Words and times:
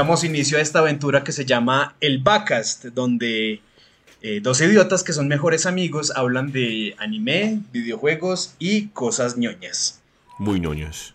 damos 0.00 0.24
inicio 0.24 0.56
a 0.56 0.62
esta 0.62 0.78
aventura 0.78 1.22
que 1.24 1.30
se 1.30 1.44
llama 1.44 1.94
El 2.00 2.20
Backcast, 2.22 2.86
donde 2.86 3.60
eh, 4.22 4.40
dos 4.42 4.58
idiotas 4.62 5.04
que 5.04 5.12
son 5.12 5.28
mejores 5.28 5.66
amigos 5.66 6.10
hablan 6.16 6.52
de 6.52 6.96
anime, 6.96 7.60
videojuegos 7.70 8.54
y 8.58 8.86
cosas 8.88 9.36
ñoñas. 9.36 10.00
Muy 10.38 10.58
ñoñas. 10.58 11.12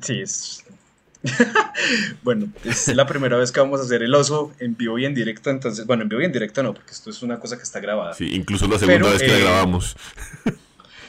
Sí, 0.00 0.22
es. 0.22 0.64
bueno, 2.24 2.48
es 2.64 2.88
la 2.88 3.06
primera 3.06 3.36
vez 3.36 3.52
que 3.52 3.60
vamos 3.60 3.80
a 3.80 3.84
hacer 3.84 4.02
el 4.02 4.12
oso 4.12 4.52
en 4.58 4.76
vivo 4.76 4.98
y 4.98 5.04
en 5.04 5.14
directo, 5.14 5.50
entonces, 5.50 5.86
bueno, 5.86 6.02
en 6.02 6.08
vivo 6.08 6.20
y 6.20 6.24
en 6.24 6.32
directo 6.32 6.64
no, 6.64 6.74
porque 6.74 6.90
esto 6.90 7.10
es 7.10 7.22
una 7.22 7.38
cosa 7.38 7.56
que 7.56 7.62
está 7.62 7.78
grabada. 7.78 8.14
Sí, 8.14 8.28
incluso 8.34 8.66
la 8.66 8.80
segunda 8.80 9.08
vez 9.08 9.22
que 9.22 9.28
la 9.28 9.62
eh, 9.62 10.52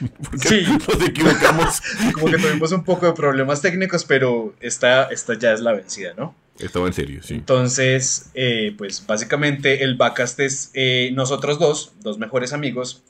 grabamos. 0.00 0.40
sí, 0.40 0.64
nos 0.66 1.08
equivocamos. 1.08 1.82
Como 2.12 2.26
que 2.26 2.38
tuvimos 2.38 2.72
un 2.72 2.84
poco 2.84 3.06
de 3.06 3.12
problemas 3.12 3.60
técnicos, 3.62 4.04
pero 4.04 4.54
esta, 4.60 5.04
esta 5.04 5.38
ya 5.38 5.52
es 5.52 5.60
la 5.60 5.72
vencida, 5.72 6.14
¿no? 6.16 6.34
Estaba 6.58 6.86
en 6.86 6.92
serio, 6.92 7.20
sí. 7.22 7.34
Entonces, 7.34 8.30
eh, 8.34 8.74
pues 8.78 9.04
básicamente 9.06 9.82
el 9.82 9.96
backcast 9.96 10.38
es 10.40 10.70
eh, 10.74 11.10
nosotros 11.14 11.58
dos, 11.58 11.92
dos 12.00 12.18
mejores 12.18 12.52
amigos, 12.52 13.02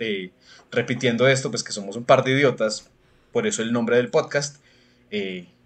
eh, 0.00 0.30
repitiendo 0.72 1.28
esto, 1.28 1.50
pues 1.50 1.62
que 1.62 1.72
somos 1.72 1.96
un 1.96 2.04
par 2.04 2.24
de 2.24 2.32
idiotas, 2.32 2.90
por 3.32 3.46
eso 3.46 3.62
el 3.62 3.72
nombre 3.72 3.96
del 3.96 4.08
podcast. 4.08 4.56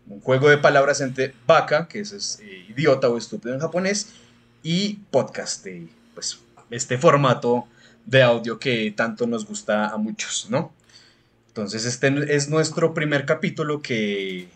un 0.07 0.21
juego 0.21 0.51
de 0.51 0.59
palabras 0.59 1.01
entre 1.01 1.35
vaca, 1.47 1.89
que 1.89 2.01
es, 2.01 2.43
idiota 2.69 3.09
o 3.09 3.17
estúpido 3.17 3.55
en 3.55 3.61
japonés, 3.61 4.11
y 4.63 4.99
podcast, 5.11 5.67
pues 6.15 6.41
este 6.71 6.99
formato 6.99 7.67
de 8.11 8.23
audio 8.23 8.59
que 8.59 8.93
tanto 8.95 9.27
nos 9.27 9.47
gusta 9.47 9.89
a 9.89 9.97
muchos, 9.97 10.49
¿no? 10.51 10.73
Entonces 11.49 11.85
este 11.85 12.13
es 12.35 12.49
nuestro 12.49 12.93
primer 12.93 13.25
capítulo 13.25 13.81
que 13.83 14.49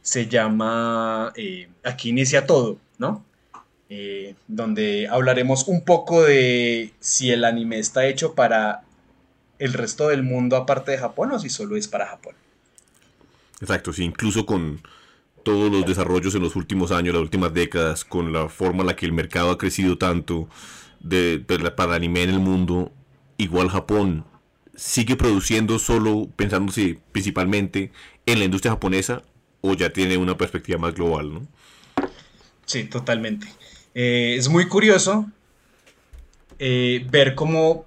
se 0.00 0.28
llama 0.28 1.32
eh, 1.36 1.68
Aquí 1.84 2.10
inicia 2.10 2.46
todo, 2.46 2.78
¿no? 2.98 3.24
Eh, 3.88 4.36
donde 4.46 5.08
hablaremos 5.08 5.66
un 5.66 5.84
poco 5.84 6.22
de 6.22 6.92
si 7.00 7.30
el 7.30 7.44
anime 7.44 7.78
está 7.78 8.06
hecho 8.06 8.34
para 8.34 8.82
el 9.58 9.72
resto 9.72 10.08
del 10.08 10.22
mundo 10.22 10.56
aparte 10.56 10.92
de 10.92 10.98
Japón 10.98 11.32
o 11.32 11.38
si 11.38 11.50
solo 11.50 11.76
es 11.76 11.88
para 11.88 12.06
Japón. 12.06 12.34
Exacto, 13.60 13.92
sí, 13.92 14.04
incluso 14.04 14.46
con 14.46 14.80
todos 15.44 15.70
los 15.70 15.84
desarrollos 15.84 16.34
en 16.36 16.42
los 16.42 16.56
últimos 16.56 16.92
años, 16.92 17.14
las 17.14 17.22
últimas 17.22 17.52
décadas, 17.52 18.04
con 18.04 18.32
la 18.32 18.48
forma 18.48 18.80
en 18.80 18.86
la 18.86 18.96
que 18.96 19.06
el 19.06 19.12
mercado 19.12 19.50
ha 19.50 19.58
crecido 19.58 19.98
tanto 19.98 20.48
de, 21.02 21.44
para 21.76 21.90
el 21.90 21.96
anime 21.96 22.22
en 22.22 22.30
el 22.30 22.40
mundo, 22.40 22.92
igual 23.36 23.68
Japón 23.68 24.24
sigue 24.74 25.16
produciendo 25.16 25.78
solo 25.78 26.28
pensándose 26.36 26.98
principalmente 27.12 27.92
en 28.26 28.38
la 28.38 28.44
industria 28.44 28.72
japonesa 28.72 29.22
o 29.60 29.74
ya 29.74 29.92
tiene 29.92 30.16
una 30.16 30.36
perspectiva 30.36 30.78
más 30.78 30.94
global, 30.94 31.34
¿no? 31.34 31.46
Sí, 32.66 32.84
totalmente. 32.84 33.46
Eh, 33.94 34.36
es 34.38 34.48
muy 34.48 34.68
curioso 34.68 35.26
eh, 36.58 37.06
ver 37.10 37.34
cómo 37.34 37.86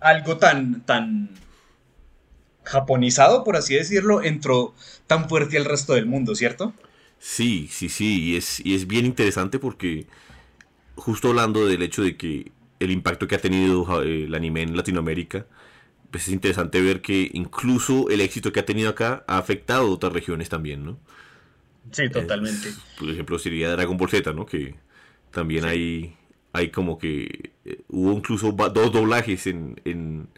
algo 0.00 0.38
tan, 0.38 0.82
tan 0.82 1.30
japonizado, 2.64 3.44
por 3.44 3.56
así 3.56 3.74
decirlo, 3.74 4.22
entró 4.22 4.74
tan 5.06 5.28
fuerte 5.28 5.56
al 5.56 5.64
resto 5.64 5.94
del 5.94 6.06
mundo, 6.06 6.34
¿cierto? 6.34 6.74
Sí, 7.18 7.68
sí, 7.70 7.88
sí, 7.88 8.22
y 8.22 8.36
es, 8.36 8.64
y 8.64 8.74
es 8.74 8.86
bien 8.86 9.06
interesante 9.06 9.58
porque 9.58 10.06
justo 10.98 11.28
hablando 11.28 11.66
del 11.66 11.82
hecho 11.82 12.02
de 12.02 12.16
que 12.16 12.52
el 12.80 12.90
impacto 12.90 13.26
que 13.26 13.36
ha 13.36 13.40
tenido 13.40 14.02
eh, 14.02 14.24
el 14.24 14.34
anime 14.34 14.62
en 14.62 14.76
Latinoamérica, 14.76 15.46
pues 16.10 16.26
es 16.28 16.34
interesante 16.34 16.80
ver 16.80 17.00
que 17.00 17.30
incluso 17.32 18.08
el 18.10 18.20
éxito 18.20 18.52
que 18.52 18.60
ha 18.60 18.64
tenido 18.64 18.90
acá 18.90 19.24
ha 19.26 19.38
afectado 19.38 19.86
a 19.86 19.90
otras 19.90 20.12
regiones 20.12 20.48
también, 20.48 20.84
¿no? 20.84 20.98
Sí, 21.92 22.08
totalmente. 22.10 22.68
por 22.98 23.10
ejemplo, 23.10 23.38
sería 23.38 23.70
Dragon 23.70 23.96
Ball 23.96 24.10
Z, 24.10 24.32
¿no? 24.32 24.44
Que 24.44 24.74
también 25.30 25.64
hay, 25.64 26.14
hay 26.52 26.70
como 26.70 26.98
que 26.98 27.52
eh, 27.64 27.80
hubo 27.88 28.12
incluso 28.12 28.52
dos 28.52 28.92
doblajes 28.92 29.46
en, 29.46 29.80
en, 29.84 30.28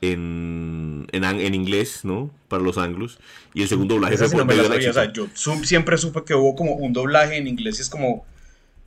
en, 0.00 1.06
en, 1.12 1.54
inglés, 1.54 2.04
¿no? 2.04 2.30
Para 2.48 2.62
los 2.62 2.76
anglos. 2.76 3.18
Y 3.54 3.62
el 3.62 3.68
segundo 3.68 3.94
doblaje 3.94 4.18
fue 4.18 4.44
por 4.44 4.52
o 4.52 4.92
sea, 4.92 5.12
yo 5.12 5.28
siempre 5.34 5.96
supe 5.96 6.24
que 6.24 6.34
hubo 6.34 6.54
como 6.54 6.74
un 6.74 6.92
doblaje 6.92 7.36
en 7.36 7.46
inglés 7.46 7.78
y 7.78 7.82
es 7.82 7.90
como 7.90 8.26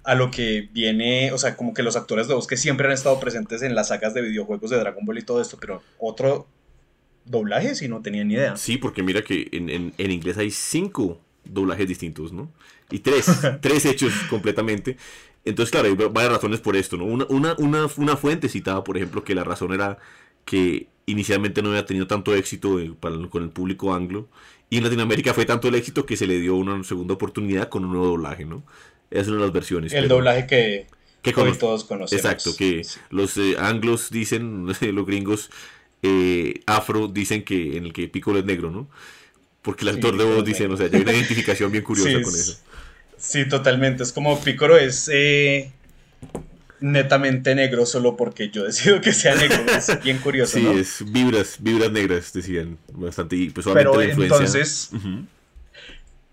a 0.07 0.15
lo 0.15 0.31
que 0.31 0.69
viene, 0.71 1.33
o 1.33 1.37
sea, 1.37 1.57
como 1.57 1.73
que 1.73 1.83
los 1.83 1.97
actores 1.97 2.29
de 2.29 2.33
voz 2.33 2.47
que 2.47 2.55
siempre 2.55 2.87
han 2.87 2.93
estado 2.93 3.19
presentes 3.19 3.61
en 3.61 3.75
las 3.75 3.89
sagas 3.89 4.13
de 4.13 4.21
videojuegos 4.21 4.69
de 4.69 4.77
Dragon 4.77 5.05
Ball 5.05 5.17
y 5.17 5.23
todo 5.23 5.41
esto, 5.41 5.57
pero 5.59 5.83
otro 5.99 6.47
doblaje 7.25 7.75
si 7.75 7.89
no 7.89 8.01
tenía 8.01 8.23
ni 8.23 8.35
idea. 8.35 8.55
Sí, 8.55 8.77
porque 8.77 9.03
mira 9.03 9.21
que 9.21 9.49
en, 9.51 9.69
en, 9.69 10.11
inglés 10.11 10.37
hay 10.37 10.49
cinco 10.49 11.19
doblajes 11.43 11.89
distintos, 11.89 12.31
¿no? 12.31 12.49
Y 12.89 12.99
tres, 12.99 13.25
tres 13.61 13.83
hechos 13.83 14.13
completamente. 14.29 14.95
Entonces, 15.43 15.71
claro, 15.71 15.89
hay 15.89 15.95
varias 15.95 16.31
razones 16.31 16.61
por 16.61 16.77
esto, 16.77 16.95
¿no? 16.95 17.03
Una, 17.03 17.25
una, 17.27 17.55
una, 17.57 17.87
una, 17.97 18.15
fuente 18.15 18.47
citaba, 18.47 18.85
por 18.85 18.95
ejemplo, 18.95 19.25
que 19.25 19.35
la 19.35 19.43
razón 19.43 19.73
era 19.73 19.97
que 20.45 20.87
inicialmente 21.05 21.61
no 21.61 21.71
había 21.71 21.85
tenido 21.85 22.07
tanto 22.07 22.33
éxito 22.33 22.79
con 23.29 23.43
el 23.43 23.49
público 23.49 23.93
anglo. 23.93 24.29
Y 24.69 24.77
en 24.77 24.85
Latinoamérica 24.85 25.33
fue 25.33 25.45
tanto 25.45 25.67
el 25.67 25.75
éxito 25.75 26.05
que 26.05 26.15
se 26.15 26.27
le 26.27 26.39
dio 26.39 26.55
una 26.55 26.81
segunda 26.85 27.13
oportunidad 27.13 27.67
con 27.67 27.83
un 27.83 27.91
nuevo 27.91 28.07
doblaje, 28.07 28.45
¿no? 28.45 28.63
Es 29.09 29.27
una 29.27 29.37
de 29.37 29.43
las 29.43 29.53
versiones. 29.53 29.93
El 29.93 30.07
doblaje 30.07 30.47
que, 30.47 30.87
que 31.21 31.33
todos 31.33 31.83
conocemos. 31.85 32.13
Exacto, 32.13 32.55
que 32.55 32.85
los 33.09 33.37
eh, 33.37 33.55
anglos 33.57 34.09
dicen, 34.09 34.67
los 34.81 35.05
gringos 35.05 35.49
eh, 36.03 36.61
afro 36.65 37.07
dicen 37.07 37.43
que 37.43 37.77
en 37.77 37.85
el 37.85 37.93
que 37.93 38.07
Piccolo 38.07 38.39
es 38.39 38.45
negro, 38.45 38.71
¿no? 38.71 38.87
Porque 39.61 39.83
el 39.83 39.95
actor 39.95 40.17
de 40.17 40.23
voz 40.23 40.45
dice, 40.45 40.67
o 40.67 40.77
sea, 40.77 40.87
hay 40.91 41.01
una 41.01 41.13
identificación 41.13 41.71
bien 41.71 41.83
curiosa 41.85 42.21
con 42.21 42.33
eso. 42.33 42.57
Sí, 43.17 43.47
totalmente. 43.47 44.03
Es 44.03 44.11
como 44.11 44.39
Piccolo 44.41 44.77
es 44.77 45.09
eh, 45.11 45.71
netamente 46.79 47.55
negro 47.55 47.85
solo 47.85 48.15
porque 48.15 48.49
yo 48.49 48.63
decido 48.65 49.01
que 49.01 49.13
sea 49.13 49.35
negro. 49.35 49.65
Es 49.75 50.03
bien 50.03 50.19
curioso, 50.19 50.57
sí, 50.57 50.67
es 50.67 51.03
vibras, 51.11 51.57
vibras 51.59 51.91
negras, 51.91 52.33
decían 52.33 52.77
bastante. 52.93 53.35
Y 53.35 53.49
pues 53.49 53.65
Pero 53.73 54.01
entonces... 54.01 54.91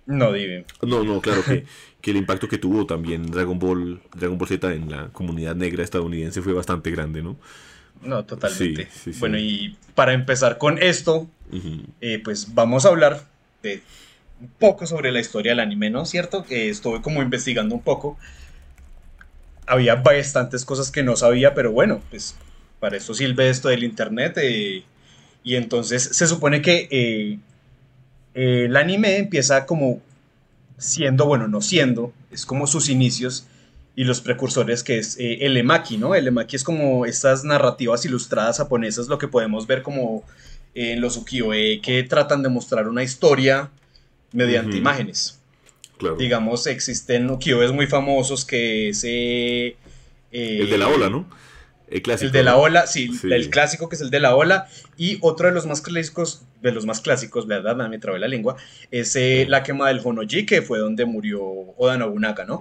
No, 0.06 0.34
dime. 0.34 0.66
No, 0.82 1.02
no, 1.02 1.22
claro 1.22 1.42
que 1.42 1.64
que 2.04 2.10
el 2.10 2.18
impacto 2.18 2.48
que 2.48 2.58
tuvo 2.58 2.84
también 2.84 3.30
Dragon 3.30 3.58
Ball, 3.58 3.98
Dragon 4.14 4.36
Ball 4.36 4.46
Z 4.46 4.74
en 4.74 4.90
la 4.90 5.08
comunidad 5.08 5.56
negra 5.56 5.82
estadounidense 5.82 6.42
fue 6.42 6.52
bastante 6.52 6.90
grande, 6.90 7.22
¿no? 7.22 7.34
No, 8.02 8.26
totalmente. 8.26 8.88
Bueno, 9.18 9.38
y 9.38 9.78
para 9.94 10.12
empezar 10.12 10.58
con 10.58 10.76
esto, 10.76 11.26
eh, 12.02 12.20
pues 12.22 12.54
vamos 12.54 12.84
a 12.84 12.90
hablar 12.90 13.24
de 13.62 13.80
un 14.38 14.48
poco 14.48 14.86
sobre 14.86 15.12
la 15.12 15.20
historia 15.20 15.52
del 15.52 15.60
anime, 15.60 15.88
¿no? 15.88 16.04
¿Cierto? 16.04 16.44
Que 16.44 16.68
estuve 16.68 17.00
como 17.00 17.22
investigando 17.22 17.74
un 17.74 17.80
poco. 17.80 18.18
Había 19.66 19.94
bastantes 19.94 20.66
cosas 20.66 20.90
que 20.90 21.02
no 21.02 21.16
sabía, 21.16 21.54
pero 21.54 21.72
bueno, 21.72 22.02
pues 22.10 22.36
para 22.80 22.98
eso 22.98 23.14
sirve 23.14 23.48
esto 23.48 23.70
del 23.70 23.82
internet. 23.82 24.36
Eh, 24.42 24.84
y 25.42 25.54
entonces 25.56 26.02
se 26.02 26.26
supone 26.26 26.60
que 26.60 26.86
eh, 26.90 27.38
el 28.34 28.76
anime 28.76 29.16
empieza 29.16 29.64
como 29.64 30.02
siendo, 30.78 31.26
bueno, 31.26 31.48
no 31.48 31.60
siendo, 31.60 32.12
es 32.30 32.46
como 32.46 32.66
sus 32.66 32.88
inicios 32.88 33.46
y 33.96 34.04
los 34.04 34.20
precursores 34.20 34.82
que 34.82 34.98
es 34.98 35.16
eh, 35.18 35.38
el 35.42 35.56
emaki, 35.56 35.98
¿no? 35.98 36.14
El 36.14 36.26
emaki 36.26 36.56
es 36.56 36.64
como 36.64 37.06
estas 37.06 37.44
narrativas 37.44 38.04
ilustradas 38.04 38.58
japonesas, 38.58 39.08
lo 39.08 39.18
que 39.18 39.28
podemos 39.28 39.66
ver 39.66 39.82
como 39.82 40.24
en 40.74 41.00
los 41.00 41.16
ukiyo-e 41.16 41.80
que 41.80 42.02
tratan 42.02 42.42
de 42.42 42.48
mostrar 42.48 42.88
una 42.88 43.02
historia 43.02 43.70
mediante 44.32 44.76
imágenes. 44.76 45.40
Digamos, 46.18 46.66
existen 46.66 47.30
ukiyo-es 47.30 47.72
muy 47.72 47.86
famosos 47.86 48.44
que 48.44 48.88
es... 48.88 49.04
Eh, 49.04 49.76
el 50.32 50.68
de 50.68 50.78
la 50.78 50.88
ola, 50.88 51.08
¿no? 51.08 51.26
El 51.88 52.02
clásico. 52.02 52.26
El 52.26 52.32
de 52.32 52.42
la 52.42 52.56
ola, 52.56 52.86
sí, 52.86 53.10
el 53.24 53.50
clásico 53.50 53.88
que 53.88 53.96
es 53.96 54.02
el 54.02 54.10
de 54.10 54.20
la 54.20 54.34
ola. 54.34 54.68
Y 54.96 55.18
otro 55.20 55.48
de 55.48 55.54
los 55.54 55.66
más 55.66 55.80
clásicos, 55.80 56.42
de 56.62 56.72
los 56.72 56.86
más 56.86 57.00
clásicos, 57.00 57.46
¿verdad? 57.46 57.76
Me 57.88 57.98
trabé 57.98 58.18
la 58.18 58.28
lengua. 58.28 58.56
Es 58.90 59.14
eh, 59.16 59.46
la 59.48 59.62
quema 59.62 59.88
del 59.88 60.00
Honoji, 60.02 60.46
que 60.46 60.62
fue 60.62 60.78
donde 60.78 61.04
murió 61.04 61.42
Oda 61.42 61.98
Nobunaga, 61.98 62.44
¿no? 62.44 62.60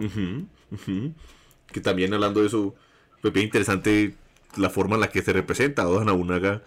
Que 1.71 1.81
también 1.81 2.13
hablando 2.13 2.41
de 2.41 2.47
eso, 2.47 2.75
fue 3.21 3.31
bien 3.31 3.45
interesante 3.45 4.15
la 4.57 4.69
forma 4.69 4.95
en 4.95 5.01
la 5.01 5.09
que 5.09 5.21
se 5.21 5.33
representa 5.33 5.87
Oda 5.87 6.03
Nobunaga 6.03 6.61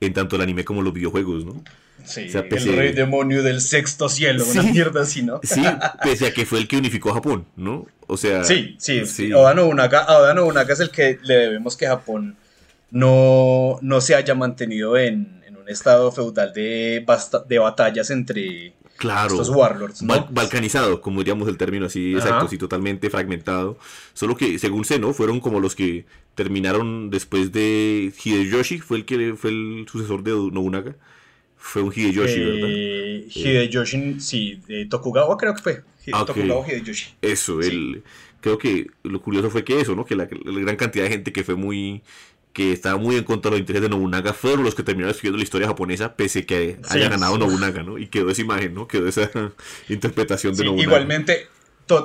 en 0.00 0.12
tanto 0.12 0.36
el 0.36 0.42
anime 0.42 0.64
como 0.64 0.82
los 0.82 0.92
videojuegos, 0.92 1.44
¿no? 1.44 1.62
Sí, 2.04 2.30
el 2.32 2.76
rey 2.76 2.92
demonio 2.92 3.42
del 3.42 3.60
sexto 3.60 4.08
cielo, 4.08 4.44
una 4.50 4.62
mierda 4.62 5.02
así, 5.02 5.22
¿no? 5.22 5.40
Sí, 5.42 5.62
pese 6.02 6.26
a 6.26 6.32
que 6.32 6.46
fue 6.46 6.58
el 6.58 6.68
que 6.68 6.76
unificó 6.76 7.10
a 7.10 7.14
Japón, 7.14 7.46
¿no? 7.56 7.86
O 8.06 8.16
sea... 8.16 8.44
Sí, 8.44 8.76
sí, 8.78 9.04
sí. 9.06 9.32
Oda 9.32 9.54
Nobunaga, 9.54 10.06
Oda 10.08 10.32
Nobunaga 10.34 10.72
es 10.72 10.80
el 10.80 10.90
que 10.90 11.18
le 11.22 11.34
debemos 11.34 11.76
que 11.76 11.86
Japón 11.86 12.36
no, 12.90 13.78
no 13.82 14.00
se 14.00 14.14
haya 14.14 14.34
mantenido 14.34 14.96
en, 14.96 15.42
un 15.60 15.68
estado 15.68 16.10
feudal 16.12 16.52
de, 16.54 17.04
de 17.46 17.58
batallas 17.58 18.10
entre 18.10 18.72
claro, 18.96 19.32
estos 19.32 19.50
warlords. 19.50 20.02
balcanizado, 20.30 21.02
como 21.02 21.18
diríamos 21.18 21.48
el 21.48 21.58
término 21.58 21.86
así, 21.86 22.14
exacto, 22.14 22.48
sí, 22.48 22.56
totalmente 22.56 23.10
fragmentado. 23.10 23.78
Solo 24.14 24.36
que, 24.36 24.58
según 24.58 24.86
sé, 24.86 24.98
¿no? 24.98 25.12
Fueron 25.12 25.40
como 25.40 25.60
los 25.60 25.74
que 25.74 26.06
terminaron 26.34 27.10
después 27.10 27.52
de 27.52 28.12
Hideyoshi, 28.24 28.78
fue 28.78 28.98
el 28.98 29.04
que 29.04 29.34
fue 29.34 29.50
el 29.50 29.86
sucesor 29.90 30.22
de 30.22 30.30
Nobunaga 30.30 30.94
Fue 31.58 31.82
un 31.82 31.92
Hideyoshi, 31.92 32.40
¿verdad? 32.40 32.68
Eh, 32.70 33.26
Hideyoshi, 33.28 34.20
sí, 34.20 34.60
Tokugawa 34.88 35.36
creo 35.36 35.54
que 35.54 35.62
fue. 35.62 35.82
Ah, 36.12 36.24
Tokugawa 36.24 36.66
Hideyoshi. 36.66 37.14
Eso, 37.20 37.60
el, 37.60 38.02
creo 38.40 38.58
que 38.58 38.86
lo 39.02 39.20
curioso 39.20 39.50
fue 39.50 39.64
que 39.64 39.80
eso, 39.80 39.94
¿no? 39.94 40.04
Que 40.04 40.16
la, 40.16 40.26
gran 40.26 40.76
cantidad 40.76 41.04
de 41.04 41.10
gente 41.10 41.32
que 41.32 41.44
fue 41.44 41.56
muy 41.56 42.02
que 42.52 42.72
estaba 42.72 42.98
muy 42.98 43.14
en 43.14 43.22
contra 43.24 43.50
de 43.50 43.56
los 43.56 43.60
intereses 43.60 43.82
de 43.82 43.88
Nobunaga 43.88 44.32
fueron 44.32 44.64
los 44.64 44.74
que 44.74 44.82
terminaron 44.82 45.12
escribiendo 45.12 45.36
la 45.36 45.44
historia 45.44 45.68
japonesa 45.68 46.16
pese 46.16 46.44
que 46.44 46.78
haya 46.88 47.08
ganado 47.08 47.38
Nobunaga, 47.38 47.84
¿no? 47.84 47.98
Y 47.98 48.08
quedó 48.08 48.30
esa 48.30 48.40
imagen, 48.40 48.74
¿no? 48.74 48.88
Quedó 48.88 49.06
esa 49.06 49.30
interpretación 49.88 50.56
de 50.56 50.64
Nobunaga. 50.64 50.88
Igualmente, 50.88 51.46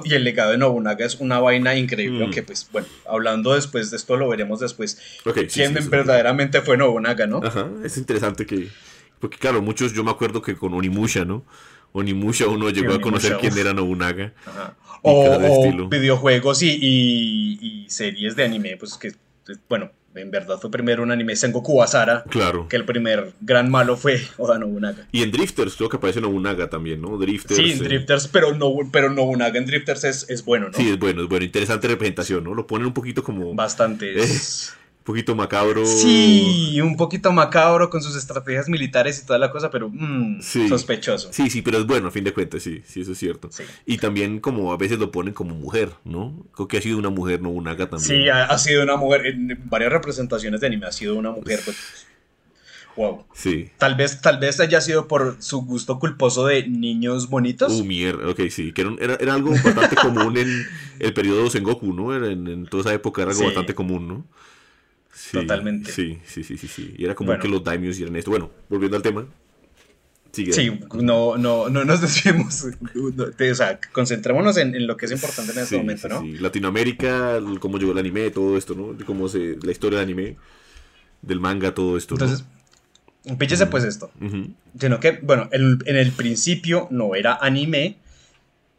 y 0.03 0.13
el 0.13 0.23
legado 0.23 0.51
de 0.51 0.57
Nobunaga 0.57 1.05
es 1.05 1.15
una 1.15 1.39
vaina 1.39 1.75
increíble, 1.75 2.23
aunque 2.23 2.41
mm. 2.41 2.45
pues 2.45 2.67
bueno, 2.71 2.87
hablando 3.07 3.53
después 3.53 3.89
de 3.89 3.97
esto 3.97 4.15
lo 4.15 4.29
veremos 4.29 4.59
después. 4.59 4.99
quién 5.51 5.73
verdaderamente 5.89 6.61
fue 6.61 6.77
Nobunaga, 6.77 7.25
¿no? 7.25 7.41
Ajá, 7.43 7.69
es 7.83 7.97
interesante 7.97 8.45
que 8.45 8.69
porque 9.23 9.37
claro, 9.37 9.61
muchos, 9.61 9.93
yo 9.93 10.03
me 10.03 10.11
acuerdo 10.11 10.41
que 10.41 10.53
con 10.53 10.73
Onimusha, 10.73 11.23
¿no? 11.23 11.45
Onimusha 11.93 12.45
uno 12.49 12.69
llegó 12.71 12.93
a 12.93 12.99
conocer 12.99 13.37
quién 13.39 13.57
era 13.57 13.73
Nobunaga. 13.73 14.33
O, 15.01 15.87
videojuegos 15.87 16.61
y, 16.61 16.77
y, 17.61 17.85
series 17.87 18.35
de 18.35 18.43
anime, 18.43 18.75
pues 18.75 18.97
que, 18.97 19.13
bueno, 19.69 19.91
en 20.13 20.29
verdad 20.29 20.59
fue 20.59 20.69
primero 20.69 21.03
un 21.03 21.11
anime 21.11 21.37
Sengoku 21.37 21.77
Basara. 21.77 22.25
Claro. 22.25 22.67
Que 22.67 22.75
el 22.75 22.83
primer 22.83 23.31
gran 23.39 23.71
malo 23.71 23.95
fue 23.95 24.19
Oda 24.37 24.59
Nobunaga. 24.59 25.07
Y 25.13 25.23
en 25.23 25.31
Drifters 25.31 25.77
creo 25.77 25.87
que 25.87 25.95
aparece 25.95 26.19
Nobunaga 26.19 26.69
también, 26.69 27.01
¿no? 27.01 27.17
Drifters. 27.17 27.55
Sí, 27.55 27.71
en 27.71 27.77
eh, 27.77 27.87
Drifters, 27.87 28.27
pero, 28.27 28.53
no, 28.53 28.73
pero 28.91 29.09
Nobunaga 29.09 29.57
en 29.57 29.65
Drifters 29.65 30.03
es, 30.03 30.29
es, 30.29 30.43
bueno, 30.43 30.67
¿no? 30.67 30.77
Sí, 30.77 30.89
es 30.89 30.99
bueno, 30.99 31.21
es 31.21 31.29
bueno. 31.29 31.45
Interesante 31.45 31.87
representación, 31.87 32.43
¿no? 32.43 32.53
Lo 32.53 32.67
ponen 32.67 32.87
un 32.87 32.93
poquito 32.93 33.23
como... 33.23 33.55
Bastante. 33.55 34.19
Es 34.19 34.75
poquito 35.03 35.35
macabro. 35.35 35.85
Sí, 35.85 36.79
un 36.81 36.95
poquito 36.97 37.31
macabro 37.31 37.89
con 37.89 38.01
sus 38.01 38.15
estrategias 38.15 38.69
militares 38.69 39.21
y 39.21 39.25
toda 39.25 39.39
la 39.39 39.51
cosa, 39.51 39.69
pero 39.69 39.89
mm, 39.89 40.41
sospechoso. 40.41 41.31
Sí, 41.31 41.49
sí, 41.49 41.61
pero 41.61 41.79
es 41.79 41.85
bueno, 41.85 42.07
a 42.07 42.11
fin 42.11 42.23
de 42.23 42.33
cuentas, 42.33 42.63
sí, 42.63 42.81
sí, 42.85 43.01
eso 43.01 43.11
es 43.11 43.17
cierto. 43.17 43.49
Y 43.85 43.97
también 43.97 44.39
como 44.39 44.73
a 44.73 44.77
veces 44.77 44.99
lo 44.99 45.11
ponen 45.11 45.33
como 45.33 45.55
mujer, 45.55 45.91
¿no? 46.03 46.45
Creo 46.53 46.67
que 46.67 46.77
ha 46.77 46.81
sido 46.81 46.97
una 46.97 47.09
mujer, 47.09 47.41
no 47.41 47.49
un 47.49 47.63
también. 47.63 47.99
Sí, 47.99 48.29
ha, 48.29 48.57
sido 48.57 48.83
una 48.83 48.95
mujer, 48.95 49.25
en 49.25 49.59
varias 49.65 49.91
representaciones 49.91 50.61
de 50.61 50.67
anime 50.67 50.87
ha 50.87 50.91
sido 50.91 51.15
una 51.15 51.31
mujer, 51.31 51.59
pues, 51.63 51.77
Wow. 52.95 53.25
Sí. 53.33 53.71
Tal 53.79 53.95
vez, 53.95 54.21
tal 54.21 54.37
vez 54.37 54.59
haya 54.59 54.79
sido 54.79 55.07
por 55.07 55.37
su 55.39 55.63
gusto 55.63 55.97
culposo 55.97 56.45
de 56.45 56.67
niños 56.67 57.27
bonitos. 57.29 57.73
Uh, 57.73 57.83
mierda, 57.83 58.29
ok, 58.29 58.41
sí. 58.51 58.71
Que 58.71 58.81
era, 58.99 59.15
era, 59.15 59.33
algo 59.33 59.49
bastante 59.49 59.95
común 59.95 60.37
en 60.37 60.67
el 60.99 61.13
periodo 61.13 61.49
Sengoku, 61.49 61.91
¿no? 61.91 62.15
Era 62.15 62.27
en, 62.27 62.67
toda 62.67 62.81
esa 62.81 62.93
época 62.93 63.23
era 63.23 63.31
algo 63.31 63.45
bastante 63.45 63.73
común, 63.73 64.07
¿no? 64.07 64.25
Totalmente. 65.41 65.91
Sí, 65.91 66.19
sí, 66.25 66.43
sí, 66.43 66.57
sí, 66.57 66.67
sí. 66.67 66.93
Y 66.97 67.05
era 67.05 67.15
como 67.15 67.37
que 67.39 67.47
los 67.47 67.63
daimios 67.63 67.99
eran 67.99 68.15
esto. 68.15 68.29
Bueno, 68.29 68.51
volviendo 68.69 68.95
al 68.97 69.03
tema. 69.03 69.25
Sigue. 70.31 70.53
Sí, 70.53 70.79
no, 70.95 71.37
no, 71.37 71.69
no 71.69 71.85
nos 71.85 72.01
desviemos. 72.01 72.65
o 72.65 73.55
sea, 73.55 73.79
concentrémonos 73.91 74.57
en, 74.57 74.87
lo 74.87 74.97
que 74.97 75.05
es 75.05 75.11
importante 75.11 75.51
en 75.51 75.59
este 75.59 75.77
momento, 75.77 76.07
¿no? 76.07 76.21
Sí, 76.21 76.37
Latinoamérica, 76.37 77.39
cómo 77.59 77.77
llegó 77.77 77.91
el 77.91 77.97
anime, 77.99 78.31
todo 78.31 78.57
esto, 78.57 78.73
¿no? 78.75 78.95
Cómo 79.05 79.27
se, 79.27 79.57
la 79.61 79.71
historia 79.71 79.99
del 79.99 80.07
anime, 80.07 80.37
del 81.21 81.39
manga, 81.39 81.73
todo 81.73 81.97
esto. 81.97 82.15
Entonces, 82.15 82.45
píchese 83.37 83.67
pues 83.67 83.83
esto. 83.83 84.11
Sino 84.79 84.99
que, 84.99 85.19
bueno, 85.21 85.49
en 85.51 85.95
el 85.95 86.11
principio 86.11 86.87
no 86.89 87.13
era 87.13 87.37
anime, 87.39 87.97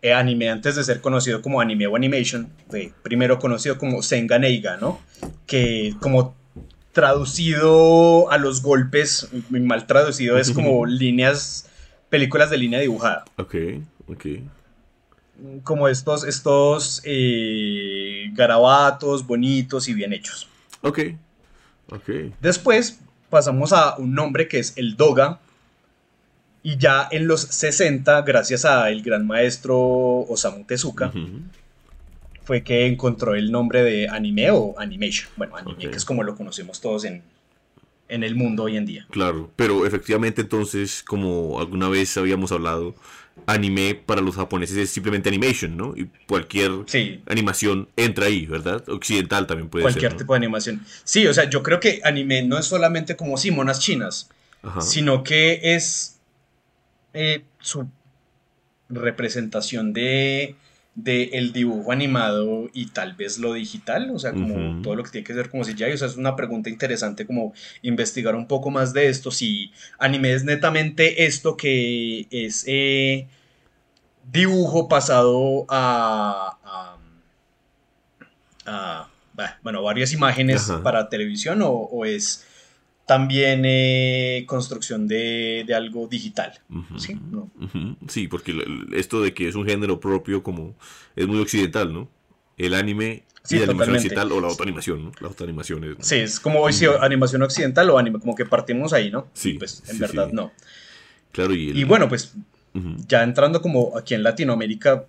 eh, 0.02 0.12
anime 0.12 0.50
antes 0.50 0.74
de 0.74 0.84
ser 0.84 1.00
conocido 1.00 1.40
como 1.40 1.60
anime 1.60 1.86
o 1.86 1.96
animation, 1.96 2.48
fue 2.68 2.92
primero 3.02 3.38
conocido 3.38 3.78
como 3.78 4.02
Senganeiga, 4.02 4.76
¿no? 4.76 5.00
Que 5.46 5.94
como 6.00 6.34
traducido 6.94 8.30
a 8.30 8.38
los 8.38 8.62
golpes, 8.62 9.28
mal 9.50 9.86
traducido, 9.86 10.38
es 10.38 10.50
como 10.50 10.86
líneas, 10.86 11.68
películas 12.08 12.48
de 12.48 12.56
línea 12.56 12.80
dibujada. 12.80 13.24
Ok, 13.36 13.54
ok. 14.06 14.26
Como 15.62 15.88
estos, 15.88 16.24
estos 16.24 17.02
eh, 17.04 18.30
garabatos 18.32 19.26
bonitos 19.26 19.88
y 19.88 19.92
bien 19.92 20.14
hechos. 20.14 20.48
Ok, 20.80 21.00
ok. 21.90 22.08
Después 22.40 23.00
pasamos 23.28 23.74
a 23.74 23.96
un 23.98 24.14
nombre 24.14 24.48
que 24.48 24.60
es 24.60 24.72
el 24.76 24.96
Doga, 24.96 25.40
y 26.66 26.78
ya 26.78 27.06
en 27.10 27.28
los 27.28 27.42
60, 27.42 28.22
gracias 28.22 28.64
a 28.64 28.88
el 28.88 29.02
gran 29.02 29.26
maestro 29.26 29.76
Osamu 29.78 30.64
Tezuka, 30.64 31.12
fue 32.44 32.62
que 32.62 32.86
encontró 32.86 33.34
el 33.34 33.50
nombre 33.50 33.82
de 33.82 34.08
anime 34.08 34.50
o 34.50 34.74
animation. 34.78 35.30
Bueno, 35.36 35.56
anime, 35.56 35.90
que 35.90 35.96
es 35.96 36.04
como 36.04 36.22
lo 36.22 36.36
conocemos 36.36 36.80
todos 36.80 37.04
en, 37.04 37.22
en 38.08 38.22
el 38.22 38.34
mundo 38.34 38.64
hoy 38.64 38.76
en 38.76 38.86
día. 38.86 39.06
Claro, 39.10 39.50
pero 39.56 39.86
efectivamente 39.86 40.42
entonces, 40.42 41.02
como 41.02 41.58
alguna 41.58 41.88
vez 41.88 42.16
habíamos 42.16 42.52
hablado, 42.52 42.94
anime 43.46 43.94
para 43.94 44.20
los 44.20 44.36
japoneses 44.36 44.76
es 44.76 44.90
simplemente 44.90 45.28
animation, 45.28 45.76
¿no? 45.76 45.94
Y 45.96 46.08
cualquier 46.26 46.70
animación 47.26 47.88
entra 47.96 48.26
ahí, 48.26 48.46
¿verdad? 48.46 48.86
Occidental 48.88 49.46
también 49.46 49.68
puede 49.68 49.84
ser. 49.84 49.92
Cualquier 49.92 50.16
tipo 50.16 50.32
de 50.34 50.38
animación. 50.38 50.84
Sí, 51.04 51.26
o 51.26 51.34
sea, 51.34 51.48
yo 51.48 51.62
creo 51.62 51.80
que 51.80 52.00
anime 52.04 52.42
no 52.42 52.58
es 52.58 52.66
solamente 52.66 53.16
como 53.16 53.36
sí, 53.36 53.50
monas 53.50 53.80
chinas, 53.80 54.30
sino 54.80 55.22
que 55.24 55.60
es 55.74 56.18
eh, 57.12 57.44
su 57.58 57.88
representación 58.88 59.92
de, 59.92 60.56
el 61.04 61.52
dibujo 61.52 61.90
animado 61.92 62.70
y 62.72 62.86
tal 62.86 63.14
vez 63.14 63.38
lo 63.38 63.52
digital, 63.52 64.10
o 64.14 64.18
sea, 64.18 64.32
como 64.32 64.80
todo 64.82 64.94
lo 64.94 65.02
que 65.02 65.10
tiene 65.10 65.26
que 65.26 65.34
ser 65.34 65.50
como 65.50 65.64
si 65.64 65.74
ya, 65.74 65.88
o 65.92 65.96
sea, 65.96 66.06
es 66.06 66.16
una 66.16 66.36
pregunta 66.36 66.70
interesante 66.70 67.26
como 67.26 67.52
investigar 67.82 68.36
un 68.36 68.46
poco 68.46 68.70
más 68.70 68.92
de 68.92 69.08
esto, 69.08 69.30
si 69.30 69.72
anime 69.98 70.32
es 70.32 70.44
netamente 70.44 71.24
esto 71.26 71.56
que 71.56 72.26
es 72.30 72.64
eh, 72.68 73.26
dibujo 74.30 74.88
pasado 74.88 75.66
a, 75.68 76.96
a, 78.64 79.08
bueno, 79.62 79.82
varias 79.82 80.12
imágenes 80.12 80.72
para 80.82 81.08
televisión 81.08 81.60
o 81.62 82.04
es 82.04 82.46
también 83.06 83.62
eh, 83.64 84.44
construcción 84.46 85.06
de, 85.06 85.66
algo 85.74 86.06
digital. 86.06 86.60
¿sí? 86.96 87.18
sí, 88.08 88.28
porque 88.28 88.54
esto 88.94 89.20
de 89.20 89.34
que 89.34 89.48
es 89.48 89.54
un 89.54 89.66
género 89.66 90.00
propio 90.00 90.42
como 90.42 90.74
es 91.16 91.26
muy 91.26 91.40
occidental, 91.40 91.92
¿no? 91.92 92.08
El 92.56 92.74
anime 92.74 93.24
y 93.50 93.56
la 93.56 93.64
animación 93.64 93.96
occidental 93.96 94.32
o 94.32 94.40
la 94.40 94.48
autoanimación, 94.48 95.04
¿no? 95.04 95.12
La 95.20 95.28
autoanimación 95.28 95.84
es... 95.84 96.06
Sí, 96.06 96.16
es 96.16 96.40
como 96.40 96.60
hoy 96.60 96.72
sí, 96.72 96.86
animación 97.00 97.42
occidental 97.42 97.90
o 97.90 97.98
anime, 97.98 98.20
como 98.20 98.34
que 98.34 98.46
partimos 98.46 98.92
ahí, 98.92 99.10
¿no? 99.10 99.26
Sí. 99.34 99.54
Pues 99.54 99.82
en 99.88 99.98
verdad 99.98 100.30
no. 100.32 100.52
Claro, 101.32 101.54
y, 101.54 101.70
y 101.70 101.84
bueno, 101.84 102.08
pues 102.08 102.34
ya 103.06 103.22
entrando 103.22 103.60
como 103.60 103.96
aquí 103.98 104.14
en 104.14 104.22
Latinoamérica, 104.22 105.04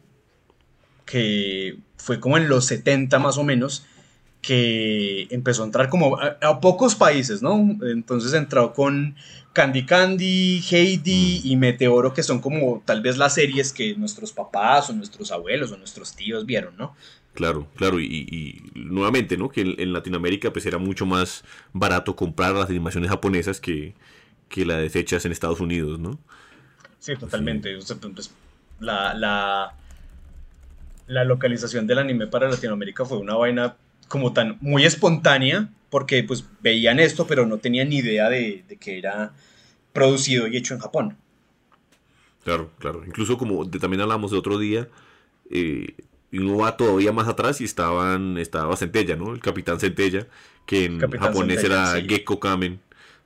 que 1.05 1.77
fue 1.98 2.19
como 2.19 2.38
en 2.38 2.50
los 2.50 2.65
70 2.65 3.17
más 3.19 3.38
o 3.38 3.43
menos, 3.43 3.86
que 4.45 5.27
empezó 5.31 5.63
a 5.63 5.65
entrar 5.65 5.89
como 5.89 6.19
a, 6.19 6.61
pocos 6.61 6.93
países, 6.93 7.41
¿no? 7.41 7.77
Entonces 7.81 8.33
entró 8.33 8.73
con 8.73 9.15
Candy 9.53 9.85
Candy, 9.85 10.63
Heidi 10.69 11.41
mm. 11.43 11.47
y 11.47 11.55
Meteoro, 11.55 12.13
que 12.13 12.21
son 12.21 12.41
como 12.41 12.83
tal 12.85 13.01
vez 13.01 13.17
las 13.17 13.33
series 13.33 13.73
que 13.73 13.95
nuestros 13.95 14.31
papás 14.31 14.89
o 14.89 14.93
nuestros 14.93 15.31
abuelos 15.31 15.71
o 15.71 15.77
nuestros 15.77 16.15
tíos 16.15 16.45
vieron, 16.45 16.77
¿no? 16.77 16.95
Claro, 17.33 17.67
claro, 17.75 17.99
y, 17.99 18.71
nuevamente, 18.75 19.35
¿no? 19.35 19.49
Que 19.49 19.61
en, 19.61 19.91
Latinoamérica 19.91 20.53
pues 20.53 20.65
era 20.67 20.77
mucho 20.77 21.07
más 21.07 21.43
barato 21.73 22.15
comprar 22.15 22.53
las 22.53 22.69
animaciones 22.69 23.09
japonesas 23.09 23.59
que, 23.59 23.95
que 24.47 24.63
las 24.63 24.95
hechas 24.95 25.25
en 25.25 25.31
Estados 25.31 25.59
Unidos, 25.59 25.99
¿no? 25.99 26.19
Sí, 26.99 27.15
totalmente. 27.15 27.75
Pues, 27.75 28.31
la, 28.79 29.15
la, 29.15 29.75
la 31.07 31.23
localización 31.23 31.87
del 31.87 31.97
anime 31.97 32.27
para 32.27 32.47
Latinoamérica 32.47 33.05
fue 33.05 33.17
una 33.17 33.35
vaina 33.35 33.75
como 34.07 34.33
tan 34.33 34.57
muy 34.62 34.85
espontánea, 34.85 35.69
porque 35.89 36.24
pues 36.24 36.45
veían 36.62 37.00
esto, 37.00 37.27
pero 37.27 37.45
no 37.45 37.57
tenían 37.57 37.89
ni 37.89 37.97
idea 37.97 38.29
de, 38.29 38.63
que 38.79 38.97
era 38.97 39.33
producido 39.93 40.47
y 40.47 40.57
hecho 40.57 40.74
en 40.74 40.79
Japón. 40.79 41.17
Claro, 42.43 42.69
claro. 42.79 43.03
Incluso 43.05 43.38
como 43.38 43.67
también 43.69 44.01
hablamos 44.01 44.31
de 44.31 44.38
otro 44.38 44.57
día, 44.59 44.88
eh, 45.50 45.95
y 46.31 46.38
uno 46.39 46.57
va 46.57 46.75
todavía 46.75 47.12
más 47.12 47.27
atrás 47.27 47.62
y 47.62 47.63
estaban, 47.63 48.38
estaba 48.38 48.75
Centella, 48.75 49.15
¿no? 49.15 49.33
El 49.33 49.39
Capitán 49.39 49.79
Centella, 49.79 50.27
que 50.65 50.85
en 50.85 51.00
japonés 51.00 51.63
era 51.63 51.93
Gekko 52.01 52.39
Kamen, 52.39 52.79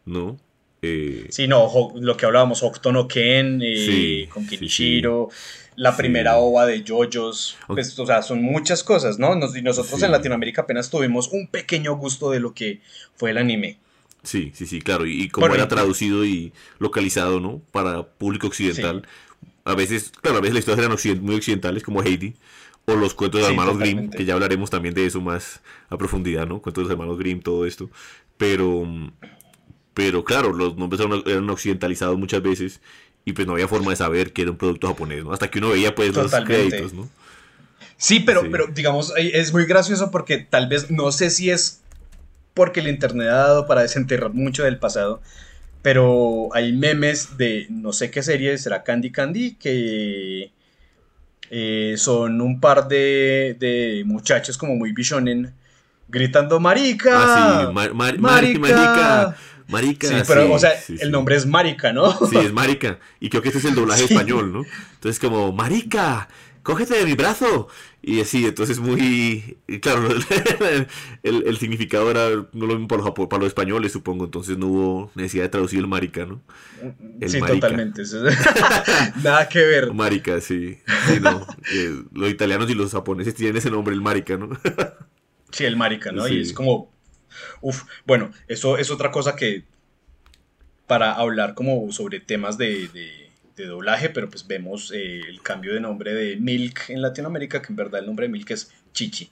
¿no? 0.05 0.37
Eh, 0.81 1.27
sí, 1.29 1.47
no, 1.47 1.91
lo 1.95 2.15
que 2.15 2.25
hablábamos, 2.25 2.63
Hokuto 2.63 3.07
Ken, 3.07 3.59
eh, 3.61 4.29
con 4.31 4.47
Kinichiro, 4.47 5.29
la 5.75 5.95
primera 5.95 6.37
ova 6.37 6.65
de 6.65 6.83
JoJo's, 6.85 7.57
pues, 7.67 7.97
o 7.99 8.05
sea, 8.05 8.21
son 8.21 8.41
muchas 8.41 8.83
cosas, 8.83 9.19
¿no? 9.19 9.33
y 9.55 9.61
nosotros 9.61 10.01
en 10.03 10.11
Latinoamérica 10.11 10.61
apenas 10.61 10.89
tuvimos 10.89 11.29
un 11.29 11.47
pequeño 11.47 11.95
gusto 11.95 12.31
de 12.31 12.39
lo 12.39 12.53
que 12.53 12.81
fue 13.15 13.31
el 13.31 13.37
anime. 13.37 13.77
Sí, 14.23 14.51
sí, 14.53 14.65
sí, 14.65 14.81
claro, 14.81 15.05
y, 15.05 15.29
como 15.29 15.53
era 15.53 15.67
traducido 15.67 16.25
y 16.25 16.51
localizado, 16.77 17.39
¿no? 17.39 17.61
Para 17.71 18.03
público 18.03 18.47
occidental, 18.47 19.07
a 19.63 19.75
veces, 19.75 20.11
claro, 20.21 20.37
a 20.37 20.41
veces 20.41 20.55
las 20.55 20.61
historias 20.61 21.01
eran 21.05 21.23
muy 21.23 21.35
occidentales, 21.35 21.83
como 21.83 22.03
Heidi, 22.03 22.35
o 22.85 22.95
los 22.95 23.13
cuentos 23.13 23.39
de 23.39 23.43
los 23.43 23.51
hermanos 23.51 23.77
Grimm, 23.77 24.09
que 24.09 24.25
ya 24.25 24.33
hablaremos 24.33 24.69
también 24.69 24.93
de 24.93 25.05
eso 25.05 25.21
más 25.21 25.61
a 25.89 25.97
profundidad, 25.97 26.47
¿no? 26.47 26.61
Cuentos 26.61 26.81
de 26.81 26.85
los 26.85 26.91
hermanos 26.91 27.17
Grimm, 27.17 27.41
todo 27.41 27.65
esto, 27.65 27.89
pero 28.37 28.85
Pero 29.93 30.23
claro, 30.23 30.53
los 30.53 30.77
nombres 30.77 31.01
eran, 31.25 31.49
occidentalizados 31.49 32.17
muchas 32.17 32.41
veces 32.41 32.81
y 33.25 33.33
pues 33.33 33.45
no 33.47 33.53
había 33.53 33.67
forma 33.67 33.91
de 33.91 33.97
saber 33.97 34.31
que 34.33 34.43
era 34.43 34.51
un 34.51 34.57
producto 34.57 34.87
japonés, 34.87 35.23
¿no? 35.23 35.33
Hasta 35.33 35.49
que 35.49 35.59
uno 35.59 35.69
veía 35.69 35.93
pues 35.93 36.15
los 36.15 36.31
créditos, 36.45 36.93
¿no? 36.93 37.09
Sí, 37.97 38.21
pero, 38.21 38.49
pero 38.49 38.67
digamos, 38.67 39.13
es 39.17 39.51
muy 39.51 39.65
gracioso 39.65 40.09
porque 40.09 40.37
tal 40.37 40.69
vez, 40.69 40.89
no 40.89 41.11
sé 41.11 41.29
si 41.29 41.49
es 41.49 41.81
porque 42.53 42.79
el 42.79 42.87
internet 42.87 43.27
ha 43.27 43.47
dado 43.47 43.67
para 43.67 43.81
desenterrar 43.81 44.33
mucho 44.33 44.63
del 44.63 44.79
pasado, 44.79 45.21
pero 45.81 46.49
hay 46.53 46.71
memes 46.71 47.37
de 47.37 47.67
no 47.69 47.91
sé 47.91 48.09
qué 48.09 48.23
serie, 48.23 48.57
será 48.57 48.83
Candy 48.83 49.11
Candy, 49.11 49.55
que 49.55 50.51
eh, 51.49 51.95
son 51.97 52.41
un 52.41 52.59
par 52.59 52.87
de, 52.87 53.57
de 53.59 54.03
muchachos 54.05 54.57
como 54.57 54.75
muy 54.75 54.93
bishonen 54.93 55.53
gritando 56.09 56.59
marica. 56.59 57.11
Ah, 57.13 57.67
sí, 57.67 57.93
marica. 57.93 58.21
marica. 58.21 59.35
Marica. 59.69 60.07
Sí, 60.07 60.15
pero, 60.27 60.51
o 60.51 60.59
sea, 60.59 60.71
el 60.87 61.11
nombre 61.11 61.35
es 61.35 61.45
Marica, 61.45 61.93
¿no? 61.93 62.11
Sí, 62.27 62.37
es 62.37 62.51
Marica. 62.51 62.99
Y 63.19 63.29
creo 63.29 63.41
que 63.41 63.49
este 63.49 63.59
es 63.59 63.65
el 63.65 63.75
doblaje 63.75 64.03
español, 64.05 64.51
¿no? 64.51 64.65
Entonces, 64.95 65.19
como, 65.19 65.53
Marica, 65.53 66.27
cógete 66.63 66.95
de 66.95 67.05
mi 67.05 67.13
brazo. 67.13 67.67
Y 68.01 68.21
así, 68.21 68.45
entonces 68.45 68.79
muy... 68.79 69.57
Claro, 69.81 70.07
el, 71.23 71.57
significado 71.57 72.09
era 72.09 72.29
no 72.53 72.65
lo 72.65 72.73
mismo 72.73 72.87
para 72.87 73.03
los, 73.03 73.27
para 73.27 73.41
los 73.41 73.47
españoles, 73.47 73.91
supongo, 73.91 74.25
entonces 74.25 74.57
no 74.57 74.67
hubo 74.67 75.11
necesidad 75.15 75.43
de 75.43 75.49
traducir 75.49 75.79
el 75.79 75.87
marica, 75.87 76.25
¿no? 76.25 76.41
sí, 77.27 77.39
totalmente. 77.39 78.03
Nada 79.23 79.49
que 79.49 79.59
ver. 79.59 79.93
Marica, 79.93 80.39
sí. 80.39 80.79
no, 81.21 81.45
los 82.13 82.31
italianos 82.31 82.69
y 82.69 82.73
los 82.73 82.91
japoneses 82.91 83.35
tienen 83.35 83.57
ese 83.57 83.69
nombre, 83.69 83.93
el 83.93 84.01
marica, 84.01 84.37
¿no? 84.37 84.49
sí, 85.51 85.65
el 85.65 85.75
marica, 85.75 86.11
¿no? 86.11 86.27
Y 86.27 86.41
es 86.41 86.53
como... 86.53 86.97
Uf, 87.61 87.83
bueno, 88.05 88.31
eso 88.47 88.77
es 88.77 88.91
otra 88.91 89.11
cosa 89.11 89.35
que... 89.35 89.63
Para 90.87 91.13
hablar 91.13 91.53
como 91.53 91.91
sobre 91.91 92.19
temas 92.19 92.57
de 92.57 92.89
de 93.59 93.67
doblaje, 93.67 94.09
pero 94.09 94.29
pues 94.29 94.47
vemos 94.47 94.91
eh, 94.91 95.21
el 95.27 95.41
cambio 95.41 95.73
de 95.73 95.79
nombre 95.79 96.13
de 96.13 96.37
Milk 96.37 96.89
en 96.89 97.01
Latinoamérica, 97.01 97.61
que 97.61 97.67
en 97.67 97.75
verdad 97.75 97.99
el 97.99 98.07
nombre 98.07 98.25
de 98.25 98.31
Milk 98.31 98.49
es 98.51 98.71
Chichi. 98.93 99.29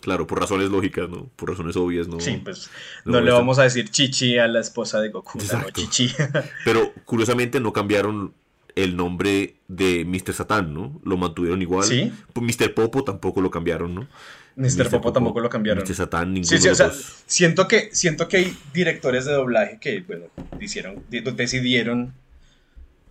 Claro, 0.00 0.26
por 0.26 0.38
razones 0.38 0.70
lógicas, 0.70 1.08
¿no? 1.08 1.30
Por 1.36 1.50
razones 1.50 1.76
obvias, 1.76 2.08
¿no? 2.08 2.20
Sí, 2.20 2.40
pues 2.42 2.70
no, 3.04 3.20
le 3.20 3.32
vamos 3.32 3.58
a 3.58 3.62
decir 3.62 3.90
Chichi 3.90 4.38
a 4.38 4.46
la 4.48 4.60
esposa 4.60 5.00
de 5.00 5.08
Goku, 5.08 5.38
no 5.38 5.70
Chichi. 5.70 6.12
Pero 6.64 6.92
curiosamente 7.04 7.58
no 7.58 7.72
cambiaron 7.72 8.34
el 8.76 8.96
nombre 8.96 9.56
de 9.68 10.04
Mr. 10.04 10.34
Satan, 10.34 10.74
¿no? 10.74 11.00
Lo 11.04 11.16
mantuvieron 11.16 11.62
igual. 11.62 11.84
Sí. 11.84 12.12
Pues 12.32 12.58
Mr. 12.58 12.74
Popo 12.74 13.02
tampoco 13.02 13.40
lo 13.40 13.50
cambiaron, 13.50 13.94
¿no? 13.94 14.06
Mr. 14.56 14.88
Popo, 14.90 15.12
tampoco 15.12 15.40
lo 15.40 15.48
cambiaron. 15.48 15.84
Ninguno 15.84 16.44
sí, 16.44 16.58
sí, 16.58 16.68
o 16.68 16.74
sea, 16.74 16.92
siento 17.26 17.66
que, 17.66 17.88
siento 17.92 18.28
que 18.28 18.36
hay 18.38 18.56
directores 18.72 19.24
de 19.24 19.32
doblaje 19.32 19.78
que, 19.80 20.00
bueno, 20.02 20.26
hicieron, 20.60 21.02
decidieron 21.08 22.14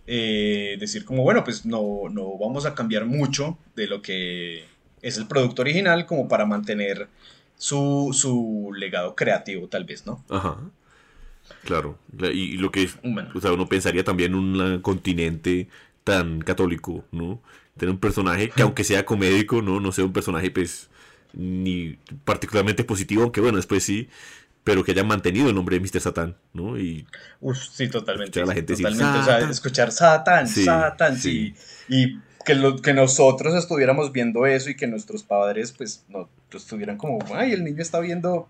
eh, 0.06 0.76
decir 0.78 1.04
como, 1.04 1.22
bueno, 1.22 1.44
pues 1.44 1.66
no, 1.66 2.08
no 2.10 2.38
vamos 2.38 2.66
a 2.66 2.74
cambiar 2.74 3.04
mucho 3.04 3.58
de 3.76 3.86
lo 3.86 4.02
que 4.02 4.64
es 5.02 5.18
el 5.18 5.26
producto 5.26 5.62
original 5.62 6.06
como 6.06 6.28
para 6.28 6.46
mantener 6.46 7.08
su, 7.56 8.10
su 8.12 8.72
legado 8.74 9.14
creativo, 9.14 9.68
tal 9.68 9.84
vez, 9.84 10.06
¿no? 10.06 10.24
Ajá. 10.28 10.58
Claro. 11.64 11.98
Y, 12.32 12.56
lo 12.56 12.70
que 12.70 12.84
es, 12.84 12.96
o 13.34 13.40
sea, 13.40 13.52
uno 13.52 13.68
pensaría 13.68 14.04
también 14.04 14.32
en 14.32 14.38
un 14.38 14.80
continente 14.80 15.68
tan 16.04 16.40
católico, 16.40 17.04
¿no? 17.12 17.40
Tener 17.76 17.92
un 17.92 18.00
personaje 18.00 18.50
que 18.50 18.62
aunque 18.62 18.84
sea 18.84 19.04
comédico, 19.04 19.62
¿no? 19.62 19.80
No 19.80 19.92
sea 19.92 20.04
un 20.04 20.12
personaje, 20.12 20.50
pues, 20.50 20.88
ni 21.36 21.98
particularmente 22.24 22.84
positivo, 22.84 23.22
aunque 23.22 23.40
bueno, 23.40 23.56
después 23.56 23.82
sí, 23.82 24.08
pero 24.64 24.82
que 24.82 24.92
hayan 24.92 25.06
mantenido 25.06 25.48
el 25.48 25.54
nombre 25.54 25.78
de 25.78 25.80
Mr. 25.80 26.00
Satan, 26.00 26.36
¿no? 26.54 26.78
Y 26.78 27.06
Uf, 27.40 27.58
sí, 27.70 27.88
totalmente. 27.88 28.44
la 28.44 28.54
gente 28.54 28.74
totalmente, 28.74 29.18
o 29.18 29.24
sea, 29.24 29.38
escuchar 29.50 29.92
Satan, 29.92 30.48
Satan, 30.48 31.18
sí. 31.18 31.54
Y 31.88 32.18
que, 32.44 32.54
lo, 32.54 32.80
que 32.80 32.94
nosotros 32.94 33.54
estuviéramos 33.54 34.10
viendo 34.10 34.46
eso 34.46 34.70
y 34.70 34.76
que 34.76 34.86
nuestros 34.86 35.22
padres, 35.22 35.72
pues, 35.72 36.04
no, 36.08 36.28
estuvieran 36.50 36.96
como, 36.96 37.18
ay, 37.34 37.52
el 37.52 37.62
niño 37.62 37.82
está 37.82 38.00
viendo 38.00 38.48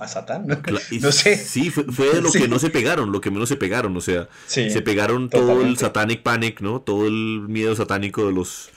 a 0.00 0.08
Satán, 0.08 0.46
no, 0.48 1.12
sé. 1.12 1.36
Sí, 1.36 1.70
fue, 1.70 1.84
fue 1.84 2.20
lo 2.20 2.32
que 2.32 2.48
no 2.48 2.58
se 2.58 2.70
pegaron, 2.70 3.12
lo 3.12 3.20
que 3.20 3.30
menos 3.30 3.48
se 3.48 3.56
pegaron, 3.56 3.96
o 3.96 4.00
sea, 4.00 4.28
se 4.46 4.82
pegaron 4.82 5.30
todo 5.30 5.62
el 5.62 5.76
Satanic 5.76 6.22
Panic, 6.22 6.60
¿no? 6.60 6.80
Todo 6.80 7.06
el 7.06 7.42
miedo 7.48 7.76
satánico 7.76 8.26
de 8.26 8.32
los 8.32 8.70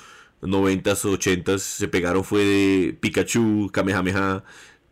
90s, 0.48 1.04
80s, 1.06 1.60
se 1.60 1.88
pegaron 1.88 2.24
fue 2.24 2.44
de 2.44 2.98
Pikachu, 3.00 3.70
Kamehameha, 3.72 4.44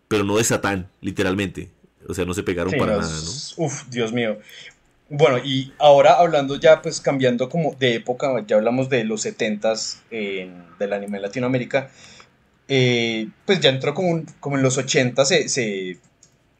pero 0.07 0.23
no 0.23 0.37
de 0.37 0.43
Satán, 0.43 0.89
literalmente. 1.01 1.71
O 2.07 2.13
sea, 2.13 2.25
no 2.25 2.33
se 2.33 2.43
pegaron 2.43 2.73
para 2.77 2.97
nada, 2.97 3.09
¿no? 3.09 3.65
Uf, 3.65 3.83
Dios 3.89 4.11
mío. 4.11 4.39
Bueno, 5.09 5.37
y 5.37 5.71
ahora 5.79 6.13
hablando 6.13 6.59
ya, 6.59 6.81
pues 6.81 6.99
cambiando 6.99 7.49
como 7.49 7.75
de 7.75 7.95
época, 7.95 8.43
ya 8.47 8.55
hablamos 8.55 8.89
de 8.89 9.03
los 9.03 9.25
70s 9.25 9.99
del 10.79 10.93
anime 10.93 11.17
en 11.17 11.21
Latinoamérica, 11.21 11.91
eh, 12.67 13.27
pues 13.45 13.59
ya 13.59 13.69
entró 13.69 13.93
como, 13.93 14.23
como 14.39 14.57
en 14.57 14.63
los 14.63 14.77
80 14.77 15.25
se, 15.25 15.49
se 15.49 15.99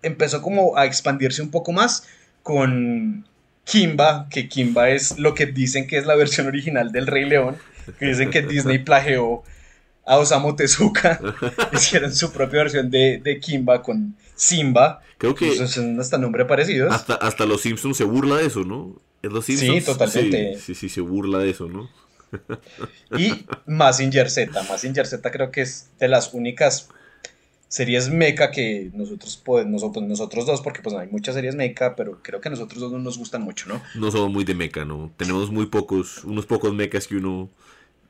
empezó 0.01 0.41
como 0.41 0.77
a 0.77 0.85
expandirse 0.85 1.41
un 1.41 1.49
poco 1.49 1.71
más 1.71 2.07
con 2.43 3.25
Kimba, 3.63 4.27
que 4.29 4.49
Kimba 4.49 4.89
es 4.89 5.17
lo 5.17 5.33
que 5.33 5.45
dicen 5.45 5.87
que 5.87 5.97
es 5.97 6.05
la 6.05 6.15
versión 6.15 6.47
original 6.47 6.91
del 6.91 7.07
Rey 7.07 7.25
León, 7.25 7.57
que 7.99 8.05
dicen 8.07 8.29
que 8.29 8.41
Disney 8.41 8.79
plagió 8.79 9.43
a 10.05 10.17
Osamu 10.17 10.55
Tezuka, 10.55 11.19
hicieron 11.73 12.13
su 12.13 12.31
propia 12.31 12.59
versión 12.63 12.89
de, 12.89 13.21
de 13.23 13.39
Kimba 13.39 13.81
con 13.81 14.15
Simba. 14.35 15.01
Creo 15.17 15.35
que. 15.35 15.67
Son 15.67 15.99
hasta 15.99 16.17
nombre 16.17 16.45
parecidos. 16.45 16.93
Hasta, 16.93 17.15
hasta 17.15 17.45
los 17.45 17.61
Simpsons 17.61 17.97
se 17.97 18.03
burla 18.03 18.37
de 18.37 18.47
eso, 18.47 18.63
¿no? 18.63 19.01
Los 19.21 19.45
Simpsons, 19.45 19.85
sí, 19.85 19.85
totalmente. 19.85 20.59
Sí, 20.59 20.75
sí, 20.75 20.89
se 20.89 21.01
burla 21.01 21.39
de 21.39 21.49
eso, 21.49 21.69
¿no? 21.69 21.89
y 23.17 23.45
Massinger 23.65 24.29
Z. 24.29 24.63
Massinger 24.63 25.07
Z 25.07 25.31
creo 25.31 25.51
que 25.51 25.61
es 25.61 25.89
de 25.99 26.07
las 26.07 26.33
únicas 26.33 26.89
series 27.73 28.09
mecha 28.09 28.51
que 28.51 28.91
nosotros 28.93 29.35
podemos, 29.37 29.81
nosotros, 29.81 30.05
nosotros 30.05 30.45
dos, 30.45 30.61
porque 30.61 30.81
pues 30.81 30.95
hay 30.95 31.07
muchas 31.07 31.33
series 31.33 31.55
mecha, 31.55 31.95
pero 31.95 32.19
creo 32.21 32.39
que 32.39 32.49
a 32.49 32.51
nosotros 32.51 32.81
dos 32.81 32.91
no 32.91 32.99
nos 32.99 33.17
gustan 33.17 33.41
mucho, 33.41 33.67
¿no? 33.67 33.81
No 33.95 34.11
somos 34.11 34.31
muy 34.31 34.43
de 34.43 34.53
mecha, 34.53 34.85
¿no? 34.85 35.11
Tenemos 35.17 35.49
muy 35.49 35.65
pocos, 35.65 36.23
unos 36.23 36.45
pocos 36.45 36.71
mechas 36.73 37.07
que 37.07 37.15
uno, 37.15 37.49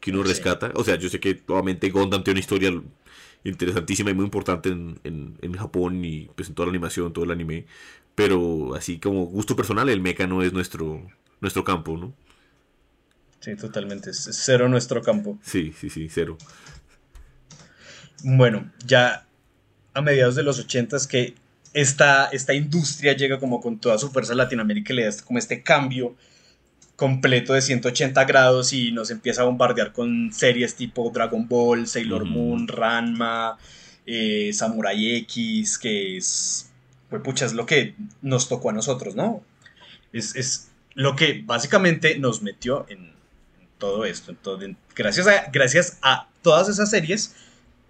que 0.03 0.11
uno 0.11 0.21
rescata. 0.21 0.71
O 0.75 0.83
sea, 0.83 0.97
yo 0.97 1.07
sé 1.07 1.21
que 1.21 1.41
obviamente 1.47 1.89
Gundam 1.89 2.25
tiene 2.25 2.35
una 2.35 2.41
historia 2.41 2.73
interesantísima 3.45 4.11
y 4.11 4.13
muy 4.13 4.25
importante 4.25 4.67
en, 4.67 4.99
en, 5.05 5.53
Japón 5.53 6.03
y 6.03 6.29
pues 6.35 6.49
en 6.49 6.55
toda 6.55 6.65
la 6.65 6.71
animación, 6.71 7.13
todo 7.13 7.23
el 7.23 7.31
anime. 7.31 7.65
Pero 8.13 8.75
así 8.75 8.99
como 8.99 9.25
gusto 9.25 9.55
personal, 9.55 9.87
el 9.87 10.01
mecha 10.01 10.27
no 10.27 10.43
es 10.43 10.51
nuestro, 10.51 11.09
nuestro 11.39 11.63
campo, 11.63 11.95
¿no? 11.97 12.13
Sí, 13.39 13.55
totalmente. 13.55 14.09
Es 14.09 14.27
cero 14.29 14.67
nuestro 14.67 15.01
campo. 15.01 15.39
Sí, 15.41 15.73
sí, 15.79 15.89
sí, 15.89 16.09
cero. 16.09 16.37
Bueno, 18.25 18.69
ya 18.85 19.25
a 19.93 20.01
mediados 20.01 20.35
de 20.35 20.43
los 20.43 20.59
ochentas 20.59 21.07
que 21.07 21.35
esta, 21.71 22.25
esta 22.25 22.53
industria 22.53 23.15
llega 23.15 23.39
como 23.39 23.61
con 23.61 23.79
toda 23.79 23.97
su 23.97 24.09
fuerza 24.09 24.33
a 24.33 24.35
Latinoamérica 24.35 24.91
y 24.91 24.97
le 24.97 25.05
da 25.05 25.11
como 25.23 25.39
este 25.39 25.63
cambio 25.63 26.17
completo 26.95 27.53
de 27.53 27.61
180 27.61 28.23
grados 28.25 28.73
y 28.73 28.91
nos 28.91 29.09
empieza 29.09 29.41
a 29.41 29.45
bombardear 29.45 29.93
con 29.93 30.31
series 30.31 30.75
tipo 30.75 31.09
Dragon 31.11 31.47
Ball, 31.47 31.87
Sailor 31.87 32.25
Moon, 32.25 32.67
Ranma, 32.67 33.57
eh, 34.05 34.51
Samurai 34.53 35.15
X, 35.17 35.77
que 35.77 36.17
es, 36.17 36.71
pues 37.09 37.21
pucha, 37.21 37.45
es 37.45 37.53
lo 37.53 37.65
que 37.65 37.95
nos 38.21 38.47
tocó 38.47 38.69
a 38.69 38.73
nosotros, 38.73 39.15
¿no? 39.15 39.43
Es, 40.11 40.69
lo 40.95 41.15
que 41.15 41.41
básicamente 41.43 42.19
nos 42.19 42.43
metió 42.43 42.85
en, 42.89 43.11
todo 43.79 44.05
esto. 44.05 44.31
Entonces, 44.31 44.75
gracias, 44.95 45.27
a, 45.27 45.49
gracias 45.51 45.97
a 46.01 46.29
todas 46.41 46.69
esas 46.69 46.89
series 46.89 47.35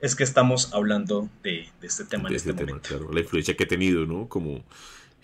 es 0.02 0.16
que 0.16 0.24
estamos 0.24 0.74
hablando 0.74 1.30
de, 1.44 1.70
este 1.82 2.06
tema 2.06 2.30
en 2.30 2.36
este, 2.36 2.50
este 2.50 2.66
momento. 2.66 2.90
claro, 2.90 3.14
la 3.14 3.20
influencia 3.20 3.56
que 3.56 3.66
ha 3.66 3.68
tenido, 3.68 4.06
¿no? 4.06 4.28
Como 4.28 4.64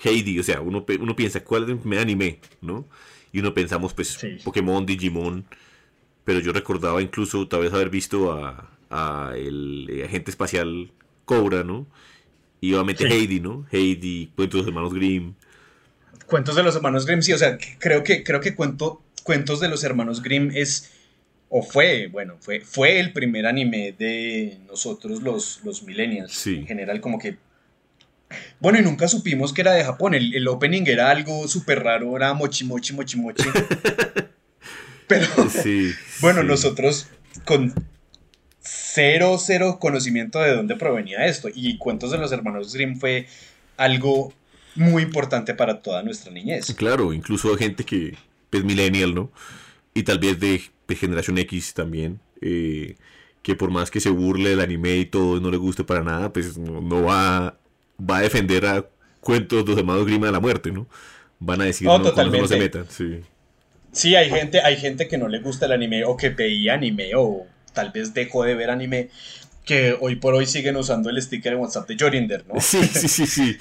Heidi, 0.03 0.37
o 0.37 0.43
sea, 0.43 0.61
uno, 0.61 0.85
uno 0.99 1.15
piensa, 1.15 1.43
¿cuál 1.43 1.79
me 1.83 1.97
anime, 1.97 2.39
no? 2.61 2.85
Y 3.31 3.39
uno 3.39 3.53
pensamos, 3.53 3.93
pues, 3.93 4.17
Pokémon, 4.43 4.85
Digimon, 4.85 5.45
pero 6.23 6.39
yo 6.39 6.51
recordaba 6.51 7.01
incluso 7.01 7.47
tal 7.47 7.61
vez 7.61 7.73
haber 7.73 7.89
visto 7.89 8.33
a, 8.33 8.69
a 8.89 9.33
el 9.35 9.87
eh, 9.89 10.05
agente 10.05 10.31
espacial 10.31 10.91
Cobra, 11.25 11.63
¿no? 11.63 11.87
Y 12.61 12.73
obviamente 12.73 13.07
Heidi, 13.07 13.39
¿no? 13.39 13.65
Heidi, 13.71 14.31
Cuentos 14.35 14.59
de 14.59 14.61
los 14.61 14.67
Hermanos 14.67 14.93
Grimm. 14.93 15.33
Cuentos 16.25 16.55
de 16.55 16.63
los 16.63 16.75
Hermanos 16.75 17.05
Grimm, 17.05 17.21
sí, 17.21 17.33
o 17.33 17.37
sea, 17.37 17.57
creo 17.79 18.03
que, 18.03 18.23
creo 18.23 18.41
que 18.41 18.55
cuento, 18.55 19.01
Cuentos 19.23 19.59
de 19.59 19.69
los 19.69 19.83
Hermanos 19.83 20.21
Grimm 20.23 20.51
es, 20.53 20.91
o 21.49 21.61
fue, 21.61 22.07
bueno, 22.07 22.37
fue, 22.39 22.61
fue 22.61 22.99
el 22.99 23.13
primer 23.13 23.45
anime 23.45 23.93
de 23.97 24.57
nosotros 24.67 25.21
los, 25.21 25.61
los 25.63 25.83
millennials. 25.83 26.33
Sí. 26.33 26.55
En 26.55 26.67
general, 26.67 26.99
como 26.99 27.19
que 27.19 27.37
bueno, 28.59 28.79
y 28.79 28.81
nunca 28.81 29.07
supimos 29.07 29.53
que 29.53 29.61
era 29.61 29.73
de 29.73 29.83
Japón. 29.83 30.13
El, 30.13 30.47
opening 30.47 30.83
era 30.85 31.09
algo 31.09 31.47
súper 31.47 31.83
raro, 31.83 32.15
era 32.15 32.33
mochi 32.33 32.65
mochi 32.65 32.93
mochi 32.93 33.17
mochi. 33.17 33.43
Pero 35.07 35.25
bueno, 36.21 36.43
nosotros 36.43 37.07
con 37.45 37.73
cero, 38.59 39.37
cero 39.39 39.77
conocimiento 39.79 40.39
de 40.39 40.55
dónde 40.55 40.75
provenía 40.75 41.25
esto. 41.25 41.49
Y 41.53 41.77
Cuentos 41.77 42.11
de 42.11 42.17
los 42.17 42.31
Hermanos 42.31 42.73
Grimm 42.73 42.99
fue 42.99 43.27
algo 43.77 44.33
muy 44.75 45.03
importante 45.03 45.53
para 45.53 45.81
toda 45.81 46.03
nuestra 46.03 46.31
niñez. 46.31 46.73
Claro, 46.75 47.13
incluso 47.13 47.55
gente 47.57 47.83
que 47.83 48.15
es 48.51 48.63
millennial, 48.63 49.13
¿no? 49.13 49.31
Y 49.93 50.03
tal 50.03 50.19
vez 50.19 50.39
de, 50.39 50.61
generación 50.95 51.37
X 51.37 51.73
también, 51.73 52.19
eh, 52.41 52.95
que 53.41 53.55
por 53.55 53.71
más 53.71 53.91
que 53.91 53.99
se 53.99 54.09
burle 54.09 54.49
del 54.49 54.59
anime 54.59 54.97
y 54.97 55.05
todo, 55.05 55.39
no 55.39 55.51
le 55.51 55.57
guste 55.57 55.83
para 55.83 56.03
nada, 56.03 56.31
pues 56.31 56.57
no, 56.57 57.03
va, 57.03 57.58
va 57.99 58.17
a 58.17 58.21
defender 58.21 58.65
a 58.65 58.85
cuentos 59.19 59.63
de 59.63 59.71
los 59.71 59.79
hermanos 59.79 60.05
Grima 60.05 60.27
de 60.27 60.31
la 60.31 60.39
muerte, 60.39 60.71
¿no? 60.71 60.87
Van 61.39 61.61
a 61.61 61.65
decir 61.65 61.87
no, 61.87 61.99
no, 61.99 62.47
se 62.47 62.57
metan, 62.57 62.85
sí. 62.89 63.21
Sí, 63.91 64.15
hay 64.15 64.29
gente, 64.29 64.61
hay 64.61 64.77
gente 64.77 65.07
que 65.07 65.17
no 65.17 65.27
le 65.27 65.39
gusta 65.39 65.65
el 65.65 65.71
anime 65.71 66.03
o 66.05 66.15
que 66.15 66.29
veía 66.29 66.75
anime 66.75 67.11
o 67.15 67.47
tal 67.73 67.91
vez 67.91 68.13
dejó 68.13 68.43
de 68.43 68.55
ver 68.55 68.69
anime 68.69 69.09
que 69.65 69.95
hoy 69.99 70.15
por 70.15 70.33
hoy 70.33 70.45
siguen 70.45 70.75
usando 70.77 71.09
el 71.09 71.21
sticker 71.21 71.53
en 71.53 71.59
WhatsApp 71.59 71.87
de 71.87 71.95
Jorinder, 71.99 72.43
¿no? 72.47 72.59
Sí, 72.59 72.83
sí, 72.85 73.07
sí, 73.07 73.27
sí. 73.27 73.57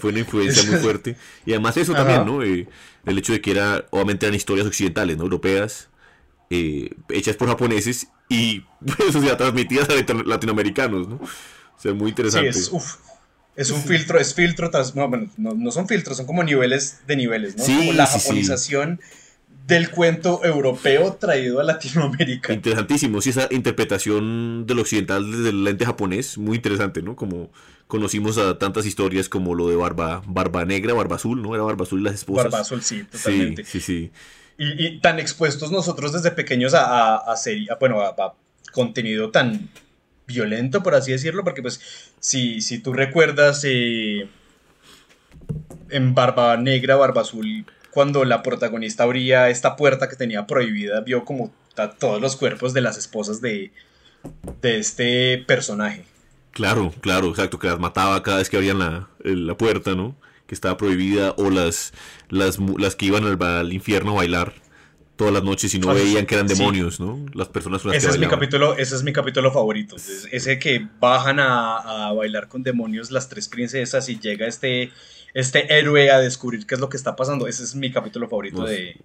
fue 0.00 0.10
una 0.10 0.20
influencia 0.20 0.62
muy 0.70 0.78
fuerte. 0.78 1.16
Y 1.44 1.50
además 1.50 1.76
eso 1.76 1.94
también, 1.94 2.24
¿no? 2.24 2.42
Eh, 2.42 2.68
el 3.04 3.18
hecho 3.18 3.32
de 3.32 3.40
que 3.40 3.50
era, 3.50 3.84
obviamente 3.90 4.26
eran 4.26 4.36
historias 4.36 4.66
occidentales, 4.66 5.16
¿no? 5.16 5.24
Europeas, 5.24 5.88
eh, 6.50 6.90
hechas 7.08 7.36
por 7.36 7.48
japoneses 7.48 8.06
y 8.28 8.60
pues, 8.96 9.14
o 9.16 9.20
sea, 9.20 9.36
transmitidas 9.36 9.88
a 9.90 9.94
latinoamericanos, 10.24 11.08
¿no? 11.08 11.16
O 11.16 11.80
sea, 11.80 11.92
muy 11.92 12.10
interesante. 12.10 12.52
Sí, 12.52 12.60
es, 12.60 12.72
uf, 12.72 12.96
es 13.58 13.70
un 13.70 13.82
filtro, 13.82 14.20
es 14.20 14.34
filtro, 14.34 14.70
tras, 14.70 14.94
no, 14.94 15.10
no, 15.36 15.54
no, 15.54 15.70
son 15.72 15.88
filtros, 15.88 16.16
son 16.16 16.26
como 16.26 16.44
niveles 16.44 17.00
de 17.08 17.16
niveles, 17.16 17.56
¿no? 17.56 17.64
Sí, 17.64 17.76
como 17.76 17.92
la 17.92 18.06
japonización 18.06 19.00
del 19.66 19.90
cuento 19.90 20.44
europeo 20.44 21.14
traído 21.14 21.58
a 21.58 21.64
Latinoamérica. 21.64 22.52
Interesantísimo, 22.52 23.20
sí, 23.20 23.30
esa 23.30 23.48
interpretación 23.50 24.64
del 24.64 24.78
occidental 24.78 25.28
desde 25.28 25.48
el 25.48 25.64
lente 25.64 25.84
japonés, 25.84 26.38
muy 26.38 26.58
interesante, 26.58 27.02
¿no? 27.02 27.16
Como 27.16 27.50
conocimos 27.88 28.38
a 28.38 28.58
tantas 28.58 28.86
historias 28.86 29.28
como 29.28 29.56
lo 29.56 29.68
de 29.68 29.74
Barba, 29.74 30.22
Barba 30.24 30.64
Negra, 30.64 30.94
Barba 30.94 31.16
Azul, 31.16 31.42
¿no? 31.42 31.52
Era 31.56 31.64
Barba 31.64 31.82
Azul 31.82 32.00
y 32.00 32.04
las 32.04 32.14
esposas. 32.14 32.44
Barba 32.44 32.60
Azul, 32.60 32.80
sí, 32.80 33.02
totalmente. 33.10 33.64
Sí, 33.64 33.80
sí, 33.80 34.10
sí. 34.10 34.12
Y, 34.56 35.00
tan 35.00 35.18
expuestos 35.18 35.72
nosotros 35.72 36.12
desde 36.12 36.30
pequeños 36.30 36.74
a, 36.74 37.16
a, 37.16 37.36
serie, 37.36 37.68
bueno, 37.80 38.02
a, 38.02 38.34
contenido 38.72 39.30
tan 39.32 39.68
violento, 40.28 40.82
por 40.84 40.94
así 40.94 41.10
decirlo, 41.10 41.42
porque 41.42 41.62
pues 41.62 41.80
si, 42.20 42.60
si 42.60 42.78
tú 42.78 42.92
recuerdas 42.92 43.64
eh, 43.64 44.28
en 45.90 46.14
Barba 46.14 46.56
Negra, 46.56 46.94
Barba 46.94 47.22
Azul, 47.22 47.66
cuando 47.90 48.24
la 48.24 48.44
protagonista 48.44 49.02
abría 49.02 49.48
esta 49.48 49.74
puerta 49.74 50.08
que 50.08 50.14
tenía 50.14 50.46
prohibida, 50.46 51.00
vio 51.00 51.24
como 51.24 51.52
todos 51.98 52.20
los 52.20 52.36
cuerpos 52.36 52.74
de 52.74 52.80
las 52.80 52.98
esposas 52.98 53.40
de, 53.40 53.72
de 54.60 54.78
este 54.78 55.38
personaje. 55.46 56.04
Claro, 56.52 56.92
claro, 57.00 57.28
exacto, 57.28 57.58
que 57.58 57.68
las 57.68 57.78
mataba 57.78 58.22
cada 58.22 58.38
vez 58.38 58.50
que 58.50 58.56
abrían 58.56 58.78
la, 58.78 59.08
la 59.22 59.56
puerta, 59.56 59.94
¿no? 59.94 60.16
Que 60.46 60.54
estaba 60.54 60.76
prohibida, 60.76 61.34
o 61.36 61.50
las, 61.50 61.92
las, 62.28 62.58
las 62.78 62.96
que 62.96 63.06
iban 63.06 63.24
al, 63.24 63.72
infierno 63.72 64.12
a 64.12 64.14
bailar 64.16 64.54
todas 65.18 65.34
las 65.34 65.42
noches 65.42 65.74
y 65.74 65.78
no 65.78 65.92
veían 65.92 66.24
que 66.24 66.36
eran 66.36 66.46
demonios, 66.46 67.00
¿no? 67.00 67.26
Las 67.34 67.48
personas 67.48 67.84
ese 67.84 68.08
es 68.08 68.18
mi 68.18 68.28
capítulo 68.28 68.78
Ese 68.78 68.94
es 68.94 69.02
mi 69.02 69.12
capítulo 69.12 69.52
favorito. 69.52 69.96
Ese 69.96 70.58
que 70.58 70.88
bajan 71.00 71.40
a, 71.40 72.08
a, 72.08 72.12
bailar 72.14 72.48
con 72.48 72.62
demonios 72.62 73.10
las 73.10 73.28
tres 73.28 73.48
princesas 73.48 74.08
y 74.08 74.18
llega 74.18 74.46
este 74.46 74.92
este 75.34 75.76
héroe 75.76 76.10
a 76.10 76.20
descubrir 76.20 76.66
qué 76.66 76.76
es 76.76 76.80
lo 76.80 76.88
que 76.88 76.96
está 76.96 77.16
pasando. 77.16 77.46
Ese 77.48 77.64
es 77.64 77.74
mi 77.74 77.90
capítulo 77.90 78.28
favorito 78.28 78.64
de, 78.64 78.96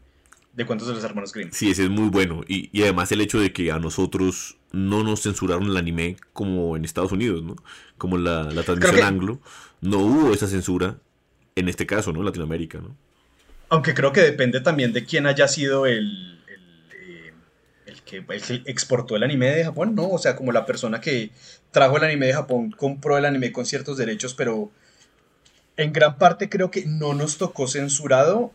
Cuentos 0.67 0.87
de 0.87 0.93
los 0.93 1.03
Hermanos 1.03 1.33
Grimm. 1.33 1.49
Sí, 1.51 1.71
ese 1.71 1.85
es 1.85 1.89
muy 1.89 2.09
bueno. 2.09 2.41
Y, 2.47 2.81
además 2.83 3.11
el 3.11 3.21
hecho 3.21 3.39
de 3.39 3.51
que 3.51 3.71
a 3.71 3.79
nosotros 3.79 4.57
no 4.71 5.03
nos 5.03 5.23
censuraron 5.23 5.65
el 5.65 5.77
anime 5.77 6.17
como 6.31 6.77
en 6.77 6.85
Estados 6.85 7.11
Unidos, 7.11 7.43
¿no? 7.43 7.55
Como 7.97 8.17
la, 8.17 8.43
la 8.43 8.63
transmisión 8.63 9.03
anglo. 9.03 9.39
No 9.81 9.97
hubo 9.97 10.33
esa 10.33 10.47
censura 10.47 10.97
en 11.55 11.69
este 11.69 11.85
caso, 11.85 12.13
¿no? 12.13 12.19
En 12.19 12.25
Latinoamérica, 12.25 12.79
¿no? 12.79 12.95
Aunque 13.73 13.95
creo 13.95 14.13
que 14.13 14.21
depende 14.21 14.61
también 14.61 14.93
de 14.93 15.03
quién 15.03 15.25
haya 15.25 15.47
sido 15.47 15.87
el, 15.87 16.39
el, 16.47 17.33
eh, 17.87 18.01
que, 18.05 18.17
el, 18.17 18.41
que, 18.43 18.61
exportó 18.69 19.15
el 19.15 19.23
anime 19.23 19.49
de 19.49 19.63
Japón, 19.63 19.95
¿no? 19.95 20.11
O 20.11 20.19
sea, 20.19 20.35
como 20.35 20.51
la 20.51 20.67
persona 20.67 21.01
que 21.01 21.31
trajo 21.71 21.97
el 21.97 22.03
anime 22.03 22.27
de 22.27 22.33
Japón, 22.33 22.69
compró 22.69 23.17
el 23.17 23.25
anime 23.25 23.51
con 23.51 23.65
ciertos 23.65 23.97
derechos, 23.97 24.35
pero 24.35 24.69
en 25.75 25.91
gran 25.91 26.19
parte 26.19 26.49
creo 26.49 26.69
que 26.69 26.85
no 26.85 27.15
nos 27.15 27.39
tocó 27.39 27.67
censurado 27.67 28.53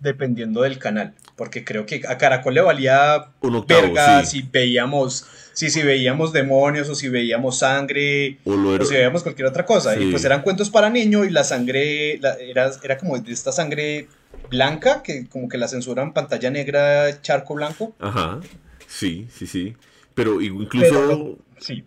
dependiendo 0.00 0.62
del 0.62 0.78
canal, 0.78 1.14
porque 1.36 1.64
creo 1.64 1.86
que 1.86 2.02
a 2.06 2.18
Caracol 2.18 2.54
le 2.54 2.60
valía 2.60 3.30
Un 3.40 3.64
verga 3.66 4.24
si 4.24 4.42
veíamos 4.42 5.26
si, 5.54 5.70
si 5.70 5.82
veíamos 5.82 6.32
demonios 6.32 6.88
o 6.88 6.94
si 6.94 7.08
veíamos 7.08 7.58
sangre 7.58 8.38
o, 8.44 8.84
si 8.84 8.94
veíamos 8.94 9.22
cualquier 9.22 9.46
otra 9.46 9.64
cosa. 9.64 9.96
Y 9.96 10.10
pues 10.10 10.24
eran 10.24 10.42
cuentos 10.42 10.68
para 10.68 10.90
niños 10.90 11.26
y 11.26 11.30
la 11.30 11.44
sangre 11.44 12.14
era, 12.14 12.70
era 12.82 12.98
como 12.98 13.18
de 13.18 13.32
esta 13.32 13.52
sangre 13.52 14.08
blanca, 14.50 15.02
que 15.02 15.26
como 15.28 15.48
que 15.48 15.56
la 15.56 15.68
censura 15.68 16.02
en 16.02 16.12
pantalla 16.12 16.50
negra, 16.50 17.22
charco 17.22 17.54
blanco. 17.54 17.94
Ajá, 18.00 18.40
sí, 18.86 19.26
sí, 19.32 19.46
sí. 19.46 19.76
Pero 20.14 20.40
incluso... 20.40 21.38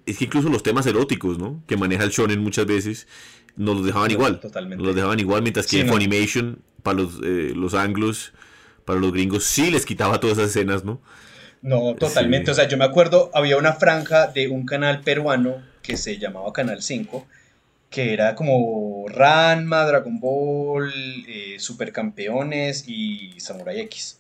Es 0.05 0.17
que 0.17 0.25
incluso 0.25 0.49
los 0.49 0.63
temas 0.63 0.87
eróticos, 0.87 1.37
¿no? 1.37 1.61
Que 1.67 1.77
maneja 1.77 2.03
el 2.03 2.09
shonen 2.09 2.39
muchas 2.39 2.65
veces 2.65 3.07
nos 3.57 3.77
los 3.77 3.85
dejaban 3.85 4.11
igual. 4.11 4.39
Totalmente. 4.39 4.77
Nos 4.77 4.87
los 4.87 4.95
dejaban 4.95 5.19
igual, 5.19 5.41
mientras 5.41 5.67
que 5.67 5.83
Funimation, 5.85 6.59
para 6.83 6.97
los, 6.97 7.19
eh, 7.23 7.53
los 7.55 7.73
anglos, 7.73 8.33
para 8.85 8.99
los 8.99 9.11
gringos, 9.11 9.43
sí 9.43 9.69
les 9.71 9.85
quitaba 9.85 10.19
todas 10.19 10.37
esas 10.37 10.51
escenas, 10.51 10.83
¿no? 10.83 11.01
No, 11.61 11.95
totalmente. 11.95 12.51
O 12.51 12.53
sea, 12.53 12.67
yo 12.67 12.77
me 12.77 12.85
acuerdo, 12.85 13.31
había 13.33 13.57
una 13.57 13.73
franja 13.73 14.27
de 14.27 14.47
un 14.47 14.65
canal 14.65 15.01
peruano 15.01 15.61
que 15.81 15.97
se 15.97 16.17
llamaba 16.17 16.53
Canal 16.53 16.81
5, 16.81 17.27
que 17.89 18.13
era 18.13 18.35
como 18.35 19.05
Ranma, 19.09 19.85
Dragon 19.85 20.19
Ball, 20.19 20.93
eh, 21.27 21.55
Supercampeones 21.59 22.85
y 22.87 23.39
Samurai 23.39 23.79
X. 23.81 24.17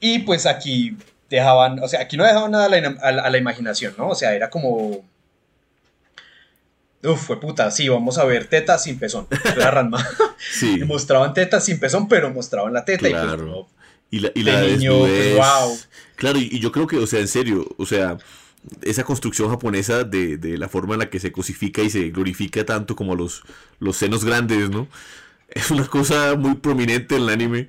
Y 0.00 0.20
pues 0.20 0.46
aquí 0.46 0.96
dejaban, 1.30 1.82
o 1.82 1.88
sea, 1.88 2.00
aquí 2.00 2.16
no 2.16 2.24
dejaban 2.24 2.52
nada 2.52 2.66
a 3.02 3.30
la 3.30 3.38
imaginación, 3.38 3.94
¿no? 3.98 4.10
O 4.10 4.14
sea, 4.14 4.34
era 4.34 4.50
como 4.50 5.04
Uf, 7.04 7.26
fue 7.26 7.40
puta, 7.40 7.70
sí, 7.70 7.88
vamos 7.88 8.18
a 8.18 8.24
ver 8.24 8.46
tetas 8.46 8.84
sin 8.84 8.98
pezón. 8.98 9.26
La 9.56 9.70
Ranma. 9.70 10.06
sí. 10.38 10.76
Y 10.80 10.84
mostraban 10.84 11.34
tetas 11.34 11.64
sin 11.64 11.78
pezón, 11.78 12.08
pero 12.08 12.30
mostraban 12.30 12.72
la 12.72 12.84
teta. 12.84 13.08
Claro. 13.08 13.68
Y, 14.10 14.20
pues, 14.20 14.32
y 14.34 14.42
la, 14.42 14.66
y 14.66 14.76
niño, 14.76 14.98
pues, 14.98 15.36
wow. 15.36 15.78
Claro, 16.16 16.38
y, 16.38 16.58
yo 16.60 16.72
creo 16.72 16.86
que, 16.86 16.96
o 16.96 17.06
sea, 17.06 17.20
en 17.20 17.28
serio, 17.28 17.66
o 17.76 17.86
sea, 17.86 18.16
esa 18.82 19.04
construcción 19.04 19.50
japonesa 19.50 20.04
de, 20.04 20.38
de, 20.38 20.56
la 20.56 20.68
forma 20.68 20.94
en 20.94 21.00
la 21.00 21.10
que 21.10 21.20
se 21.20 21.32
cosifica 21.32 21.82
y 21.82 21.90
se 21.90 22.10
glorifica 22.10 22.64
tanto 22.64 22.96
como 22.96 23.16
los, 23.16 23.42
los 23.80 23.96
senos 23.96 24.24
grandes, 24.24 24.70
¿no? 24.70 24.88
Es 25.48 25.70
una 25.70 25.86
cosa 25.86 26.34
muy 26.36 26.54
prominente 26.54 27.14
en 27.14 27.22
el 27.22 27.28
anime. 27.28 27.68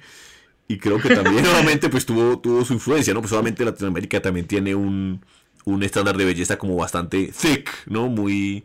Y 0.68 0.80
creo 0.80 1.00
que 1.00 1.14
también, 1.14 1.44
nuevamente, 1.44 1.90
pues 1.90 2.06
tuvo, 2.06 2.40
tuvo 2.40 2.66
su 2.66 2.74
influencia, 2.74 3.14
¿no? 3.14 3.22
Pues 3.22 3.32
obviamente 3.34 3.64
Latinoamérica 3.64 4.20
también 4.22 4.48
tiene 4.48 4.74
un, 4.74 5.24
un 5.66 5.84
estándar 5.84 6.18
de 6.18 6.26
belleza 6.26 6.58
como 6.58 6.76
bastante 6.76 7.32
thick, 7.40 7.70
¿no? 7.86 8.08
Muy 8.08 8.64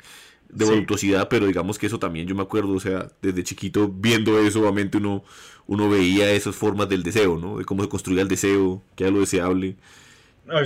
de 0.53 0.65
voluptuosidad, 0.65 1.29
pero 1.29 1.47
digamos 1.47 1.79
que 1.79 1.87
eso 1.87 1.99
también 1.99 2.27
yo 2.27 2.35
me 2.35 2.43
acuerdo, 2.43 2.73
o 2.73 2.81
sea, 2.81 3.09
desde 3.23 3.45
chiquito 3.45 3.89
viendo 3.89 4.39
eso, 4.39 4.61
obviamente 4.61 4.99
uno, 4.99 5.25
uno 5.67 5.89
veía 5.89 6.31
esas 6.33 6.57
formas 6.57 6.89
del 6.89 7.03
deseo, 7.03 7.39
¿no? 7.39 7.59
De 7.59 7.65
cómo 7.65 7.83
se 7.83 7.89
construía 7.89 8.23
el 8.23 8.29
deseo, 8.29 8.83
que 8.97 9.05
era 9.05 9.13
lo 9.13 9.21
deseable. 9.21 9.77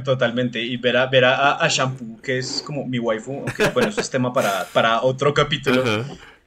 totalmente, 0.05 0.63
y 0.63 0.77
ver 0.77 0.97
a, 0.97 1.07
ver 1.07 1.25
a, 1.25 1.67
Shampoo, 1.69 2.21
que 2.23 2.39
es 2.39 2.63
como 2.65 2.87
mi 2.87 2.99
waifu, 2.99 3.45
bueno, 3.75 3.89
eso 3.91 4.01
es 4.01 4.11
tema 4.11 4.33
para, 4.33 4.67
para 4.73 5.03
otro 5.03 5.35
capítulo. 5.35 5.85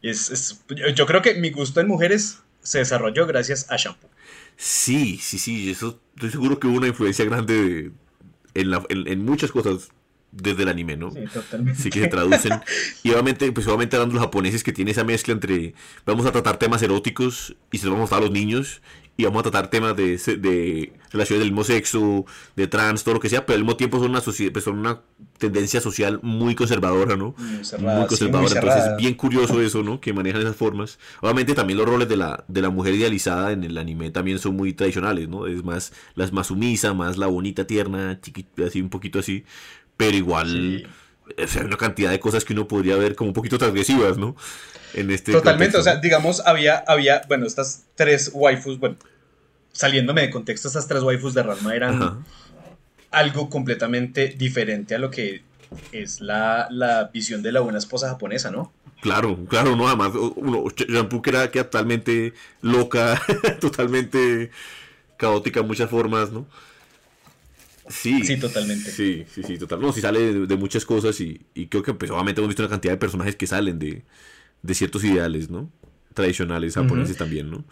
Es, 0.02 0.63
yo 0.95 1.06
creo 1.06 1.21
que 1.21 1.36
mi 1.36 1.52
gusto 1.52 1.82
en 1.82 1.88
mujeres 1.88 2.39
se 2.62 2.80
desarrolló 2.80 3.28
gracias 3.28 3.69
a 3.69 3.78
Shampoo. 3.78 4.10
Sí, 4.56 5.19
sí, 5.21 5.38
sí, 5.38 5.69
eso 5.69 6.00
estoy 6.15 6.32
seguro 6.32 6.60
que 6.60 6.67
hubo 6.67 6.78
una 6.78 6.88
influencia 6.88 7.23
grande 7.26 7.91
en, 8.56 8.71
la, 8.71 8.84
en 8.89 9.23
muchas 9.23 9.52
cosas 9.52 9.89
desde 10.31 10.63
el 10.63 10.69
anime, 10.69 10.97
¿no? 10.97 11.11
Sí, 11.11 11.19
totalmente. 11.33 11.81
Sí 11.81 11.89
que 11.89 12.01
se 12.01 12.07
traducen. 12.07 12.61
y 13.03 13.11
obviamente, 13.11 13.51
pues 13.51 13.67
obviamente 13.67 13.95
hablando 13.95 14.15
los 14.15 14.23
japoneses 14.23 14.63
que 14.63 14.73
tiene 14.73 14.91
esa 14.91 15.03
mezcla 15.03 15.33
entre 15.33 15.73
vamos 16.05 16.25
a 16.25 16.31
tratar 16.31 16.57
temas 16.57 16.81
eróticos 16.81 17.55
y 17.71 17.77
se 17.77 17.85
los 17.85 17.95
vamos 17.95 18.11
a 18.11 18.15
dar 18.15 18.23
a 18.23 18.25
los 18.25 18.33
niños 18.33 18.81
y 19.19 19.25
vamos 19.25 19.39
a 19.39 19.43
tratar 19.43 19.69
temas 19.71 19.95
de, 19.95 20.17
de 20.37 20.93
relaciones 21.09 21.39
del 21.39 21.51
mismo 21.51 21.63
sexo, 21.63 22.25
de 22.55 22.67
trans, 22.67 23.03
todo 23.03 23.15
lo 23.15 23.19
que 23.19 23.29
sea, 23.29 23.47
pero 23.47 23.55
al 23.55 23.63
mismo 23.63 23.75
tiempo 23.75 23.97
son 23.97 24.11
una 24.11 24.21
sociedad, 24.21 24.51
pues 24.51 24.63
son 24.63 24.77
una 24.77 25.01
tendencia 25.39 25.81
social 25.81 26.19
muy 26.21 26.53
conservadora, 26.53 27.15
¿no? 27.15 27.33
Muy, 27.37 28.05
conservadora. 28.07 28.53
Entonces 28.53 28.85
es 28.91 28.97
bien 28.97 29.15
curioso 29.15 29.59
eso, 29.59 29.81
¿no? 29.81 29.99
Que 29.99 30.13
manejan 30.13 30.41
esas 30.41 30.55
formas. 30.55 30.99
Obviamente 31.21 31.55
también 31.55 31.79
los 31.79 31.89
roles 31.89 32.07
de 32.07 32.15
la, 32.15 32.45
de 32.47 32.61
la 32.61 32.69
mujer 32.69 32.93
idealizada 32.93 33.51
en 33.51 33.63
el 33.63 33.79
anime 33.79 34.11
también 34.11 34.37
son 34.37 34.55
muy 34.55 34.73
tradicionales, 34.73 35.27
¿no? 35.27 35.47
Es 35.47 35.63
más, 35.63 35.93
las 36.13 36.31
más 36.31 36.47
sumisa, 36.47 36.93
más 36.93 37.17
la 37.17 37.25
bonita, 37.25 37.65
tierna, 37.65 38.21
chiquita, 38.21 38.65
así 38.65 38.81
un 38.81 38.89
poquito 38.89 39.17
así 39.17 39.45
pero 39.97 40.15
igual 40.15 40.88
hay 41.38 41.65
una 41.65 41.77
cantidad 41.77 42.12
de 42.12 42.19
cosas 42.19 42.45
que 42.45 42.53
uno 42.53 42.67
podría 42.67 42.95
ver 42.95 43.15
como 43.15 43.29
un 43.29 43.33
poquito 43.33 43.57
transgresivas, 43.57 44.17
¿no? 44.17 44.36
En 44.93 45.12
este 45.12 45.31
Totalmente, 45.31 45.77
o 45.77 45.81
sea, 45.81 45.97
digamos, 45.97 46.41
había, 46.45 46.77
había, 46.88 47.23
bueno, 47.27 47.45
estas 47.45 47.86
tres 47.95 48.31
waifus, 48.33 48.79
bueno, 48.79 48.95
saliéndome 49.73 50.21
de 50.21 50.29
contexto, 50.29 50.67
estas 50.67 50.88
tres 50.88 51.03
waifus 51.03 51.33
de 51.33 51.43
Ranma 51.43 51.75
eran 51.75 52.25
algo 53.12 53.49
completamente 53.49 54.29
diferente 54.29 54.95
a 54.95 54.99
lo 54.99 55.12
que 55.12 55.43
es 55.91 56.21
la, 56.21 57.10
visión 57.13 57.41
de 57.41 57.51
la 57.51 57.60
buena 57.60 57.77
esposa 57.77 58.10
japonesa, 58.10 58.51
¿no? 58.51 58.71
Claro, 59.01 59.38
claro, 59.47 59.75
no, 59.75 59.88
además, 59.88 60.13
uno, 60.36 60.65
Shampoo 60.75 61.21
que 61.21 61.29
era, 61.29 61.51
que 61.51 61.63
totalmente 61.63 62.33
loca, 62.62 63.21
totalmente 63.60 64.49
caótica 65.17 65.60
en 65.60 65.67
muchas 65.67 65.89
formas, 65.89 66.31
¿no? 66.31 66.47
Sí, 67.89 68.23
sí, 68.23 68.38
totalmente. 68.38 68.91
Sí, 68.91 69.26
sí, 69.34 69.43
sí, 69.43 69.58
total. 69.58 69.82
No, 69.82 69.91
sí 69.91 70.02
sale 70.02 70.47
de, 70.47 70.58
muchas 70.58 70.86
cosas 70.86 71.19
y, 71.21 71.39
creo 71.69 71.84
que 71.84 71.93
pues, 71.93 72.12
obviamente 72.12 72.41
hemos 72.41 72.50
visto 72.50 72.63
una 72.63 72.69
cantidad 72.69 72.93
de 72.93 72.97
personajes 72.97 73.36
que 73.36 73.47
salen 73.47 73.80
de, 73.80 74.04
ciertos 74.73 75.04
ideales, 75.04 75.50
¿no? 75.50 75.71
Tradicionales 76.13 76.76
japoneses 76.76 77.17
también, 77.17 77.50
¿no? 77.50 77.63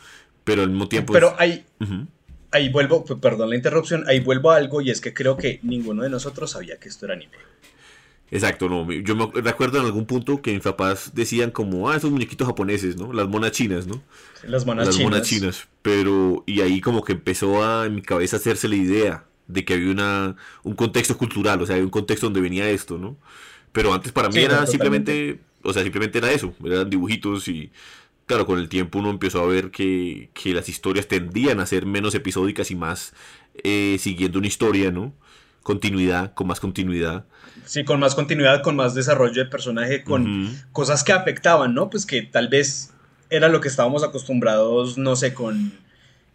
Pero 0.43 0.61
al 0.61 0.69
mismo 0.69 0.87
tiempo... 0.87 1.13
Pero 1.13 1.35
hay... 1.37 1.65
Ahí 2.51 2.69
vuelvo, 2.69 3.03
perdón 3.03 3.49
la 3.49 3.57
interrupción, 3.57 4.05
ahí 4.07 4.21
vuelvo 4.21 4.49
a 4.49 4.55
algo 4.55 4.79
y 4.79 4.89
es 4.89 5.01
que 5.01 5.13
creo 5.13 5.35
que 5.35 5.59
ninguno 5.61 6.03
de 6.03 6.09
nosotros 6.09 6.51
sabía 6.51 6.77
que 6.77 6.87
esto 6.87 7.05
era 7.05 7.15
anime. 7.15 7.33
Exacto, 8.31 8.69
no, 8.69 8.89
yo 8.91 9.15
me 9.15 9.41
recuerdo 9.41 9.79
en 9.79 9.85
algún 9.85 10.05
punto 10.05 10.41
que 10.41 10.53
mis 10.53 10.61
papás 10.61 11.11
decían 11.13 11.51
como, 11.51 11.89
ah, 11.89 11.97
esos 11.97 12.11
muñequitos 12.11 12.47
japoneses, 12.47 12.95
¿no? 12.95 13.11
Las 13.11 13.27
monas 13.27 13.51
chinas, 13.51 13.87
¿no? 13.87 14.01
las 14.43 14.65
monas 14.65 14.85
chinas. 14.85 14.95
Las 14.95 15.03
monas 15.03 15.27
chinas. 15.27 15.67
Pero, 15.81 16.43
y 16.45 16.61
ahí 16.61 16.79
como 16.79 17.03
que 17.03 17.13
empezó 17.13 17.63
a, 17.63 17.85
en 17.85 17.95
mi 17.95 18.01
cabeza, 18.01 18.37
hacerse 18.37 18.69
la 18.69 18.75
idea 18.75 19.25
de 19.47 19.65
que 19.65 19.73
había 19.73 19.91
una, 19.91 20.35
un 20.63 20.75
contexto 20.75 21.17
cultural, 21.17 21.61
o 21.61 21.65
sea, 21.65 21.75
había 21.75 21.85
un 21.85 21.91
contexto 21.91 22.27
donde 22.27 22.41
venía 22.41 22.69
esto, 22.69 22.97
¿no? 22.97 23.17
Pero 23.71 23.93
antes 23.93 24.11
para 24.11 24.29
mí 24.29 24.39
era 24.39 24.65
simplemente, 24.67 25.39
o 25.61 25.73
sea, 25.73 25.83
simplemente 25.83 26.17
era 26.17 26.31
eso, 26.31 26.53
eran 26.63 26.89
dibujitos 26.89 27.47
y, 27.47 27.71
claro, 28.25 28.45
con 28.45 28.59
el 28.59 28.69
tiempo 28.69 28.99
uno 28.99 29.09
empezó 29.09 29.43
a 29.43 29.47
ver 29.47 29.71
que, 29.71 30.29
que 30.33 30.53
las 30.53 30.69
historias 30.69 31.07
tendían 31.07 31.59
a 31.59 31.65
ser 31.65 31.85
menos 31.85 32.15
episódicas 32.15 32.71
y 32.71 32.75
más 32.75 33.13
eh, 33.63 33.97
siguiendo 33.99 34.39
una 34.39 34.47
historia, 34.47 34.91
¿no? 34.91 35.13
Continuidad, 35.61 36.33
con 36.33 36.47
más 36.47 36.59
continuidad. 36.59 37.25
Sí, 37.65 37.83
con 37.83 37.99
más 37.99 38.15
continuidad, 38.15 38.61
con 38.61 38.75
más 38.75 38.93
desarrollo 38.93 39.43
de 39.43 39.49
personaje, 39.49 40.03
con 40.03 40.55
cosas 40.71 41.03
que 41.03 41.11
afectaban, 41.11 41.73
¿no? 41.73 41.89
Pues 41.89 42.05
que 42.05 42.21
tal 42.21 42.47
vez 42.47 42.93
era 43.29 43.49
lo 43.49 43.61
que 43.61 43.67
estábamos 43.67 44.03
acostumbrados, 44.03 44.97
no 44.97 45.15
sé, 45.15 45.33
con 45.33 45.73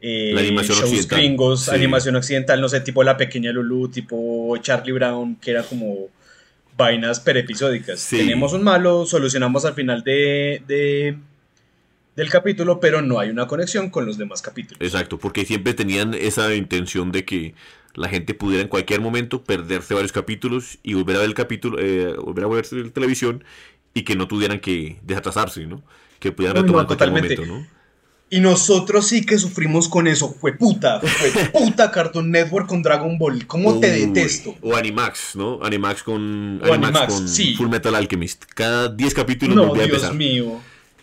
eh, 0.00 0.32
la 0.34 0.40
animación 0.40 0.78
shows 0.78 1.08
gringos, 1.08 1.68
animación 1.68 2.16
occidental, 2.16 2.60
no 2.60 2.68
sé, 2.68 2.80
tipo 2.80 3.02
La 3.02 3.16
Pequeña 3.16 3.52
Lulu, 3.52 3.88
tipo 3.88 4.56
Charlie 4.58 4.92
Brown, 4.92 5.36
que 5.36 5.50
era 5.50 5.62
como 5.62 6.08
vainas 6.76 7.20
perepisódicas. 7.20 8.06
Tenemos 8.08 8.54
un 8.54 8.62
malo, 8.62 9.04
solucionamos 9.04 9.66
al 9.66 9.74
final 9.74 10.02
de, 10.02 10.62
de, 10.66 11.18
del 12.16 12.30
capítulo, 12.30 12.80
pero 12.80 13.02
no 13.02 13.18
hay 13.18 13.28
una 13.28 13.46
conexión 13.46 13.90
con 13.90 14.06
los 14.06 14.16
demás 14.16 14.40
capítulos. 14.40 14.80
Exacto, 14.80 15.18
porque 15.18 15.44
siempre 15.44 15.74
tenían 15.74 16.14
esa 16.14 16.54
intención 16.54 17.12
de 17.12 17.26
que 17.26 17.54
la 17.94 18.08
gente 18.08 18.32
pudiera 18.32 18.62
en 18.62 18.68
cualquier 18.68 19.02
momento 19.02 19.44
perderse 19.44 19.92
varios 19.92 20.12
capítulos 20.12 20.78
y 20.82 20.94
volver 20.94 21.16
a 21.16 21.18
ver 21.18 21.28
el 21.28 21.34
capítulo, 21.34 21.78
eh, 21.78 22.14
volver 22.14 22.44
a 22.44 22.48
ver 22.48 22.72
la 22.72 22.90
televisión 22.90 23.44
y 23.92 24.02
que 24.02 24.16
no 24.16 24.28
tuvieran 24.28 24.60
que 24.60 24.98
desatrasarse, 25.02 25.66
¿no? 25.66 25.82
Que 26.18 26.32
pudieran 26.32 26.62
retomar 26.62 26.82
en 26.82 26.86
cualquier 26.86 27.10
momento, 27.10 27.44
¿no? 27.44 27.79
Y 28.32 28.38
nosotros 28.38 29.08
sí 29.08 29.26
que 29.26 29.38
sufrimos 29.38 29.88
con 29.88 30.06
eso. 30.06 30.32
Fue 30.40 30.52
puta, 30.52 31.00
fue 31.00 31.30
puta 31.46 31.90
Cartoon 31.90 32.30
Network 32.30 32.68
con 32.68 32.80
Dragon 32.80 33.18
Ball. 33.18 33.44
¿Cómo 33.48 33.80
te 33.80 33.90
detesto? 33.90 34.54
O 34.62 34.76
Animax, 34.76 35.34
¿no? 35.34 35.58
Animax 35.62 36.04
con, 36.04 36.60
Animax, 36.62 37.12
con 37.12 37.28
Full 37.56 37.68
Metal 37.68 37.94
Alchemist. 37.94 38.44
Cada 38.54 38.88
10 38.88 39.14
capítulos 39.14 39.56
no, 39.56 39.74
Dios 39.74 40.14
mío. 40.14 40.60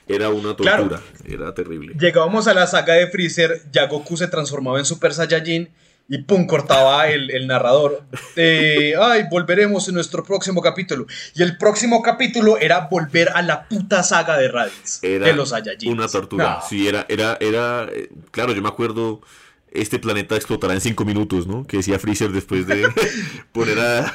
Era 0.08 0.30
una 0.30 0.56
tortura, 0.56 1.02
era 1.26 1.54
terrible. 1.54 1.94
Llegábamos 2.00 2.48
a 2.48 2.54
la 2.54 2.66
saga 2.66 2.94
de 2.94 3.08
Freezer, 3.08 3.62
ya 3.74 3.88
Goku 3.88 4.16
se 4.16 4.28
transformaba 4.28 4.80
en 4.80 4.86
Super 4.86 5.14
Saiyajin 5.14 5.70
y 6.10 6.20
pum, 6.20 6.48
cortaba 6.48 7.10
el, 7.10 7.48
narrador. 7.48 8.04
Ay, 8.38 9.24
volveremos 9.30 9.88
en 9.90 9.96
nuestro 9.96 10.24
próximo 10.24 10.62
capítulo. 10.62 11.06
Y 11.36 11.44
el 11.44 11.58
próximo 11.58 12.02
capítulo 12.02 12.58
era 12.58 12.88
volver 12.90 13.30
a 13.34 13.42
la 13.42 13.68
puta 13.68 14.04
saga 14.04 14.38
de 14.38 14.48
Raditz. 14.48 15.02
de 15.02 15.34
los 15.34 15.50
Saiyajin. 15.50 15.92
Una 15.92 16.08
tortura. 16.08 16.62
Sí, 16.68 16.88
era, 16.88 17.06
era, 17.10 17.38
era. 17.42 17.88
Eh, 17.92 18.10
claro, 18.32 18.54
yo 18.54 18.62
me 18.62 18.70
acuerdo. 18.70 19.22
Este 19.70 20.00
planeta 20.00 20.38
explotará 20.38 20.74
en 20.74 20.82
cinco 20.82 21.04
minutos, 21.04 21.46
¿no? 21.46 21.68
Que 21.68 21.78
decía 21.78 22.00
Freezer 22.00 22.32
después 22.32 22.66
de 22.66 22.88
poner 23.52 23.78
a, 23.78 24.14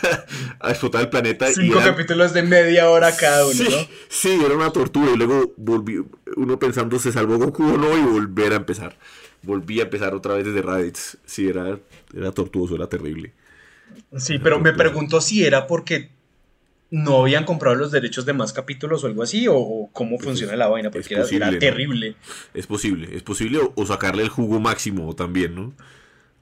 explotar 0.70 1.02
el 1.02 1.10
planeta. 1.10 1.46
Cinco 1.52 1.78
capítulos 1.78 2.32
de 2.32 2.42
media 2.42 2.88
hora 2.88 3.14
cada 3.14 3.46
uno, 3.46 3.62
¿no? 3.62 3.76
Sí, 4.08 4.40
era 4.44 4.54
una 4.54 4.70
tortura. 4.70 5.12
Y 5.12 5.16
luego 5.18 5.52
volvió 5.58 6.06
uno 6.36 6.58
pensando, 6.58 6.98
¿se 6.98 7.12
salvó 7.12 7.36
Goku 7.36 7.64
o 7.64 7.76
no? 7.76 7.96
Y 7.96 8.00
volver 8.00 8.54
a 8.54 8.56
empezar 8.56 8.96
volví 9.42 9.80
a 9.80 9.84
empezar 9.84 10.14
otra 10.14 10.34
vez 10.34 10.46
desde 10.46 10.62
Raditz. 10.62 11.18
Sí, 11.24 11.48
era, 11.48 11.78
era 12.14 12.32
tortuoso, 12.32 12.74
era 12.74 12.88
terrible. 12.88 13.32
Sí, 14.16 14.38
pero 14.38 14.60
me 14.60 14.72
pregunto 14.72 15.20
si 15.20 15.44
era 15.44 15.66
porque 15.66 16.10
no 16.92 17.22
habían 17.22 17.44
comprado 17.44 17.74
los 17.74 17.90
derechos 17.90 18.26
de 18.26 18.34
más 18.34 18.52
capítulos 18.52 19.02
o 19.02 19.06
algo 19.06 19.22
así, 19.22 19.46
o, 19.48 19.88
cómo 19.92 20.18
funciona 20.18 20.54
la 20.56 20.68
vaina, 20.68 20.90
porque 20.90 21.14
era, 21.14 21.58
terrible. 21.58 22.16
Es 22.52 22.66
posible, 22.66 23.16
es 23.16 23.22
posible, 23.22 23.60
o, 23.74 23.86
sacarle 23.86 24.22
el 24.22 24.28
jugo 24.28 24.60
máximo 24.60 25.14
también, 25.14 25.54
¿no? 25.54 25.72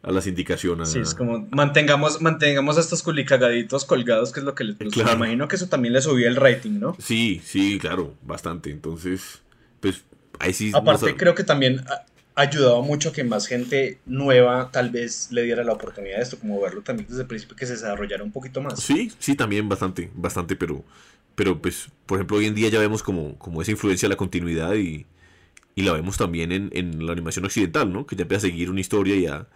A 0.02 0.10
las 0.10 0.26
indicaciones. 0.26 0.90
Sí, 0.90 0.98
es 0.98 1.14
como 1.14 1.46
mantengamos, 1.50 2.20
mantengamos 2.20 2.78
a 2.78 2.80
estos 2.80 3.02
culicagaditos 3.02 3.84
colgados, 3.84 4.32
que 4.32 4.40
es 4.40 4.46
lo 4.46 4.54
que 4.54 4.64
les 4.64 4.78
gusta. 4.78 5.04
Me 5.04 5.12
imagino 5.12 5.46
que 5.46 5.56
eso 5.56 5.68
también 5.68 5.94
le 5.94 6.02
subía 6.02 6.26
el 6.26 6.36
rating, 6.36 6.80
¿no? 6.80 6.96
Sí, 6.98 7.40
sí, 7.44 7.78
claro, 7.78 8.14
bastante. 8.22 8.70
Entonces, 8.70 9.42
pues 9.78 10.02
ahí 10.40 10.52
sí. 10.52 10.72
Aparte, 10.74 11.14
creo 11.16 11.34
que 11.34 11.44
también 11.44 11.84
ayudaba 12.34 12.80
mucho 12.82 13.12
que 13.12 13.24
más 13.24 13.46
gente 13.46 13.98
nueva 14.06 14.70
tal 14.72 14.90
vez 14.90 15.28
le 15.30 15.42
diera 15.42 15.64
la 15.64 15.72
oportunidad 15.72 16.16
de 16.16 16.22
esto, 16.22 16.38
como 16.38 16.60
verlo 16.60 16.82
también 16.82 17.08
desde 17.08 17.22
el 17.22 17.26
principio 17.26 17.56
que 17.56 17.66
se 17.66 17.72
desarrollara 17.72 18.22
un 18.22 18.32
poquito 18.32 18.60
más. 18.60 18.80
Sí, 18.80 19.12
sí, 19.18 19.34
también 19.34 19.68
bastante, 19.68 20.10
bastante, 20.14 20.56
pero, 20.56 20.84
pero 21.34 21.60
pues, 21.60 21.88
por 22.06 22.18
ejemplo, 22.18 22.38
hoy 22.38 22.46
en 22.46 22.54
día 22.54 22.68
ya 22.68 22.78
vemos 22.78 23.02
como, 23.02 23.36
como 23.38 23.62
esa 23.62 23.70
influencia 23.70 24.08
de 24.08 24.14
la 24.14 24.16
continuidad 24.16 24.74
y, 24.74 25.06
y 25.74 25.82
la 25.82 25.92
vemos 25.92 26.16
también 26.16 26.52
en, 26.52 26.70
en, 26.72 27.06
la 27.06 27.12
animación 27.12 27.44
occidental, 27.44 27.92
¿no? 27.92 28.06
Que 28.06 28.16
ya 28.16 28.22
empieza 28.22 28.46
a 28.46 28.50
seguir 28.50 28.70
una 28.70 28.80
historia 28.80 29.16
y 29.16 29.26
a, 29.26 29.46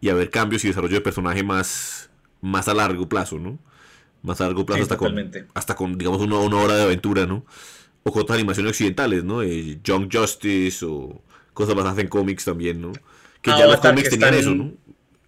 y 0.00 0.08
a 0.08 0.14
ver 0.14 0.30
cambios 0.30 0.64
y 0.64 0.68
desarrollo 0.68 0.94
de 0.94 1.00
personaje 1.02 1.42
más, 1.42 2.10
más 2.40 2.68
a 2.68 2.74
largo 2.74 3.08
plazo, 3.08 3.38
¿no? 3.38 3.58
Más 4.22 4.40
a 4.40 4.44
largo 4.44 4.66
plazo 4.66 4.82
hasta, 4.82 4.96
con, 4.96 5.16
hasta 5.54 5.76
con, 5.76 5.98
digamos, 5.98 6.20
una, 6.20 6.38
una, 6.38 6.56
hora 6.56 6.76
de 6.76 6.82
aventura, 6.82 7.26
¿no? 7.26 7.44
O 8.02 8.12
con 8.12 8.22
otras 8.22 8.36
animaciones 8.36 8.70
occidentales, 8.70 9.24
¿no? 9.24 9.42
Eh, 9.42 9.78
Young 9.84 10.08
Justice 10.12 10.84
o 10.84 11.22
cosas 11.56 11.74
basadas 11.74 11.98
en 11.98 12.08
cómics 12.08 12.44
también, 12.44 12.82
¿no? 12.82 12.92
Que 13.40 13.50
ya 13.50 13.66
los 13.66 13.80
cómics 13.80 14.10
tenían 14.10 14.34
eso, 14.34 14.54
¿no? 14.54 14.72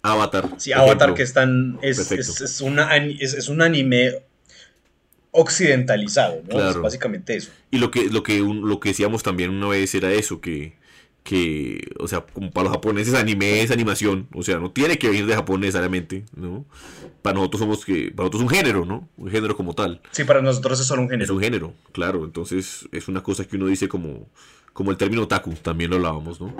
Avatar. 0.03 0.47
Sí, 0.57 0.71
Avatar 0.71 1.15
que 1.15 1.23
están. 1.23 1.79
Es, 1.81 2.11
es, 2.11 2.61
una, 2.61 2.95
es, 2.95 3.49
un 3.49 3.61
anime 3.63 4.13
occidentalizado, 5.31 6.41
¿no? 6.47 6.69
Es 6.69 6.77
básicamente 6.77 7.35
eso. 7.35 7.49
Y 7.71 7.79
lo 7.79 7.89
que, 7.89 8.09
lo 8.09 8.21
que, 8.21 8.39
lo 8.39 8.79
que 8.79 8.89
decíamos 8.89 9.23
también 9.23 9.49
una 9.49 9.69
vez 9.69 9.93
era 9.95 10.11
eso, 10.13 10.39
que, 10.39 10.77
que, 11.23 11.89
o 11.99 12.07
sea, 12.07 12.21
como 12.21 12.51
para 12.51 12.65
los 12.65 12.73
japoneses 12.73 13.15
anime 13.15 13.63
es 13.63 13.71
animación, 13.71 14.27
o 14.33 14.43
sea, 14.43 14.59
no 14.59 14.71
tiene 14.71 14.99
que 14.99 15.09
venir 15.09 15.25
de 15.25 15.35
Japón 15.35 15.61
necesariamente, 15.61 16.25
¿no? 16.35 16.63
Para 17.23 17.35
nosotros 17.35 17.59
somos 17.59 17.85
que, 17.85 18.11
para 18.11 18.29
nosotros 18.29 18.41
es 18.43 18.49
un 18.49 18.55
género, 18.55 18.85
¿no? 18.85 19.09
Un 19.17 19.31
género 19.31 19.57
como 19.57 19.73
tal. 19.73 19.99
Sí, 20.11 20.23
para 20.25 20.43
nosotros 20.43 20.79
es 20.79 20.85
solo 20.85 21.01
un 21.01 21.09
género. 21.09 21.25
Es 21.25 21.31
un 21.31 21.41
género, 21.41 21.73
claro, 21.91 22.23
entonces 22.23 22.87
es 22.91 23.07
una 23.07 23.23
cosa 23.23 23.45
que 23.45 23.55
uno 23.57 23.65
dice 23.65 23.89
como, 23.89 24.29
como 24.73 24.91
el 24.91 24.97
término 24.97 25.23
otaku, 25.23 25.53
también 25.53 25.89
lo 25.89 25.97
hablábamos, 25.97 26.39
¿no? 26.39 26.53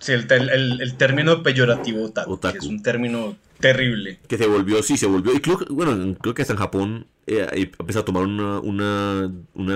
Sí, 0.00 0.12
el, 0.12 0.94
término 0.96 1.42
peyorativo 1.42 2.04
otaku, 2.04 2.38
Que 2.38 2.58
es 2.58 2.66
un 2.66 2.82
término 2.82 3.36
terrible. 3.60 4.18
Que 4.28 4.36
se 4.36 4.46
volvió, 4.46 4.82
sí, 4.82 4.96
se 4.96 5.06
volvió, 5.06 5.34
y 5.34 5.40
creo, 5.40 5.58
bueno, 5.70 6.16
creo 6.20 6.34
que 6.34 6.42
hasta 6.42 6.52
en 6.52 6.58
Japón 6.58 7.06
eh, 7.26 7.70
empezó 7.78 8.00
a 8.00 8.04
tomar 8.04 8.24
una, 8.24 9.32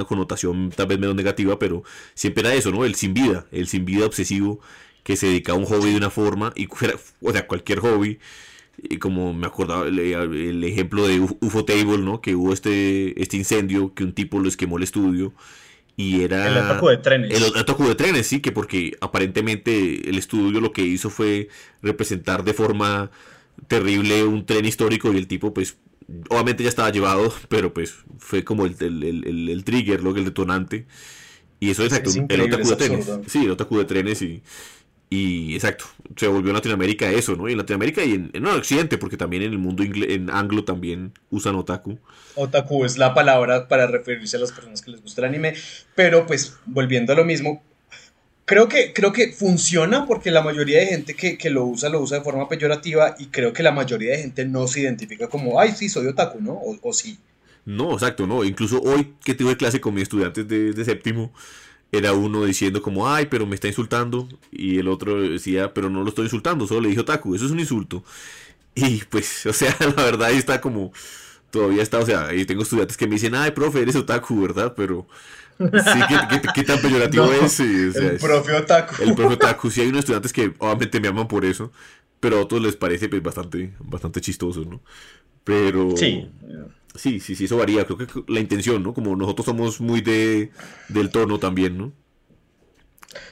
connotación 0.06 0.70
tal 0.70 0.86
vez 0.86 0.98
menos 0.98 1.16
negativa, 1.16 1.58
pero 1.58 1.82
siempre 2.14 2.42
era 2.42 2.54
eso, 2.54 2.70
¿no? 2.70 2.84
El 2.84 2.94
sin 2.94 3.14
vida, 3.14 3.46
el 3.52 3.68
sin 3.68 3.84
vida 3.84 4.04
obsesivo 4.04 4.60
que 5.02 5.16
se 5.16 5.26
dedica 5.28 5.52
a 5.52 5.54
un 5.54 5.64
hobby 5.64 5.92
de 5.92 5.96
una 5.96 6.10
forma, 6.10 6.52
y 6.54 6.68
o 7.22 7.32
sea, 7.32 7.46
cualquier 7.46 7.78
hobby, 7.78 8.18
y 8.76 8.98
como 8.98 9.32
me 9.32 9.46
acordaba 9.46 9.86
el, 9.86 10.62
ejemplo 10.64 11.08
de 11.08 11.20
UFO 11.20 11.64
Table, 11.64 11.98
¿no? 11.98 12.20
Que 12.20 12.34
hubo 12.34 12.52
este, 12.52 13.20
este 13.20 13.36
incendio, 13.36 13.94
que 13.94 14.04
un 14.04 14.12
tipo 14.12 14.38
lo 14.38 14.48
esquemó 14.48 14.76
el 14.76 14.82
estudio, 14.82 15.32
y 15.98 16.22
era... 16.22 16.46
El 16.46 16.56
ataque 16.56 16.87
de 16.87 16.96
trenes. 16.98 17.42
El 17.42 17.58
ataque 17.58 17.82
de 17.82 17.94
trenes, 17.96 18.26
sí, 18.28 18.38
que 18.38 18.52
porque 18.52 18.96
aparentemente 19.00 20.08
el 20.08 20.16
estudio 20.16 20.61
lo 20.61 20.72
que 20.72 20.82
hizo 20.82 21.11
fue 21.11 21.48
representar 21.82 22.44
de 22.44 22.54
forma 22.54 23.11
terrible 23.66 24.22
un 24.22 24.46
tren 24.46 24.64
histórico 24.64 25.12
y 25.12 25.16
el 25.16 25.26
tipo 25.26 25.52
pues 25.52 25.76
obviamente 26.28 26.62
ya 26.62 26.68
estaba 26.68 26.90
llevado, 26.90 27.34
pero 27.48 27.74
pues 27.74 27.96
fue 28.18 28.44
como 28.44 28.64
el, 28.64 28.76
el, 28.80 29.48
el, 29.50 29.64
trigger, 29.64 30.00
lo 30.00 30.16
el 30.16 30.24
detonante. 30.24 30.87
Y 31.58 31.70
eso 31.70 31.82
es 31.82 31.92
exacto, 31.92 32.12
el 32.28 32.40
otaku 32.42 32.68
de 32.68 32.76
trenes. 32.76 33.11
Sí, 33.26 33.44
el 33.44 33.50
otaku 33.50 33.78
de 33.78 33.84
trenes 33.84 34.22
y 34.22 34.40
y 35.10 35.54
exacto, 35.54 35.86
se 36.16 36.26
volvió 36.26 36.50
en 36.50 36.56
Latinoamérica 36.56 37.10
eso, 37.10 37.34
¿no? 37.34 37.48
Y 37.48 37.52
en 37.52 37.58
Latinoamérica 37.58 38.04
y 38.04 38.12
en, 38.12 38.30
en 38.34 38.46
Occidente, 38.46 38.98
porque 38.98 39.16
también 39.16 39.42
en 39.42 39.52
el 39.52 39.58
mundo 39.58 39.82
en 39.82 40.30
anglo 40.30 40.64
también 40.64 41.12
usan 41.30 41.54
otaku. 41.54 41.98
Otaku 42.34 42.84
es 42.84 42.98
la 42.98 43.14
palabra 43.14 43.68
para 43.68 43.86
referirse 43.86 44.36
a 44.36 44.40
las 44.40 44.52
personas 44.52 44.82
que 44.82 44.90
les 44.90 45.02
gusta 45.02 45.22
el 45.22 45.28
anime, 45.28 45.54
pero 45.94 46.26
pues 46.26 46.56
volviendo 46.66 47.14
a 47.14 47.16
lo 47.16 47.24
mismo, 47.24 47.62
creo 48.44 48.68
que, 48.68 48.92
creo 48.92 49.12
que 49.12 49.32
funciona 49.32 50.06
porque 50.06 50.30
la 50.30 50.42
mayoría 50.42 50.80
de 50.80 50.86
gente 50.86 51.14
que, 51.14 51.38
que, 51.38 51.48
lo 51.48 51.64
usa 51.64 51.88
lo 51.88 52.00
usa 52.00 52.18
de 52.18 52.24
forma 52.24 52.48
peyorativa 52.48 53.14
y 53.18 53.26
creo 53.26 53.54
que 53.54 53.62
la 53.62 53.72
mayoría 53.72 54.12
de 54.12 54.22
gente 54.22 54.44
no 54.44 54.66
se 54.66 54.80
identifica 54.80 55.28
como, 55.28 55.58
ay, 55.58 55.72
sí, 55.72 55.88
soy 55.88 56.06
otaku, 56.06 56.40
¿no? 56.40 56.52
O, 56.52 56.76
o 56.82 56.92
sí. 56.92 57.18
No, 57.64 57.92
exacto, 57.92 58.26
no. 58.26 58.44
Incluso 58.44 58.80
hoy 58.80 59.14
que 59.24 59.34
tuve 59.34 59.56
clase 59.56 59.80
con 59.80 59.94
mis 59.94 60.04
estudiantes 60.04 60.48
de, 60.48 60.72
de 60.72 60.84
séptimo, 60.84 61.32
era 61.90 62.12
uno 62.12 62.44
diciendo 62.44 62.83
como, 62.83 63.09
ay, 63.09 63.27
pero 63.27 63.46
me 63.46 63.55
está 63.55 63.68
insultando. 63.68 64.29
Y 64.51 64.79
el 64.79 64.88
otro 64.88 65.20
decía, 65.20 65.72
pero 65.72 65.90
no 65.90 66.03
lo 66.03 66.09
estoy 66.09 66.24
insultando, 66.24 66.66
solo 66.66 66.83
le 66.83 66.88
dije 66.88 67.01
otaku, 67.01 67.35
eso 67.35 67.46
es 67.46 67.51
un 67.51 67.61
insulto. 67.61 68.05
Y 68.74 69.03
pues, 69.09 69.46
o 69.46 69.53
sea, 69.53 69.74
la 69.81 70.05
verdad 70.05 70.29
ahí 70.29 70.37
está 70.37 70.61
como, 70.61 70.92
todavía 71.51 71.83
está, 71.83 71.98
o 71.98 72.07
sea, 72.07 72.27
ahí 72.27 72.44
tengo 72.44 72.62
estudiantes 72.62 72.96
que 72.96 73.07
me 73.07 73.14
dicen, 73.14 73.35
ay, 73.35 73.53
profe, 73.53 73.81
eres 73.81 73.96
otaku, 73.96 74.40
¿verdad? 74.40 74.74
Pero 74.77 75.07
sí, 75.59 76.01
¿qué, 76.55 76.62
tan 76.62 76.81
peyorativo 76.81 77.33
es? 77.42 77.61
el 77.61 78.18
profe 78.20 78.53
otaku. 78.55 79.03
El 79.03 79.14
profe 79.14 79.35
otaku, 79.35 79.70
sí 79.70 79.81
hay 79.81 79.88
unos 79.88 80.01
estudiantes 80.01 80.33
que 80.33 80.53
obviamente 80.59 81.01
me 81.01 81.09
aman 81.09 81.29
por 81.29 81.44
eso, 81.44 81.72
pero 82.20 82.38
a 82.38 82.42
otros 82.42 82.62
les 82.62 82.77
parece 82.77 83.09
pues, 83.09 83.22
bastante, 83.22 83.72
bastante 83.81 84.20
chistoso, 84.20 84.64
¿no? 84.64 84.81
Pero... 85.44 85.96
Sí. 85.96 86.29
Sí, 86.98 87.20
sí, 87.20 87.37
sí, 87.37 87.44
eso 87.44 87.56
varía. 87.56 87.84
Creo 87.84 87.96
que 87.96 88.06
la 88.26 88.40
intención, 88.40 88.82
¿no? 88.82 88.92
Como 88.92 89.14
nosotros 89.14 89.46
somos 89.46 89.80
muy 89.80 90.00
de, 90.00 90.50
del 90.88 91.11
tono 91.11 91.38
también, 91.38 91.78
¿no? 91.78 91.92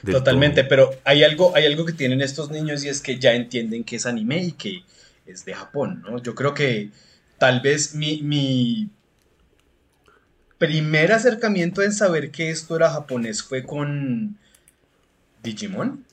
Totalmente, 0.09 0.63
pero 0.63 0.89
hay 1.03 1.23
algo, 1.23 1.53
hay 1.53 1.65
algo 1.65 1.85
que 1.85 1.91
tienen 1.91 2.21
estos 2.21 2.49
niños 2.49 2.83
y 2.85 2.89
es 2.89 3.01
que 3.01 3.19
ya 3.19 3.33
entienden 3.33 3.83
que 3.83 3.97
es 3.97 4.05
anime 4.05 4.41
y 4.41 4.51
que 4.53 4.83
es 5.25 5.43
de 5.43 5.53
Japón, 5.53 6.01
¿no? 6.07 6.21
Yo 6.23 6.33
creo 6.33 6.53
que 6.53 6.91
tal 7.37 7.59
vez 7.59 7.93
mi, 7.93 8.21
mi 8.21 8.89
primer 10.57 11.11
acercamiento 11.11 11.83
en 11.83 11.91
saber 11.91 12.31
que 12.31 12.49
esto 12.49 12.77
era 12.77 12.89
japonés 12.89 13.43
fue 13.43 13.63
con 13.63 14.37
Digimon, 15.43 16.05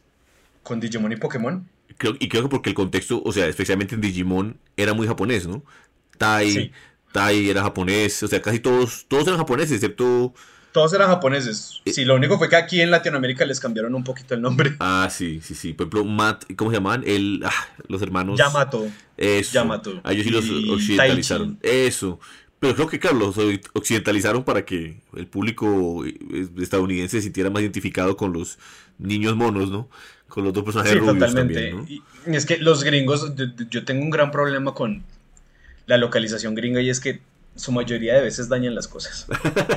con 0.64 0.80
Digimon 0.80 1.12
y 1.12 1.16
Pokémon. 1.16 1.68
y 2.18 2.28
creo 2.28 2.42
que 2.42 2.48
porque 2.48 2.70
el 2.70 2.74
contexto, 2.74 3.22
o 3.24 3.32
sea, 3.32 3.46
especialmente 3.46 3.94
en 3.94 4.00
Digimon, 4.00 4.58
era 4.76 4.92
muy 4.92 5.06
japonés, 5.06 5.46
¿no? 5.46 5.62
Tai, 6.18 6.72
Tai 7.14 7.48
era 7.48 7.62
japonés, 7.62 8.24
o 8.24 8.26
sea, 8.26 8.42
casi 8.42 8.58
todos, 8.58 9.06
todos 9.06 9.28
eran 9.28 9.38
japoneses, 9.38 9.74
excepto... 9.74 10.34
Todos 10.72 10.92
eran 10.94 11.06
japoneses. 11.06 11.80
Eh, 11.84 11.92
sí, 11.92 12.04
lo 12.04 12.16
único 12.16 12.38
fue 12.38 12.48
que 12.48 12.56
aquí 12.56 12.80
en 12.80 12.90
Latinoamérica 12.90 13.44
les 13.44 13.60
cambiaron 13.60 13.94
un 13.94 14.02
poquito 14.02 14.34
el 14.34 14.42
nombre. 14.42 14.74
Ah, 14.80 15.08
sí, 15.12 15.40
sí, 15.40 15.54
sí. 15.54 15.74
Por 15.74 15.84
ejemplo, 15.86 16.04
Matt, 16.04 16.42
¿cómo 16.56 16.72
se 16.72 16.78
llaman? 16.78 17.04
El, 17.06 17.40
ah, 17.44 17.52
los 17.86 18.02
hermanos... 18.02 18.36
Yamato. 18.36 18.88
Eso. 19.16 19.52
Yamato. 19.52 20.00
A 20.02 20.12
ellos 20.12 20.24
sí 20.24 20.30
los 20.30 20.44
occidentalizaron. 20.68 21.56
Eso. 21.62 22.18
Pero 22.58 22.74
creo 22.74 22.88
que, 22.88 22.98
claro, 22.98 23.16
los 23.16 23.36
occidentalizaron 23.74 24.42
para 24.42 24.64
que 24.64 25.00
el 25.14 25.28
público 25.28 26.04
eh, 26.04 26.48
estadounidense 26.58 27.18
se 27.18 27.22
sintiera 27.22 27.48
más 27.48 27.62
identificado 27.62 28.16
con 28.16 28.32
los 28.32 28.58
niños 28.98 29.36
monos, 29.36 29.70
¿no? 29.70 29.88
Con 30.26 30.42
los 30.42 30.52
dos 30.52 30.64
personajes 30.64 30.94
sí, 30.94 30.98
totalmente. 30.98 31.70
También, 31.70 32.02
y 32.26 32.34
es 32.34 32.44
que 32.44 32.58
los 32.58 32.82
gringos, 32.82 33.34
yo 33.70 33.84
tengo 33.84 34.02
un 34.02 34.10
gran 34.10 34.32
problema 34.32 34.74
con 34.74 35.04
la 35.86 35.96
localización 35.96 36.54
gringa 36.54 36.80
y 36.80 36.90
es 36.90 37.00
que 37.00 37.20
su 37.56 37.72
mayoría 37.72 38.14
de 38.14 38.22
veces 38.22 38.48
dañan 38.48 38.74
las 38.74 38.88
cosas. 38.88 39.26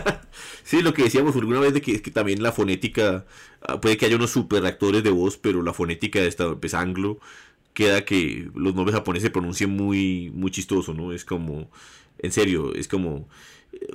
sí, 0.63 0.81
lo 0.81 0.93
que 0.93 1.03
decíamos 1.03 1.35
alguna 1.35 1.59
vez 1.59 1.73
de 1.73 1.81
que, 1.81 1.93
es 1.93 2.01
que 2.01 2.11
también 2.11 2.41
la 2.41 2.51
fonética, 2.51 3.25
ah, 3.61 3.79
puede 3.79 3.97
que 3.97 4.05
haya 4.05 4.15
unos 4.15 4.31
super 4.31 4.65
actores 4.65 5.03
de 5.03 5.11
voz, 5.11 5.37
pero 5.37 5.61
la 5.61 5.73
fonética 5.73 6.19
de 6.19 6.27
esta 6.27 6.55
pues, 6.55 6.73
anglo 6.73 7.19
queda 7.73 8.05
que 8.05 8.49
los 8.55 8.73
nombres 8.73 8.95
japoneses 8.95 9.27
se 9.27 9.31
pronuncian 9.31 9.69
muy, 9.69 10.31
muy 10.33 10.49
chistoso, 10.49 10.93
¿no? 10.95 11.13
Es 11.13 11.23
como, 11.23 11.69
en 12.19 12.31
serio, 12.31 12.73
es 12.73 12.87
como... 12.87 13.27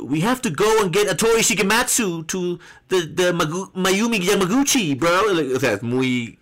We 0.01 0.23
have 0.23 0.41
to 0.43 0.51
go 0.51 0.81
and 0.81 0.95
get 0.95 1.09
a 1.09 1.17
Tori 1.17 1.43
Shigematsu 1.43 2.25
to 2.27 2.61
the, 2.87 3.09
the 3.09 3.33
Mayumi 3.33 4.21
Yamaguchi, 4.21 4.95
bro. 4.95 5.11
O 5.57 5.59
sea, 5.59 5.73
es 5.73 5.83
muy 5.83 6.39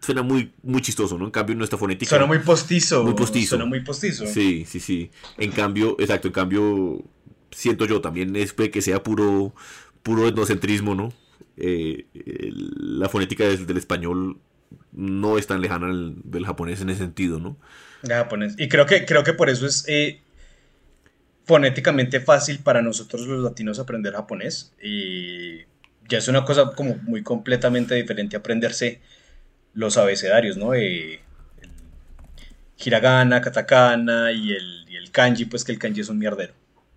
suena 0.00 0.22
muy, 0.22 0.52
muy 0.62 0.80
chistoso, 0.80 1.18
¿no? 1.18 1.24
En 1.24 1.30
cambio, 1.30 1.56
nuestra 1.56 1.78
fonética. 1.78 2.10
Suena 2.10 2.26
muy 2.26 2.38
postizo. 2.38 3.04
Muy 3.04 3.14
postizo. 3.14 3.50
Suena 3.50 3.64
muy 3.64 3.80
postizo. 3.80 4.26
Sí, 4.26 4.64
sí, 4.66 4.80
sí. 4.80 5.10
En 5.36 5.50
cambio, 5.50 5.96
exacto, 5.98 6.28
en 6.28 6.34
cambio, 6.34 7.04
siento 7.50 7.84
yo 7.86 8.00
también 8.00 8.36
es 8.36 8.52
que 8.52 8.82
sea 8.82 9.02
puro, 9.02 9.54
puro 10.02 10.28
etnocentrismo, 10.28 10.94
¿no? 10.94 11.12
Eh, 11.56 12.06
la 12.76 13.08
fonética 13.08 13.44
del, 13.44 13.76
español 13.76 14.38
no 14.92 15.38
es 15.38 15.46
tan 15.46 15.60
lejana 15.60 15.88
del, 15.88 16.46
japonés 16.46 16.80
en 16.80 16.90
ese 16.90 17.00
sentido, 17.00 17.40
¿no? 17.40 17.56
japonés. 18.06 18.54
Y 18.58 18.68
creo 18.68 18.86
que, 18.86 19.04
creo 19.04 19.24
que 19.24 19.32
por 19.32 19.50
eso 19.50 19.66
es 19.66 19.84
eh, 19.88 20.20
fonéticamente 21.44 22.20
fácil 22.20 22.60
para 22.60 22.80
nosotros 22.80 23.26
los 23.26 23.42
latinos 23.42 23.80
aprender 23.80 24.14
japonés. 24.14 24.72
Y 24.80 25.62
ya 26.08 26.18
es 26.18 26.28
una 26.28 26.44
cosa 26.44 26.72
como 26.76 26.96
muy 27.02 27.22
completamente 27.22 27.94
diferente 27.96 28.36
aprenderse 28.36 29.00
los 29.78 29.96
abecedarios, 29.96 30.56
¿no? 30.56 30.74
Eh, 30.74 31.20
el 31.62 31.70
hiragana, 32.84 33.40
katakana 33.40 34.32
y 34.32 34.50
el, 34.50 34.88
el, 34.88 35.10
kanji, 35.12 35.44
pues 35.44 35.62
que 35.62 35.70
el 35.70 35.78
kanji 35.78 36.00
es 36.00 36.08
un 36.08 36.18
mierdero. 36.18 36.52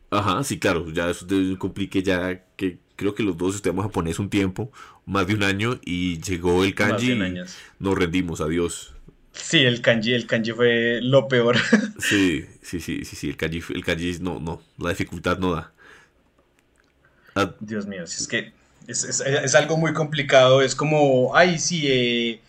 Ajá, 0.10 0.44
sí, 0.44 0.58
claro, 0.58 0.89
ya 0.91 1.10
eso 1.10 1.28
te 1.28 1.58
complique 1.60 2.02
ya 2.02 2.44
que 2.56 2.80
creo 2.96 3.13
que 3.13 3.22
los 3.22 3.38
dos 3.38 3.56
estudiamos 3.56 3.86
japonés 3.86 4.17
un 4.17 4.32
tiempo, 4.32 4.72
más 5.06 5.28
de 5.28 5.36
un 5.36 5.44
año, 5.44 5.80
y 5.86 6.20
llegó 6.22 6.63
el 6.63 6.74
kanji 6.74 7.12
y 7.12 7.44
nos 7.80 7.98
rendimos, 7.98 8.41
adiós. 8.41 8.94
Sí, 9.32 9.60
el 9.60 9.82
kanji, 9.82 10.13
el 10.13 10.26
kanji 10.26 10.52
fue 10.52 11.00
lo 11.04 11.28
peor. 11.28 11.58
sí, 12.00 12.46
sí, 12.63 12.80
sí, 12.80 13.06
sí, 13.06 13.15
sí, 13.15 13.30
el 13.30 13.38
kanji, 13.38 13.62
el 13.76 13.86
kanji 13.86 14.17
no, 14.22 14.39
no, 14.39 14.60
la 14.80 14.89
dificultad 14.89 15.38
no 15.38 15.54
da. 15.54 15.72
Ah. 17.36 17.54
Dios 17.60 17.86
mío, 17.86 18.08
si 18.08 18.24
es 18.24 18.28
que 18.28 18.54
es, 18.88 19.04
es, 19.04 19.22
es, 19.22 19.56
algo 19.56 19.78
muy 19.78 19.94
complicado, 19.94 20.63
es 20.63 20.76
como, 20.76 21.36
ay, 21.36 21.60
sí, 21.60 21.84
eh, 21.88 22.41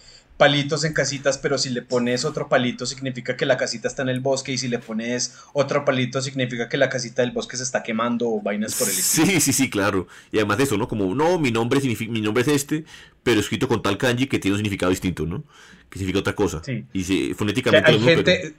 palitos 0.42 0.82
en 0.82 0.92
casitas, 0.92 1.38
pero 1.38 1.56
si 1.56 1.70
le 1.70 1.82
pones 1.82 2.24
otro 2.24 2.48
palito 2.48 2.84
significa 2.84 3.36
que 3.36 3.46
la 3.46 3.56
casita 3.56 3.86
está 3.86 4.02
en 4.02 4.08
el 4.08 4.18
bosque 4.18 4.50
y 4.50 4.58
si 4.58 4.66
le 4.66 4.80
pones 4.80 5.36
otro 5.52 5.84
palito 5.84 6.20
significa 6.20 6.68
que 6.68 6.76
la 6.76 6.88
casita 6.88 7.22
del 7.22 7.30
bosque 7.30 7.56
se 7.56 7.62
está 7.62 7.84
quemando 7.84 8.28
o 8.28 8.42
vainas 8.42 8.74
por 8.74 8.88
el 8.88 8.94
estilo. 8.98 9.26
Sí, 9.26 9.40
sí, 9.40 9.52
sí, 9.52 9.70
claro. 9.70 10.08
Y 10.32 10.38
además 10.38 10.58
de 10.58 10.64
eso, 10.64 10.76
¿no? 10.76 10.88
Como, 10.88 11.14
no, 11.14 11.38
mi 11.38 11.52
nombre, 11.52 11.80
mi 11.80 12.20
nombre 12.20 12.42
es 12.42 12.48
este, 12.48 12.84
pero 13.22 13.38
escrito 13.38 13.68
con 13.68 13.82
tal 13.82 13.98
kanji 13.98 14.26
que 14.26 14.40
tiene 14.40 14.56
un 14.56 14.58
significado 14.58 14.90
distinto, 14.90 15.26
¿no? 15.26 15.44
Que 15.88 16.00
significa 16.00 16.18
otra 16.18 16.34
cosa. 16.34 16.60
Sí. 16.64 16.86
Y 16.92 17.34
fonéticamente... 17.34 17.92
hay 17.92 18.00
gente... 18.00 18.54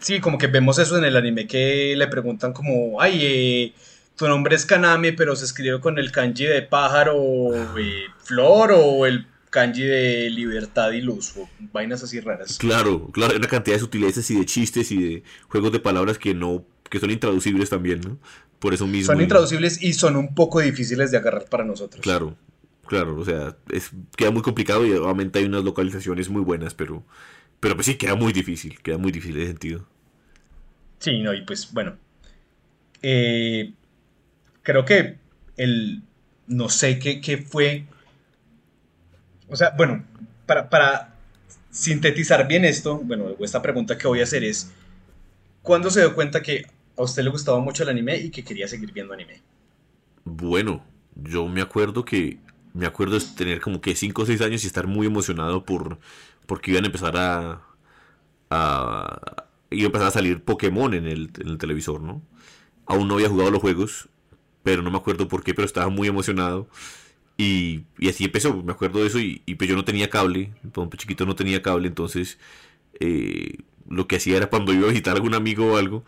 Sí, 0.00 0.18
como 0.18 0.36
que 0.36 0.48
vemos 0.48 0.80
eso 0.80 0.98
en 0.98 1.04
el 1.04 1.14
anime 1.14 1.46
que 1.46 1.94
le 1.96 2.08
preguntan 2.08 2.52
como, 2.52 3.00
ay, 3.00 3.20
eh, 3.22 3.72
tu 4.16 4.26
nombre 4.26 4.56
es 4.56 4.66
Kaname, 4.66 5.12
pero 5.12 5.36
se 5.36 5.44
escribe 5.44 5.78
con 5.80 5.96
el 6.00 6.10
kanji 6.10 6.46
de 6.46 6.62
pájaro, 6.62 7.54
eh, 7.78 8.06
flor 8.24 8.72
o 8.72 9.06
el 9.06 9.28
kanji 9.50 9.82
de 9.82 10.30
libertad 10.30 10.92
y 10.92 11.00
luz, 11.00 11.36
o 11.36 11.48
vainas 11.72 12.02
así 12.02 12.20
raras. 12.20 12.58
Claro, 12.58 13.10
claro, 13.12 13.32
hay 13.32 13.38
una 13.38 13.48
cantidad 13.48 13.76
de 13.76 13.80
sutilezas 13.80 14.30
y 14.30 14.38
de 14.38 14.46
chistes 14.46 14.90
y 14.92 15.02
de 15.02 15.22
juegos 15.48 15.72
de 15.72 15.80
palabras 15.80 16.18
que 16.18 16.34
no, 16.34 16.64
que 16.88 17.00
son 17.00 17.10
intraducibles 17.10 17.70
también, 17.70 18.00
¿no? 18.00 18.18
Por 18.58 18.74
eso 18.74 18.86
mismo. 18.86 19.12
Son 19.12 19.20
intraducibles 19.20 19.82
y 19.82 19.92
son 19.92 20.16
un 20.16 20.34
poco 20.34 20.60
difíciles 20.60 21.10
de 21.10 21.18
agarrar 21.18 21.44
para 21.46 21.64
nosotros. 21.64 22.02
Claro, 22.02 22.36
claro, 22.86 23.16
o 23.16 23.24
sea, 23.24 23.56
es, 23.70 23.90
queda 24.16 24.30
muy 24.30 24.42
complicado 24.42 24.86
y 24.86 24.92
obviamente 24.92 25.38
hay 25.38 25.44
unas 25.44 25.64
localizaciones 25.64 26.28
muy 26.28 26.42
buenas, 26.42 26.74
pero, 26.74 27.04
pero 27.60 27.74
pues 27.74 27.86
sí, 27.86 27.94
queda 27.94 28.16
muy 28.16 28.32
difícil, 28.32 28.80
queda 28.80 28.98
muy 28.98 29.12
difícil 29.12 29.36
de 29.36 29.46
sentido. 29.46 29.86
Sí, 30.98 31.20
no, 31.20 31.32
y 31.32 31.42
pues 31.42 31.72
bueno, 31.72 31.96
eh, 33.02 33.72
creo 34.62 34.84
que 34.84 35.16
el, 35.56 36.02
no 36.48 36.68
sé 36.68 36.98
qué, 36.98 37.20
qué 37.20 37.38
fue 37.38 37.84
o 39.48 39.56
sea, 39.56 39.74
bueno, 39.76 40.04
para, 40.46 41.14
sintetizar 41.70 42.48
bien 42.48 42.64
esto, 42.64 42.98
bueno, 42.98 43.36
esta 43.40 43.62
pregunta 43.62 43.98
que 43.98 44.08
voy 44.08 44.20
a 44.20 44.24
hacer 44.24 44.42
es, 44.44 44.72
¿cuándo 45.62 45.90
se 45.90 46.00
dio 46.00 46.14
cuenta 46.14 46.42
que 46.42 46.66
a 46.96 47.02
usted 47.02 47.22
le 47.22 47.30
gustaba 47.30 47.60
mucho 47.60 47.82
el 47.82 47.90
anime 47.90 48.16
y 48.16 48.30
que 48.30 48.42
quería 48.42 48.66
seguir 48.66 48.92
viendo 48.92 49.14
anime? 49.14 49.42
Bueno, 50.24 50.84
yo 51.14 51.46
me 51.46 51.60
acuerdo 51.60 52.04
que, 52.04 52.38
me 52.74 52.86
acuerdo 52.86 53.18
de 53.18 53.24
tener 53.36 53.60
como 53.60 53.80
que 53.80 53.94
5 53.94 54.22
o 54.22 54.26
6 54.26 54.40
años 54.40 54.64
y 54.64 54.66
estar 54.66 54.86
muy 54.86 55.06
emocionado 55.06 55.64
por, 55.64 55.98
porque 56.46 56.72
iban 56.72 56.84
a 56.84 56.86
empezar 56.86 57.16
a, 57.16 57.62
a, 58.50 59.46
iba 59.70 59.84
a 59.84 59.86
empezar 59.86 60.08
a 60.08 60.12
salir 60.12 60.42
Pokémon 60.42 60.94
en 60.94 61.06
el, 61.06 61.30
en 61.38 61.48
el 61.48 61.58
televisor, 61.58 62.00
¿no? 62.00 62.22
Aún 62.86 63.06
no 63.06 63.14
había 63.14 63.28
jugado 63.28 63.50
los 63.50 63.60
juegos, 63.60 64.08
pero 64.62 64.82
no 64.82 64.90
me 64.90 64.98
acuerdo 64.98 65.28
por 65.28 65.44
qué, 65.44 65.54
pero 65.54 65.66
estaba 65.66 65.88
muy 65.88 66.08
emocionado. 66.08 66.68
Y, 67.40 67.84
así 68.08 68.24
empezó, 68.24 68.62
me 68.64 68.72
acuerdo 68.72 69.00
de 69.00 69.06
eso, 69.06 69.20
y, 69.20 69.38
pues 69.56 69.70
yo 69.70 69.76
no 69.76 69.84
tenía 69.84 70.10
cable, 70.10 70.52
cuando 70.74 70.96
chiquito 70.96 71.24
no 71.24 71.36
tenía 71.36 71.62
cable, 71.62 71.86
entonces 71.86 72.36
eh, 72.98 73.58
lo 73.88 74.08
que 74.08 74.16
hacía 74.16 74.36
era 74.36 74.48
cuando 74.48 74.72
iba 74.74 74.86
a 74.86 74.90
visitar 74.90 75.12
a 75.12 75.16
algún 75.16 75.34
amigo 75.34 75.74
o 75.74 75.76
algo, 75.76 76.04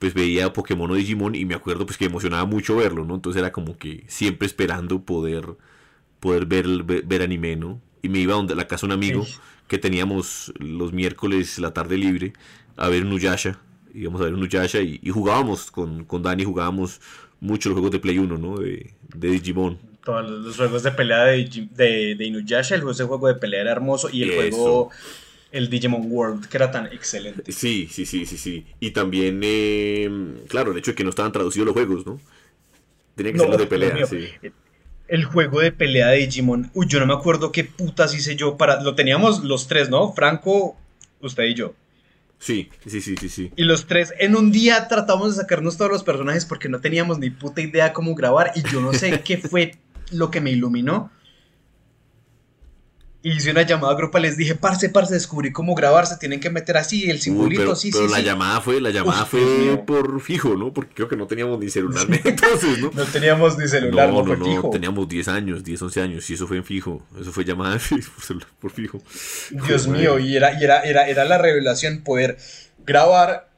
pues 0.00 0.14
veía 0.14 0.52
Pokémon 0.52 0.90
o 0.90 0.94
Digimon 0.96 1.36
y 1.36 1.44
me 1.44 1.54
acuerdo 1.54 1.86
pues 1.86 1.96
que 1.96 2.06
emocionaba 2.06 2.44
mucho 2.44 2.76
verlo, 2.76 3.04
¿no? 3.04 3.14
Entonces 3.14 3.40
era 3.40 3.52
como 3.52 3.78
que 3.78 4.04
siempre 4.08 4.46
esperando 4.46 5.02
poder, 5.02 5.56
poder 6.18 6.46
ver, 6.46 6.82
ver, 6.82 7.22
anime, 7.22 7.54
¿no? 7.54 7.80
Y 8.02 8.08
me 8.08 8.18
iba 8.18 8.34
a 8.34 8.36
donde, 8.36 8.56
la 8.56 8.66
casa 8.66 8.86
de 8.86 8.92
un 8.92 8.98
amigo 8.98 9.24
que 9.68 9.78
teníamos 9.78 10.52
los 10.58 10.92
miércoles 10.92 11.60
la 11.60 11.72
tarde 11.72 11.96
libre 11.96 12.32
a 12.76 12.88
ver 12.88 13.06
Nuyasha, 13.06 13.60
íbamos 13.94 14.20
a 14.20 14.24
ver 14.24 14.32
Nuyasha 14.32 14.80
y, 14.80 14.98
y 15.02 15.10
jugábamos 15.10 15.70
con, 15.70 16.04
con 16.04 16.22
Dani, 16.24 16.42
jugábamos 16.42 17.00
mucho 17.40 17.68
los 17.68 17.76
juegos 17.76 17.92
de 17.92 18.00
Play 18.00 18.18
1, 18.18 18.38
¿no? 18.38 18.58
De, 18.58 18.94
de 19.14 19.30
Digimon 19.30 19.93
todos 20.04 20.28
los 20.28 20.56
juegos 20.56 20.82
de 20.82 20.92
pelea 20.92 21.24
de, 21.24 22.14
de, 22.16 22.24
Inuyasha, 22.24 22.74
el 22.74 22.82
juego, 22.82 22.92
ese 22.92 23.04
juego 23.04 23.28
de 23.28 23.34
pelea 23.34 23.62
era 23.62 23.72
hermoso 23.72 24.08
y 24.12 24.22
el 24.22 24.34
juego 24.34 24.90
el 25.54 25.70
Digimon 25.70 26.10
World, 26.10 26.48
que 26.48 26.56
era 26.56 26.72
tan 26.72 26.86
excelente. 26.86 27.52
Sí, 27.52 27.88
sí, 27.90 28.04
sí, 28.06 28.26
sí, 28.26 28.36
sí. 28.36 28.66
Y 28.80 28.90
también, 28.90 29.40
eh, 29.44 30.10
claro, 30.48 30.72
el 30.72 30.78
hecho 30.78 30.90
de 30.90 30.94
que 30.96 31.04
no 31.04 31.10
estaban 31.10 31.30
traducidos 31.30 31.66
los 31.66 31.74
juegos, 31.74 32.04
¿no? 32.04 32.20
Tenía 33.14 33.32
que 33.32 33.38
ser 33.38 33.48
los 33.48 33.58
de 33.58 33.66
pelea, 33.66 34.04
sí. 34.04 34.30
El 35.06 35.24
juego 35.24 35.60
de 35.60 35.70
pelea 35.70 36.08
de 36.08 36.18
Digimon, 36.18 36.72
uy, 36.74 36.86
yo 36.88 36.98
no 36.98 37.06
me 37.06 37.14
acuerdo 37.14 37.52
qué 37.52 37.62
putas 37.62 38.14
hice 38.16 38.34
yo 38.34 38.56
para... 38.56 38.82
Lo 38.82 38.96
teníamos 38.96 39.44
los 39.44 39.68
tres, 39.68 39.90
¿no? 39.90 40.12
Franco, 40.12 40.76
usted 41.20 41.44
y 41.44 41.54
yo. 41.54 41.74
Sí, 42.40 42.68
sí, 42.84 43.00
sí, 43.00 43.14
sí, 43.16 43.28
sí. 43.28 43.52
Y 43.54 43.62
los 43.62 43.86
tres 43.86 44.12
en 44.18 44.34
un 44.34 44.50
día 44.50 44.88
tratamos 44.88 45.36
de 45.36 45.42
sacarnos 45.42 45.76
todos 45.76 45.92
los 45.92 46.02
personajes 46.02 46.44
porque 46.44 46.68
no 46.68 46.80
teníamos 46.80 47.20
ni 47.20 47.30
puta 47.30 47.60
idea 47.60 47.92
cómo 47.92 48.14
grabar 48.16 48.50
y 48.56 48.62
yo 48.70 48.80
no 48.80 48.92
sé 48.92 49.20
qué 49.24 49.38
fue 49.38 49.76
lo 50.14 50.30
que 50.30 50.40
me 50.40 50.50
iluminó 50.50 51.10
hice 53.24 53.50
una 53.50 53.62
llamada 53.62 53.94
grupal, 53.94 54.22
les 54.22 54.36
dije, 54.36 54.54
parce, 54.54 54.90
parce, 54.90 55.14
descubrí 55.14 55.50
cómo 55.50 55.74
grabarse, 55.74 56.16
tienen 56.18 56.40
que 56.40 56.50
meter 56.50 56.76
así 56.76 57.10
el 57.10 57.20
simbolito, 57.20 57.62
pero, 57.62 57.76
sí, 57.76 57.90
pero 57.90 58.06
sí, 58.06 58.12
la 58.12 58.20
llamada 58.20 58.60
fue, 58.60 58.82
la 58.82 58.90
llamada 58.90 59.24
fue 59.24 59.82
por 59.86 60.20
fijo, 60.20 60.56
¿no? 60.56 60.74
Porque 60.74 60.92
creo 60.94 61.08
que 61.08 61.16
no 61.16 61.26
teníamos 61.26 61.58
ni 61.58 61.70
celular 61.70 62.06
entonces, 62.24 62.78
¿no? 62.80 62.90
no 62.94 63.04
teníamos 63.04 63.56
ni 63.56 63.66
celular, 63.66 64.10
no, 64.10 64.22
no, 64.22 64.36
no, 64.36 64.70
teníamos 64.70 65.08
10 65.08 65.28
años, 65.28 65.64
10, 65.64 65.82
11 65.82 66.00
años, 66.02 66.30
y 66.30 66.34
eso 66.34 66.46
fue 66.46 66.58
en 66.58 66.64
fijo, 66.64 67.02
eso 67.18 67.32
fue 67.32 67.44
llamada 67.44 67.78
por, 68.60 68.70
fijo. 68.70 69.02
Dios 69.66 69.88
mío, 69.88 70.18
y 70.18 70.36
era, 70.36 70.60
y 70.60 70.64
era, 70.64 70.82
era, 70.82 71.08
era 71.08 71.24
la 71.24 71.38
revelación 71.38 72.02
poder 72.02 72.36
grabar 72.84 73.53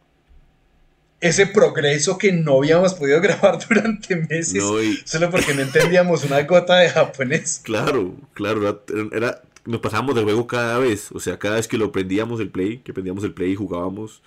ese 1.20 1.46
progreso 1.46 2.18
que 2.18 2.32
no 2.32 2.58
habíamos 2.58 2.94
podido 2.94 3.20
grabar 3.22 3.58
durante 3.66 4.16
meses, 4.16 4.62
solo 5.04 5.30
porque 5.30 5.54
no 5.54 5.62
entendíamos 5.62 6.24
una 6.24 6.42
gota 6.42 6.76
de 6.76 6.90
japonés. 6.90 7.60
Claro, 7.64 8.14
claro, 8.34 8.84
era 9.12 9.42
nos 9.66 9.80
pasábamos 9.80 10.14
del 10.14 10.24
juego 10.24 10.46
cada 10.46 10.78
vez. 10.78 11.10
O 11.12 11.20
sea, 11.20 11.38
cada 11.38 11.56
vez 11.56 11.68
que 11.68 11.76
lo 11.76 11.92
prendíamos 11.92 12.40
el 12.40 12.50
play, 12.50 12.78
que 12.78 12.92
prendíamos 12.92 13.24
el 13.24 13.32
play 13.32 13.52
y 13.52 13.56
jugábamos, 13.56 14.22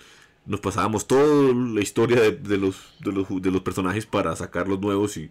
nos 0.46 0.60
pasábamos 0.60 1.06
toda 1.06 1.54
la 1.54 1.80
historia 1.80 2.20
de, 2.20 2.56
los, 2.56 2.76
de, 3.00 3.12
los, 3.12 3.42
de 3.42 3.50
los 3.50 3.62
personajes 3.62 4.06
para 4.06 4.34
sacar 4.36 4.68
los 4.68 4.80
nuevos 4.80 5.16
y 5.16 5.30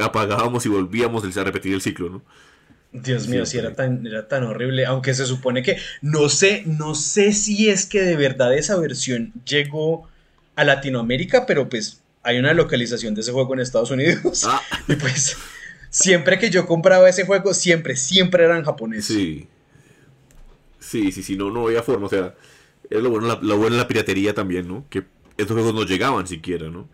apagábamos 0.00 0.66
y 0.66 0.68
volvíamos 0.68 1.36
a 1.36 1.44
repetir 1.44 1.74
el 1.74 1.80
ciclo, 1.80 2.10
¿no? 2.10 2.22
Dios 2.92 3.28
mío, 3.28 3.44
si 3.44 3.58
era 3.58 3.74
tan, 3.74 4.06
era 4.06 4.26
tan 4.26 4.44
horrible, 4.44 4.86
aunque 4.86 5.12
se 5.12 5.26
supone 5.26 5.62
que 5.62 5.76
no 6.00 6.28
sé, 6.28 6.62
no 6.66 6.94
sé 6.94 7.32
si 7.32 7.68
es 7.68 7.84
que 7.84 8.00
de 8.00 8.16
verdad 8.16 8.56
esa 8.56 8.78
versión 8.78 9.32
llegó 9.44 10.08
a 10.56 10.64
Latinoamérica, 10.64 11.46
pero 11.46 11.68
pues 11.68 12.02
hay 12.22 12.38
una 12.38 12.52
localización 12.54 13.14
de 13.14 13.20
ese 13.20 13.30
juego 13.30 13.54
en 13.54 13.60
Estados 13.60 13.90
Unidos. 13.90 14.44
Ah. 14.46 14.60
Y 14.88 14.96
pues 14.96 15.36
siempre 15.90 16.38
que 16.38 16.50
yo 16.50 16.66
compraba 16.66 17.08
ese 17.08 17.24
juego, 17.24 17.54
siempre, 17.54 17.96
siempre 17.96 18.44
eran 18.44 18.64
japoneses. 18.64 19.16
Sí. 19.16 19.48
Sí, 20.80 21.12
sí, 21.12 21.22
sí, 21.22 21.36
no, 21.36 21.50
no 21.50 21.66
había 21.66 21.82
forma. 21.82 22.06
O 22.06 22.08
sea, 22.08 22.34
es 22.88 23.02
lo 23.02 23.10
bueno, 23.10 23.38
lo 23.40 23.56
bueno 23.56 23.74
en 23.74 23.78
la 23.78 23.88
piratería 23.88 24.34
también, 24.34 24.68
¿no? 24.68 24.86
Que 24.88 25.04
estos 25.36 25.54
juegos 25.54 25.74
no 25.74 25.84
llegaban 25.84 26.26
siquiera, 26.26 26.68
¿no? 26.68 26.88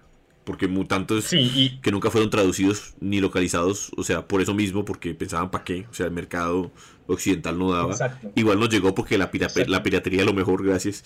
Porque 0.45 0.67
mutantes 0.67 1.29
que 1.29 1.91
nunca 1.93 2.11
fueron 2.11 2.31
traducidos 2.31 2.95
ni 3.01 3.21
localizados, 3.21 3.93
o 3.97 4.03
sea, 4.03 4.27
por 4.27 4.41
eso 4.41 4.55
mismo, 4.55 4.85
porque 4.85 5.15
pensaban 5.15 5.51
para 5.51 5.63
qué, 5.63 5.87
o 5.89 5.95
sea, 5.95 6.07
el 6.07 6.13
mercado 6.13 6.73
occidental 7.07 7.59
no 7.59 7.73
daba. 7.73 8.19
Igual 8.35 8.59
nos 8.59 8.69
llegó 8.71 8.95
porque 8.95 9.19
la, 9.19 9.31
la 9.67 9.83
piratería 9.83 10.21
es 10.21 10.27
lo 10.27 10.33
mejor, 10.33 10.65
gracias. 10.65 11.05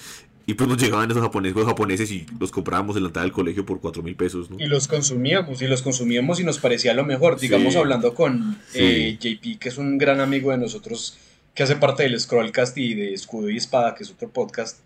Y 0.48 0.54
pues 0.54 0.68
nos 0.68 0.80
llegaban 0.80 1.10
esos 1.10 1.22
japoneses, 1.22 1.64
japoneses 1.64 2.10
y 2.12 2.24
los 2.38 2.52
comprábamos 2.52 2.96
en 2.96 3.02
la 3.02 3.08
entrada 3.08 3.24
del 3.24 3.32
colegio 3.32 3.66
por 3.66 3.80
cuatro 3.80 4.04
mil 4.04 4.14
pesos, 4.14 4.48
¿no? 4.48 4.56
Y 4.60 4.66
los 4.66 4.86
consumíamos, 4.86 5.60
y 5.60 5.66
los 5.66 5.82
consumíamos 5.82 6.38
y 6.38 6.44
nos 6.44 6.60
parecía 6.60 6.94
lo 6.94 7.04
mejor. 7.04 7.40
Digamos, 7.40 7.74
hablando 7.74 8.14
con 8.14 8.56
eh, 8.72 9.18
JP, 9.20 9.58
que 9.58 9.68
es 9.68 9.76
un 9.76 9.98
gran 9.98 10.20
amigo 10.20 10.52
de 10.52 10.58
nosotros, 10.58 11.18
que 11.52 11.64
hace 11.64 11.74
parte 11.74 12.04
del 12.04 12.18
Scrollcast 12.18 12.78
y 12.78 12.94
de 12.94 13.12
Escudo 13.12 13.50
y 13.50 13.56
Espada, 13.56 13.96
que 13.96 14.04
es 14.04 14.10
otro 14.10 14.30
podcast. 14.30 14.78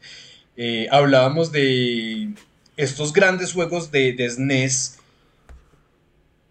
Eh, 0.57 0.89
hablábamos 0.91 1.53
de 1.53 2.31
estos 2.79 3.13
grandes 3.13 3.53
juegos 3.53 3.91
de, 3.93 4.15
de 4.15 4.31
SNES 4.31 4.97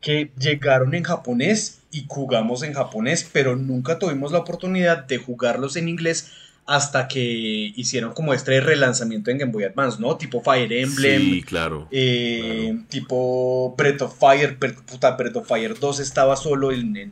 que 0.01 0.31
llegaron 0.37 0.93
en 0.93 1.03
japonés 1.03 1.79
y 1.91 2.05
jugamos 2.07 2.61
en 2.61 2.73
japonés, 2.73 3.27
pero 3.33 3.55
nunca 3.55 3.97
tuvimos 3.97 4.31
la 4.31 4.37
oportunidad 4.37 5.05
de 5.05 5.17
jugarlos 5.17 5.75
en 5.77 5.89
inglés 5.89 6.31
hasta 6.69 7.07
que 7.07 7.73
hicieron 7.75 8.13
como 8.13 8.31
este 8.31 8.61
relanzamiento 8.61 9.31
en 9.31 9.39
Game 9.39 9.51
Boy 9.51 9.63
Advance, 9.63 9.99
¿no? 9.99 10.17
Tipo 10.17 10.39
Fire 10.43 10.71
Emblem. 10.71 11.19
Sí, 11.19 11.41
claro. 11.41 11.87
Eh, 11.89 12.77
tipo 12.89 13.73
Breath 13.75 14.03
of 14.03 14.19
Fire. 14.19 14.55
Puta, 14.85 15.17
Breath 15.17 15.35
of 15.37 15.47
Fire 15.47 15.73
2 15.79 15.99
estaba 15.99 16.35
solo 16.35 16.71
en, 16.71 17.11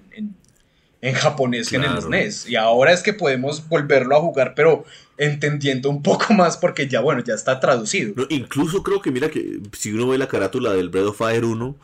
en, 1.02 1.14
japonés 1.16 1.70
que 1.70 1.78
en 1.78 1.86
el 1.86 2.00
SNES. 2.00 2.48
Y 2.48 2.56
ahora 2.56 2.94
es 2.94 3.02
que 3.02 3.14
podemos 3.14 3.68
volverlo 3.68 4.16
a 4.16 4.20
jugar, 4.20 4.54
pero 4.56 4.86
entendiendo 5.18 5.90
un 5.90 6.04
poco 6.04 6.36
más 6.36 6.56
porque 6.56 6.88
ya, 6.88 7.02
bueno, 7.02 7.24
ya 7.26 7.34
está 7.34 7.60
traducido. 7.60 8.14
incluso 8.30 8.84
creo 8.84 9.02
que, 9.02 9.10
mira, 9.10 9.32
que 9.32 9.60
si 9.72 9.92
uno 9.92 10.08
ve 10.08 10.20
la 10.20 10.28
carátula 10.28 10.72
del 10.74 10.90
Breath 10.90 11.08
of 11.08 11.18
Fire 11.18 11.46
1, 11.46 11.76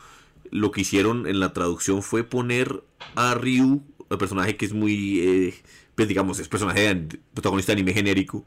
lo 0.52 0.70
que 0.70 0.82
hicieron 0.82 1.26
en 1.26 1.40
la 1.40 1.52
traducción 1.52 2.04
fue 2.04 2.22
poner 2.22 2.84
a 3.16 3.34
Ryu, 3.34 3.82
el 4.10 4.18
personaje 4.18 4.56
que 4.56 4.64
es 4.64 4.72
muy... 4.72 5.18
Eh, 5.18 5.54
pues 5.94 6.08
digamos, 6.08 6.38
es 6.38 6.48
personaje 6.48 7.08
protagonista 7.32 7.72
de 7.72 7.80
anime 7.80 7.92
genérico, 7.92 8.44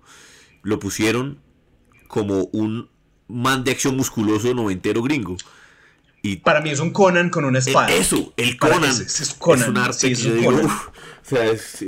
lo 0.63 0.79
pusieron 0.79 1.39
como 2.07 2.45
un 2.51 2.89
man 3.27 3.63
de 3.63 3.71
acción 3.71 3.95
musculoso 3.95 4.53
noventero 4.53 5.01
gringo. 5.01 5.37
Y 6.21 6.37
Para 6.37 6.61
mí 6.61 6.71
es 6.71 6.79
un 6.79 6.91
Conan 6.91 7.29
con 7.29 7.45
una 7.45 7.59
espada. 7.59 7.93
Eso, 7.93 8.33
el 8.37 8.57
Conan. 8.57 8.83
Es, 8.83 9.35
Conan, 9.37 9.69
un 9.69 9.77
arte 9.77 10.11
es 10.11 10.25
un 10.25 10.43
Conan. 10.43 10.65
o, 10.65 10.79
sea, 11.23 11.45
es, 11.45 11.85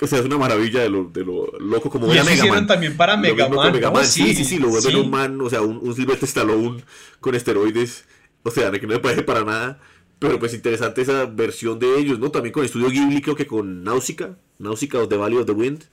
o 0.00 0.06
sea, 0.06 0.18
es 0.18 0.24
una 0.24 0.38
maravilla 0.38 0.80
de 0.80 0.88
lo, 0.88 1.04
de 1.04 1.24
lo 1.24 1.46
loco 1.58 1.90
como 1.90 2.12
y 2.12 2.18
hicieron 2.18 2.66
también 2.66 2.96
para 2.96 3.16
Mega 3.16 3.48
Man. 3.48 4.04
Sí, 4.04 4.34
sí, 4.34 4.44
sí, 4.44 4.58
lo 4.58 4.68
vuelven 4.68 4.96
un 4.96 5.10
man, 5.10 5.40
o 5.40 5.50
sea, 5.50 5.62
un, 5.62 5.78
un 5.82 5.94
Silvestre 5.94 6.26
Stallone 6.26 6.82
con 7.20 7.34
esteroides. 7.34 8.04
O 8.42 8.50
sea, 8.50 8.70
de 8.70 8.80
que 8.80 8.86
no 8.86 8.94
me 8.94 9.00
parece 9.00 9.22
para 9.22 9.44
nada. 9.44 9.80
Pero 10.18 10.38
pues 10.38 10.54
interesante 10.54 11.02
esa 11.02 11.26
versión 11.26 11.78
de 11.78 11.98
ellos, 11.98 12.18
¿no? 12.18 12.30
También 12.30 12.52
con 12.52 12.64
Estudio 12.64 12.90
Ghibli, 12.90 13.22
creo 13.22 13.36
que 13.36 13.46
con 13.46 13.84
Nausicaa, 13.84 14.36
Nausicaa 14.58 15.02
of 15.02 15.08
the 15.08 15.16
Valley 15.16 15.38
of 15.38 15.46
the 15.46 15.52
Wind. 15.52 15.84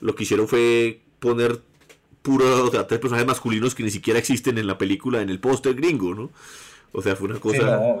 Lo 0.00 0.14
que 0.14 0.24
hicieron 0.24 0.48
fue 0.48 1.00
poner 1.20 1.60
puro, 2.22 2.64
o 2.64 2.70
sea, 2.70 2.86
tres 2.86 3.00
personajes 3.00 3.26
masculinos 3.26 3.74
que 3.74 3.82
ni 3.82 3.90
siquiera 3.90 4.18
existen 4.18 4.58
en 4.58 4.66
la 4.66 4.78
película, 4.78 5.22
en 5.22 5.30
el 5.30 5.38
póster 5.38 5.74
gringo, 5.74 6.14
¿no? 6.14 6.30
O 6.92 7.02
sea, 7.02 7.16
fue 7.16 7.28
una 7.28 7.38
cosa... 7.38 7.98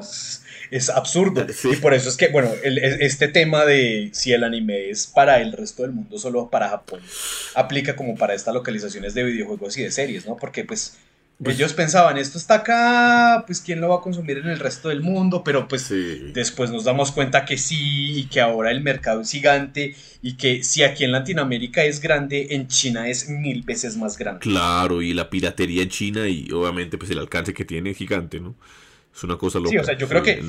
es, 0.70 0.90
absurdo. 0.90 1.46
Y 1.72 1.76
por 1.76 1.94
eso 1.94 2.08
es 2.08 2.16
que, 2.16 2.28
bueno, 2.28 2.50
este 2.62 3.28
tema 3.28 3.64
de 3.64 4.10
si 4.12 4.32
el 4.32 4.44
anime 4.44 4.90
es 4.90 5.06
para 5.06 5.40
el 5.40 5.52
resto 5.52 5.82
del 5.82 5.92
mundo, 5.92 6.18
solo 6.18 6.48
para 6.48 6.70
Japón, 6.70 7.00
aplica 7.54 7.96
como 7.96 8.16
para 8.16 8.34
estas 8.34 8.54
localizaciones 8.54 9.14
de 9.14 9.24
videojuegos 9.24 9.76
y 9.76 9.82
de 9.82 9.90
series, 9.90 10.26
¿no? 10.26 10.36
Porque 10.36 10.64
pues 10.64 10.96
pues 11.42 11.56
Ellos 11.56 11.72
pensaban, 11.72 12.18
esto 12.18 12.36
está 12.36 12.56
acá, 12.56 13.44
pues 13.46 13.60
quién 13.60 13.80
lo 13.80 13.88
va 13.88 13.96
a 13.96 14.00
consumir 14.00 14.38
en 14.38 14.48
el 14.48 14.58
resto 14.58 14.88
del 14.88 15.02
mundo, 15.02 15.44
pero 15.44 15.68
pues 15.68 15.88
después 16.34 16.70
nos 16.72 16.82
damos 16.82 17.12
cuenta 17.12 17.44
que 17.44 17.56
sí 17.56 18.18
y 18.18 18.24
que 18.24 18.40
ahora 18.40 18.72
el 18.72 18.80
mercado 18.80 19.20
es 19.20 19.30
gigante 19.30 19.94
y 20.20 20.36
que 20.36 20.64
si 20.64 20.82
aquí 20.82 21.04
en 21.04 21.12
Latinoamérica 21.12 21.84
es 21.84 22.00
grande, 22.00 22.48
en 22.50 22.66
China 22.66 23.08
es 23.08 23.28
mil 23.28 23.62
veces 23.62 23.96
más 23.96 24.18
grande. 24.18 24.40
Claro, 24.40 25.00
y 25.00 25.14
la 25.14 25.30
piratería 25.30 25.84
en 25.84 25.90
China 25.90 26.26
y 26.26 26.50
obviamente 26.50 26.98
pues 26.98 27.12
el 27.12 27.18
alcance 27.20 27.54
que 27.54 27.64
tiene 27.64 27.90
es 27.90 27.96
gigante, 27.96 28.40
¿no? 28.40 28.56
Es 29.14 29.22
una 29.22 29.36
cosa 29.36 29.58
loca. 29.58 29.70
Sí, 29.70 29.78
o 29.78 29.84
sea, 29.84 29.96
yo 29.96 30.08
creo 30.08 30.24
que 30.24 30.42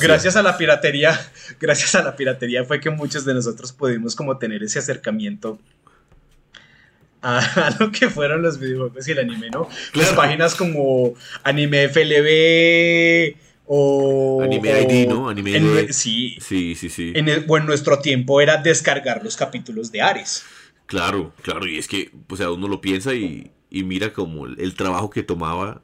gracias 0.00 0.36
a 0.36 0.42
la 0.44 0.56
piratería, 0.56 1.18
gracias 1.60 1.96
a 1.96 2.02
la 2.02 2.14
piratería 2.14 2.64
fue 2.64 2.80
que 2.80 2.90
muchos 2.90 3.24
de 3.24 3.34
nosotros 3.34 3.72
pudimos 3.72 4.14
como 4.14 4.38
tener 4.38 4.62
ese 4.62 4.78
acercamiento 4.78 5.58
a, 7.56 7.76
lo 7.80 7.90
que 7.90 8.08
fueron 8.08 8.42
los 8.42 8.60
videojuegos 8.60 9.06
y 9.08 9.12
el 9.12 9.18
anime, 9.18 9.50
¿no? 9.50 9.68
Las 9.94 10.12
páginas 10.12 10.54
como 10.54 11.14
Anime 11.42 11.88
FLB 11.88 13.36
o... 13.66 14.42
Anime 14.42 14.82
ID, 14.82 15.08
¿no? 15.08 15.28
Anime 15.28 15.50
ID. 15.50 15.90
sí. 15.90 16.36
Sí, 16.40 16.76
sí, 16.76 16.88
sí. 16.88 17.12
En 17.16 17.28
el, 17.28 17.40
bueno, 17.40 17.66
nuestro 17.66 17.98
tiempo 17.98 18.40
era 18.40 18.58
descargar 18.58 19.24
los 19.24 19.36
capítulos 19.36 19.90
de 19.90 20.02
Ares. 20.02 20.44
Claro, 20.86 21.32
claro, 21.42 21.66
y 21.66 21.78
es 21.78 21.88
que, 21.88 22.12
o 22.28 22.36
sea, 22.36 22.52
uno 22.52 22.68
lo 22.68 22.80
piensa 22.80 23.12
y, 23.14 23.50
mira 23.70 24.12
como 24.12 24.46
el, 24.46 24.74
trabajo 24.74 25.10
que 25.10 25.24
tomaba, 25.24 25.82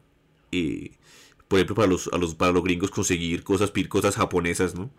eh, 0.52 0.92
por 1.48 1.58
ejemplo, 1.58 1.74
para 1.74 1.88
los, 1.88 2.08
los, 2.18 2.36
para 2.36 2.52
los 2.52 2.62
gringos 2.62 2.90
conseguir 2.90 3.42
cosas, 3.42 3.72
cosas 3.88 4.14
japonesas, 4.14 4.76
¿no? 4.76 4.90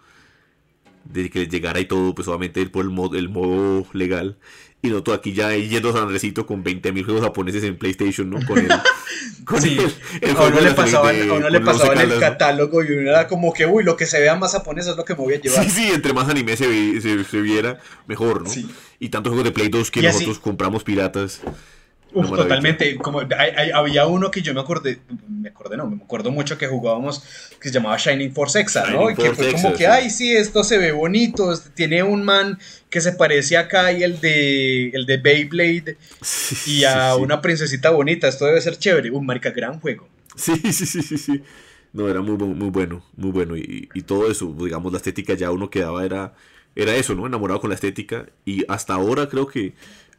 de 1.05 1.30
que 1.30 1.39
les 1.39 1.49
llegara 1.49 1.80
y 1.80 1.86
todo, 1.86 2.15
pues 2.15 2.28
obviamente 2.28 2.61
ir 2.61 2.72
por 2.72 2.86
el 2.86 2.91
modo, 2.91 3.18
el 3.18 3.30
modo 3.30 3.86
legal. 3.93 4.38
Y 4.84 4.89
noto 4.89 5.13
aquí 5.13 5.31
ya 5.31 5.55
yendo 5.55 5.89
a 5.89 5.93
San 5.93 6.01
Andresito 6.01 6.45
con 6.45 6.61
20.000 6.61 7.05
juegos 7.05 7.23
japoneses 7.23 7.63
en 7.63 7.77
PlayStation, 7.77 8.29
¿no? 8.29 8.45
Con 8.45 8.59
el, 8.59 8.67
con 9.45 9.61
sí. 9.61 9.77
el, 10.19 10.36
a 10.36 10.43
uno 10.43 10.59
le 10.59 10.71
pasaban, 10.73 11.29
a 11.29 11.34
uno 11.36 11.49
le 11.49 11.61
pasaban 11.61 11.99
el 11.99 12.19
catálogo 12.19 12.84
y 12.84 12.91
uno 12.91 13.09
era 13.09 13.29
como 13.29 13.53
que, 13.53 13.65
uy, 13.65 13.86
lo 13.86 13.95
que 13.95 14.05
se 14.05 14.19
vea 14.19 14.36
más 14.36 14.51
japonés 14.51 14.86
es 14.88 14.97
lo 14.97 15.05
que 15.05 15.13
me 15.13 15.21
voy 15.21 15.36
a 15.36 15.41
llevar. 15.41 15.63
Sí, 15.63 15.69
sí, 15.69 15.91
entre 15.93 16.11
más 16.11 16.27
anime 16.27 16.57
se, 16.57 16.99
se, 16.99 17.41
viera, 17.41 17.79
mejor, 18.07 18.43
¿no? 18.43 18.49
Sí. 18.49 18.69
Y 18.99 19.07
tantos 19.07 19.31
juegos 19.31 19.45
de 19.45 19.51
Play 19.53 19.69
2 19.69 19.89
que 19.89 20.01
nosotros 20.01 20.39
compramos 20.39 20.84
piratas. 20.84 21.39
Totalmente. 22.14 22.95
Como 22.97 23.22
había 23.74 24.05
uno 24.07 24.32
que 24.32 24.41
yo 24.41 24.53
me 24.53 24.61
acordé, 24.61 24.99
me 25.28 25.49
acordé, 25.49 25.78
no, 25.78 25.89
me 25.89 26.03
acuerdo 26.03 26.32
mucho 26.32 26.57
que 26.57 26.68
jugábamos 26.68 27.24
que 27.59 27.70
se 27.70 27.74
llamaba 27.74 27.97
Shining 27.97 28.34
Force 28.34 28.59
Exa, 28.59 28.89
¿no? 28.89 29.09
Y 29.09 29.16
que 29.16 29.34
fue 29.34 29.51
como 29.53 29.74
que, 29.74 29.88
ay, 29.88 30.09
sí, 30.09 30.36
esto 30.36 30.64
se 30.64 30.78
ve 30.78 30.91
bonito, 30.91 31.57
tiene 31.74 32.03
un 32.03 32.24
man 32.24 32.59
que 32.89 33.01
se 33.01 33.14
parece 33.14 33.57
acá 33.57 33.91
y 33.91 34.03
el 34.03 34.20
de, 34.22 34.89
el 34.89 35.05
de 35.05 35.18
Beyblade 35.18 35.97
y 36.68 36.84
a 36.84 37.16
una 37.16 37.41
princesita 37.41 37.89
bonita, 37.89 38.28
esto 38.28 38.45
debe 38.45 38.61
ser 38.61 38.78
chévere. 38.78 39.11
Un 39.11 39.26
marica, 39.26 39.51
gran 39.51 39.80
juego. 39.80 40.07
Sí, 40.36 40.55
sí, 40.72 40.86
sí, 40.86 41.01
sí, 41.01 41.18
sí. 41.18 41.43
No, 41.91 42.09
era 42.09 42.22
muy, 42.22 42.38
muy 42.38 42.70
bueno, 42.70 43.05
muy 43.16 43.32
bueno. 43.32 43.55
Y, 43.55 43.89
y 43.93 44.01
todo 44.01 44.30
eso, 44.30 44.55
digamos, 44.59 44.91
la 44.91 44.97
estética 44.97 45.36
ya 45.36 45.51
uno 45.51 45.70
quedaba, 45.70 46.03
era, 46.03 46.34
era 46.76 46.95
eso, 46.95 47.14
¿no? 47.14 47.28
Enamorado 47.28 47.61
con 47.61 47.70
la 47.70 47.76
estética. 47.76 48.28
Y 48.45 48.66
hasta 48.68 48.93
ahora 48.93 49.30
creo 49.30 49.47
que 49.47 49.74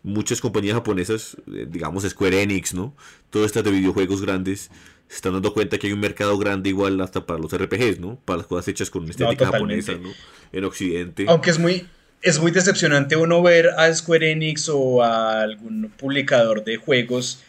muchas 0.05 0.41
compañías 0.41 0.75
japonesas, 0.75 1.37
eh, 1.53 1.67
digamos 1.69 2.05
Square 2.05 2.43
Enix, 2.43 2.73
¿no? 2.75 2.95
Todas 3.31 3.47
estas 3.47 3.65
de 3.65 3.73
videojuegos 3.73 4.23
grandes, 4.23 4.71
se 5.09 5.17
están 5.17 5.33
dando 5.33 5.53
cuenta 5.53 5.79
que 5.79 5.89
hay 5.89 5.93
un 5.93 6.01
mercado 6.01 6.39
grande 6.39 6.69
igual 6.69 7.01
hasta 7.01 7.27
para 7.27 7.41
los 7.41 7.53
RPGs, 7.53 7.99
¿no? 7.99 8.21
Para 8.25 8.39
las 8.39 8.47
cosas 8.47 8.69
hechas 8.69 8.91
con 8.91 9.09
estética 9.11 9.47
japonesa, 9.47 9.95
¿no? 9.95 10.11
En 10.53 10.65
Occidente. 10.65 11.25
Aunque 11.27 11.51
es 11.51 11.59
muy, 11.59 11.89
es 12.23 12.39
muy 12.39 12.53
decepcionante 12.53 13.17
uno 13.17 13.43
ver 13.43 13.71
a 13.77 13.93
Square 13.93 14.31
Enix 14.31 14.69
o 14.69 15.03
a 15.03 15.43
algún 15.43 15.91
publicador 15.97 16.63
de 16.63 16.77
juegos 16.77 17.43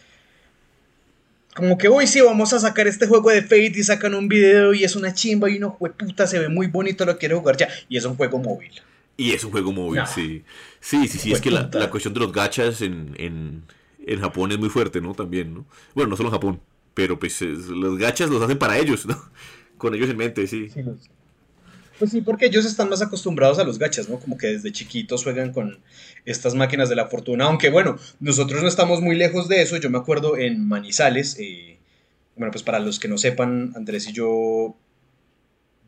como 1.56 1.78
que 1.78 1.88
hoy 1.88 2.06
sí 2.06 2.20
vamos 2.20 2.52
a 2.52 2.60
sacar 2.60 2.86
este 2.86 3.06
juego 3.06 3.30
de 3.30 3.40
Fate 3.40 3.72
y 3.76 3.82
sacan 3.82 4.14
un 4.14 4.28
video 4.28 4.74
y 4.74 4.84
es 4.84 4.94
una 4.94 5.14
chimba 5.14 5.48
y 5.48 5.56
uno, 5.56 5.78
puta, 5.78 6.26
se 6.26 6.38
ve 6.38 6.50
muy 6.50 6.66
bonito, 6.66 7.06
lo 7.06 7.16
quiero 7.16 7.38
jugar 7.38 7.56
ya. 7.56 7.68
Y 7.88 7.96
es 7.96 8.04
un 8.04 8.14
juego 8.14 8.38
móvil. 8.38 8.72
Y 9.16 9.32
es 9.32 9.44
un 9.44 9.50
juego 9.50 9.72
móvil, 9.72 10.02
sí. 10.06 10.44
Sí, 10.80 11.08
sí, 11.08 11.18
sí, 11.18 11.32
es 11.32 11.40
que 11.40 11.50
la, 11.50 11.90
cuestión 11.90 12.12
de 12.14 12.20
los 12.20 12.32
gachas 12.32 12.82
en, 12.82 13.14
en, 13.18 14.20
Japón 14.20 14.52
es 14.52 14.58
muy 14.58 14.68
fuerte, 14.68 15.00
¿no? 15.00 15.14
También, 15.14 15.54
¿no? 15.54 15.66
Bueno, 15.94 16.10
no 16.10 16.16
solo 16.16 16.28
en 16.28 16.34
Japón, 16.34 16.60
pero 16.94 17.18
pues 17.18 17.40
los 17.40 17.98
gachas 17.98 18.30
los 18.30 18.42
hacen 18.42 18.58
para 18.58 18.78
ellos, 18.78 19.06
¿no? 19.06 19.20
Con 19.78 19.94
ellos 19.94 20.08
en 20.10 20.16
mente, 20.16 20.46
sí. 20.46 20.68
Pues 21.98 22.10
sí, 22.10 22.20
porque 22.20 22.46
ellos 22.46 22.66
están 22.66 22.90
más 22.90 23.00
acostumbrados 23.00 23.58
a 23.58 23.64
los 23.64 23.78
gachas, 23.78 24.08
¿no? 24.08 24.18
Como 24.18 24.36
que 24.36 24.48
desde 24.48 24.70
chiquitos 24.72 25.24
juegan 25.24 25.52
con 25.52 25.78
estas 26.26 26.54
máquinas 26.54 26.88
de 26.88 26.96
la 26.96 27.06
fortuna. 27.06 27.46
Aunque 27.46 27.70
bueno, 27.70 27.98
nosotros 28.20 28.62
no 28.62 28.68
estamos 28.68 29.00
muy 29.00 29.16
lejos 29.16 29.48
de 29.48 29.62
eso. 29.62 29.76
Yo 29.78 29.88
me 29.88 29.98
acuerdo 29.98 30.36
en 30.36 30.66
Manizales, 30.66 31.38
eh, 31.38 31.78
bueno, 32.36 32.52
pues 32.52 32.62
para 32.62 32.80
los 32.80 32.98
que 32.98 33.08
no 33.08 33.16
sepan, 33.16 33.72
Andrés 33.76 34.08
y 34.08 34.12
yo 34.12 34.76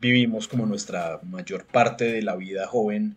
vivimos 0.00 0.48
como 0.48 0.66
nuestra 0.66 1.20
mayor 1.22 1.64
parte 1.64 2.04
de 2.04 2.22
la 2.22 2.36
vida 2.36 2.66
joven 2.66 3.16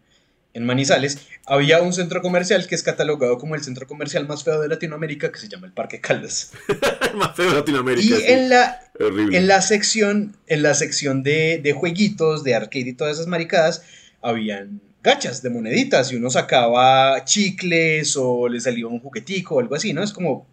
en 0.54 0.66
Manizales, 0.66 1.28
había 1.46 1.82
un 1.82 1.94
centro 1.94 2.22
comercial 2.22 2.68
que 2.68 2.76
es 2.76 2.84
catalogado 2.84 3.38
como 3.38 3.56
el 3.56 3.64
centro 3.64 3.88
comercial 3.88 4.28
más 4.28 4.44
feo 4.44 4.60
de 4.60 4.68
Latinoamérica, 4.68 5.32
que 5.32 5.40
se 5.40 5.48
llama 5.48 5.68
el 5.68 5.74
Parque 5.74 6.02
Caldas. 6.02 6.52
más 7.16 7.36
feo 7.36 7.50
de 7.50 7.56
Latinoamérica. 7.56 8.16
Y 8.20 8.32
en, 8.32 8.50
la, 8.50 8.82
en 9.00 9.48
la 9.48 9.62
sección, 9.62 10.36
en 10.48 10.64
la 10.64 10.74
sección 10.74 11.24
de, 11.24 11.62
de, 11.64 11.74
jueguitos, 11.74 12.44
de 12.44 12.56
arcade 12.56 12.90
y 12.90 12.94
todas 12.94 13.14
esas 13.14 13.28
maricadas, 13.28 13.84
habían 14.22 14.82
gachas 15.02 15.42
de 15.42 15.50
moneditas 15.50 16.12
y 16.12 16.18
uno 16.18 16.30
sacaba 16.30 17.24
chicles 17.24 18.16
o 18.18 18.48
le 18.48 18.60
salía 18.60 18.88
un 18.88 19.00
juguetico 19.00 19.56
o 19.56 19.60
algo 19.60 19.76
así, 19.76 19.94
¿no? 19.94 20.04
Es 20.04 20.12
como, 20.12 20.48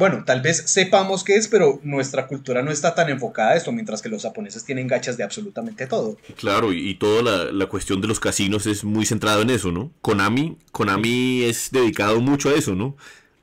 bueno, 0.00 0.24
tal 0.24 0.40
vez 0.40 0.62
sepamos 0.64 1.22
qué 1.22 1.36
es, 1.36 1.46
pero 1.46 1.78
nuestra 1.82 2.26
cultura 2.26 2.62
no 2.62 2.72
está 2.72 2.94
tan 2.94 3.10
enfocada 3.10 3.50
a 3.50 3.56
esto, 3.56 3.70
mientras 3.70 4.00
que 4.00 4.08
los 4.08 4.22
japoneses 4.22 4.64
tienen 4.64 4.88
gachas 4.88 5.18
de 5.18 5.24
absolutamente 5.24 5.86
todo. 5.86 6.16
Claro, 6.36 6.72
y, 6.72 6.94
toda 6.94 7.52
la, 7.52 7.66
cuestión 7.66 8.00
de 8.00 8.08
los 8.08 8.18
casinos 8.18 8.66
es 8.66 8.82
muy 8.82 9.04
centrado 9.04 9.42
en 9.42 9.50
eso, 9.50 9.70
¿no? 9.70 9.92
Konami, 10.00 10.56
Konami 10.72 11.42
es 11.42 11.70
dedicado 11.70 12.18
mucho 12.22 12.48
a 12.48 12.54
eso, 12.54 12.74
¿no? 12.74 12.96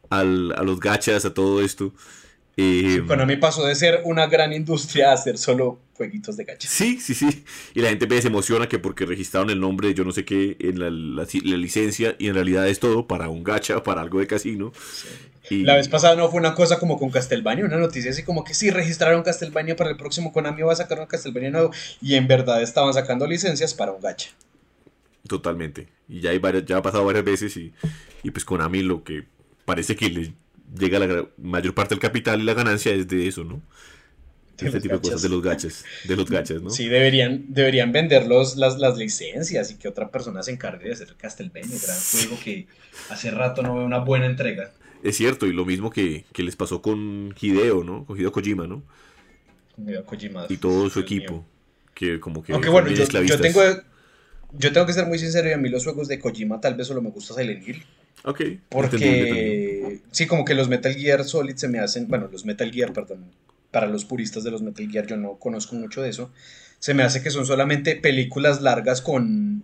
Al, 0.09 0.51
a 0.53 0.63
los 0.63 0.79
gachas, 0.79 1.25
a 1.25 1.33
todo 1.33 1.61
esto. 1.61 1.93
Eh, 2.57 3.03
Konami 3.05 3.37
pasó 3.37 3.63
de 3.63 3.75
ser 3.75 4.01
una 4.03 4.25
gran 4.25 4.51
industria 4.51 5.13
a 5.13 5.17
ser 5.17 5.37
solo 5.37 5.79
jueguitos 5.93 6.37
de 6.37 6.43
gachas. 6.43 6.71
Sí, 6.71 6.99
sí, 6.99 7.13
sí. 7.13 7.45
Y 7.75 7.81
la 7.81 7.89
gente 7.89 8.19
se 8.19 8.29
emociona 8.29 8.67
que 8.67 8.79
porque 8.79 9.05
registraron 9.05 9.51
el 9.51 9.59
nombre 9.59 9.89
de 9.89 9.93
yo 9.93 10.03
no 10.03 10.11
sé 10.11 10.25
qué 10.25 10.57
en 10.59 10.79
la, 10.79 10.89
la, 10.89 11.57
licencia 11.57 12.15
y 12.17 12.29
en 12.29 12.33
realidad 12.33 12.67
es 12.67 12.79
todo 12.79 13.05
para 13.05 13.29
un 13.29 13.43
gacha, 13.43 13.83
para 13.83 14.01
algo 14.01 14.19
de 14.19 14.25
casino. 14.25 14.71
Sí. 14.75 15.07
La 15.49 15.75
vez 15.75 15.87
pasada 15.87 16.15
no 16.15 16.29
fue 16.29 16.39
una 16.39 16.53
cosa 16.53 16.79
como 16.79 16.97
con 16.97 17.09
Castlevania, 17.09 17.65
una 17.65 17.77
noticia 17.77 18.11
así 18.11 18.23
como 18.23 18.43
que 18.43 18.53
sí 18.53 18.69
registraron 18.69 19.23
Castlevania 19.23 19.75
para 19.75 19.89
el 19.89 19.97
próximo 19.97 20.33
Konami 20.33 20.61
va 20.61 20.73
a 20.73 20.75
sacar 20.75 20.99
un 20.99 21.05
Castlevania 21.05 21.51
nuevo 21.51 21.71
y 22.01 22.15
en 22.15 22.27
verdad 22.27 22.61
estaban 22.61 22.93
sacando 22.93 23.27
licencias 23.27 23.73
para 23.73 23.91
un 23.91 24.01
gacha. 24.01 24.29
Totalmente. 25.27 25.87
Y 26.07 26.21
ya, 26.21 26.31
hay 26.31 26.41
ya 26.65 26.77
ha 26.77 26.81
pasado 26.81 27.05
varias 27.05 27.25
veces 27.25 27.55
y, 27.57 27.73
y 28.23 28.31
pues 28.31 28.45
Konami 28.45 28.81
lo 28.81 29.03
que 29.03 29.25
parece 29.65 29.95
que 29.95 30.09
le 30.09 30.33
llega 30.75 30.99
la 30.99 31.27
mayor 31.37 31.73
parte 31.73 31.95
del 31.95 31.99
capital 31.99 32.41
y 32.41 32.43
la 32.43 32.53
ganancia 32.53 32.93
es 32.93 33.07
de 33.07 33.27
eso, 33.27 33.43
¿no? 33.43 33.61
De 34.57 34.67
este 34.67 34.81
tipo 34.81 34.95
de 34.95 35.01
cosas 35.01 35.21
de 35.21 35.29
los 35.29 35.43
gachas, 35.43 35.85
de 36.05 36.15
los 36.15 36.29
gachas, 36.29 36.61
¿no? 36.63 36.71
Sí, 36.71 36.87
deberían, 36.87 37.45
deberían 37.49 37.91
vender 37.91 38.25
las, 38.25 38.55
las 38.55 38.97
licencias 38.97 39.69
y 39.69 39.75
que 39.75 39.87
otra 39.87 40.09
persona 40.09 40.41
se 40.41 40.51
encargue 40.51 40.85
de 40.85 40.93
hacer 40.93 41.15
Castlevania, 41.15 41.77
gran 41.79 41.97
juego 42.11 42.39
que 42.43 42.67
hace 43.09 43.29
rato 43.29 43.61
no 43.61 43.75
veo 43.75 43.85
una 43.85 43.99
buena 43.99 44.25
entrega. 44.25 44.71
Es 45.03 45.17
cierto, 45.17 45.45
y 45.45 45.53
lo 45.53 45.65
mismo 45.65 45.89
que, 45.91 46.25
les 46.35 46.55
pasó 46.55 46.81
con 46.81 47.33
Hideo, 47.39 47.83
¿no? 47.83 48.05
Con 48.05 48.17
Hideo 48.17 48.31
Kojima, 48.31 48.67
¿no? 48.67 48.83
Hideo 49.77 50.05
Kojima. 50.05 50.45
Y 50.49 50.57
todo 50.57 50.89
su 50.89 50.99
equipo. 50.99 51.45
Que 51.93 52.19
como 52.19 52.43
que. 52.43 52.53
Aunque 52.53 52.69
bueno, 52.69 52.89
yo, 52.89 53.07
tengo. 53.07 53.61
Yo 54.53 54.71
tengo 54.71 54.85
que 54.85 54.93
ser 54.93 55.07
muy 55.07 55.19
sincero 55.19 55.49
y 55.49 55.53
a 55.53 55.57
mí 55.57 55.69
los 55.69 55.83
juegos 55.83 56.07
de 56.07 56.19
Kojima 56.19 56.61
tal 56.61 56.75
vez 56.75 56.87
solo 56.87 57.01
me 57.01 57.09
gusta 57.09 57.33
Silent 57.33 57.67
Hill. 57.67 57.83
Ok. 58.23 58.41
Porque. 58.69 60.01
Sí, 60.11 60.27
como 60.27 60.45
que 60.45 60.55
los 60.55 60.69
Metal 60.69 60.93
Gear 60.93 61.23
Solid 61.23 61.55
se 61.55 61.67
me 61.67 61.79
hacen. 61.79 62.07
Bueno, 62.07 62.29
los 62.31 62.45
Metal 62.45 62.71
Gear, 62.71 62.93
perdón. 62.93 63.25
Para 63.71 63.87
los 63.87 64.05
puristas 64.05 64.43
de 64.43 64.51
los 64.51 64.61
Metal 64.61 64.89
Gear, 64.89 65.05
yo 65.07 65.17
no 65.17 65.37
conozco 65.37 65.75
mucho 65.75 66.01
de 66.01 66.09
eso. 66.09 66.31
Se 66.79 66.93
me 66.93 67.03
hace 67.03 67.21
que 67.21 67.31
son 67.31 67.45
solamente 67.45 67.95
películas 67.95 68.61
largas 68.61 69.01
con 69.01 69.63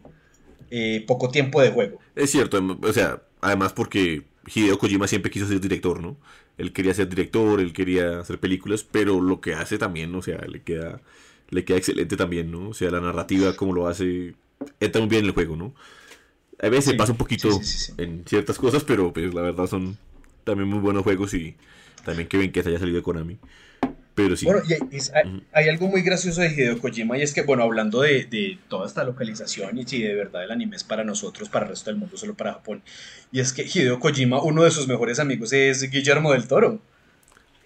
eh, 0.72 1.04
poco 1.08 1.30
tiempo 1.30 1.62
de 1.62 1.70
juego. 1.70 2.00
Es 2.16 2.32
cierto, 2.32 2.58
em, 2.58 2.72
o 2.84 2.94
sea, 2.94 3.22
además 3.42 3.74
porque 3.74 4.24
Hideo 4.46 4.78
Kojima 4.78 5.08
siempre 5.08 5.32
quiso 5.32 5.48
ser 5.48 5.60
director, 5.60 6.02
¿no? 6.02 6.18
Él 6.58 6.74
quería 6.74 6.94
ser 6.94 7.10
director, 7.10 7.60
él 7.60 7.74
quería 7.74 8.20
hacer 8.20 8.40
películas, 8.40 8.84
pero 8.84 9.22
lo 9.22 9.42
que 9.42 9.54
hace 9.54 9.78
también, 9.78 10.14
o 10.16 10.22
sea, 10.22 10.38
le 10.48 10.62
queda, 10.62 11.02
le 11.50 11.66
queda 11.66 11.78
excelente 11.78 12.18
también, 12.18 12.52
¿no? 12.52 12.70
O 12.70 12.74
sea, 12.74 12.92
la 12.92 13.00
narrativa, 13.00 13.56
como 13.56 13.74
lo 13.74 13.88
hace, 13.88 14.36
entra 14.80 15.02
muy 15.02 15.10
bien 15.10 15.22
en 15.22 15.28
el 15.28 15.34
juego, 15.34 15.56
¿no? 15.56 15.74
A 16.62 16.70
veces 16.70 16.94
pasa 16.94 17.12
un 17.12 17.18
poquito 17.18 17.50
en 17.98 18.24
ciertas 18.26 18.58
cosas, 18.58 18.84
pero 18.84 19.12
pues 19.12 19.34
la 19.34 19.42
verdad 19.42 19.68
son 19.68 19.98
también 20.44 20.70
muy 20.70 20.80
buenos 20.80 21.04
juegos 21.04 21.34
y 21.34 21.56
también 22.06 22.28
que 22.28 22.38
bien 22.38 22.52
que 22.52 22.64
se 22.64 22.70
haya 22.70 22.80
salido 22.80 22.98
de 22.98 23.04
Konami. 23.04 23.38
Pero 24.16 24.36
sí. 24.36 24.46
Bueno, 24.46 24.62
hay, 25.54 25.70
algo 25.70 25.88
muy 25.88 26.04
gracioso 26.04 26.42
de 26.42 26.54
Hideo 26.54 26.80
Kojima 26.80 27.18
y 27.18 27.24
es 27.24 27.34
que, 27.34 27.42
bueno, 27.42 27.64
hablando 27.64 28.02
de, 28.02 28.60
toda 28.68 28.86
esta 28.86 29.04
localización 29.04 29.78
y 29.78 29.86
si 29.86 30.04
de 30.04 30.14
verdad 30.14 30.44
el 30.44 30.52
anime 30.52 30.76
es 30.76 30.84
para 30.84 31.04
nosotros, 31.04 31.50
para 31.50 31.66
el 31.66 31.72
resto 31.72 31.90
del 31.90 32.00
mundo, 32.00 32.16
solo 32.16 32.36
para 32.36 32.54
Japón. 32.54 32.84
Y 33.32 33.40
es 33.40 33.54
que 33.54 33.64
Hideo 33.64 34.00
Kojima, 34.00 34.42
uno 34.42 34.64
de 34.64 34.72
sus 34.72 34.88
mejores 34.88 35.20
amigos 35.20 35.52
es 35.54 35.90
Guillermo 35.90 36.32
del 36.34 36.48
Toro. 36.48 36.80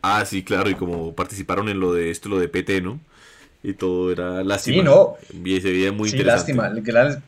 Ah, 0.02 0.24
sí, 0.26 0.43
claro, 0.43 0.70
y 0.70 0.76
como 0.76 1.14
participaron 1.14 1.68
en 1.68 1.82
lo 1.82 1.93
de 1.93 2.12
esto, 2.12 2.30
lo 2.30 2.39
de 2.39 2.48
PT, 2.48 2.82
¿no? 2.82 3.02
Y 3.62 3.74
todo 3.74 4.12
era 4.14 4.43
lástima. 4.43 4.78
Sí, 4.78 4.84
no. 4.84 5.16
Y 5.43 5.60
se 5.60 5.72
veía 5.72 5.91
muy 5.91 6.10
sí, 6.10 6.24
lástima. 6.24 6.72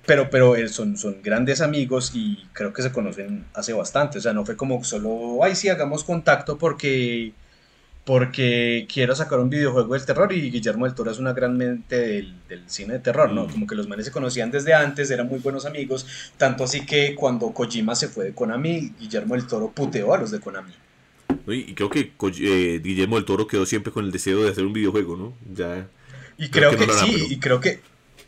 Pero, 0.05 0.30
pero 0.30 0.55
son, 0.70 0.95
son 0.95 1.22
grandes 1.22 1.59
amigos 1.59 2.11
y 2.13 2.45
creo 2.53 2.72
que 2.72 2.84
se 2.84 2.93
conocen 2.93 3.45
hace 3.53 3.74
bastante. 3.74 4.20
O 4.20 4.22
sea, 4.22 4.32
no 4.32 4.45
fue 4.45 4.55
como 4.55 4.82
solo, 4.86 5.43
ay, 5.43 5.55
sí, 5.55 5.67
hagamos 5.67 6.05
contacto 6.05 6.57
porque 6.57 7.34
porque 8.06 8.88
quiero 8.91 9.16
sacar 9.16 9.39
un 9.39 9.50
videojuego 9.50 9.93
del 9.93 10.06
terror 10.06 10.34
y 10.34 10.50
Guillermo 10.50 10.86
del 10.86 10.95
Toro 10.95 11.12
es 11.12 11.20
una 11.20 11.34
gran 11.34 11.58
mente 11.58 11.95
del, 12.47 12.64
cine 12.68 12.93
de 12.93 13.00
terror, 13.00 13.32
¿no? 13.32 13.45
Mm. 13.45 13.52
Como 13.52 13.68
que 13.68 13.76
los 13.76 13.88
manes 13.88 14.06
se 14.06 14.12
conocían 14.12 14.52
desde 14.52 14.74
antes, 14.74 15.12
eran 15.12 15.28
muy 15.28 15.39
buenos 15.39 15.66
amigos, 15.66 16.08
tanto 16.38 16.64
así 16.64 16.86
que 16.86 17.16
cuando 17.16 17.52
Kojima 17.52 17.95
se 17.95 18.08
fue 18.08 18.26
de 18.26 18.34
Konami, 18.34 18.93
Guillermo 19.00 19.36
del 19.36 19.45
Toro 19.45 19.72
puteó 19.72 20.14
a 20.14 20.18
los 20.18 20.32
de 20.32 20.39
Konami. 20.39 20.74
Y 21.47 21.74
creo 21.74 21.89
que 21.89 22.12
eh, 22.39 22.80
Guillermo 22.84 23.16
del 23.16 23.26
Toro 23.26 23.47
quedó 23.47 23.66
siempre 23.66 23.91
con 23.91 24.06
el 24.06 24.12
deseo 24.12 24.43
de 24.43 24.52
hacer 24.52 24.66
un 24.66 24.74
videojuego, 24.74 25.16
¿no? 25.16 25.34
Ya. 25.54 25.88
Y 26.38 26.50
creo, 26.50 26.76
que, 26.76 26.88
sí, 26.91 27.28
y 27.30 27.39
creo 27.39 27.60
que. 27.60 27.82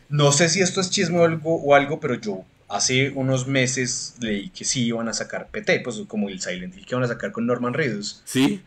No 0.08 0.32
sé 0.32 0.48
si 0.48 0.60
esto 0.60 0.80
es 0.80 0.90
chisme 0.90 1.18
o 1.18 1.24
algo, 1.24 1.56
o 1.56 1.74
algo, 1.74 1.98
pero 1.98 2.14
yo 2.14 2.44
hace 2.68 3.10
unos 3.10 3.46
meses 3.46 4.14
leí 4.20 4.50
que 4.50 4.64
sí 4.64 4.86
iban 4.86 5.08
a 5.08 5.12
sacar 5.12 5.48
PT, 5.48 5.80
pues 5.80 6.02
como 6.08 6.28
el 6.28 6.40
Silent 6.40 6.76
Hill 6.76 6.86
que 6.86 6.94
iban 6.94 7.04
a 7.04 7.08
sacar 7.08 7.32
con 7.32 7.46
Norman 7.46 7.74
Reedus. 7.74 8.22
Sí, 8.24 8.62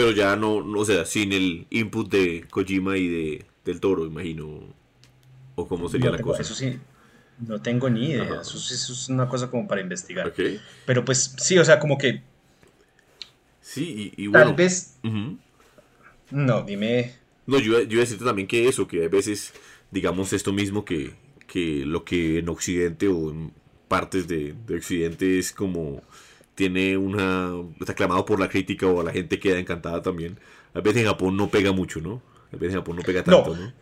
pero 0.00 0.12
ya 0.12 0.34
no, 0.34 0.62
no, 0.62 0.80
o 0.80 0.84
sea, 0.86 1.04
sin 1.04 1.30
el 1.34 1.66
input 1.68 2.10
de 2.10 2.46
Kojima 2.50 2.96
y 2.96 3.08
de 3.08 3.44
del 3.66 3.80
Toro, 3.80 4.06
imagino. 4.06 4.74
O 5.56 5.68
cómo 5.68 5.90
sería 5.90 6.10
la 6.10 6.18
cosa. 6.18 6.40
Eso 6.40 6.54
sí, 6.54 6.78
no 7.46 7.60
tengo 7.60 7.90
ni 7.90 8.06
idea. 8.06 8.40
Eso, 8.40 8.56
es 8.56 9.08
una 9.10 9.28
cosa 9.28 9.50
como 9.50 9.68
para 9.68 9.82
investigar. 9.82 10.32
Pero 10.86 11.04
pues 11.04 11.34
sí, 11.36 11.58
o 11.58 11.64
sea, 11.66 11.78
como 11.78 11.98
que. 11.98 12.22
Sí, 13.60 14.14
y, 14.16 14.26
bueno. 14.28 14.46
Tal 14.46 14.54
vez. 14.54 14.96
No, 16.30 16.62
dime. 16.62 17.12
No, 17.46 17.58
yo, 17.58 17.82
yo 17.82 17.92
iba 17.92 18.00
a 18.00 18.04
decirte 18.04 18.24
también 18.24 18.48
que 18.48 18.68
eso, 18.68 18.88
que 18.88 19.04
a 19.04 19.08
veces, 19.08 19.52
digamos, 19.90 20.32
esto 20.32 20.54
mismo 20.54 20.86
que, 20.86 21.12
que 21.46 21.84
lo 21.84 22.06
que 22.06 22.38
en 22.38 22.48
Occidente 22.48 23.06
o 23.08 23.30
en 23.30 23.52
partes 23.86 24.28
de, 24.28 24.54
de 24.66 24.76
Occidente 24.76 25.38
es 25.38 25.52
como 25.52 26.02
tiene 26.54 26.96
una. 26.96 27.52
está 27.80 27.92
aclamado 27.92 28.24
por 28.24 28.40
la 28.40 28.48
crítica 28.48 28.86
o 28.86 29.02
la 29.02 29.12
gente 29.12 29.38
queda 29.38 29.58
encantada 29.58 30.02
también. 30.02 30.38
A 30.74 30.80
veces 30.80 31.02
en 31.02 31.08
Japón 31.08 31.36
no 31.36 31.48
pega 31.48 31.72
mucho, 31.72 32.00
¿no? 32.00 32.22
A 32.52 32.56
veces 32.56 32.74
en 32.74 32.80
Japón 32.80 32.96
no 32.96 33.02
pega 33.02 33.22
tanto, 33.22 33.56
¿no? 33.56 33.72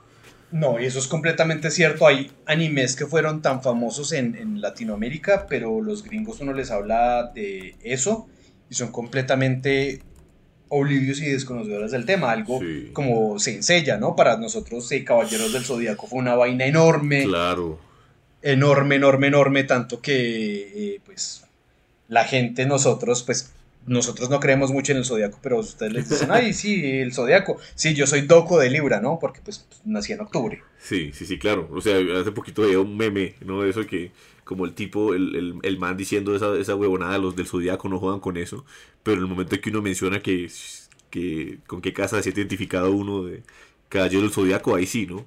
No, 0.50 0.80
y 0.80 0.86
eso 0.86 0.98
es 0.98 1.08
completamente 1.08 1.70
cierto. 1.70 2.06
Hay 2.06 2.30
animes 2.46 2.96
que 2.96 3.06
fueron 3.06 3.42
tan 3.42 3.62
famosos 3.62 4.12
en, 4.12 4.60
Latinoamérica, 4.60 5.46
pero 5.46 5.80
los 5.82 6.02
gringos 6.02 6.40
uno 6.40 6.52
les 6.52 6.70
habla 6.70 7.30
de 7.34 7.76
eso 7.82 8.28
y 8.70 8.74
son 8.74 8.90
completamente 8.90 10.02
oblivios 10.68 11.20
y 11.20 11.26
desconocedores 11.26 11.90
del 11.90 12.06
tema. 12.06 12.32
Algo 12.32 12.60
como 12.92 13.38
se 13.38 13.56
enseña, 13.56 13.98
¿no? 13.98 14.16
Para 14.16 14.38
nosotros, 14.38 14.90
eh, 14.92 15.04
Caballeros 15.04 15.52
del 15.52 15.64
Zodíaco 15.64 16.06
fue 16.06 16.18
una 16.18 16.34
vaina 16.34 16.64
enorme. 16.64 17.24
Claro. 17.24 17.78
Enorme, 18.40 18.96
enorme, 18.96 19.26
enorme, 19.26 19.64
tanto 19.64 20.00
que, 20.00 20.94
eh, 20.94 21.00
pues, 21.04 21.44
la 22.08 22.24
gente, 22.24 22.66
nosotros, 22.66 23.22
pues, 23.22 23.52
nosotros 23.86 24.28
no 24.30 24.40
creemos 24.40 24.70
mucho 24.70 24.92
en 24.92 24.98
el 24.98 25.04
zodiaco, 25.04 25.38
pero 25.42 25.58
ustedes 25.58 25.92
les 25.92 26.08
dicen, 26.08 26.30
ay, 26.32 26.52
sí, 26.52 26.98
el 27.00 27.12
zodiaco. 27.12 27.58
Sí, 27.74 27.94
yo 27.94 28.06
soy 28.06 28.22
doco 28.22 28.58
de 28.58 28.70
Libra, 28.70 29.00
¿no? 29.00 29.18
Porque 29.18 29.40
pues 29.42 29.66
nací 29.84 30.12
en 30.12 30.20
octubre. 30.20 30.62
Sí, 30.78 31.12
sí, 31.12 31.26
sí, 31.26 31.38
claro. 31.38 31.68
O 31.72 31.80
sea, 31.80 31.96
hace 32.20 32.32
poquito 32.32 32.62
veía 32.62 32.80
un 32.80 32.96
meme, 32.96 33.34
¿no? 33.44 33.64
Eso 33.64 33.86
que, 33.86 34.12
como 34.44 34.64
el 34.64 34.74
tipo, 34.74 35.14
el, 35.14 35.60
el, 35.62 35.78
man 35.78 35.96
diciendo 35.96 36.34
esa, 36.34 36.56
esa 36.56 36.74
huevonada, 36.74 37.18
los 37.18 37.36
del 37.36 37.46
zodiaco 37.46 37.88
no 37.88 37.98
juegan 37.98 38.20
con 38.20 38.36
eso. 38.36 38.64
Pero 39.02 39.18
en 39.18 39.24
el 39.24 39.28
momento 39.28 39.54
en 39.54 39.60
que 39.60 39.70
uno 39.70 39.82
menciona 39.82 40.20
que, 40.20 40.50
que 41.10 41.58
con 41.66 41.80
qué 41.80 41.92
casa 41.92 42.22
se 42.22 42.30
ha 42.30 42.32
identificado 42.32 42.90
uno 42.92 43.24
de 43.24 43.42
caballero 43.88 44.22
del 44.22 44.32
zodiaco, 44.32 44.74
ahí 44.74 44.86
sí, 44.86 45.06
¿no? 45.06 45.26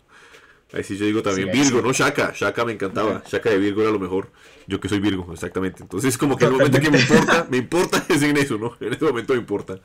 Ahí 0.74 0.84
sí 0.84 0.98
yo 0.98 1.06
digo 1.06 1.22
también 1.22 1.52
Virgo, 1.52 1.82
¿no? 1.82 1.92
Shaka, 1.92 2.34
Shaka 2.34 2.64
me 2.64 2.72
encantaba. 2.72 3.24
Shaka 3.30 3.50
de 3.50 3.58
Virgo 3.58 3.82
era 3.82 3.92
lo 3.92 4.00
mejor. 4.00 4.32
Yo 4.68 4.80
que 4.80 4.88
soy 4.88 5.00
Virgo, 5.00 5.32
exactamente. 5.34 5.84
Entonces, 5.84 6.18
como 6.18 6.38
que 6.38 6.46
en 6.46 6.52
el 6.52 6.58
momento 6.58 6.80
que 6.80 6.90
me 6.90 7.00
importa, 7.00 7.48
me 7.50 7.58
importa 7.58 8.06
es 8.10 8.22
en 8.22 8.38
eso, 8.38 8.58
¿no? 8.58 8.78
En 8.80 8.94
ese 8.94 9.04
momento 9.04 9.34
me 9.34 9.40
importa. 9.40 9.80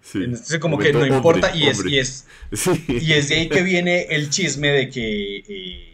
Sí. 0.00 0.18
Entonces, 0.24 0.58
como 0.58 0.78
que 0.78 0.92
no 0.92 1.06
importa 1.06 1.54
y 1.54 1.68
es, 1.68 1.84
y, 1.84 1.98
es, 1.98 2.26
y 2.88 3.12
es 3.12 3.28
de 3.28 3.34
ahí 3.36 3.48
que 3.48 3.62
viene 3.62 4.06
el 4.10 4.30
chisme 4.30 4.68
de 4.68 4.90
que, 4.90 5.44
eh, 5.48 5.88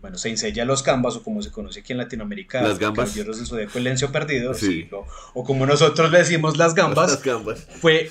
bueno, 0.00 0.16
se 0.16 0.28
enseña 0.28 0.64
los 0.64 0.82
gambas, 0.84 1.16
o 1.16 1.22
como 1.22 1.42
se 1.42 1.50
conoce 1.50 1.80
aquí 1.80 1.92
en 1.92 1.98
Latinoamérica, 1.98 2.62
las 2.62 2.78
gambas. 2.78 3.10
Caballeros 3.10 3.38
del 3.38 3.46
Zodíaco, 3.46 3.78
el 3.78 3.84
Lencio 3.84 4.12
Perdido, 4.12 4.54
sí. 4.54 4.88
o, 5.34 5.44
como 5.44 5.66
nosotros 5.66 6.10
le 6.10 6.18
decimos 6.18 6.56
las 6.56 6.74
gambas, 6.74 7.10
las 7.10 7.22
gambas. 7.22 7.66
fue 7.80 8.10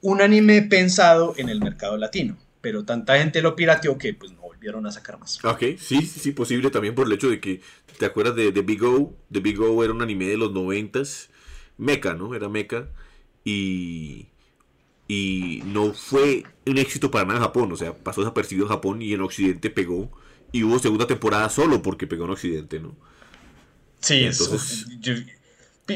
un 0.00 0.20
anime 0.20 0.62
pensado 0.62 1.34
en 1.36 1.48
el 1.48 1.60
mercado 1.60 1.96
latino, 1.96 2.36
pero 2.64 2.82
tanta 2.82 3.18
gente 3.18 3.42
lo 3.42 3.54
pirateó 3.54 3.98
que 3.98 4.14
pues 4.14 4.32
no 4.32 4.44
a 4.88 4.92
sacar 4.92 5.18
más. 5.18 5.44
Ok, 5.44 5.60
sí, 5.78 6.06
sí, 6.06 6.20
sí, 6.20 6.32
posible 6.32 6.70
también 6.70 6.94
por 6.94 7.06
el 7.06 7.12
hecho 7.12 7.28
de 7.28 7.40
que, 7.40 7.60
¿te 7.98 8.06
acuerdas 8.06 8.34
de, 8.34 8.50
The 8.50 8.62
Big 8.62 8.82
O? 8.82 9.14
The 9.30 9.40
Big 9.40 9.60
O 9.60 9.84
era 9.84 9.92
un 9.92 10.00
anime 10.00 10.26
de 10.26 10.36
los 10.36 10.52
noventas, 10.52 11.28
mecha, 11.76 12.14
¿no? 12.14 12.34
Era 12.34 12.48
mecha, 12.48 12.86
y, 13.44 14.28
y 15.06 15.62
no 15.66 15.92
fue 15.92 16.44
un 16.64 16.78
éxito 16.78 17.10
para 17.10 17.26
nada 17.26 17.40
en 17.40 17.44
Japón, 17.44 17.72
o 17.72 17.76
sea, 17.76 17.94
pasó 17.94 18.22
desapercibido 18.22 18.66
en 18.66 18.72
Japón 18.72 19.02
y 19.02 19.12
en 19.12 19.20
Occidente 19.20 19.68
pegó, 19.70 20.10
y 20.50 20.62
hubo 20.62 20.78
segunda 20.78 21.06
temporada 21.06 21.50
solo 21.50 21.82
porque 21.82 22.06
pegó 22.06 22.24
en 22.24 22.30
Occidente, 22.30 22.80
¿no? 22.80 22.96
Sí, 24.00 24.24
Entonces, 24.24 24.86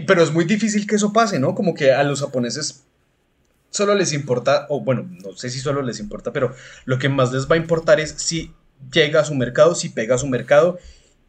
pero 0.07 0.23
es 0.23 0.31
muy 0.31 0.45
difícil 0.45 0.87
que 0.87 0.97
eso 0.97 1.13
pase, 1.13 1.39
¿no? 1.39 1.55
Como 1.55 1.75
que 1.75 1.93
a 1.93 2.03
los 2.05 2.21
japoneses 2.21 2.85
solo 3.71 3.95
les 3.95 4.13
importa, 4.13 4.67
o 4.69 4.81
bueno, 4.81 5.09
no 5.25 5.37
sé 5.37 5.51
si 5.51 5.61
solo 5.61 5.83
les 5.83 6.01
importa, 6.01 6.33
pero 6.33 6.55
lo 6.85 6.99
que 6.99 7.09
más 7.09 7.33
les 7.33 7.51
va 7.51 7.55
a 7.55 7.59
importar 7.59 8.01
es 8.01 8.11
si 8.17 8.53
llega 8.93 9.21
a 9.21 9.25
su 9.25 9.35
mercado, 9.35 9.75
si 9.75 9.89
pega 9.91 10.15
a 10.15 10.19
su 10.19 10.27
mercado. 10.27 10.79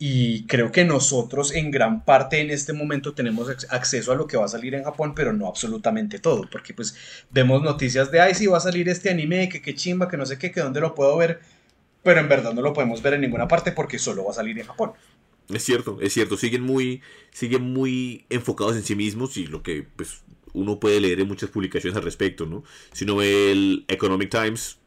Y 0.02 0.46
creo 0.46 0.72
que 0.72 0.86
nosotros 0.86 1.54
en 1.54 1.72
gran 1.72 2.06
parte 2.06 2.40
en 2.40 2.52
este 2.52 2.72
momento 2.72 3.14
tenemos 3.14 3.50
acceso 3.70 4.14
a 4.14 4.16
lo 4.16 4.28
que 4.28 4.38
va 4.38 4.46
a 4.46 4.48
salir 4.48 4.74
en 4.74 4.86
Japón, 4.86 5.14
pero 5.14 5.34
no 5.34 5.46
absolutamente 5.46 6.20
todo, 6.20 6.48
porque 6.50 6.74
pues 6.74 6.96
vemos 7.32 7.62
noticias 7.62 8.10
de, 8.10 8.22
ay, 8.22 8.34
sí 8.34 8.48
va 8.48 8.60
a 8.60 8.62
salir 8.62 8.88
este 8.88 9.10
anime, 9.10 9.50
que 9.50 9.62
qué 9.62 9.76
chimba, 9.76 10.08
que 10.08 10.16
no 10.16 10.26
sé 10.26 10.38
qué, 10.38 10.52
que 10.52 10.62
dónde 10.62 10.80
lo 10.80 10.96
puedo 10.96 11.18
ver, 11.18 11.42
pero 12.02 12.22
en 12.22 12.30
verdad 12.30 12.54
no 12.54 12.62
lo 12.62 12.72
podemos 12.72 13.02
ver 13.02 13.16
en 13.16 13.22
ninguna 13.22 13.50
parte 13.50 13.74
porque 13.74 14.00
solo 14.00 14.24
va 14.24 14.32
a 14.32 14.36
salir 14.36 14.58
en 14.58 14.68
Japón. 14.68 14.94
Es 15.50 15.64
cierto, 15.66 15.98
es 16.02 16.14
cierto, 16.14 16.38
siguen 16.38 16.62
muy, 16.62 17.02
siguen 17.32 17.64
muy 17.74 18.26
enfocados 18.30 18.78
en 18.78 18.84
sí 18.84 18.96
mismos 18.96 19.36
y 19.36 19.48
lo 19.48 19.64
que 19.64 19.86
pues 19.98 20.22
uno 20.54 20.80
puede 20.80 21.00
leer 21.00 21.20
en 21.20 21.28
muchas 21.28 21.50
publicaciones 21.50 21.98
al 21.98 22.04
respecto, 22.04 22.46
¿no? 22.46 22.64
Si 22.92 23.06
uno 23.06 23.18
ve 23.18 23.52
el 23.52 23.86
Economic 23.88 24.30
Times, 24.30 24.78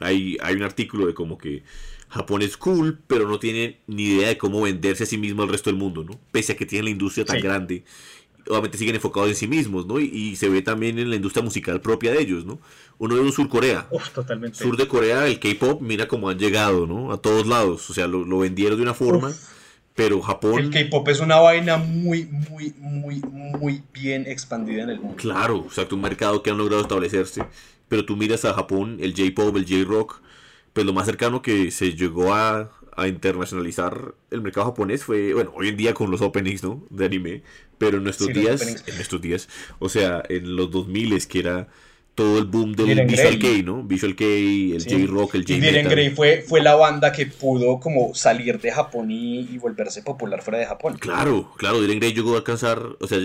hay, 0.00 0.36
hay 0.42 0.54
un 0.54 0.62
artículo 0.62 1.06
de 1.06 1.14
como 1.14 1.38
que 1.38 1.62
Japón 2.08 2.42
es 2.42 2.56
cool, 2.56 2.98
pero 3.06 3.28
no 3.28 3.38
tiene 3.38 3.80
ni 3.86 4.04
idea 4.04 4.28
de 4.28 4.38
cómo 4.38 4.62
venderse 4.62 5.04
a 5.04 5.06
sí 5.06 5.18
mismo 5.18 5.42
al 5.42 5.48
resto 5.48 5.70
del 5.70 5.78
mundo, 5.78 6.04
¿no? 6.04 6.18
Pese 6.30 6.52
a 6.52 6.56
que 6.56 6.66
tiene 6.66 6.84
la 6.84 6.90
industria 6.90 7.24
tan 7.24 7.40
grande. 7.40 7.84
Obviamente 8.48 8.78
siguen 8.78 8.94
enfocados 8.94 9.28
en 9.28 9.34
sí 9.34 9.48
mismos, 9.48 9.86
¿no? 9.86 9.98
Y, 9.98 10.36
se 10.36 10.48
ve 10.48 10.62
también 10.62 11.00
en 11.00 11.10
la 11.10 11.16
industria 11.16 11.42
musical 11.42 11.80
propia 11.80 12.12
de 12.12 12.20
ellos, 12.20 12.44
¿no? 12.44 12.60
Uno 12.98 13.16
ve 13.16 13.20
un 13.20 13.32
Sur 13.32 13.48
Corea. 13.48 13.88
Uf, 13.90 14.10
totalmente. 14.10 14.56
Sur 14.56 14.76
de 14.76 14.86
Corea, 14.86 15.26
el 15.26 15.40
K-pop, 15.40 15.82
mira 15.82 16.06
cómo 16.06 16.28
han 16.28 16.38
llegado, 16.38 16.86
¿no? 16.86 17.12
A 17.12 17.20
todos 17.20 17.46
lados. 17.46 17.90
O 17.90 17.94
sea, 17.94 18.06
lo, 18.06 18.38
vendieron 18.38 18.76
de 18.76 18.82
una 18.82 18.94
forma. 18.94 19.34
Pero 19.96 20.20
Japón. 20.20 20.60
El 20.60 20.70
K-pop 20.70 21.08
es 21.08 21.20
una 21.20 21.40
vaina 21.40 21.78
muy, 21.78 22.26
muy, 22.26 22.74
muy, 22.78 23.16
muy 23.22 23.82
bien 23.94 24.26
expandida 24.26 24.82
en 24.82 24.90
el 24.90 25.00
mundo. 25.00 25.16
Claro, 25.16 25.64
o 25.66 25.70
sea, 25.70 25.88
un 25.90 26.02
mercado 26.02 26.42
que 26.42 26.50
han 26.50 26.58
logrado 26.58 26.82
establecerse. 26.82 27.42
Pero 27.88 28.04
tú 28.04 28.14
miras 28.14 28.44
a 28.44 28.52
Japón, 28.52 28.98
el 29.00 29.14
J-pop, 29.16 29.56
el 29.56 29.64
J-rock, 29.64 30.20
pues 30.74 30.84
lo 30.84 30.92
más 30.92 31.06
cercano 31.06 31.40
que 31.40 31.70
se 31.70 31.94
llegó 31.94 32.34
a, 32.34 32.70
a, 32.94 33.08
internacionalizar 33.08 34.14
el 34.30 34.42
mercado 34.42 34.66
japonés 34.66 35.02
fue, 35.02 35.32
bueno, 35.32 35.52
hoy 35.56 35.68
en 35.68 35.78
día 35.78 35.94
con 35.94 36.10
los 36.10 36.20
openings, 36.20 36.62
¿no? 36.62 36.84
De 36.90 37.06
anime. 37.06 37.42
Pero 37.78 37.96
en 37.96 38.04
nuestros 38.04 38.34
días, 38.34 38.84
en 38.86 38.94
nuestros 38.96 39.22
días, 39.22 39.48
o 39.78 39.88
sea, 39.88 40.22
en 40.28 40.56
los 40.56 40.70
2000 40.70 41.26
que 41.26 41.38
era 41.38 41.68
todo 42.16 42.38
el 42.38 42.46
boom 42.46 42.72
del 42.72 43.06
Visual 43.06 43.38
Kei, 43.38 43.62
¿no? 43.62 43.82
Visual 43.82 44.16
Kei, 44.16 44.72
el 44.72 44.82
J-Rock, 44.82 45.34
el 45.34 45.42
J-Metal. 45.42 45.60
Diren 45.60 45.88
Grey 45.88 46.10
fue, 46.10 46.42
fue 46.48 46.62
la 46.62 46.74
banda 46.74 47.12
que 47.12 47.26
pudo 47.26 47.78
como 47.78 48.14
salir 48.14 48.58
de 48.58 48.72
Japón 48.72 49.10
y, 49.10 49.58
volverse 49.58 50.02
popular 50.02 50.42
fuera 50.42 50.58
de 50.58 50.66
Japón. 50.66 50.96
Claro, 50.98 51.52
claro, 51.58 51.80
Diren 51.80 52.00
Grey 52.00 52.14
llegó 52.14 52.34
a 52.34 52.38
alcanzar, 52.38 52.96
o 52.98 53.06
sea, 53.06 53.18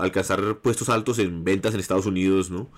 alcanzar 0.00 0.56
puestos 0.56 0.88
altos 0.88 1.18
en 1.18 1.44
ventas 1.44 1.74
en 1.74 1.80
Estados 1.80 2.06
Unidos, 2.06 2.50
¿no? 2.50 2.70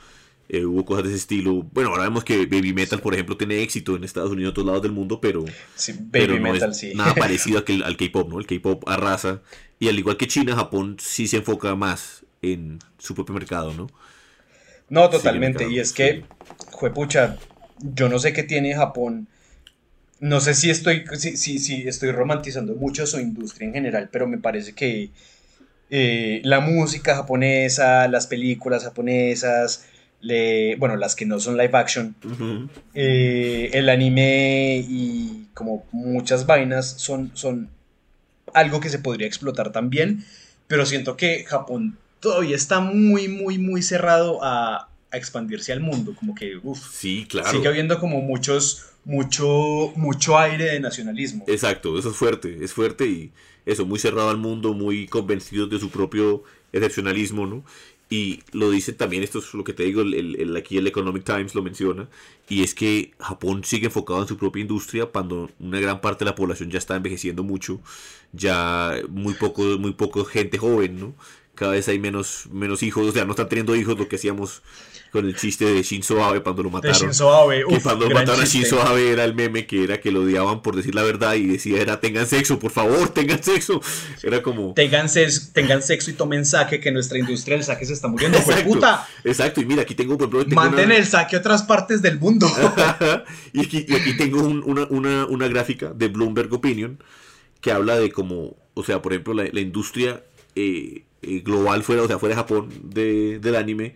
Eh, 0.48 0.64
hubo 0.64 0.84
cosas 0.84 1.04
de 1.04 1.10
ese 1.10 1.18
estilo. 1.18 1.62
Bueno, 1.72 1.90
ahora 1.90 2.02
vemos 2.02 2.24
que 2.24 2.46
Baby 2.46 2.72
Metal, 2.72 3.00
por 3.00 3.14
ejemplo, 3.14 3.36
tiene 3.36 3.62
éxito 3.62 3.94
en 3.94 4.02
Estados 4.02 4.32
Unidos 4.32 4.40
y 4.40 4.44
en 4.46 4.50
otros 4.50 4.66
lados 4.66 4.82
del 4.82 4.92
mundo, 4.92 5.20
pero, 5.20 5.44
sí, 5.76 5.94
Baby 6.00 6.40
Metal, 6.40 6.74
sí. 6.74 6.94
nada 6.96 7.14
parecido 7.14 7.62
al 7.84 7.96
K-pop, 7.96 8.28
¿no? 8.28 8.40
El 8.40 8.46
K-pop 8.46 8.82
arrasa. 8.88 9.40
Y 9.78 9.88
al 9.88 9.96
igual 9.96 10.16
que 10.16 10.26
China, 10.26 10.56
Japón 10.56 10.96
sí 10.98 11.28
se 11.28 11.36
enfoca 11.36 11.76
más 11.76 12.24
en 12.42 12.80
su 12.98 13.14
propio 13.14 13.34
mercado, 13.34 13.72
¿no? 13.74 13.86
No, 14.88 15.10
totalmente. 15.10 15.68
y 15.68 15.78
es 15.78 15.92
que, 15.92 16.24
juepucha, 16.70 17.36
yo 17.78 18.08
no 18.08 18.18
sé 18.18 18.32
qué 18.32 18.42
tiene 18.42 18.74
Japón. 18.74 19.28
No 20.20 20.40
sé 20.40 20.54
si 20.54 20.70
estoy, 20.70 21.04
si, 21.16 21.36
si, 21.36 21.86
estoy 21.86 22.10
romantizando 22.10 22.74
mucho 22.74 23.06
su 23.06 23.20
industria 23.20 23.68
en 23.68 23.74
general, 23.74 24.08
pero 24.10 24.26
me 24.26 24.38
parece 24.38 24.74
que 24.74 25.10
eh, 25.90 26.40
la 26.44 26.60
música 26.60 27.14
japonesa, 27.14 28.08
las 28.08 28.26
películas 28.26 28.82
japonesas, 28.82 29.86
le, 30.20 30.74
bueno, 30.76 30.96
las 30.96 31.14
que 31.14 31.24
no 31.24 31.38
son 31.38 31.56
live 31.56 31.70
action, 31.74 32.16
eh, 32.94 33.70
el 33.72 33.88
anime 33.88 34.84
y 34.88 35.46
como 35.54 35.86
muchas 35.92 36.46
vainas 36.46 36.86
son, 36.98 37.30
son 37.34 37.70
algo 38.54 38.80
que 38.80 38.88
se 38.88 38.98
podría 38.98 39.26
explotar 39.26 39.70
también, 39.70 40.24
pero 40.66 40.84
siento 40.84 41.16
que 41.16 41.44
Japón 41.44 41.96
todavía 42.20 42.56
está 42.56 42.80
muy, 42.80 43.28
muy, 43.28 43.58
muy 43.58 43.82
cerrado 43.82 44.40
a, 44.42 44.88
expandirse 45.10 45.72
al 45.72 45.80
mundo. 45.80 46.14
Como 46.14 46.34
que, 46.34 46.58
uff, 46.62 46.80
sí, 46.92 47.26
claro. 47.28 47.50
sigue 47.50 47.66
habiendo 47.66 47.98
como 47.98 48.20
muchos, 48.20 48.84
mucho, 49.06 49.90
mucho 49.96 50.38
aire 50.38 50.64
de 50.64 50.80
nacionalismo. 50.80 51.44
Exacto, 51.48 51.98
eso 51.98 52.10
es 52.10 52.16
fuerte, 52.16 52.62
es 52.62 52.74
fuerte 52.74 53.06
y 53.06 53.32
eso, 53.64 53.86
muy 53.86 53.98
cerrado 53.98 54.30
al 54.30 54.36
mundo, 54.36 54.74
muy 54.74 55.06
convencidos 55.06 55.70
de 55.70 55.78
su 55.78 55.90
propio 55.90 56.42
excepcionalismo, 56.72 57.46
¿no? 57.46 57.64
Y 58.10 58.42
lo 58.52 58.70
dice 58.70 58.94
también, 58.94 59.22
esto 59.22 59.38
es 59.40 59.52
lo 59.52 59.64
que 59.64 59.74
te 59.74 59.82
digo, 59.82 60.00
el, 60.00 60.56
aquí 60.56 60.78
el 60.78 60.86
Economic 60.86 61.24
Times 61.24 61.54
lo 61.54 61.62
menciona, 61.62 62.08
y 62.48 62.62
es 62.62 62.74
que 62.74 63.12
Japón 63.18 63.64
sigue 63.64 63.86
enfocado 63.86 64.22
en 64.22 64.28
su 64.28 64.38
propia 64.38 64.62
industria 64.62 65.06
cuando 65.06 65.50
una 65.60 65.78
gran 65.78 66.00
parte 66.00 66.24
de 66.24 66.30
la 66.30 66.34
población 66.34 66.70
ya 66.70 66.78
está 66.78 66.96
envejeciendo 66.96 67.42
mucho, 67.42 67.80
ya 68.32 68.94
muy 69.10 69.34
poco, 69.34 69.62
muy 69.78 69.92
poco 69.92 70.24
gente 70.24 70.56
joven, 70.56 70.98
¿no? 70.98 71.14
Cada 71.58 71.72
vez 71.72 71.88
hay 71.88 71.98
menos, 71.98 72.44
menos 72.52 72.82
hijos, 72.82 73.06
o 73.06 73.12
sea, 73.12 73.24
no 73.24 73.32
están 73.32 73.48
teniendo 73.48 73.74
hijos, 73.74 73.98
lo 73.98 74.08
que 74.08 74.16
hacíamos 74.16 74.62
con 75.10 75.24
el 75.24 75.34
chiste 75.34 75.64
de 75.64 75.82
Shinzo 75.82 76.22
Abe 76.22 76.40
cuando 76.40 76.62
lo 76.62 76.70
mataron. 76.70 76.96
De 76.96 77.06
Shinzo 77.06 77.32
Abe, 77.34 77.64
que 77.68 77.80
cuando 77.80 78.08
mataron 78.10 78.40
a 78.40 78.44
Shinzo 78.44 78.80
Abe 78.82 79.10
era 79.10 79.24
el 79.24 79.34
meme 79.34 79.66
que 79.66 79.82
era 79.82 80.00
que 80.00 80.12
lo 80.12 80.22
odiaban 80.22 80.62
por 80.62 80.76
decir 80.76 80.94
la 80.94 81.02
verdad 81.02 81.34
y 81.34 81.46
decía 81.46 81.80
era 81.80 81.98
tengan 82.00 82.26
sexo, 82.26 82.58
por 82.58 82.70
favor, 82.70 83.08
tengan 83.14 83.42
sexo. 83.42 83.80
Era 84.22 84.42
como 84.42 84.74
tengan 84.74 85.08
sexo, 85.08 85.50
tengan 85.52 85.82
sexo 85.82 86.10
y 86.10 86.14
tomen 86.14 86.44
saque 86.44 86.78
que 86.80 86.92
nuestra 86.92 87.18
industria 87.18 87.56
del 87.56 87.64
saque 87.64 87.86
se 87.86 87.94
está 87.94 88.08
muriendo, 88.08 88.38
exacto, 88.38 88.64
puta. 88.64 89.08
Exacto, 89.24 89.60
y 89.60 89.66
mira, 89.66 89.82
aquí 89.82 89.94
tengo 89.94 90.16
por 90.16 90.28
ejemplo, 90.28 90.54
Manden 90.54 90.92
el 90.92 91.06
saque 91.06 91.36
a 91.36 91.38
otras 91.40 91.62
partes 91.62 92.02
del 92.02 92.18
mundo. 92.18 92.46
y, 93.52 93.60
aquí, 93.60 93.84
tengo 94.16 94.42
una, 94.42 94.86
una, 94.90 95.26
una, 95.26 95.48
gráfica 95.48 95.92
de 95.94 96.08
Bloomberg 96.08 96.52
Opinion 96.52 97.02
que 97.60 97.72
habla 97.72 97.98
de 97.98 98.12
cómo, 98.12 98.56
o 98.74 98.84
sea, 98.84 99.02
por 99.02 99.12
ejemplo, 99.12 99.34
la, 99.34 99.48
la 99.50 99.60
industria 99.60 100.22
eh, 100.54 101.04
eh, 101.22 101.40
global 101.40 101.82
fuera, 101.82 102.02
o 102.02 102.06
sea, 102.06 102.18
fuera 102.18 102.34
de 102.34 102.40
Japón 102.40 102.68
del 102.82 103.56
anime, 103.56 103.94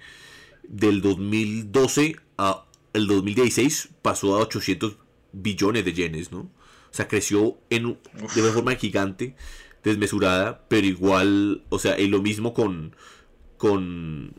del 0.64 1.00
2012 1.02 2.16
a 2.38 2.64
el 2.92 3.06
2016 3.06 3.88
pasó 4.02 4.36
a 4.36 4.40
800 4.40 4.96
billones 5.32 5.84
de 5.84 5.92
yenes, 5.92 6.32
¿no? 6.32 6.40
O 6.40 6.94
sea, 6.94 7.08
creció 7.08 7.56
en, 7.70 7.98
de 8.34 8.42
una 8.42 8.52
forma 8.52 8.74
gigante, 8.74 9.34
desmesurada, 9.82 10.64
pero 10.68 10.86
igual, 10.86 11.62
o 11.70 11.78
sea, 11.78 11.98
y 11.98 12.08
lo 12.08 12.20
mismo 12.20 12.52
con, 12.52 12.94
con, 13.56 14.34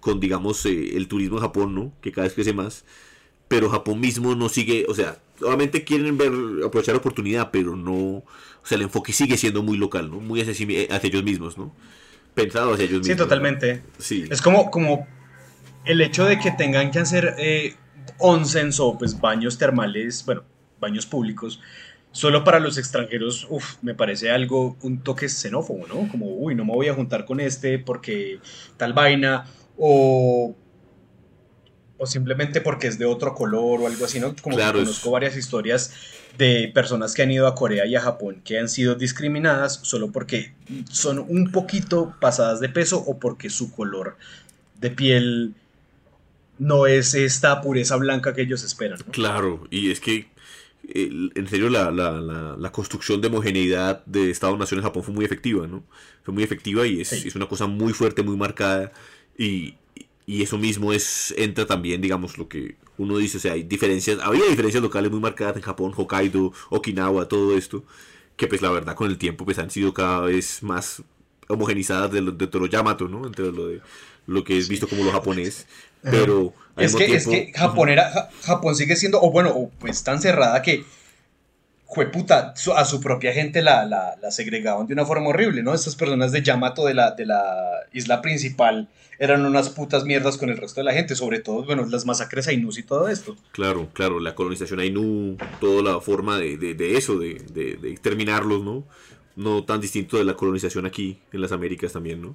con 0.00 0.20
digamos, 0.20 0.66
eh, 0.66 0.96
el 0.96 1.08
turismo 1.08 1.36
en 1.36 1.42
Japón, 1.42 1.74
¿no? 1.74 1.92
Que 2.02 2.12
cada 2.12 2.26
vez 2.26 2.34
crece 2.34 2.52
más, 2.52 2.84
pero 3.48 3.70
Japón 3.70 4.00
mismo 4.00 4.34
no 4.34 4.48
sigue, 4.48 4.84
o 4.88 4.94
sea, 4.94 5.18
obviamente 5.40 5.84
quieren 5.84 6.18
ver, 6.18 6.32
aprovechar 6.64 6.94
la 6.94 7.00
oportunidad, 7.00 7.50
pero 7.50 7.76
no, 7.76 7.94
o 7.94 8.24
sea, 8.64 8.76
el 8.76 8.82
enfoque 8.82 9.12
sigue 9.12 9.36
siendo 9.38 9.62
muy 9.62 9.78
local, 9.78 10.10
¿no? 10.10 10.20
Muy 10.20 10.40
hacia, 10.42 10.52
hacia 10.94 11.08
ellos 11.08 11.24
mismos, 11.24 11.56
¿no? 11.56 11.72
Pensado 12.34 12.74
hacia 12.74 12.84
ellos 12.84 12.98
mismos. 12.98 13.06
Sí, 13.06 13.16
totalmente. 13.16 13.82
Sí. 13.98 14.24
Es 14.30 14.42
como, 14.42 14.70
como 14.70 15.06
el 15.84 16.00
hecho 16.00 16.24
de 16.24 16.38
que 16.38 16.50
tengan 16.50 16.90
que 16.90 16.98
hacer 16.98 17.34
eh, 17.38 17.74
onsens 18.18 18.80
o 18.80 18.98
pues 18.98 19.20
baños 19.20 19.58
termales, 19.58 20.24
bueno, 20.24 20.44
baños 20.80 21.06
públicos, 21.06 21.60
solo 22.12 22.44
para 22.44 22.60
los 22.60 22.78
extranjeros, 22.78 23.46
uf, 23.50 23.76
me 23.82 23.94
parece 23.94 24.30
algo, 24.30 24.76
un 24.82 25.02
toque 25.02 25.28
xenófobo, 25.28 25.86
¿no? 25.86 26.08
Como, 26.08 26.26
uy, 26.26 26.54
no 26.54 26.64
me 26.64 26.72
voy 26.72 26.88
a 26.88 26.94
juntar 26.94 27.24
con 27.24 27.40
este 27.40 27.78
porque 27.78 28.38
tal 28.76 28.92
vaina, 28.92 29.46
o, 29.76 30.54
o 31.98 32.06
simplemente 32.06 32.60
porque 32.60 32.86
es 32.86 32.98
de 32.98 33.04
otro 33.04 33.34
color 33.34 33.80
o 33.80 33.86
algo 33.86 34.04
así, 34.04 34.20
¿no? 34.20 34.34
Como 34.40 34.56
que 34.56 34.62
conozco 34.62 35.10
varias 35.10 35.36
historias 35.36 35.92
de 36.38 36.70
personas 36.74 37.14
que 37.14 37.22
han 37.22 37.30
ido 37.30 37.46
a 37.46 37.54
Corea 37.54 37.86
y 37.86 37.94
a 37.94 38.00
Japón 38.00 38.40
que 38.44 38.58
han 38.58 38.68
sido 38.68 38.94
discriminadas 38.94 39.80
solo 39.82 40.10
porque 40.10 40.54
son 40.90 41.18
un 41.18 41.52
poquito 41.52 42.14
pasadas 42.20 42.60
de 42.60 42.68
peso 42.68 42.98
o 42.98 43.18
porque 43.18 43.50
su 43.50 43.72
color 43.72 44.16
de 44.80 44.90
piel 44.90 45.54
no 46.58 46.86
es 46.86 47.14
esta 47.14 47.60
pureza 47.60 47.96
blanca 47.96 48.34
que 48.34 48.42
ellos 48.42 48.62
esperan. 48.64 48.98
Claro, 49.10 49.66
y 49.70 49.90
es 49.90 50.00
que 50.00 50.28
en 50.86 51.48
serio 51.48 51.70
la, 51.70 51.90
la, 51.90 52.20
la, 52.58 52.72
construcción 52.72 53.20
de 53.20 53.28
homogeneidad 53.28 54.04
de 54.04 54.30
Estado-Nación 54.30 54.80
en 54.80 54.84
Japón 54.84 55.02
fue 55.02 55.14
muy 55.14 55.24
efectiva, 55.24 55.66
¿no? 55.66 55.82
Fue 56.22 56.34
muy 56.34 56.42
efectiva 56.42 56.86
y 56.86 57.00
es, 57.00 57.12
es, 57.12 57.34
una 57.34 57.46
cosa 57.48 57.66
muy 57.66 57.94
fuerte, 57.94 58.22
muy 58.22 58.36
marcada 58.36 58.92
y, 59.38 59.76
y 60.26 60.42
eso 60.42 60.58
mismo 60.58 60.92
es 60.92 61.34
entra 61.38 61.66
también, 61.66 62.02
digamos, 62.02 62.36
lo 62.36 62.48
que 62.48 62.76
uno 62.98 63.18
dice, 63.18 63.38
o 63.38 63.40
sea, 63.40 63.52
hay 63.52 63.62
diferencias, 63.62 64.18
había 64.22 64.44
diferencias 64.44 64.82
locales 64.82 65.10
muy 65.10 65.20
marcadas 65.20 65.56
en 65.56 65.62
Japón, 65.62 65.92
Hokkaido, 65.96 66.52
Okinawa, 66.70 67.28
todo 67.28 67.56
esto, 67.56 67.84
que 68.36 68.46
pues 68.46 68.62
la 68.62 68.70
verdad 68.70 68.94
con 68.94 69.08
el 69.10 69.18
tiempo 69.18 69.44
pues 69.44 69.58
han 69.58 69.70
sido 69.70 69.92
cada 69.92 70.20
vez 70.20 70.62
más 70.62 71.02
homogenizadas 71.48 72.10
de, 72.10 72.20
de 72.20 72.46
todo 72.46 72.62
lo 72.62 72.66
Yamato, 72.66 73.08
¿no? 73.08 73.26
Entre 73.26 73.50
lo 73.50 73.68
de 73.68 73.80
lo 74.26 74.42
que 74.44 74.56
es 74.56 74.68
visto 74.68 74.88
como 74.88 75.04
lo 75.04 75.12
japonés, 75.12 75.66
pero 76.02 76.54
es 76.76 76.94
que, 76.94 77.14
es 77.14 77.26
que 77.26 77.52
Japón, 77.54 77.88
era, 77.88 78.30
Japón 78.42 78.74
sigue 78.74 78.96
siendo, 78.96 79.20
o 79.20 79.30
bueno, 79.30 79.70
pues 79.78 80.02
tan 80.02 80.20
cerrada 80.20 80.62
que 80.62 80.84
puta, 82.12 82.54
a 82.76 82.84
su 82.84 83.00
propia 83.00 83.32
gente 83.32 83.62
la, 83.62 83.84
la, 83.84 84.16
la, 84.20 84.30
segregaban 84.30 84.86
de 84.86 84.94
una 84.94 85.04
forma 85.04 85.28
horrible, 85.28 85.62
¿no? 85.62 85.74
Estas 85.74 85.94
personas 85.94 86.32
de 86.32 86.42
Yamato 86.42 86.84
de 86.86 86.94
la, 86.94 87.12
de 87.12 87.26
la 87.26 87.80
isla 87.92 88.20
principal 88.20 88.88
eran 89.18 89.44
unas 89.44 89.68
putas 89.70 90.04
mierdas 90.04 90.36
con 90.36 90.50
el 90.50 90.56
resto 90.56 90.80
de 90.80 90.84
la 90.84 90.92
gente, 90.92 91.14
sobre 91.14 91.40
todo, 91.40 91.64
bueno, 91.64 91.86
las 91.86 92.04
masacres 92.04 92.48
Ainus 92.48 92.78
y 92.78 92.82
todo 92.82 93.08
esto. 93.08 93.36
Claro, 93.52 93.88
claro, 93.92 94.18
la 94.18 94.34
colonización 94.34 94.80
Ainu, 94.80 95.36
toda 95.60 95.82
la 95.82 96.00
forma 96.00 96.38
de, 96.38 96.56
de, 96.56 96.96
eso, 96.96 97.18
de, 97.18 97.34
de, 97.52 97.76
de, 97.76 97.90
exterminarlos, 97.90 98.64
¿no? 98.64 98.84
No 99.36 99.64
tan 99.64 99.80
distinto 99.80 100.16
de 100.16 100.24
la 100.24 100.34
colonización 100.34 100.86
aquí 100.86 101.18
en 101.32 101.40
las 101.40 101.52
Américas 101.52 101.92
también, 101.92 102.22
¿no? 102.22 102.34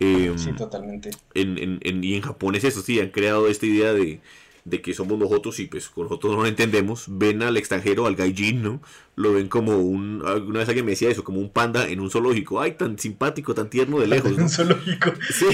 Em, 0.00 0.38
sí, 0.38 0.52
totalmente. 0.52 1.10
En, 1.34 1.80
en, 1.82 2.04
y 2.04 2.14
en 2.14 2.22
Japón 2.22 2.54
es 2.54 2.64
eso, 2.64 2.82
sí, 2.82 3.00
han 3.00 3.10
creado 3.10 3.48
esta 3.48 3.66
idea 3.66 3.92
de, 3.92 4.20
de 4.64 4.80
que 4.80 4.94
somos 4.94 5.18
nosotros 5.18 5.58
y 5.58 5.66
pues 5.66 5.88
con 5.88 6.04
nosotros 6.04 6.36
no 6.36 6.42
lo 6.42 6.46
entendemos, 6.46 7.06
ven 7.08 7.42
al 7.42 7.56
extranjero, 7.56 8.06
al 8.06 8.14
gaijin, 8.14 8.62
¿no? 8.62 8.80
Lo 9.16 9.32
ven 9.32 9.48
como 9.48 9.76
un, 9.76 10.22
alguna 10.24 10.60
vez 10.60 10.68
alguien 10.68 10.86
me 10.86 10.92
decía 10.92 11.10
eso, 11.10 11.24
como 11.24 11.40
un 11.40 11.50
panda 11.50 11.88
en 11.88 11.98
un 11.98 12.10
zoológico, 12.10 12.60
ay, 12.60 12.72
tan 12.72 12.96
simpático, 12.98 13.54
tan 13.54 13.68
tierno 13.68 13.98
de 13.98 14.06
lejos. 14.06 14.36
¿no? 14.36 14.44
un 14.44 14.48
zoológico. 14.50 15.12
Sí, 15.32 15.46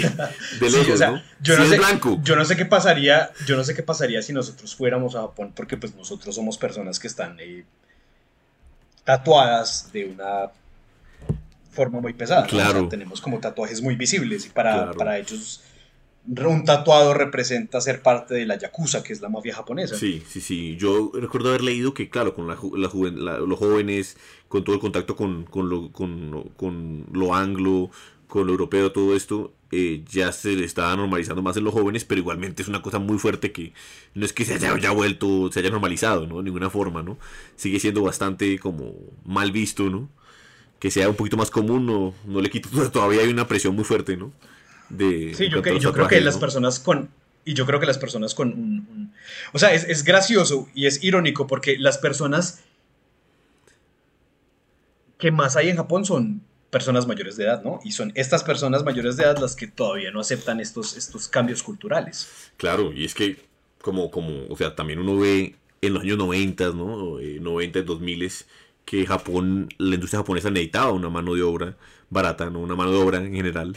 de 0.61 0.71
lejos, 0.71 1.01
¿no? 1.01 1.23
Yo 1.41 1.59
no, 1.59 1.67
sé, 1.67 1.79
blanco. 1.79 2.19
yo 2.23 2.37
no 2.37 2.45
sé 2.45 2.57
qué 2.57 2.67
pasaría, 2.67 3.31
yo 3.47 3.57
no 3.57 3.65
sé 3.65 3.75
qué 3.75 3.83
pasaría 3.83 4.21
si 4.21 4.35
nosotros 4.35 4.77
fuéramos 4.77 5.15
a 5.15 5.23
Japón, 5.23 5.53
porque 5.57 5.79
pues 5.79 5.95
nosotros 5.95 6.35
somos 6.35 6.59
personas 6.59 6.99
que 6.99 7.07
están 7.07 7.39
eh, 7.41 7.65
tatuadas 9.05 9.91
de 9.91 10.05
una 10.05 10.51
forma 11.73 12.01
muy 12.01 12.13
pesada. 12.13 12.47
Claro. 12.47 12.89
tenemos 12.89 13.23
como 13.23 13.41
tatuajes 13.41 13.81
muy 13.81 13.97
visibles 13.97 14.45
y 14.45 14.51
para, 14.51 14.93
para 14.93 15.17
ellos 15.17 15.63
un 16.29 16.65
tatuado 16.65 17.15
representa 17.15 17.81
ser 17.81 18.03
parte 18.03 18.35
de 18.35 18.47
la 18.47 18.57
Yakuza, 18.57 19.03
que 19.03 19.13
es 19.13 19.21
la 19.21 19.29
mafia 19.29 19.55
japonesa. 19.55 19.97
Sí, 19.97 20.23
sí, 20.29 20.41
sí. 20.41 20.77
Yo 20.77 21.11
recuerdo 21.15 21.49
haber 21.49 21.63
leído 21.63 21.95
que, 21.95 22.11
claro, 22.11 22.35
con 22.35 22.47
la, 22.47 22.55
los 22.55 23.59
jóvenes, 23.59 24.17
con 24.49 24.65
todo 24.65 24.75
el 24.75 24.81
contacto 24.81 25.17
con, 25.17 25.45
con, 25.45 25.69
lo, 25.69 25.91
con, 25.91 27.07
lo 27.13 27.35
anglo, 27.35 27.91
con 28.27 28.47
lo 28.47 28.53
europeo, 28.53 28.93
todo 28.93 29.17
esto, 29.17 29.55
eh, 29.71 30.05
ya 30.09 30.33
se 30.33 30.55
le 30.55 30.65
estaba 30.65 30.95
normalizando 30.97 31.43
más 31.43 31.57
en 31.57 31.65
los 31.65 31.73
jóvenes, 31.73 32.05
pero 32.05 32.21
igualmente 32.21 32.63
es 32.63 32.69
una 32.69 32.83
cosa 32.83 32.99
muy 32.99 33.19
fuerte 33.19 33.53
que 33.53 33.73
no 34.15 34.27
es 34.27 34.33
que 34.33 34.45
se 34.45 34.55
haya 34.55 34.79
ya 34.79 34.91
vuelto, 34.91 35.51
se 35.51 35.61
haya 35.61 35.71
normalizado, 35.71 36.27
¿no? 36.27 36.39
De 36.39 36.45
ninguna 36.45 36.69
forma, 36.69 37.03
¿no? 37.03 37.19
Sigue 37.57 37.81
siendo 37.81 38.03
bastante 38.03 38.59
como 38.59 38.95
mal 39.25 39.51
visto, 39.51 39.89
¿no? 39.89 40.11
Que 40.79 40.91
sea 40.91 41.09
un 41.09 41.17
poquito 41.17 41.37
más 41.39 41.51
común, 41.51 41.87
no, 41.87 42.15
no 42.27 42.41
le 42.41 42.51
quito, 42.51 42.69
todavía 42.91 43.23
hay 43.23 43.29
una 43.29 43.49
presión 43.49 43.75
muy 43.75 43.85
fuerte, 43.85 44.17
¿no? 44.17 44.33
Sí, 44.97 45.49
yo, 45.49 45.63
yo 45.79 45.93
creo 45.93 46.09
que 46.09 46.21
las 46.21 46.39
personas 46.39 46.79
con... 46.79 47.11
Y 47.45 47.55
yo 47.55 47.65
creo 47.65 47.81
que 47.81 47.87
las 47.87 47.97
personas 47.97 48.35
con 48.35 48.53
un... 48.53 49.15
o 49.53 49.59
sea, 49.59 49.73
es, 49.73 50.05
gracioso 50.05 50.69
y 50.75 50.87
es 50.87 51.03
irónico 51.03 51.47
porque 51.47 51.79
las 51.79 51.97
personas 51.97 52.61
que 55.19 55.31
más 55.31 55.57
hay 55.57 55.71
en 55.71 55.77
Japón 55.77 56.05
son 56.05 56.43
personas 56.71 57.07
mayores 57.07 57.37
de 57.37 57.45
edad, 57.45 57.63
¿no? 57.65 57.81
Y 57.85 57.93
son 57.93 58.13
estas 58.15 58.45
personas 58.45 58.85
mayores 58.85 59.17
de 59.17 59.25
edad 59.25 59.39
las 59.39 59.57
que 59.57 59.67
todavía 59.67 60.11
no 60.11 60.21
aceptan 60.21 60.61
estos, 60.61 60.97
estos 60.97 61.27
cambios 61.27 61.63
culturales. 61.63 62.29
Claro, 62.59 62.93
y 62.93 63.07
es 63.07 63.15
que 63.15 63.39
como, 63.81 64.11
como, 64.11 64.47
o 64.51 64.57
sea, 64.57 64.75
también 64.75 64.99
uno 64.99 65.17
ve 65.19 65.55
en 65.81 65.95
los 65.95 66.03
años 66.03 66.19
90, 66.19 66.71
¿no? 66.71 67.19
90, 67.19 67.83
2000, 67.83 68.33
que 68.85 69.07
Japón, 69.07 69.69
la 69.79 69.95
industria 69.95 70.21
japonesa 70.21 70.51
necesitaba 70.51 70.93
una 70.93 71.09
mano 71.09 71.35
de 71.35 71.43
obra 71.43 71.77
barata, 72.11 72.51
¿no? 72.51 72.61
Una 72.61 72.75
mano 72.75 72.91
de 72.91 72.99
obra 72.99 73.19
en 73.19 73.35
general. 73.35 73.77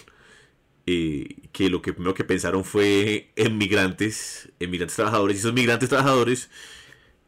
Eh, 0.88 1.36
que 1.51 1.69
lo 1.69 1.82
que 1.82 1.93
primero 1.93 2.15
que 2.15 2.23
pensaron 2.23 2.65
fue 2.65 3.32
en 3.36 3.57
migrantes, 3.57 4.49
en 4.59 4.71
migrantes 4.71 4.95
trabajadores, 4.95 5.38
y 5.38 5.39
esos 5.39 5.53
migrantes 5.53 5.89
trabajadores 5.89 6.49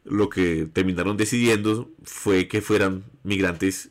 lo 0.05 0.29
que 0.29 0.67
terminaron 0.71 1.17
decidiendo 1.17 1.89
fue 2.03 2.47
que 2.47 2.61
fueran 2.61 3.05
migrantes, 3.23 3.89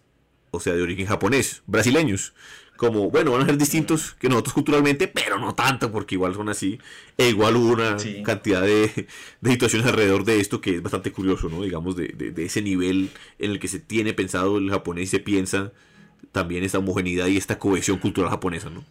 o 0.51 0.61
sea, 0.61 0.75
de 0.75 0.83
origen 0.83 1.07
japonés, 1.07 1.63
brasileños. 1.67 2.35
Como, 2.77 3.11
bueno, 3.11 3.31
van 3.31 3.43
a 3.43 3.47
ser 3.47 3.59
distintos 3.59 4.15
que 4.19 4.29
nosotros 4.29 4.55
culturalmente, 4.55 5.07
pero 5.07 5.39
no 5.39 5.55
tanto, 5.55 5.93
porque 5.93 6.17
igual 6.17 6.35
son 6.35 6.49
así. 6.49 6.81
E 7.17 7.29
igual 7.29 7.55
hubo 7.57 7.75
una 7.75 7.97
cantidad 8.25 8.63
de, 8.63 9.07
de, 9.41 9.51
situaciones 9.53 9.87
alrededor 9.87 10.25
de 10.25 10.41
esto 10.41 10.61
que 10.61 10.77
es 10.77 10.83
bastante 10.83 11.13
curioso, 11.13 11.49
¿no? 11.49 11.63
Digamos, 11.63 11.95
de, 11.95 12.09
de, 12.09 12.33
de, 12.33 12.45
ese 12.45 12.61
nivel 12.61 13.11
en 13.39 13.53
el 13.53 13.61
que 13.61 13.69
se 13.69 13.79
tiene 13.79 14.15
pensado 14.15 14.59
el 14.59 14.69
japonés 14.71 15.05
y 15.05 15.07
se 15.07 15.21
piensa 15.21 15.73
también 16.33 16.65
esta 16.65 16.79
homogeneidad 16.79 17.27
y 17.27 17.37
esta 17.37 17.59
cohesión 17.59 17.99
cultural 17.99 18.31
japonesa, 18.31 18.69
¿no? 18.69 18.85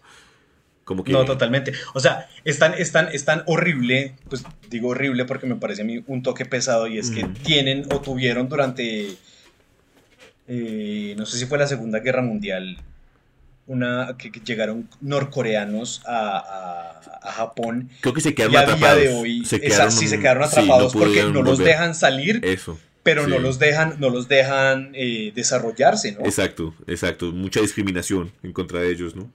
No, 0.96 1.26
totalmente. 1.26 1.74
O 1.94 2.00
sea, 2.00 2.28
es 2.44 2.60
tan, 2.60 2.74
es, 2.74 2.92
tan, 2.92 3.44
horrible, 3.46 4.16
pues 4.30 4.44
digo 4.70 4.90
horrible 4.90 5.26
porque 5.26 5.48
me 5.48 5.56
parece 5.56 5.82
a 5.82 5.86
mí 5.86 6.04
un 6.08 6.24
toque 6.24 6.46
pesado 6.46 6.88
y 6.88 6.98
es 6.98 7.12
que 7.12 7.24
tienen 7.44 7.86
o 7.92 8.02
tuvieron 8.02 8.50
durante, 8.50 9.16
eh, 10.48 11.16
no 11.18 11.26
sé 11.26 11.38
si 11.38 11.46
fue 11.46 11.58
la 11.58 11.68
Segunda 11.68 12.00
Guerra 12.00 12.22
Mundial, 12.22 12.78
una 13.68 14.16
que, 14.18 14.32
llegaron 14.44 14.90
norcoreanos 15.00 16.02
a, 16.06 16.98
Japón. 17.24 17.90
Creo 18.02 18.16
que 18.16 18.22
se 18.22 18.34
quedaron 18.34 18.58
atrapados. 18.58 19.00
de 19.00 19.10
hoy, 19.10 19.46
se 19.46 19.62
quedaron, 19.62 19.92
sí, 19.92 20.08
se 20.08 20.20
quedaron 20.20 20.44
atrapados 20.44 20.92
porque 20.94 21.24
no 21.26 21.44
los 21.44 21.60
dejan 21.60 21.94
salir. 21.94 22.42
Eso. 22.44 22.80
Pero 23.04 23.28
no 23.28 23.40
los 23.40 23.60
dejan, 23.60 23.96
no 24.00 24.10
los 24.10 24.28
dejan 24.28 24.92
eh, 24.94 25.32
desarrollarse, 25.34 26.12
¿no? 26.14 26.22
Exacto, 26.22 26.74
exacto. 26.88 27.32
Mucha 27.32 27.62
discriminación 27.62 28.32
en 28.44 28.54
contra 28.54 28.80
de 28.80 28.92
ellos, 28.92 29.16
¿no? 29.16 29.32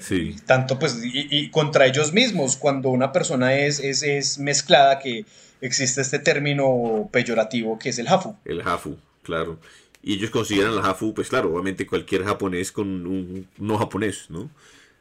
Sí. 0.00 0.36
Tanto 0.46 0.78
pues, 0.78 1.00
y, 1.02 1.50
contra 1.50 1.86
ellos 1.86 2.12
mismos, 2.12 2.56
cuando 2.56 2.90
una 2.90 3.12
persona 3.12 3.56
es, 3.56 3.80
es, 3.80 4.38
mezclada, 4.38 4.98
que 4.98 5.24
existe 5.60 6.00
este 6.00 6.18
término 6.18 7.08
peyorativo 7.12 7.78
que 7.78 7.90
es 7.90 7.98
el 7.98 8.08
hafu. 8.08 8.36
El 8.44 8.60
hafu, 8.62 8.96
claro. 9.22 9.58
Y 10.02 10.14
ellos 10.14 10.30
consideran 10.30 10.72
el 10.72 10.78
hafu, 10.80 11.14
pues 11.14 11.28
claro, 11.28 11.52
obviamente 11.52 11.86
cualquier 11.86 12.24
japonés 12.24 12.72
con 12.72 13.06
un 13.06 13.48
no 13.58 13.78
japonés, 13.78 14.26
¿no? 14.28 14.50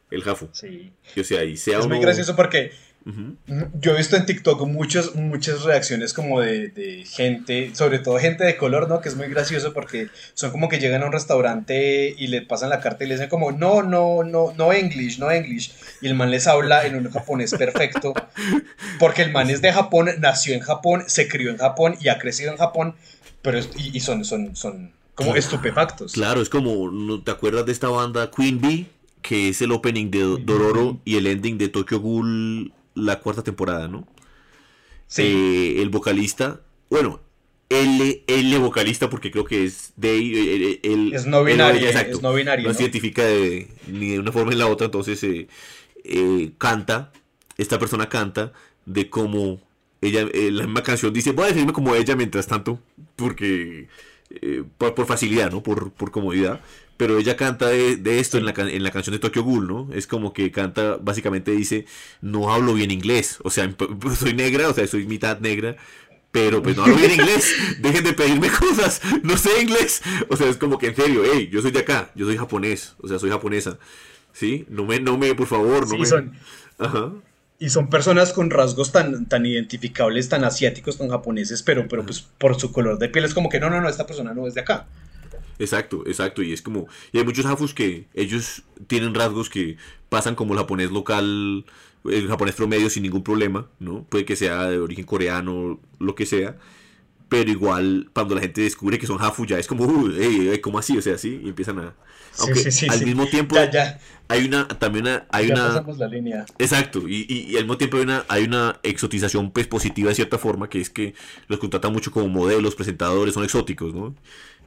El 0.10 0.28
hafu. 0.28 0.48
Sí. 0.54 0.92
O 1.20 1.24
sea, 1.24 1.44
y 1.44 1.58
sea 1.58 1.80
es 1.80 1.88
muy 1.88 2.00
gracioso 2.00 2.36
porque 2.36 2.72
Yo 3.06 3.92
he 3.92 3.98
visto 3.98 4.16
en 4.16 4.26
TikTok 4.26 4.66
muchas, 4.66 5.16
muchas 5.16 5.64
reacciones 5.64 6.14
como 6.14 6.40
de, 6.40 7.04
gente, 7.06 7.76
sobre 7.76 8.00
todo 8.00 8.18
gente 8.18 8.46
de 8.46 8.56
color, 8.56 8.88
¿no? 8.88 9.02
Que 9.02 9.10
es 9.10 9.18
muy 9.18 9.28
gracioso 9.28 9.74
porque 9.74 10.08
son 10.34 10.52
como 10.52 10.70
que 10.70 10.80
llegan 10.80 11.04
a 11.04 11.08
un 11.08 11.12
restaurante 11.12 12.16
y 12.18 12.28
le 12.28 12.44
pasan 12.44 12.70
la 12.70 12.80
carta 12.80 13.04
y 13.04 13.08
le 13.08 13.16
dicen 13.16 13.30
como, 13.30 13.52
no, 13.52 13.84
no, 13.84 14.24
no, 14.24 14.54
no 14.58 14.74
English, 14.74 15.20
no 15.20 15.32
English. 15.32 15.74
Y 16.02 16.08
el 16.08 16.16
man 16.16 16.32
les 16.32 16.48
habla 16.48 16.86
en 16.86 16.96
un 16.96 17.12
japonés 17.12 17.52
perfecto 17.52 18.14
porque 19.00 19.22
el 19.22 19.32
man 19.32 19.50
es 19.50 19.62
de 19.62 19.74
Japón, 19.74 20.10
nació 20.20 20.54
en 20.54 20.62
Japón, 20.62 21.04
se 21.08 21.28
crió 21.28 21.52
en 21.52 21.58
Japón 21.58 21.96
y 22.00 22.08
ha 22.08 22.20
crecido 22.20 22.52
en 22.52 22.58
Japón, 22.58 22.96
pero 23.42 23.60
y, 23.76 24.00
son, 24.00 24.24
son, 24.24 24.56
son 24.56 24.94
como 25.16 25.36
estupefactos. 25.36 26.14
Claro, 26.14 26.42
es 26.42 26.48
como, 26.48 26.90
¿no 26.90 27.22
¿te 27.22 27.32
acuerdas 27.32 27.66
de 27.66 27.74
esta 27.74 27.90
banda 27.90 28.32
Queen 28.32 28.62
Bee? 28.62 28.88
Que 29.22 29.50
es 29.50 29.62
el 29.62 29.72
opening 29.72 30.10
de 30.10 30.20
Dororo 30.44 31.00
y 31.06 31.16
el 31.16 31.28
ending 31.28 31.58
de 31.58 31.70
Tokyo 31.70 32.00
Ghoul 32.00 32.74
la 32.96 33.20
cuarta 33.20 33.44
temporada, 33.44 33.88
¿no? 33.88 34.08
Sí. 35.08 35.24
Eh, 35.24 35.82
el 35.82 35.90
vocalista, 35.90 36.62
bueno, 36.90 37.22
L, 37.70 38.24
L 38.28 38.58
vocalista 38.60 39.10
porque 39.10 39.32
creo 39.32 39.46
que 39.46 39.66
es 39.66 39.94
de 39.96 40.18
eh, 40.18 40.80
eh, 40.84 41.12
es 41.14 41.26
no 41.26 41.44
binario, 41.44 41.88
exacto, 41.88 42.18
es 42.18 42.22
no 42.22 42.34
binario. 42.34 42.68
No, 42.68 42.74
se 42.74 42.84
identifica 42.84 43.24
ni 43.88 44.12
de 44.12 44.20
una 44.20 44.32
forma 44.32 44.52
ni 44.52 44.58
de 44.58 44.64
la 44.64 44.68
otra, 44.68 44.86
entonces 44.86 45.26
canta, 46.58 47.12
esta 47.58 47.80
persona 47.80 48.10
canta 48.10 48.54
de 48.86 49.10
cómo 49.10 49.62
ella, 50.02 50.28
la 50.34 50.64
misma 50.64 50.84
canción 50.84 51.14
dice, 51.14 51.32
voy 51.32 51.46
a 51.46 51.48
decirme 51.48 51.74
como 51.74 51.96
ella 51.96 52.16
mientras 52.16 52.48
tanto, 52.48 52.80
porque 53.16 53.88
por, 54.78 55.06
facilidad, 55.06 55.52
¿no? 55.52 55.64
Por, 55.64 55.92
por 55.92 56.12
comodidad 56.12 56.62
pero 56.98 57.18
ella 57.18 57.36
canta 57.36 57.68
de, 57.70 58.20
esto 58.20 58.38
en 58.38 58.46
la, 58.46 58.54
en 58.58 58.84
la, 58.84 58.92
canción 58.92 59.14
de 59.14 59.20
Tokyo 59.20 59.44
Ghoul, 59.44 59.68
¿no? 59.68 59.90
Es 59.94 60.08
como 60.08 60.34
que 60.34 60.52
canta, 60.52 60.98
básicamente 61.02 61.52
dice, 61.52 61.86
no 62.22 62.54
hablo 62.54 62.74
bien 62.74 62.92
inglés, 62.92 63.40
o 63.44 63.50
sea, 63.50 63.70
pues, 64.00 64.20
soy 64.20 64.34
negra, 64.34 64.70
o 64.70 64.74
sea, 64.74 64.86
soy 64.88 65.06
mitad 65.06 65.40
negra, 65.40 65.76
pero 66.32 66.64
pues 66.64 66.76
no 66.76 66.84
hablo 66.84 66.96
bien 66.96 67.12
inglés, 67.12 67.54
dejen 67.80 68.04
de 68.04 68.14
pedirme 68.14 68.50
cosas, 68.50 69.02
no 69.24 69.38
sé 69.38 69.62
inglés, 69.62 70.02
o 70.30 70.38
sea, 70.38 70.50
es 70.50 70.58
como 70.58 70.78
que 70.78 70.88
en 70.88 70.96
serio, 70.96 71.24
hey, 71.32 71.50
yo 71.52 71.62
soy 71.62 71.72
de 71.72 71.80
acá, 71.80 72.12
yo 72.16 72.26
soy 72.26 72.38
japonés, 72.38 72.96
o 73.02 73.08
sea, 73.08 73.20
soy 73.20 73.30
japonesa, 73.30 73.78
¿sí? 74.32 74.66
No 74.70 74.86
me, 74.86 75.00
no 75.00 75.18
me, 75.18 75.34
por 75.36 75.48
favor, 75.48 75.88
no 75.88 75.98
me... 75.98 76.06
Son... 76.06 76.34
Ajá. 76.78 77.12
Y 77.60 77.70
son 77.70 77.90
personas 77.90 78.34
con 78.34 78.50
rasgos 78.50 78.92
tan, 78.92 79.28
tan 79.28 79.46
identificables, 79.46 80.28
tan 80.28 80.44
asiáticos, 80.44 80.98
tan 80.98 81.10
japoneses, 81.10 81.64
pero, 81.64 81.88
pero 81.88 82.04
pues 82.04 82.22
por 82.22 82.60
su 82.60 82.74
color 82.74 82.98
de 83.00 83.08
piel 83.08 83.26
es 83.26 83.34
como 83.34 83.48
que 83.48 83.60
no, 83.60 83.70
no, 83.70 83.80
no, 83.80 83.88
esta 83.88 84.06
persona 84.06 84.34
no 84.34 84.48
es 84.48 84.54
de 84.54 84.62
acá. 84.62 84.88
Exacto, 85.60 86.04
exacto. 86.06 86.42
Y 86.42 86.54
es 86.54 86.62
como. 86.62 86.88
Y 87.12 87.18
hay 87.18 87.26
muchos 87.26 87.46
hafus 87.46 87.74
que 87.74 88.08
ellos 88.14 88.64
tienen 88.88 89.14
rasgos 89.14 89.50
que 89.50 89.78
pasan 90.10 90.36
como 90.36 90.54
el 90.54 90.60
japonés 90.60 90.92
local, 90.92 91.66
el 92.06 92.28
japonés 92.28 92.56
promedio 92.56 92.90
sin 92.90 93.04
ningún 93.04 93.24
problema, 93.24 93.68
¿no? 93.80 94.04
Puede 94.04 94.26
que 94.26 94.36
sea 94.36 94.70
de 94.70 94.80
origen 94.80 95.06
coreano, 95.06 95.80
lo 96.00 96.16
que 96.16 96.26
sea. 96.26 96.58
Pero 97.30 97.50
igual, 97.50 98.12
cuando 98.14 98.36
la 98.36 98.42
gente 98.42 98.62
descubre 98.62 99.00
que 99.00 99.08
son 99.08 99.18
hafus, 99.20 99.48
ya 99.48 99.58
es 99.58 99.66
como, 99.66 99.86
uy, 99.86 100.16
hey, 100.20 100.60
¿cómo 100.62 100.78
así? 100.78 100.96
O 100.98 101.02
sea, 101.02 101.16
así, 101.16 101.42
y 101.44 101.50
empiezan 101.50 101.80
a. 101.80 101.96
Aunque 102.40 102.70
al 102.90 103.06
mismo 103.06 103.28
tiempo 103.28 103.56
ya, 103.72 104.00
hay 104.28 104.46
una, 104.46 104.68
también 104.68 105.06
una, 105.06 105.26
hay 105.32 105.48
ya 105.48 105.54
una. 105.54 105.68
Pasamos 105.68 105.98
la 105.98 106.08
línea. 106.08 106.46
Exacto, 106.60 107.08
y, 107.08 107.26
y, 107.28 107.56
al 107.56 107.64
mismo 107.64 107.78
tiempo 107.78 107.98
hay 107.98 108.04
una, 108.04 108.26
hay 108.28 108.44
una 108.44 108.80
exotización 108.84 109.52
pues 109.52 109.68
positiva 109.68 110.10
de 110.10 110.16
cierta 110.16 110.38
forma, 110.38 110.70
que 110.70 110.80
es 110.80 110.90
que 110.90 111.16
los 111.48 111.60
contratan 111.60 111.92
mucho 111.92 112.12
como 112.12 112.28
modelos, 112.28 112.76
presentadores, 112.76 113.34
son 113.34 113.44
exóticos, 113.44 113.94
¿no? 113.94 114.16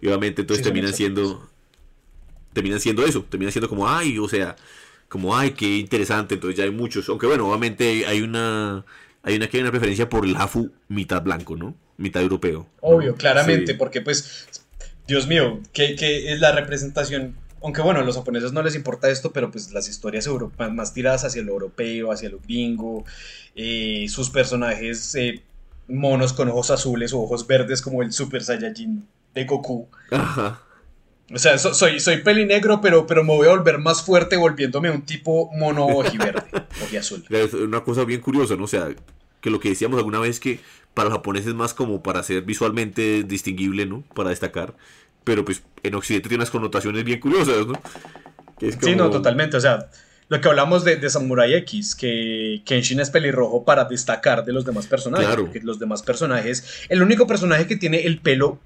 Y 0.01 0.07
obviamente 0.09 0.42
entonces 0.42 0.64
terminan 0.64 0.92
siendo. 0.92 1.49
Terminan 2.53 2.80
siendo 2.80 3.05
eso. 3.05 3.24
Terminan 3.28 3.53
siendo 3.53 3.68
como, 3.68 3.88
ay, 3.88 4.18
o 4.18 4.28
sea, 4.28 4.57
como, 5.09 5.36
ay, 5.36 5.53
qué 5.53 5.76
interesante. 5.76 6.34
Entonces 6.34 6.57
ya 6.57 6.64
hay 6.64 6.70
muchos. 6.70 7.09
Aunque 7.09 7.26
bueno, 7.26 7.49
obviamente 7.49 8.07
hay 8.07 8.22
una. 8.22 8.84
Hay 9.22 9.36
una 9.36 9.49
que 9.49 9.57
hay 9.57 9.62
una 9.62 9.72
preferencia 9.72 10.09
por 10.09 10.24
el 10.24 10.36
Hafu 10.36 10.70
mitad 10.88 11.22
blanco, 11.22 11.57
¿no? 11.57 11.74
Mitad 11.97 12.22
europeo. 12.22 12.66
Obvio, 12.80 13.14
claramente, 13.14 13.74
porque 13.74 14.01
pues. 14.01 14.47
Dios 15.09 15.28
mío, 15.28 15.61
que, 15.72 15.94
es 16.32 16.40
la 16.40 16.51
representación 16.51 17.36
aunque 17.62 17.80
bueno, 17.80 18.01
a 18.01 18.05
los 18.05 18.16
japoneses 18.16 18.53
no 18.53 18.62
les 18.62 18.74
importa 18.76 19.11
esto, 19.11 19.32
pero 19.32 19.51
pues 19.51 19.72
las 19.72 19.88
historias 19.88 20.28
más 20.70 20.94
tiradas 20.94 21.24
hacia 21.24 21.42
lo 21.42 21.53
europeo, 21.53 22.12
hacia 22.12 22.28
lo 22.28 22.38
gringo, 22.38 23.05
eh, 23.57 24.07
sus 24.09 24.30
personajes 24.30 25.14
eh, 25.14 25.42
monos 25.88 26.32
con 26.32 26.49
ojos 26.49 26.70
azules 26.70 27.12
o 27.12 27.20
ojos 27.20 27.47
verdes 27.47 27.82
como 27.82 28.03
el 28.03 28.12
Super 28.12 28.44
Saiyajin 28.44 29.07
de 29.37 29.45
Goku. 29.45 29.89
Ajá. 30.11 30.62
O 31.32 31.39
sea, 31.39 31.59
soy, 31.59 32.01
soy 32.01 32.18
pelinegro, 32.18 32.80
pero, 32.80 33.07
pero 33.07 33.22
me 33.22 33.34
voy 33.34 33.49
a 33.49 33.51
volver 33.51 33.78
más 33.78 34.03
fuerte 34.03 34.37
volviéndome 34.37 34.91
un 34.91 35.03
tipo 35.03 35.51
mono 35.55 35.87
ojiverde, 35.87 36.43
azul. 36.99 37.24
Es 37.28 37.53
una 37.53 37.82
cosa 37.82 38.05
bien 38.05 38.20
curiosa, 38.20 38.57
¿no? 38.57 38.64
O 38.64 38.68
sea, 38.68 38.89
que 39.41 39.51
lo 39.51 39.61
que 39.61 39.68
decíamos 39.68 39.99
alguna 39.99 40.20
vez 40.20 40.41
que 40.41 40.61
para 40.95 41.09
los 41.09 41.18
japoneses 41.18 41.49
es 41.49 41.55
más 41.55 41.74
como 41.74 42.03
para 42.03 42.22
ser 42.22 42.43
visualmente 42.43 43.24
distinguible, 43.24 43.87
¿no? 43.87 44.05
Para 44.14 44.30
destacar. 44.30 44.74
Pero 45.24 45.45
pues 45.45 45.62
en 45.82 45.95
Occidente 45.97 46.28
tiene 46.28 46.43
unas 46.43 46.51
connotaciones 46.51 47.05
bien 47.05 47.20
curiosas, 47.20 47.66
¿no? 47.66 47.74
Sí, 48.80 48.95
no, 48.95 49.11
totalmente. 49.11 49.57
O 49.57 49.61
sea, 49.61 49.91
lo 50.28 50.41
que 50.41 50.49
hablamos 50.49 50.84
de, 50.84 50.97
de, 50.97 51.11
Samurai 51.11 51.55
X, 51.55 51.97
que 51.97 52.62
Kenshin 52.64 53.01
es 53.01 53.11
pelirrojo 53.11 53.64
para 53.64 53.84
destacar 53.84 54.45
de 54.45 54.53
los 54.53 54.64
demás 54.64 54.87
personajes. 54.87 55.26
Claro. 55.26 55.43
Porque 55.43 55.61
los 55.61 55.80
demás 55.80 56.03
personajes, 56.03 56.87
el 56.89 57.03
único 57.03 57.26
personaje 57.26 57.66
que 57.66 57.76
tiene 57.76 58.07
el 58.07 58.20
pelo 58.20 58.61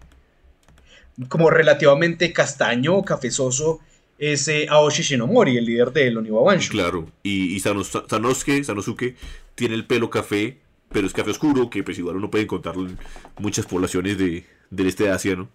como 1.29 1.51
relativamente 1.51 2.33
castaño 2.33 2.97
o 2.97 3.05
cafezoso 3.05 3.81
es 4.19 4.49
eh, 4.49 4.67
Aoshi 4.69 5.03
Shinomori, 5.03 5.57
el 5.57 5.65
líder 5.65 5.93
de 5.93 6.17
Oniwa 6.17 6.43
Banshu. 6.43 6.71
Claro, 6.71 7.11
y, 7.23 7.55
y 7.55 7.61
Sanosuke, 7.61 8.63
Sanosuke 8.63 9.17
tiene 9.55 9.75
el 9.75 9.87
pelo 9.87 10.11
café, 10.11 10.59
pero 10.93 11.07
es 11.07 11.13
café 11.13 11.31
oscuro, 11.31 11.71
que 11.71 11.83
pues 11.83 11.99
igual 11.99 12.17
uno 12.17 12.31
puede 12.31 12.45
encontrarlo 12.45 12.87
en 12.87 12.99
muchas 13.39 13.65
poblaciones 13.65 14.19
de, 14.19 14.45
del 14.71 14.87
este 14.87 15.05
de 15.05 15.11
Asia, 15.11 15.37
¿no? 15.37 15.49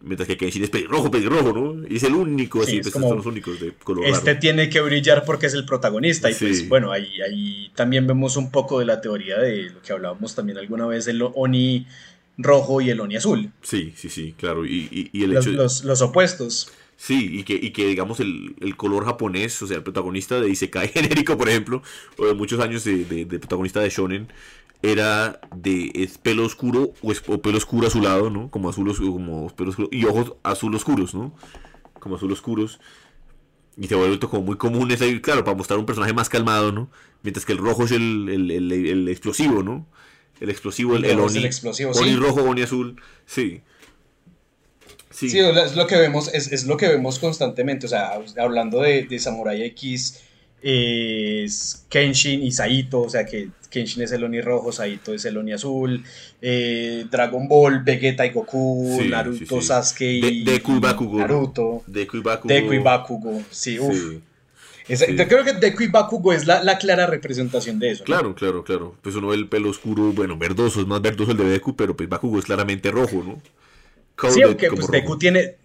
Mientras 0.00 0.28
que 0.28 0.36
Kenshin 0.36 0.62
es 0.62 0.70
pelirrojo, 0.70 1.10
pelirrojo, 1.10 1.52
¿no? 1.52 1.88
Y 1.88 1.96
es 1.96 2.02
el 2.04 2.14
único, 2.14 2.62
así, 2.62 2.80
pues, 2.80 2.92
son 2.92 3.16
los 3.16 3.26
únicos 3.26 3.58
de 3.58 3.72
color 3.72 4.04
Este 4.06 4.36
tiene 4.36 4.68
que 4.68 4.80
brillar 4.80 5.24
porque 5.24 5.46
es 5.46 5.54
el 5.54 5.64
protagonista. 5.64 6.30
Y 6.30 6.34
pues, 6.34 6.68
bueno, 6.68 6.92
ahí, 6.92 7.20
ahí 7.22 7.72
también 7.74 8.06
vemos 8.06 8.36
un 8.36 8.52
poco 8.52 8.78
de 8.78 8.84
la 8.84 9.00
teoría 9.00 9.38
de 9.38 9.70
lo 9.70 9.82
que 9.82 9.92
hablábamos 9.92 10.34
también 10.34 10.58
alguna 10.58 10.86
vez, 10.86 11.08
el 11.08 11.22
Oni 11.34 11.86
rojo 12.38 12.80
y 12.80 12.90
el 12.90 13.00
Oni 13.00 13.16
azul. 13.16 13.50
Sí, 13.62 13.92
sí, 13.96 14.08
sí, 14.08 14.34
claro. 14.38 14.66
Y, 14.66 15.10
el 15.12 15.32
los, 15.32 15.46
hecho 15.46 15.84
los, 15.84 16.02
opuestos. 16.02 16.70
Sí, 16.96 17.38
y 17.38 17.44
que, 17.44 17.54
y 17.54 17.70
que 17.72 17.86
digamos 17.86 18.20
el, 18.20 18.74
color 18.76 19.04
japonés, 19.04 19.60
o 19.62 19.66
sea, 19.66 19.78
el 19.78 19.82
protagonista 19.82 20.40
de 20.40 20.48
Isekai 20.48 20.88
genérico, 20.94 21.36
por 21.36 21.48
ejemplo, 21.48 21.82
o 22.18 22.26
de 22.26 22.34
muchos 22.34 22.60
años 22.60 22.84
de, 22.84 23.26
protagonista 23.26 23.80
de 23.80 23.90
Shonen, 23.90 24.28
era 24.82 25.40
de 25.54 26.10
pelo 26.22 26.44
oscuro 26.44 26.92
o, 27.02 27.38
pelo 27.38 27.58
oscuro 27.58 27.86
azulado, 27.86 28.30
¿no? 28.30 28.50
Como 28.50 28.68
azul 28.68 28.94
como 28.96 29.48
pelo 29.54 29.70
oscuro, 29.70 29.88
y 29.90 30.04
ojos 30.04 30.34
azul 30.42 30.74
oscuros, 30.74 31.14
¿no? 31.14 31.34
Como 32.00 32.16
azul 32.16 32.32
oscuros. 32.32 32.80
Y 33.78 33.88
se 33.88 33.94
vuelve 33.94 34.18
como 34.18 34.42
muy 34.42 34.56
común 34.56 34.90
ese, 34.90 35.20
claro, 35.20 35.44
para 35.44 35.56
mostrar 35.56 35.78
un 35.78 35.84
personaje 35.84 36.14
más 36.14 36.30
calmado, 36.30 36.72
¿no? 36.72 36.90
Mientras 37.22 37.44
que 37.44 37.52
el 37.52 37.58
rojo 37.58 37.84
es 37.84 37.92
el, 37.92 38.50
el 38.50 39.08
explosivo, 39.08 39.62
¿no? 39.62 39.86
El 40.40 40.50
explosivo, 40.50 40.96
el, 40.96 41.04
el, 41.04 41.18
Oni. 41.18 41.44
explosivo, 41.44 41.92
rojo, 42.18 42.42
Oni 42.42 42.62
azul. 42.62 43.00
Sí. 43.24 43.62
Sí. 45.10 45.38
es 45.38 45.76
lo 45.76 45.86
que 45.86 45.96
vemos, 45.96 46.32
es, 46.34 46.66
lo 46.66 46.76
que 46.76 46.88
vemos 46.88 47.18
constantemente. 47.18 47.86
O 47.86 47.88
sea, 47.88 48.18
hablando 48.38 48.82
de, 48.82 49.18
Samurai 49.18 49.62
X, 49.62 50.20
es 50.60 51.86
Kenshin 51.88 52.42
y 52.42 52.52
Saito. 52.52 53.00
O 53.00 53.08
sea, 53.08 53.24
que 53.24 53.48
Kenshin 53.70 54.02
es 54.02 54.12
el 54.12 54.24
Oni 54.24 54.42
rojo, 54.42 54.72
Saito 54.72 55.14
es 55.14 55.24
el 55.24 55.38
Oni 55.38 55.52
azul. 55.52 56.04
Eh, 56.42 57.06
Dragon 57.10 57.48
Ball, 57.48 57.82
Vegeta 57.82 58.26
y 58.26 58.30
Goku, 58.30 59.00
Naruto, 59.08 59.62
Sasuke 59.62 60.04
y, 60.04 60.44
Deku 60.44 60.76
y 60.76 60.80
Bakugo. 60.80 61.18
Naruto. 61.18 61.82
Deku 61.86 62.18
y 62.18 62.20
Bakugo. 62.20 62.52
Deku 62.52 62.72
y 62.74 62.78
Bakugo. 62.78 63.42
Sí, 63.50 63.78
uff. 63.78 64.18
Yo 64.88 65.28
creo 65.28 65.44
que 65.44 65.52
Deku 65.54 65.82
y 65.82 65.88
Bakugo 65.88 66.32
es 66.32 66.46
la, 66.46 66.78
clara 66.78 67.06
representación 67.06 67.78
de 67.78 67.90
eso. 67.90 68.04
Claro, 68.04 68.34
claro, 68.34 68.62
claro. 68.62 68.94
Pues 69.02 69.14
uno 69.16 69.28
ve 69.28 69.36
el 69.36 69.48
pelo 69.48 69.70
oscuro, 69.70 70.12
bueno, 70.12 70.36
verdoso, 70.36 70.80
es 70.80 70.86
más 70.86 71.02
verdoso 71.02 71.32
el 71.32 71.38
de 71.38 71.44
Deku, 71.44 71.74
pero 71.74 71.96
pues 71.96 72.08
Bakugo 72.08 72.38
es 72.38 72.44
claramente 72.44 72.90
rojo, 72.90 73.22
¿no? 73.24 73.42
sí, 74.30 74.42
aunque 74.42 74.70
pues 74.70 74.88
Deku 74.88 75.18
tiene, 75.18 75.56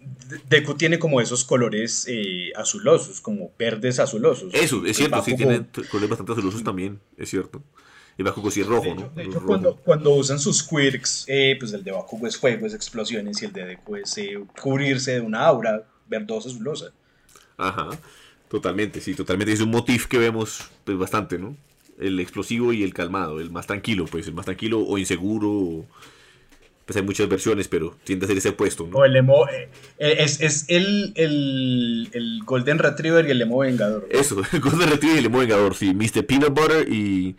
Deku 0.50 0.74
tiene 0.74 1.00
como 1.00 1.22
esos 1.22 1.46
colores 1.46 2.06
eh, 2.10 2.52
azulosos, 2.56 3.22
como 3.22 3.52
verdes 3.58 4.00
azulosos. 4.00 4.54
Eso, 4.54 4.86
es 4.86 4.98
cierto, 4.98 5.22
sí 5.24 5.36
tiene 5.36 5.66
colores 5.90 6.10
bastante 6.10 6.34
azulosos 6.34 6.64
también, 6.64 7.00
es 7.18 7.30
cierto. 7.30 7.62
Y 8.18 8.24
Bakugo 8.24 8.52
sí 8.52 8.62
es 8.62 8.68
rojo, 8.68 8.94
¿no? 8.94 9.10
De 9.16 9.24
hecho, 9.24 9.42
cuando, 9.46 9.78
cuando, 9.78 10.12
usan 10.12 10.38
sus 10.38 10.64
quirks, 10.64 11.26
eh, 11.28 11.56
pues 11.60 11.72
el 11.74 11.84
de 11.84 11.92
Bakugo 11.92 12.28
es 12.28 12.38
fuego, 12.38 12.68
es 12.68 12.74
explosiones, 12.74 13.42
y 13.42 13.46
el 13.46 13.54
de 13.54 13.66
Deku 13.66 13.96
es 13.96 14.18
eh, 14.18 14.38
cubrirse 14.62 15.14
de 15.14 15.22
una 15.22 15.46
aura 15.46 15.86
verdosa 16.08 16.50
azulosa. 16.50 16.92
Ajá. 17.58 17.90
Totalmente, 18.52 18.99
sí, 18.99 19.16
totalmente. 19.16 19.54
Es 19.54 19.62
un 19.62 19.72
motif 19.72 20.08
que 20.08 20.18
vemos 20.18 20.70
pues, 20.84 20.97
bastante, 20.97 21.39
¿no? 21.39 21.56
El 21.97 22.20
explosivo 22.20 22.74
y 22.74 22.84
el 22.84 22.93
calmado, 22.93 23.39
el 23.39 23.49
más 23.49 23.66
tranquilo, 23.66 24.04
pues, 24.12 24.28
el 24.28 24.34
más 24.34 24.43
tranquilo 24.43 24.82
o 24.82 24.97
inseguro. 24.97 25.86
pues 26.86 26.97
hay 26.97 27.04
muchas 27.04 27.30
versiones, 27.30 27.70
pero 27.70 27.95
tiende 28.04 28.26
a 28.26 28.28
ser 28.28 28.38
ese 28.38 28.49
opuesto, 28.49 28.86
¿no? 28.88 28.97
O 28.97 29.06
el 29.06 29.16
emo, 29.16 29.47
eh, 29.47 29.70
eh, 29.99 30.16
es, 30.20 30.41
es 30.41 30.66
el, 30.68 31.14
el, 31.16 32.10
el, 32.12 32.41
Golden 32.43 32.78
Retriever 32.80 33.26
y 33.26 33.32
el 33.32 33.41
emo 33.41 33.60
vengador. 33.60 34.06
Eso, 34.12 34.41
el 34.52 34.60
Golden 34.60 34.89
Retriever 34.89 35.16
y 35.16 35.20
el 35.20 35.26
emo 35.28 35.39
vengador, 35.39 35.74
sí, 35.74 35.93
Mr. 35.93 36.26
Peanut 36.26 36.49
Butter 36.49 36.91
y, 36.91 37.38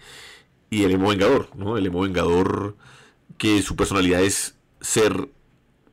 y 0.71 0.85
el 0.85 0.93
emo 0.93 1.11
vengador, 1.11 1.51
¿no? 1.55 1.77
El 1.77 1.85
emo 1.85 2.01
vengador 2.01 2.75
que 3.37 3.61
su 3.61 3.77
personalidad 3.77 4.23
es 4.23 4.55
ser 4.81 5.29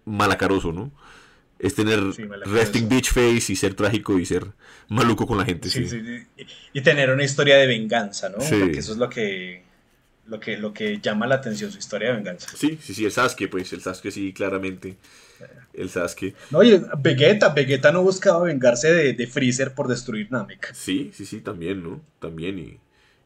malacaroso, 0.06 0.72
¿no? 0.72 0.94
Es 1.60 1.76
tener 1.76 2.00
resting 2.46 2.88
beach 2.88 3.10
face 3.12 3.52
y 3.52 3.56
ser 3.58 3.74
trágico 3.74 4.18
y 4.18 4.26
ser 4.26 4.46
maluco 4.88 5.28
con 5.28 5.38
la 5.38 5.44
gente. 5.44 5.70
Sí, 5.70 5.88
sí. 5.90 6.02
Y 6.72 6.82
tener 6.82 7.10
una 7.10 7.26
historia 7.26 7.58
de 7.58 7.68
venganza, 7.68 8.30
¿no? 8.30 8.38
Porque 8.38 8.80
eso 8.80 8.94
es 8.94 8.98
lo 8.98 9.10
que, 9.10 9.64
lo 10.26 10.40
que, 10.40 10.58
lo 10.58 10.74
que 10.74 11.00
llama 11.02 11.28
la 11.28 11.36
atención, 11.36 11.70
su 11.70 11.78
historia 11.78 12.10
de 12.10 12.16
venganza. 12.16 12.48
Sí, 12.56 12.80
sí, 12.82 12.94
sí, 12.94 13.04
el 13.04 13.12
Sasuke, 13.12 13.50
pues, 13.50 13.74
el 13.74 13.82
Sasuke 13.82 14.10
sí, 14.10 14.32
claramente. 14.32 14.96
El 15.74 15.90
Sasuke. 15.90 16.34
No, 16.50 16.60
oye, 16.60 16.82
Vegeta, 16.98 17.50
Vegeta 17.50 17.92
no 17.92 18.04
buscaba 18.04 18.44
vengarse 18.46 18.94
de, 18.94 19.14
de 19.14 19.28
Freezer 19.28 19.74
por 19.74 19.90
destruir 19.90 20.32
Namek. 20.32 20.74
Sí, 20.74 21.12
sí, 21.14 21.26
sí, 21.26 21.42
también, 21.42 21.84
¿no? 21.84 22.02
También, 22.20 22.58
y, 22.58 22.80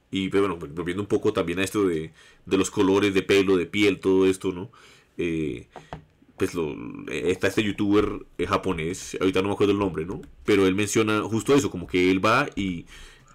y 0.10 0.30
bueno, 0.30 0.58
volviendo 0.58 1.04
un 1.04 1.08
poco 1.08 1.34
también 1.34 1.60
a 1.60 1.64
esto 1.64 1.88
de, 1.88 2.12
de 2.48 2.58
los 2.58 2.72
colores 2.72 3.14
de 3.14 3.22
pelo, 3.22 3.58
de 3.58 3.68
piel, 3.68 4.00
todo 4.00 4.28
esto, 4.28 4.52
¿no? 4.52 4.72
Eh, 5.18 5.68
pues 6.38 6.54
lo, 6.54 6.76
está 7.10 7.48
este 7.48 7.64
youtuber 7.64 8.26
eh, 8.38 8.48
japonés, 8.48 9.18
ahorita 9.20 9.42
no 9.42 9.50
me 9.50 9.54
acuerdo 9.54 9.74
el 9.74 9.80
nombre, 9.80 10.06
¿no? 10.06 10.22
Pero 10.46 10.68
él 10.68 10.76
menciona 10.76 11.22
justo 11.22 11.56
eso, 11.56 11.70
como 11.70 11.88
que 11.88 12.10
él 12.12 12.24
va 12.24 12.50
y 12.56 12.86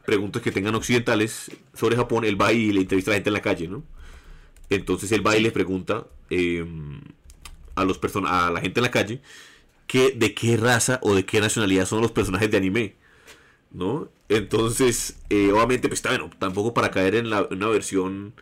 preguntas 0.04 0.42
que 0.42 0.52
tengan 0.52 0.74
occidentales 0.74 1.50
sobre 1.74 1.96
Japón, 1.96 2.24
él 2.24 2.40
va 2.40 2.52
y 2.52 2.72
le 2.72 2.80
entrevista 2.80 3.10
a 3.10 3.12
la 3.12 3.16
gente 3.16 3.30
en 3.30 3.34
la 3.34 3.42
calle, 3.42 3.68
¿no? 3.68 3.84
Entonces 4.70 5.12
él 5.12 5.26
va 5.26 5.36
y 5.36 5.42
le 5.42 5.50
pregunta 5.50 6.06
em, 6.30 7.00
a, 7.74 7.84
los 7.84 8.00
a 8.26 8.50
la 8.50 8.60
gente 8.60 8.80
en 8.80 8.84
la 8.84 8.90
calle 8.90 9.20
que, 9.86 10.12
de 10.12 10.34
qué 10.34 10.56
raza 10.56 10.98
o 11.02 11.14
de 11.14 11.24
qué 11.24 11.40
nacionalidad 11.40 11.86
son 11.86 12.02
los 12.02 12.12
personajes 12.12 12.50
de 12.50 12.56
anime, 12.56 12.96
¿no? 13.70 14.08
Entonces, 14.28 15.18
eh, 15.30 15.52
obviamente, 15.52 15.88
pues 15.88 15.98
está 15.98 16.10
bueno, 16.10 16.30
tampoco 16.38 16.74
para 16.74 16.90
caer 16.90 17.14
en, 17.14 17.30
la, 17.30 17.48
una 17.50 17.68
versión 17.68 18.34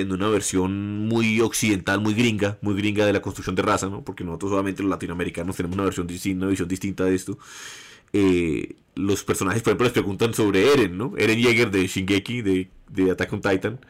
en 0.00 0.12
una 0.12 0.28
versión 0.28 1.06
muy 1.06 1.40
occidental, 1.40 2.00
muy 2.00 2.14
gringa, 2.14 2.58
muy 2.62 2.74
gringa 2.74 3.06
de 3.06 3.12
la 3.12 3.22
construcción 3.22 3.54
de 3.56 3.62
raza, 3.62 3.88
¿no? 3.88 4.02
Porque 4.02 4.24
nosotros 4.24 4.50
solamente 4.50 4.82
los 4.82 4.90
latinoamericanos 4.90 5.56
tenemos 5.56 5.74
una 5.74 5.84
versión 5.84 6.06
distinta, 6.06 6.44
una 6.44 6.50
visión 6.50 6.68
distinta 6.68 7.04
de 7.04 7.14
esto. 7.14 7.38
Eh, 8.12 8.76
los 8.94 9.22
personajes, 9.24 9.62
por 9.62 9.70
ejemplo, 9.70 9.84
les 9.84 9.92
preguntan 9.92 10.34
sobre 10.34 10.72
Eren, 10.72 10.98
¿no? 10.98 11.14
Eren 11.16 11.38
Yeager 11.38 11.70
de 11.70 11.86
Shingeki, 11.86 12.42
de, 12.42 12.68
de 12.88 13.10
Attack 13.10 13.32
on 13.32 13.40
Titan. 13.40 13.80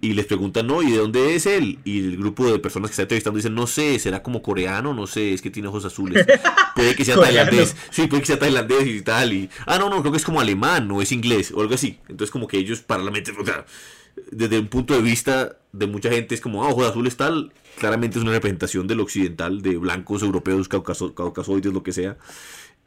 Y 0.00 0.14
les 0.14 0.26
preguntan, 0.26 0.66
¿no? 0.66 0.82
¿Y 0.82 0.90
de 0.90 0.98
dónde 0.98 1.36
es 1.36 1.46
él? 1.46 1.78
Y 1.84 2.00
el 2.00 2.16
grupo 2.16 2.50
de 2.50 2.58
personas 2.58 2.90
que 2.90 2.94
está 2.94 3.02
entrevistando 3.02 3.36
dicen, 3.36 3.54
no 3.54 3.68
sé, 3.68 4.00
¿será 4.00 4.20
como 4.20 4.42
coreano? 4.42 4.92
No 4.94 5.06
sé, 5.06 5.32
es 5.32 5.40
que 5.40 5.48
tiene 5.48 5.68
ojos 5.68 5.84
azules. 5.84 6.26
Puede 6.74 6.96
que 6.96 7.04
sea 7.04 7.14
tailandés. 7.14 7.76
Sí, 7.90 8.08
puede 8.08 8.22
que 8.22 8.26
sea 8.26 8.38
tailandés 8.38 8.84
y 8.88 9.02
tal. 9.02 9.32
Y, 9.32 9.48
ah, 9.64 9.78
no, 9.78 9.88
no, 9.88 10.00
creo 10.00 10.10
que 10.10 10.18
es 10.18 10.24
como 10.24 10.40
alemán 10.40 10.90
o 10.90 11.02
es 11.02 11.12
inglés 11.12 11.52
o 11.54 11.60
algo 11.60 11.74
así. 11.74 12.00
Entonces 12.08 12.32
como 12.32 12.48
que 12.48 12.58
ellos 12.58 12.80
para 12.80 13.04
la 13.04 13.12
mente, 13.12 13.32
o 13.38 13.44
sea, 13.44 13.64
desde 14.30 14.58
un 14.58 14.68
punto 14.68 14.94
de 14.94 15.02
vista 15.02 15.56
de 15.72 15.86
mucha 15.86 16.10
gente 16.10 16.34
es 16.34 16.40
como, 16.40 16.64
ah, 16.64 16.68
ojos 16.68 16.88
azules 16.88 17.16
tal, 17.16 17.52
claramente 17.78 18.18
es 18.18 18.22
una 18.22 18.32
representación 18.32 18.86
del 18.86 19.00
occidental, 19.00 19.62
de 19.62 19.76
blancos, 19.76 20.22
europeos, 20.22 20.68
caucaso, 20.68 21.14
caucasoides, 21.14 21.72
lo 21.72 21.82
que 21.82 21.92
sea. 21.92 22.16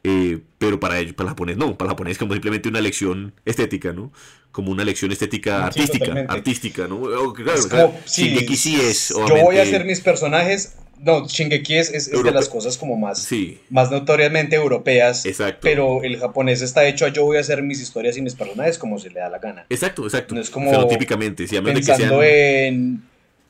Eh, 0.04 0.38
pero 0.58 0.78
para 0.78 1.00
ellos, 1.00 1.14
para 1.14 1.28
el 1.28 1.30
japonés 1.30 1.56
no, 1.56 1.76
para 1.76 1.88
el 1.88 1.92
japonés 1.94 2.12
es 2.12 2.18
como 2.18 2.32
simplemente 2.32 2.68
una 2.68 2.80
lección 2.80 3.32
estética, 3.44 3.92
¿no? 3.92 4.12
Como 4.52 4.70
una 4.70 4.84
lección 4.84 5.10
estética 5.10 5.66
artística, 5.66 6.26
artística, 6.28 6.86
¿no? 6.86 7.32
Claro, 7.32 7.92
sí, 8.04 8.36
es, 8.80 9.08
Yo 9.08 9.42
voy 9.42 9.58
a 9.58 9.62
hacer 9.62 9.84
mis 9.84 10.00
personajes 10.00 10.76
no, 11.00 11.26
Shingeki 11.26 11.76
es, 11.76 11.90
es, 11.90 12.10
de 12.10 12.30
las 12.30 12.48
cosas 12.48 12.78
como 12.78 12.96
más, 12.96 13.28
más 13.70 13.90
notoriamente 13.90 14.56
europeas. 14.56 15.26
Exacto. 15.26 15.60
Pero 15.62 16.02
el 16.02 16.18
japonés 16.18 16.62
está 16.62 16.86
hecho 16.86 17.06
a 17.06 17.08
yo 17.08 17.24
voy 17.24 17.36
a 17.36 17.40
hacer 17.40 17.62
mis 17.62 17.80
historias 17.80 18.16
y 18.16 18.22
mis 18.22 18.34
personajes 18.34 18.78
como 18.78 18.98
se 18.98 19.10
le 19.10 19.20
da 19.20 19.28
la 19.28 19.38
gana. 19.38 19.66
Exacto, 19.68 20.04
exacto. 20.04 20.34
No 20.34 20.40
es 20.40 20.50
como. 20.50 20.86
típicamente, 20.88 21.46
si 21.46 21.60
pensando 21.60 22.22
en. 22.22 23.02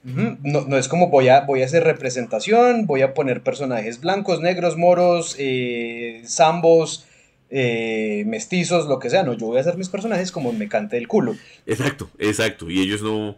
no, 0.05 0.77
es 0.77 0.89
como 0.89 1.09
voy 1.09 1.29
a, 1.29 1.41
voy 1.41 1.63
a 1.63 1.67
hacer 1.67 1.85
representación, 1.85 2.87
voy 2.87 3.03
a 3.03 3.15
poner 3.15 3.43
personajes 3.43 4.01
blancos, 4.01 4.41
negros, 4.41 4.77
moros, 4.77 5.37
eh, 5.39 6.23
zambos, 6.27 7.07
eh, 7.51 8.25
mestizos, 8.27 8.87
lo 8.87 8.99
que 8.99 9.11
sea. 9.11 9.23
No, 9.23 9.35
yo 9.35 9.47
voy 9.47 9.59
a 9.59 9.61
hacer 9.61 9.77
mis 9.77 9.89
personajes 9.89 10.33
como 10.33 10.53
me 10.53 10.69
cante 10.69 10.97
el 10.97 11.07
culo. 11.07 11.37
Exacto, 11.65 12.11
exacto. 12.19 12.71
Y 12.71 12.81
ellos 12.81 13.03
no 13.03 13.37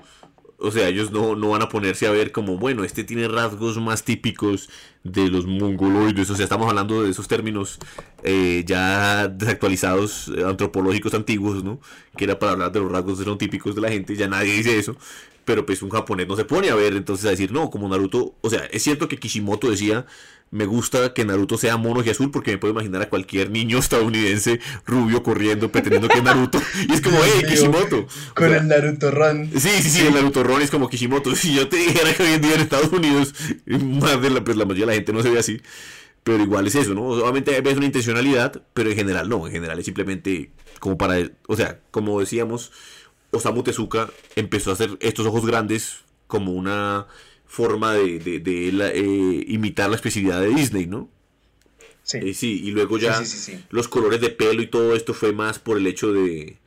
o 0.60 0.72
sea, 0.72 0.88
ellos 0.88 1.12
no, 1.12 1.36
no, 1.36 1.50
van 1.50 1.62
a 1.62 1.68
ponerse 1.68 2.08
a 2.08 2.10
ver 2.10 2.32
como, 2.32 2.58
bueno, 2.58 2.82
este 2.82 3.04
tiene 3.04 3.28
rasgos 3.28 3.78
más 3.78 4.02
típicos 4.02 4.68
de 5.04 5.28
los 5.28 5.46
mongoloides. 5.46 6.28
O 6.30 6.34
sea, 6.34 6.44
estamos 6.44 6.68
hablando 6.68 7.04
de 7.04 7.10
esos 7.10 7.28
términos 7.28 7.78
eh, 8.24 8.64
ya 8.66 9.28
desactualizados, 9.28 10.32
eh, 10.36 10.42
antropológicos 10.44 11.14
antiguos, 11.14 11.62
¿no? 11.62 11.80
Que 12.16 12.24
era 12.24 12.40
para 12.40 12.52
hablar 12.52 12.72
de 12.72 12.80
los 12.80 12.90
rasgos 12.90 13.38
típicos 13.38 13.76
de 13.76 13.82
la 13.82 13.88
gente. 13.88 14.16
Ya 14.16 14.26
nadie 14.26 14.52
dice 14.52 14.76
eso. 14.78 14.96
Pero 15.44 15.64
pues 15.64 15.80
un 15.80 15.90
japonés 15.90 16.26
no 16.26 16.36
se 16.36 16.44
pone 16.44 16.70
a 16.70 16.74
ver 16.74 16.94
entonces 16.94 17.26
a 17.26 17.30
decir, 17.30 17.52
no, 17.52 17.70
como 17.70 17.88
Naruto. 17.88 18.34
O 18.40 18.50
sea, 18.50 18.64
es 18.72 18.82
cierto 18.82 19.08
que 19.08 19.16
Kishimoto 19.16 19.70
decía 19.70 20.06
me 20.50 20.66
gusta 20.66 21.12
que 21.12 21.24
Naruto 21.24 21.58
sea 21.58 21.76
mono 21.76 22.02
y 22.02 22.10
azul 22.10 22.30
porque 22.30 22.52
me 22.52 22.58
puedo 22.58 22.72
imaginar 22.72 23.02
a 23.02 23.08
cualquier 23.08 23.50
niño 23.50 23.78
estadounidense 23.78 24.60
rubio 24.86 25.22
corriendo 25.22 25.70
pretendiendo 25.70 26.08
que 26.08 26.18
es 26.18 26.24
Naruto. 26.24 26.60
Y 26.88 26.92
es 26.92 27.00
como, 27.00 27.18
hey, 27.22 27.42
Kishimoto. 27.48 28.06
Con 28.34 28.54
el 28.54 28.66
Naruto 28.66 29.10
Run. 29.10 29.50
Sí, 29.52 29.70
sí, 29.80 29.90
sí, 29.90 30.06
el 30.06 30.14
Naruto 30.14 30.42
Run 30.42 30.62
es 30.62 30.70
como 30.70 30.88
Kishimoto. 30.88 31.34
Si 31.38 31.54
yo 31.54 31.68
te 31.68 31.76
dijera 31.76 32.12
que 32.14 32.22
hoy 32.22 32.32
en 32.32 32.40
día 32.40 32.54
en 32.54 32.60
Estados 32.60 32.92
Unidos, 32.92 33.34
más 33.66 34.20
de 34.20 34.30
la, 34.30 34.42
pues 34.42 34.56
la 34.56 34.64
mayoría 34.64 34.86
de 34.86 34.92
la 34.92 34.94
gente 34.94 35.12
no 35.12 35.22
se 35.22 35.30
ve 35.30 35.38
así. 35.38 35.60
Pero 36.24 36.42
igual 36.42 36.66
es 36.66 36.74
eso, 36.74 36.94
¿no? 36.94 37.02
Obviamente 37.04 37.58
ves 37.60 37.76
una 37.76 37.86
intencionalidad, 37.86 38.60
pero 38.74 38.90
en 38.90 38.96
general 38.96 39.28
no. 39.28 39.46
En 39.46 39.52
general 39.52 39.78
es 39.78 39.84
simplemente 39.84 40.50
como 40.80 40.98
para. 40.98 41.16
O 41.46 41.56
sea, 41.56 41.80
como 41.90 42.18
decíamos, 42.20 42.72
Osamu 43.30 43.62
Tezuka 43.62 44.10
empezó 44.36 44.70
a 44.70 44.74
hacer 44.74 44.90
estos 45.00 45.26
ojos 45.26 45.46
grandes 45.46 45.98
como 46.26 46.52
una 46.52 47.06
forma 47.48 47.94
de, 47.94 48.20
de, 48.20 48.68
eh, 48.68 49.44
imitar 49.48 49.88
la 49.88 49.96
especificidad 49.96 50.40
de 50.40 50.48
Disney, 50.48 50.86
¿no? 50.86 51.10
Sí. 52.04 52.18
Eh, 52.22 52.34
sí, 52.34 52.62
y 52.64 52.70
luego 52.70 52.98
ya 52.98 53.20
los 53.70 53.88
colores 53.88 54.20
de 54.20 54.30
pelo 54.30 54.62
y 54.62 54.68
todo 54.68 54.94
esto 54.94 55.12
fue 55.12 55.32
más 55.32 55.58
por 55.58 55.76
el 55.76 55.86
hecho 55.86 56.12
de 56.12 56.58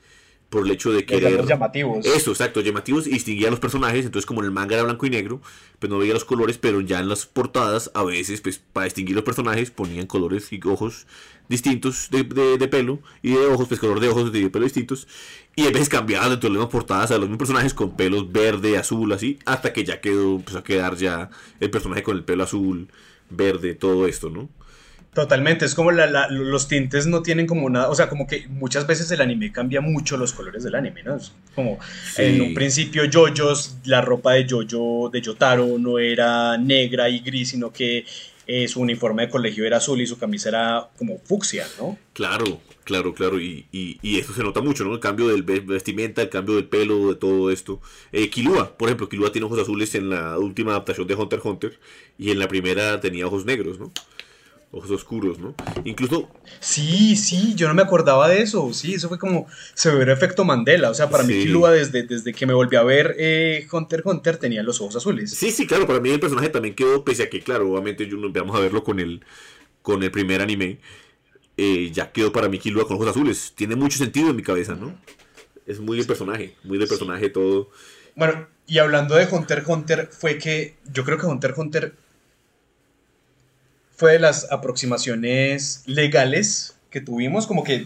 por 0.52 0.66
el 0.66 0.72
hecho 0.72 0.92
de 0.92 1.06
querer 1.06 1.46
llamativos. 1.46 2.06
Eso, 2.06 2.32
exacto, 2.32 2.60
llamativos 2.60 3.08
y 3.08 3.12
distinguía 3.12 3.48
a 3.48 3.52
los 3.52 3.62
personajes, 3.62 4.06
entonces 4.06 4.26
como 4.26 4.42
en 4.42 4.48
el 4.48 4.52
manga 4.52 4.76
era 4.76 4.84
blanco 4.84 5.06
y 5.06 5.10
negro, 5.10 5.42
pues 5.80 5.90
no 5.90 5.98
veía 5.98 6.14
los 6.14 6.26
colores, 6.26 6.58
pero 6.58 6.82
ya 6.82 7.00
en 7.00 7.08
las 7.08 7.26
portadas 7.26 7.90
a 7.94 8.04
veces 8.04 8.42
pues 8.42 8.60
para 8.60 8.84
distinguir 8.84 9.16
los 9.16 9.24
personajes 9.24 9.72
ponían 9.72 10.08
colores 10.08 10.52
y 10.52 10.60
ojos 10.66 11.08
distintos 11.48 12.10
de, 12.12 12.26
de, 12.26 12.68
pelo 12.68 13.00
y 13.22 13.32
de 13.32 13.46
ojos, 13.46 13.70
pues 13.70 13.80
color 13.80 14.02
de 14.02 14.10
ojos 14.10 14.34
de 14.34 14.50
pelo 14.50 14.66
distintos. 14.66 15.08
Y 15.56 15.68
a 15.68 15.72
veces 15.72 15.88
cambiaban 15.88 16.32
dentro 16.32 16.50
de 16.50 16.56
las 16.56 16.60
mismas 16.60 16.72
portadas 16.74 17.12
a 17.12 17.14
los 17.14 17.30
mismos 17.30 17.38
personajes 17.38 17.74
con 17.74 17.96
pelos 17.96 18.30
verde, 18.30 18.78
azul, 18.78 19.14
así, 19.14 19.40
hasta 19.46 19.72
que 19.72 19.86
ya 19.86 20.02
quedó, 20.02 20.36
empezó 20.36 20.58
a 20.58 20.64
quedar 20.66 20.98
ya 20.98 21.30
el 21.62 21.72
personaje 21.72 22.04
con 22.04 22.18
el 22.18 22.26
pelo 22.26 22.44
azul, 22.44 22.90
verde, 23.30 23.74
todo 23.74 24.06
esto, 24.06 24.30
¿no? 24.30 24.50
Totalmente, 25.14 25.66
es 25.66 25.76
como 25.76 25.92
la, 25.92 26.30
los 26.30 26.70
tintes 26.70 27.06
no 27.06 27.22
tienen 27.22 27.46
como 27.46 27.70
nada, 27.70 27.90
o 27.90 27.96
sea, 27.96 28.08
como 28.08 28.28
que 28.28 28.48
muchas 28.48 28.88
veces 28.88 29.12
el 29.12 29.20
anime 29.20 29.52
cambia 29.52 29.82
mucho 29.82 30.16
los 30.16 30.32
colores 30.32 30.64
del 30.64 30.74
anime, 30.74 31.04
¿no? 31.04 31.18
Es 31.18 31.34
como 31.54 31.80
en 32.18 32.42
un 32.42 32.54
principio 32.54 33.04
Jojos, 33.12 33.76
la 33.84 34.00
ropa 34.00 34.34
de 34.34 34.48
Jojo, 34.50 35.10
de 35.10 35.22
Yotaro 35.22 35.78
no 35.78 36.00
era 36.00 36.58
negra 36.58 37.10
y 37.10 37.20
gris, 37.20 37.50
sino 37.50 37.74
que 37.74 38.06
eh, 38.48 38.70
su 38.70 38.80
uniforme 38.80 39.24
de 39.24 39.30
colegio 39.30 39.66
era 39.66 39.78
azul 39.78 40.00
y 40.00 40.08
su 40.08 40.18
camisa 40.18 40.48
era 40.48 40.90
como 40.98 41.20
fucsia, 41.20 41.68
¿no? 41.78 41.98
Claro, 42.14 42.62
claro, 42.86 43.14
claro, 43.14 43.38
y, 43.38 43.66
y, 43.72 44.18
eso 44.18 44.34
se 44.34 44.44
nota 44.44 44.62
mucho, 44.62 44.86
¿no? 44.86 44.94
El 44.94 45.02
cambio 45.02 45.28
del 45.28 45.44
vestimenta, 45.44 46.22
el 46.22 46.30
cambio 46.30 46.56
del 46.56 46.66
pelo, 46.66 47.10
de 47.10 47.16
todo 47.16 47.52
esto. 47.52 47.82
Eh, 48.14 48.30
Kilua, 48.30 48.78
por 48.78 48.88
ejemplo, 48.88 49.10
Kilua 49.10 49.34
tiene 49.34 49.46
ojos 49.46 49.60
azules 49.60 49.94
en 49.96 50.10
la 50.10 50.38
última 50.38 50.72
adaptación 50.72 51.06
de 51.06 51.16
Hunter 51.16 51.40
x 51.40 51.46
Hunter 51.46 51.80
y 52.18 52.32
en 52.32 52.40
la 52.40 52.48
primera 52.48 53.02
tenía 53.02 53.28
ojos 53.28 53.46
negros, 53.46 53.78
¿no? 53.78 53.92
Ojos 54.72 54.90
oscuros, 54.92 55.38
¿no? 55.38 55.54
Incluso... 55.84 56.30
Sí, 56.60 57.16
sí, 57.16 57.54
yo 57.56 57.68
no 57.68 57.74
me 57.74 57.82
acordaba 57.82 58.30
de 58.30 58.42
eso, 58.42 58.74
sí, 58.74 58.94
eso 58.94 59.10
fue 59.10 59.20
como 59.20 59.48
severo 59.74 60.14
efecto 60.14 60.46
Mandela, 60.46 60.90
o 60.90 60.94
sea, 60.94 61.10
para 61.10 61.24
mí 61.24 61.34
Kilua 61.34 61.72
desde, 61.72 62.04
desde 62.04 62.34
que 62.34 62.46
me 62.46 62.54
volví 62.54 62.78
a 62.78 62.84
ver 62.84 63.16
eh, 63.18 63.68
Hunter 63.72 64.02
Hunter 64.06 64.38
tenía 64.38 64.64
los 64.64 64.80
ojos 64.80 64.96
azules. 64.96 65.32
Sí, 65.32 65.52
sí, 65.52 65.68
claro, 65.68 65.86
para 65.86 66.00
mí 66.00 66.10
el 66.10 66.20
personaje 66.20 66.50
también 66.50 66.74
quedó, 66.74 67.04
pese 67.04 67.24
a 67.24 67.30
que, 67.30 67.42
claro, 67.42 67.70
obviamente 67.70 68.08
yo, 68.08 68.18
vamos 68.32 68.56
a 68.56 68.60
verlo 68.60 68.84
con 68.84 69.00
el, 69.00 69.26
con 69.82 70.04
el 70.04 70.12
primer 70.12 70.42
anime, 70.42 70.80
eh, 71.58 71.92
ya 71.92 72.12
quedó 72.12 72.32
para 72.32 72.48
mí 72.48 72.58
Kilua 72.58 72.88
con 72.88 72.96
ojos 72.96 73.10
azules, 73.10 73.54
tiene 73.56 73.76
mucho 73.76 73.98
sentido 73.98 74.30
en 74.30 74.38
mi 74.38 74.44
cabeza, 74.44 74.76
¿no? 74.76 74.98
Es 75.66 75.80
muy 75.80 76.00
el 76.00 76.08
personaje, 76.08 76.56
muy 76.64 76.78
de 76.78 76.88
personaje 76.88 77.30
todo. 77.30 77.70
Bueno, 78.16 78.48
y 78.68 78.78
hablando 78.80 79.16
de 79.16 79.28
Hunter 79.30 79.64
Hunter, 79.68 80.10
fue 80.12 80.38
que 80.38 80.78
yo 80.92 81.04
creo 81.04 81.18
que 81.18 81.26
Hunter 81.26 81.54
Hunter 81.56 81.94
fue 84.02 84.14
de 84.14 84.20
las 84.20 84.52
aproximaciones 84.52 85.84
legales 85.86 86.76
que 86.90 87.02
tuvimos, 87.02 87.46
como 87.46 87.64
que, 87.64 87.86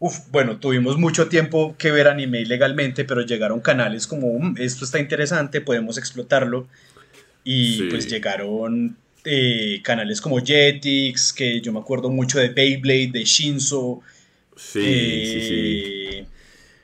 uf, 0.00 0.18
bueno, 0.32 0.58
tuvimos 0.58 0.98
mucho 0.98 1.28
tiempo 1.28 1.76
que 1.78 1.92
ver 1.92 2.08
anime 2.08 2.40
ilegalmente, 2.40 3.04
pero 3.04 3.20
llegaron 3.20 3.60
canales 3.60 4.08
como, 4.08 4.26
um, 4.26 4.56
esto 4.58 4.84
está 4.84 4.98
interesante, 4.98 5.60
podemos 5.60 5.98
explotarlo. 5.98 6.66
Y 7.44 7.84
pues 7.84 8.08
llegaron 8.08 8.96
eh, 9.24 9.80
canales 9.84 10.20
como 10.20 10.44
Jetix, 10.44 11.32
que 11.32 11.60
yo 11.60 11.72
me 11.72 11.78
acuerdo 11.78 12.10
mucho 12.10 12.40
de 12.40 12.48
Beyblade, 12.48 13.12
de 13.12 13.24
Shinzo. 13.24 14.00
Sí, 14.56 14.82
sí, 14.82 15.40
sí. 15.42 16.06
Eh, 16.10 16.26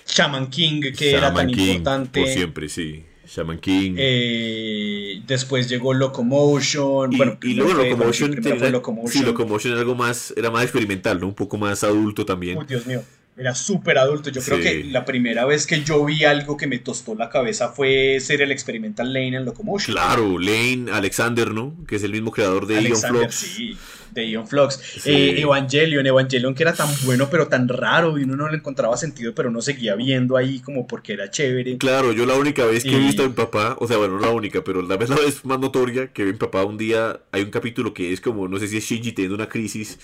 Shaman 0.06 0.50
King, 0.50 0.82
que 0.96 1.10
era 1.16 1.34
tan 1.34 1.50
importante. 1.50 2.20
Por 2.20 2.28
siempre, 2.28 2.68
sí. 2.68 3.02
Shaman 3.28 3.58
King. 3.58 3.94
Eh, 3.98 5.22
después 5.26 5.68
llegó 5.68 5.92
Locomotion. 5.94 7.12
Y, 7.12 7.16
bueno, 7.16 7.38
y 7.42 7.54
luego 7.54 7.74
Locomotion, 7.74 8.34
Locomotion. 8.72 9.12
Sí, 9.12 9.22
Locomotion 9.22 9.72
era 9.72 9.80
algo 9.82 9.94
más, 9.94 10.32
era 10.36 10.50
más 10.50 10.64
experimental, 10.64 11.20
¿no? 11.20 11.28
Un 11.28 11.34
poco 11.34 11.58
más 11.58 11.84
adulto 11.84 12.24
también. 12.24 12.58
Oh, 12.58 12.64
Dios 12.64 12.86
mío 12.86 13.02
era 13.38 13.54
súper 13.54 13.98
adulto. 13.98 14.30
Yo 14.30 14.42
creo 14.42 14.60
que 14.60 14.84
la 14.84 15.04
primera 15.04 15.44
vez 15.44 15.66
que 15.66 15.84
yo 15.84 16.04
vi 16.04 16.24
algo 16.24 16.56
que 16.56 16.66
me 16.66 16.78
tostó 16.78 17.14
la 17.14 17.30
cabeza 17.30 17.68
fue 17.68 18.18
ser 18.20 18.42
el 18.42 18.50
experimental 18.50 19.12
Lane 19.12 19.36
en 19.36 19.44
Locomotion. 19.44 19.94
Claro, 19.94 20.38
Lane, 20.38 20.90
Alexander, 20.92 21.52
¿no? 21.52 21.74
Que 21.86 21.96
es 21.96 22.02
el 22.02 22.10
mismo 22.10 22.32
creador 22.32 22.66
de 22.66 22.82
Ion 22.82 23.00
Flux. 23.00 23.34
Sí, 23.34 23.76
de 24.12 24.28
Ion 24.28 24.46
Flux. 24.46 25.06
Eh, 25.06 25.40
Evangelion, 25.40 26.06
Evangelion 26.06 26.54
que 26.54 26.62
era 26.62 26.74
tan 26.74 26.88
bueno 27.04 27.28
pero 27.30 27.48
tan 27.48 27.68
raro 27.68 28.18
y 28.18 28.24
uno 28.24 28.36
no 28.36 28.48
le 28.48 28.58
encontraba 28.58 28.96
sentido, 28.96 29.34
pero 29.34 29.48
uno 29.48 29.60
seguía 29.60 29.94
viendo 29.94 30.36
ahí 30.36 30.60
como 30.60 30.86
porque 30.86 31.12
era 31.12 31.30
chévere. 31.30 31.78
Claro, 31.78 32.12
yo 32.12 32.26
la 32.26 32.34
única 32.34 32.64
vez 32.64 32.84
que 32.84 32.94
he 32.94 32.98
visto 32.98 33.24
a 33.24 33.28
mi 33.28 33.34
papá, 33.34 33.76
o 33.80 33.86
sea, 33.86 33.96
bueno, 33.96 34.18
no 34.18 34.20
la 34.20 34.30
única, 34.30 34.62
pero 34.62 34.82
la 34.82 34.96
vez 34.96 35.08
la 35.10 35.16
vez 35.16 35.44
más 35.44 35.58
notoria 35.58 36.12
que 36.12 36.24
vi 36.24 36.30
a 36.30 36.32
mi 36.32 36.38
papá 36.38 36.64
un 36.64 36.78
día, 36.78 37.20
hay 37.32 37.42
un 37.42 37.50
capítulo 37.50 37.94
que 37.94 38.12
es 38.12 38.20
como, 38.20 38.48
no 38.48 38.58
sé 38.58 38.68
si 38.68 38.78
es 38.78 38.84
Shinji 38.84 39.12
teniendo 39.12 39.34
una 39.34 39.48
crisis 39.48 39.98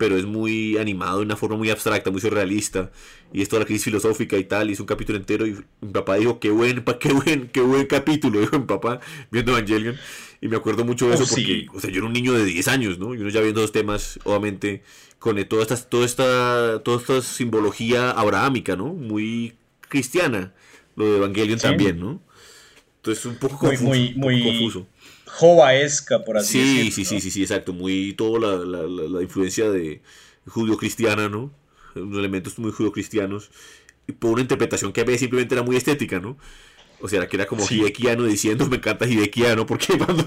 pero 0.00 0.16
es 0.16 0.24
muy 0.24 0.78
animado 0.78 1.18
de 1.18 1.26
una 1.26 1.36
forma 1.36 1.58
muy 1.58 1.68
abstracta, 1.68 2.10
muy 2.10 2.22
surrealista. 2.22 2.90
Y 3.32 3.42
esto 3.42 3.56
de 3.56 3.60
la 3.60 3.66
crisis 3.66 3.84
filosófica 3.84 4.36
y 4.36 4.44
tal, 4.44 4.70
y 4.70 4.72
es 4.72 4.80
un 4.80 4.86
capítulo 4.86 5.18
entero. 5.18 5.46
Y 5.46 5.56
mi 5.80 5.92
papá 5.92 6.16
dijo, 6.16 6.40
qué 6.40 6.50
buen, 6.50 6.84
qué 6.98 7.12
buen, 7.12 7.48
qué 7.48 7.60
buen 7.60 7.86
capítulo, 7.86 8.40
dijo 8.40 8.58
mi 8.58 8.66
papá, 8.66 9.00
viendo 9.30 9.52
Evangelion. 9.52 9.96
Y 10.40 10.48
me 10.48 10.56
acuerdo 10.56 10.84
mucho 10.84 11.06
de 11.06 11.12
oh, 11.12 11.14
eso 11.14 11.26
porque, 11.28 11.66
o 11.72 11.80
sea, 11.80 11.90
yo 11.90 11.98
era 11.98 12.06
un 12.06 12.12
niño 12.12 12.32
de 12.32 12.44
10 12.44 12.68
años, 12.68 12.98
¿no? 12.98 13.14
Y 13.14 13.18
uno 13.18 13.28
ya 13.28 13.40
viendo 13.40 13.60
los 13.60 13.72
temas, 13.72 14.18
obviamente, 14.24 14.82
con 15.18 15.42
toda 15.44 15.62
esta, 15.62 15.76
toda 15.76 16.06
esta, 16.06 16.82
toda 16.82 16.98
esta 16.98 17.22
simbología 17.22 18.10
abrahámica, 18.10 18.74
¿no? 18.74 18.94
Muy 18.94 19.54
cristiana, 19.88 20.54
lo 20.96 21.10
de 21.10 21.16
Evangelion 21.18 21.58
también, 21.58 22.00
¿no? 22.00 22.20
Entonces, 22.96 23.26
un 23.26 23.36
poco 23.36 23.58
confuso. 23.58 23.84
Muy, 23.84 24.14
muy, 24.14 24.42
muy 24.42 24.44
confuso 24.44 24.86
jovaesca, 25.30 26.24
por 26.24 26.38
así 26.38 26.58
decirlo. 26.58 26.82
Sí, 26.82 26.90
sí, 26.90 27.04
sí, 27.04 27.20
sí, 27.20 27.30
sí, 27.30 27.42
exacto. 27.42 27.72
Muy 27.72 28.14
toda 28.14 28.56
la, 28.56 28.86
la, 28.86 29.22
influencia 29.22 29.70
de 29.70 30.02
judío-cristiana, 30.46 31.28
¿no? 31.28 31.50
Unos 31.94 32.18
elementos 32.18 32.58
muy 32.58 32.72
judío-cristianos. 32.72 33.50
Y 34.06 34.12
por 34.12 34.32
una 34.32 34.42
interpretación 34.42 34.92
que 34.92 35.00
a 35.02 35.04
veces 35.04 35.20
simplemente 35.20 35.54
era 35.54 35.62
muy 35.62 35.76
estética, 35.76 36.20
¿no? 36.20 36.36
O 37.02 37.08
sea, 37.08 37.26
que 37.26 37.36
era 37.36 37.46
como 37.46 37.66
sí. 37.66 37.80
Hidekiano 37.80 38.24
diciendo, 38.24 38.66
me 38.66 38.76
encanta 38.76 39.06
Hidekiano, 39.06 39.64
porque 39.64 39.96
cuando 39.98 40.24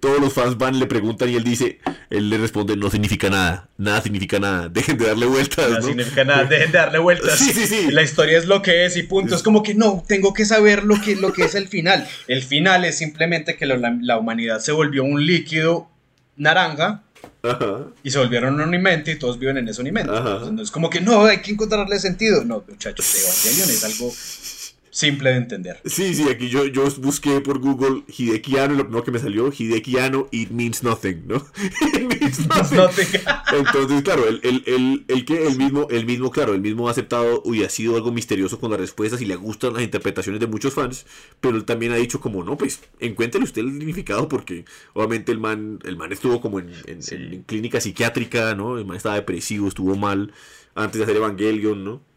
todos 0.00 0.20
los 0.20 0.32
fans 0.32 0.56
van, 0.56 0.78
le 0.78 0.86
preguntan 0.86 1.28
y 1.28 1.34
él 1.34 1.44
dice, 1.44 1.80
él 2.08 2.30
le 2.30 2.38
responde, 2.38 2.76
no 2.76 2.90
significa 2.90 3.28
nada, 3.28 3.68
nada 3.76 4.00
significa 4.00 4.38
nada, 4.38 4.68
dejen 4.72 4.96
de 4.96 5.06
darle 5.06 5.26
vueltas. 5.26 5.70
No 5.70 5.82
significa 5.82 6.24
nada, 6.24 6.44
dejen 6.44 6.72
de 6.72 6.78
darle 6.78 6.98
vueltas. 6.98 7.38
Sí, 7.48 7.52
sí, 7.52 7.66
sí. 7.66 7.90
La 7.90 8.02
historia 8.02 8.36
es 8.36 8.46
lo 8.46 8.62
que 8.62 8.84
es 8.84 8.96
y 8.96 9.04
punto. 9.04 9.36
Es 9.36 9.42
como 9.42 9.62
que 9.62 9.74
no, 9.74 10.02
tengo 10.08 10.32
que 10.32 10.44
saber 10.44 10.84
lo 10.84 11.00
que, 11.00 11.14
lo 11.14 11.32
que 11.32 11.44
es 11.44 11.54
el 11.54 11.68
final. 11.68 12.06
El 12.26 12.42
final 12.42 12.84
es 12.84 12.98
simplemente 12.98 13.56
que 13.56 13.66
la, 13.66 14.18
humanidad 14.18 14.60
se 14.60 14.72
volvió 14.72 15.04
un 15.04 15.24
líquido 15.24 15.88
naranja 16.36 17.04
y 18.02 18.10
se 18.10 18.18
volvieron 18.18 18.54
un 18.54 18.60
unimente 18.60 19.12
y 19.12 19.18
todos 19.18 19.38
viven 19.38 19.58
en 19.58 19.68
ese 19.68 19.80
unimente. 19.80 20.12
Entonces, 20.14 20.64
es 20.64 20.70
como 20.70 20.90
que 20.90 21.00
no, 21.00 21.24
hay 21.24 21.38
que 21.38 21.52
encontrarle 21.52 21.98
sentido. 21.98 22.44
No, 22.44 22.64
muchachos, 22.68 23.14
Evangelion 23.14 23.70
es 23.70 23.84
algo 23.84 24.12
simple 24.90 25.30
de 25.30 25.36
entender. 25.36 25.80
Sí, 25.84 26.14
sí, 26.14 26.28
aquí 26.28 26.48
yo, 26.48 26.66
yo 26.66 26.88
busqué 26.98 27.40
por 27.40 27.58
Google 27.58 28.02
Hidekiano 28.06 28.74
y 28.74 28.76
lo 28.76 28.84
primero 28.84 29.04
que 29.04 29.10
me 29.10 29.18
salió, 29.18 29.52
Hidekiano, 29.52 30.28
it 30.30 30.50
means 30.50 30.82
nothing, 30.82 31.26
¿no? 31.26 31.36
it 31.94 32.20
means 32.20 32.46
nothing. 32.72 33.20
Entonces, 33.52 34.02
claro, 34.02 34.26
el, 34.28 34.40
el, 34.42 35.04
el, 35.08 35.24
que 35.24 35.46
el 35.46 35.56
mismo, 35.56 35.88
el 35.90 36.06
mismo, 36.06 36.30
claro, 36.30 36.54
el 36.54 36.60
mismo 36.60 36.88
ha 36.88 36.92
aceptado, 36.92 37.42
uy, 37.44 37.64
ha 37.64 37.68
sido 37.68 37.96
algo 37.96 38.12
misterioso 38.12 38.58
con 38.58 38.70
las 38.70 38.80
respuestas 38.80 39.20
y 39.20 39.26
le 39.26 39.36
gustan 39.36 39.74
las 39.74 39.82
interpretaciones 39.82 40.40
de 40.40 40.46
muchos 40.46 40.74
fans, 40.74 41.06
pero 41.40 41.56
él 41.56 41.64
también 41.64 41.92
ha 41.92 41.96
dicho 41.96 42.20
como, 42.20 42.44
no, 42.44 42.56
pues, 42.56 42.80
encuentre 43.00 43.42
usted 43.42 43.62
el 43.62 43.72
significado 43.78 44.28
porque 44.28 44.64
obviamente 44.94 45.32
el 45.32 45.38
man, 45.38 45.78
el 45.84 45.96
man 45.96 46.12
estuvo 46.12 46.40
como 46.40 46.60
en, 46.60 46.72
en 46.86 47.42
clínica 47.44 47.80
psiquiátrica, 47.80 48.54
¿no? 48.54 48.78
El 48.78 48.84
man 48.84 48.96
estaba 48.96 49.16
depresivo, 49.16 49.68
estuvo 49.68 49.96
mal 49.96 50.32
antes 50.74 50.98
de 50.98 51.04
hacer 51.04 51.16
Evangelion, 51.16 51.84
¿no? 51.84 52.07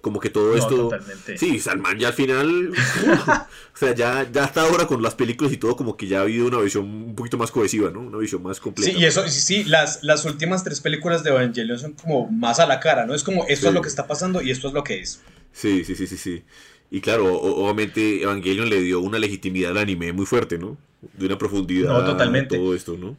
Como 0.00 0.20
que 0.20 0.30
todo 0.30 0.56
esto. 0.56 0.88
Totalmente. 0.88 1.38
Sí, 1.38 1.58
Salman 1.58 1.98
ya 1.98 2.08
al 2.08 2.14
final. 2.14 2.70
o 2.70 3.76
sea, 3.76 3.94
ya, 3.94 4.30
ya 4.30 4.44
hasta 4.44 4.62
ahora 4.62 4.86
con 4.86 5.02
las 5.02 5.14
películas 5.14 5.52
y 5.52 5.56
todo, 5.56 5.76
como 5.76 5.96
que 5.96 6.06
ya 6.06 6.18
ha 6.18 6.22
habido 6.22 6.46
una 6.46 6.58
visión 6.58 6.84
un 6.84 7.14
poquito 7.14 7.38
más 7.38 7.50
cohesiva, 7.50 7.90
¿no? 7.90 8.00
Una 8.00 8.18
visión 8.18 8.42
más 8.42 8.60
completa. 8.60 8.90
Sí, 8.90 8.98
y 8.98 9.04
eso, 9.04 9.26
sí, 9.28 9.40
sí, 9.40 9.64
las, 9.64 10.02
las 10.02 10.24
últimas 10.24 10.64
tres 10.64 10.80
películas 10.80 11.22
de 11.22 11.30
Evangelion 11.30 11.78
son 11.78 11.92
como 11.92 12.30
más 12.30 12.60
a 12.60 12.66
la 12.66 12.80
cara, 12.80 13.06
¿no? 13.06 13.14
Es 13.14 13.22
como 13.22 13.46
esto 13.48 13.68
es 13.68 13.74
lo 13.74 13.82
que 13.82 13.88
está 13.88 14.06
pasando 14.06 14.42
y 14.42 14.50
esto 14.50 14.68
es 14.68 14.74
lo 14.74 14.84
que 14.84 15.00
es. 15.00 15.20
Sí, 15.52 15.84
sí, 15.84 15.94
sí, 15.94 16.06
sí, 16.06 16.16
sí. 16.16 16.42
Y 16.90 17.00
claro, 17.00 17.34
obviamente 17.34 18.22
Evangelion 18.22 18.68
le 18.68 18.80
dio 18.80 19.00
una 19.00 19.18
legitimidad 19.18 19.72
al 19.72 19.78
anime 19.78 20.12
muy 20.12 20.26
fuerte, 20.26 20.58
¿no? 20.58 20.76
De 21.14 21.26
una 21.26 21.38
profundidad. 21.38 21.88
No, 21.90 22.04
totalmente. 22.04 22.56
Todo 22.56 22.74
esto, 22.74 22.96
¿no? 22.96 23.16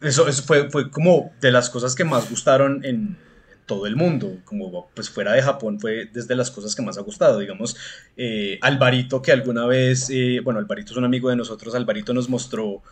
Eso, 0.00 0.26
eso 0.26 0.42
fue, 0.42 0.70
fue 0.70 0.90
como 0.90 1.32
de 1.40 1.52
las 1.52 1.70
cosas 1.70 1.94
que 1.94 2.04
más 2.04 2.28
gustaron 2.28 2.84
en 2.84 3.16
todo 3.72 3.86
el 3.86 3.96
mundo, 3.96 4.36
como 4.44 4.90
pues 4.94 5.08
fuera 5.08 5.32
de 5.32 5.40
Japón 5.40 5.80
fue 5.80 6.04
desde 6.12 6.36
las 6.36 6.50
cosas 6.50 6.74
que 6.74 6.82
más 6.82 6.98
ha 6.98 7.00
gustado, 7.00 7.38
digamos, 7.38 7.74
eh, 8.18 8.58
Alvarito 8.60 9.22
que 9.22 9.32
alguna 9.32 9.64
vez, 9.64 10.10
eh, 10.10 10.40
bueno, 10.44 10.60
Alvarito 10.60 10.92
es 10.92 10.98
un 10.98 11.06
amigo 11.06 11.30
de 11.30 11.36
nosotros, 11.36 11.74
Alvarito 11.74 12.12
nos 12.12 12.28
mostró 12.28 12.82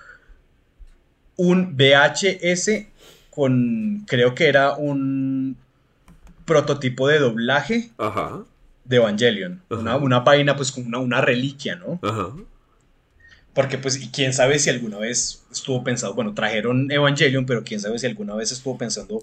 un 1.36 1.76
VHS 1.76 2.86
con, 3.28 4.06
creo 4.06 4.34
que 4.34 4.48
era 4.48 4.74
un 4.74 5.58
prototipo 6.46 7.08
de 7.08 7.18
doblaje 7.18 7.90
de 8.86 8.96
Evangelion, 8.96 9.60
una, 9.68 9.96
una, 9.96 10.24
página 10.24 10.56
pues 10.56 10.72
con 10.72 10.86
una, 10.86 10.98
una 10.98 11.20
reliquia, 11.20 11.76
¿no? 11.76 12.00
Porque 13.52 13.76
pues, 13.76 14.02
y 14.02 14.08
quién 14.08 14.32
sabe 14.32 14.58
si 14.58 14.70
alguna 14.70 14.96
vez 14.96 15.44
estuvo 15.52 15.84
pensado, 15.84 16.14
bueno, 16.14 16.32
trajeron 16.32 16.90
Evangelion, 16.90 17.44
pero 17.44 17.64
quién 17.64 17.80
sabe 17.80 17.98
si 17.98 18.06
alguna 18.06 18.34
vez 18.34 18.50
estuvo 18.50 18.78
pensando 18.78 19.22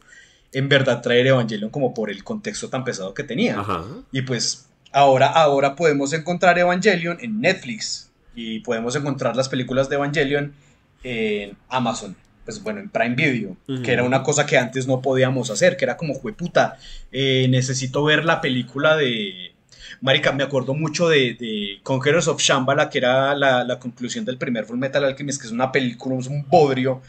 en 0.54 0.70
verdad 0.70 1.02
traer 1.02 1.28
Evangelion 1.28 1.70
como 1.70 1.94
por 1.94 2.10
el 2.10 2.24
contexto 2.24 2.70
tan 2.70 2.84
pesado 2.84 3.14
que 3.14 3.24
tenía. 3.24 3.64
Y 4.12 4.22
pues 4.22 4.68
ahora, 4.92 5.28
ahora 5.28 5.76
podemos 5.76 6.14
encontrar 6.14 6.58
Evangelion 6.58 7.18
en 7.22 7.42
Netflix 7.42 8.10
y 8.36 8.60
podemos 8.60 8.96
encontrar 8.96 9.36
las 9.36 9.50
películas 9.50 9.90
de 9.90 9.96
Evangelion 9.96 10.54
en 11.04 11.58
Amazon. 11.70 12.16
Pues 12.46 12.64
bueno, 12.64 12.80
en 12.80 12.90
Prime 12.90 13.16
Video, 13.16 13.58
que 13.84 13.92
era 13.92 14.04
una 14.04 14.24
cosa 14.24 14.46
que 14.46 14.58
antes 14.58 14.88
no 14.88 15.02
podíamos 15.02 15.50
hacer, 15.50 15.76
que 15.76 15.84
era 15.84 15.98
como, 15.98 16.14
jueputa, 16.14 16.78
eh, 17.12 17.46
necesito 17.50 18.06
ver 18.06 18.24
la 18.24 18.40
película 18.40 18.96
de, 18.96 19.52
Marica, 20.02 20.32
me 20.32 20.44
acuerdo 20.44 20.74
mucho 20.74 21.10
de, 21.10 21.34
de 21.34 21.80
Conquerors 21.84 22.28
of 22.28 22.42
Shambhala, 22.42 22.90
que 22.90 23.00
era 23.00 23.36
la, 23.36 23.64
la, 23.64 23.80
conclusión 23.80 24.26
del 24.26 24.38
primer 24.38 24.66
Full 24.66 24.78
Metal 24.78 25.04
Alchemist, 25.04 25.42
que 25.42 25.48
es 25.48 25.54
una 25.54 25.72
película, 25.72 26.18
es 26.18 26.28
un 26.28 26.48
bodrio 26.48 27.02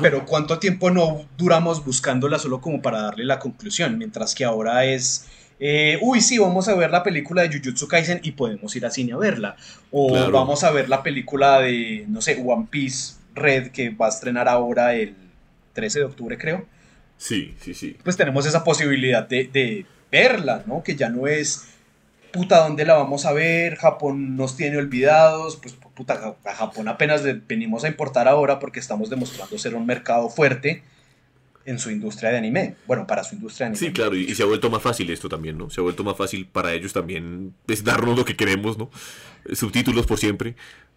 pero 0.00 0.24
cuánto 0.24 0.58
tiempo 0.58 0.90
no 0.90 1.26
duramos 1.36 1.84
buscándola 1.84 2.38
solo 2.38 2.60
como 2.60 2.80
para 2.82 3.02
darle 3.02 3.24
la 3.24 3.38
conclusión, 3.38 3.98
mientras 3.98 4.34
que 4.34 4.44
ahora 4.44 4.84
es, 4.84 5.26
eh, 5.58 5.98
uy, 6.02 6.20
sí, 6.20 6.38
vamos 6.38 6.68
a 6.68 6.74
ver 6.74 6.90
la 6.90 7.02
película 7.02 7.42
de 7.42 7.48
Jujutsu 7.48 7.88
Kaisen 7.88 8.20
y 8.22 8.32
podemos 8.32 8.74
ir 8.76 8.86
a 8.86 8.90
cine 8.90 9.14
a 9.14 9.16
verla. 9.16 9.56
O 9.90 10.30
vamos 10.30 10.62
a 10.64 10.70
ver 10.70 10.88
la 10.88 11.02
película 11.02 11.60
de, 11.60 12.04
no 12.08 12.20
sé, 12.20 12.42
One 12.44 12.68
Piece 12.70 13.14
Red 13.34 13.68
que 13.68 13.90
va 13.90 14.06
a 14.06 14.10
estrenar 14.10 14.48
ahora 14.48 14.94
el 14.94 15.14
13 15.72 16.00
de 16.00 16.04
octubre, 16.04 16.38
creo. 16.38 16.66
Sí, 17.16 17.54
sí, 17.60 17.74
sí. 17.74 17.96
Pues 18.04 18.16
tenemos 18.16 18.46
esa 18.46 18.62
posibilidad 18.62 19.26
de, 19.26 19.48
de 19.52 19.86
verla, 20.10 20.62
¿no? 20.66 20.82
Que 20.82 20.94
ya 20.94 21.08
no 21.08 21.26
es 21.26 21.68
puta, 22.36 22.58
¿dónde 22.58 22.84
la 22.84 22.94
vamos 22.94 23.24
a 23.24 23.32
ver? 23.32 23.76
Japón 23.76 24.36
nos 24.36 24.56
tiene 24.56 24.76
olvidados, 24.76 25.56
pues 25.56 25.74
puta, 25.74 26.36
a 26.44 26.54
Japón 26.54 26.88
apenas 26.88 27.22
venimos 27.46 27.84
a 27.84 27.88
importar 27.88 28.28
ahora 28.28 28.58
porque 28.58 28.78
estamos 28.78 29.10
demostrando 29.10 29.58
ser 29.58 29.74
un 29.74 29.86
mercado 29.86 30.28
fuerte 30.28 30.82
en 31.64 31.78
su 31.78 31.90
industria 31.90 32.30
de 32.30 32.38
anime. 32.38 32.76
Bueno, 32.86 33.06
para 33.06 33.24
su 33.24 33.34
industria 33.34 33.66
de 33.66 33.68
anime. 33.70 33.86
Sí, 33.86 33.92
claro, 33.92 34.14
y, 34.14 34.34
se 34.34 34.42
ha 34.42 34.46
vuelto 34.46 34.70
más 34.70 34.82
fácil 34.82 35.10
esto 35.10 35.28
también, 35.28 35.58
¿no? 35.58 35.70
Se 35.70 35.80
ha 35.80 35.82
vuelto 35.82 36.04
más 36.04 36.16
fácil 36.16 36.46
para 36.46 36.72
ellos 36.72 36.92
también 36.92 37.54
es 37.66 37.82
darnos 37.82 38.16
lo 38.16 38.24
que 38.24 38.36
queremos, 38.36 38.78
¿no? 38.78 38.90
Subtítulos 39.52 40.06
por 40.06 40.18
siempre. 40.18 40.54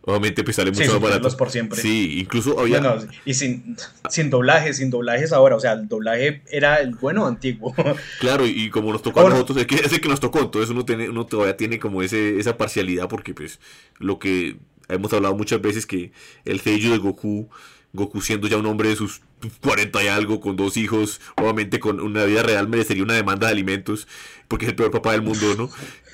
Obviamente 0.09 0.43
pues 0.43 0.55
sale 0.55 0.71
mucho 0.71 0.91
más 0.93 1.01
barato. 1.01 1.37
por 1.37 1.51
siempre. 1.51 1.79
Sí, 1.79 2.19
incluso 2.19 2.59
había... 2.59 2.97
y 3.25 3.35
sin, 3.35 3.77
sin 4.09 4.31
doblajes, 4.31 4.77
sin 4.77 4.89
doblajes 4.89 5.31
ahora, 5.31 5.55
o 5.55 5.59
sea, 5.59 5.73
el 5.73 5.87
doblaje 5.87 6.41
era 6.49 6.77
el 6.77 6.95
bueno 6.95 7.27
antiguo. 7.27 7.75
Claro, 8.19 8.45
y 8.45 8.69
como 8.69 8.91
nos 8.91 9.01
tocó 9.01 9.21
a 9.21 9.29
nosotros, 9.29 9.57
es 9.59 9.67
que, 9.67 9.75
es 9.75 9.99
que 9.99 10.09
nos 10.09 10.19
tocó, 10.19 10.39
entonces 10.39 10.71
uno, 10.71 10.83
tiene, 10.83 11.09
uno 11.09 11.25
todavía 11.25 11.55
tiene 11.55 11.79
como 11.79 12.01
ese, 12.01 12.39
esa 12.39 12.57
parcialidad 12.57 13.07
porque 13.07 13.33
pues 13.33 13.59
lo 13.99 14.17
que 14.17 14.57
hemos 14.87 15.13
hablado 15.13 15.35
muchas 15.35 15.61
veces 15.61 15.85
que 15.85 16.11
el 16.45 16.59
sello 16.59 16.91
de 16.91 16.97
Goku 16.97 17.49
Goku 17.93 18.21
siendo 18.21 18.47
ya 18.47 18.57
un 18.57 18.65
hombre 18.65 18.89
de 18.89 18.95
sus 18.95 19.21
40 19.61 20.03
y 20.03 20.07
algo, 20.07 20.39
con 20.39 20.55
dos 20.55 20.77
hijos, 20.77 21.21
obviamente 21.35 21.79
con 21.79 21.99
una 21.99 22.25
vida 22.25 22.43
real 22.43 22.67
merecería 22.67 23.03
una 23.03 23.13
demanda 23.13 23.47
de 23.47 23.53
alimentos, 23.53 24.07
porque 24.47 24.65
es 24.65 24.69
el 24.69 24.75
peor 24.75 24.91
papá 24.91 25.13
del 25.13 25.21
mundo, 25.21 25.55
¿no? 25.57 25.69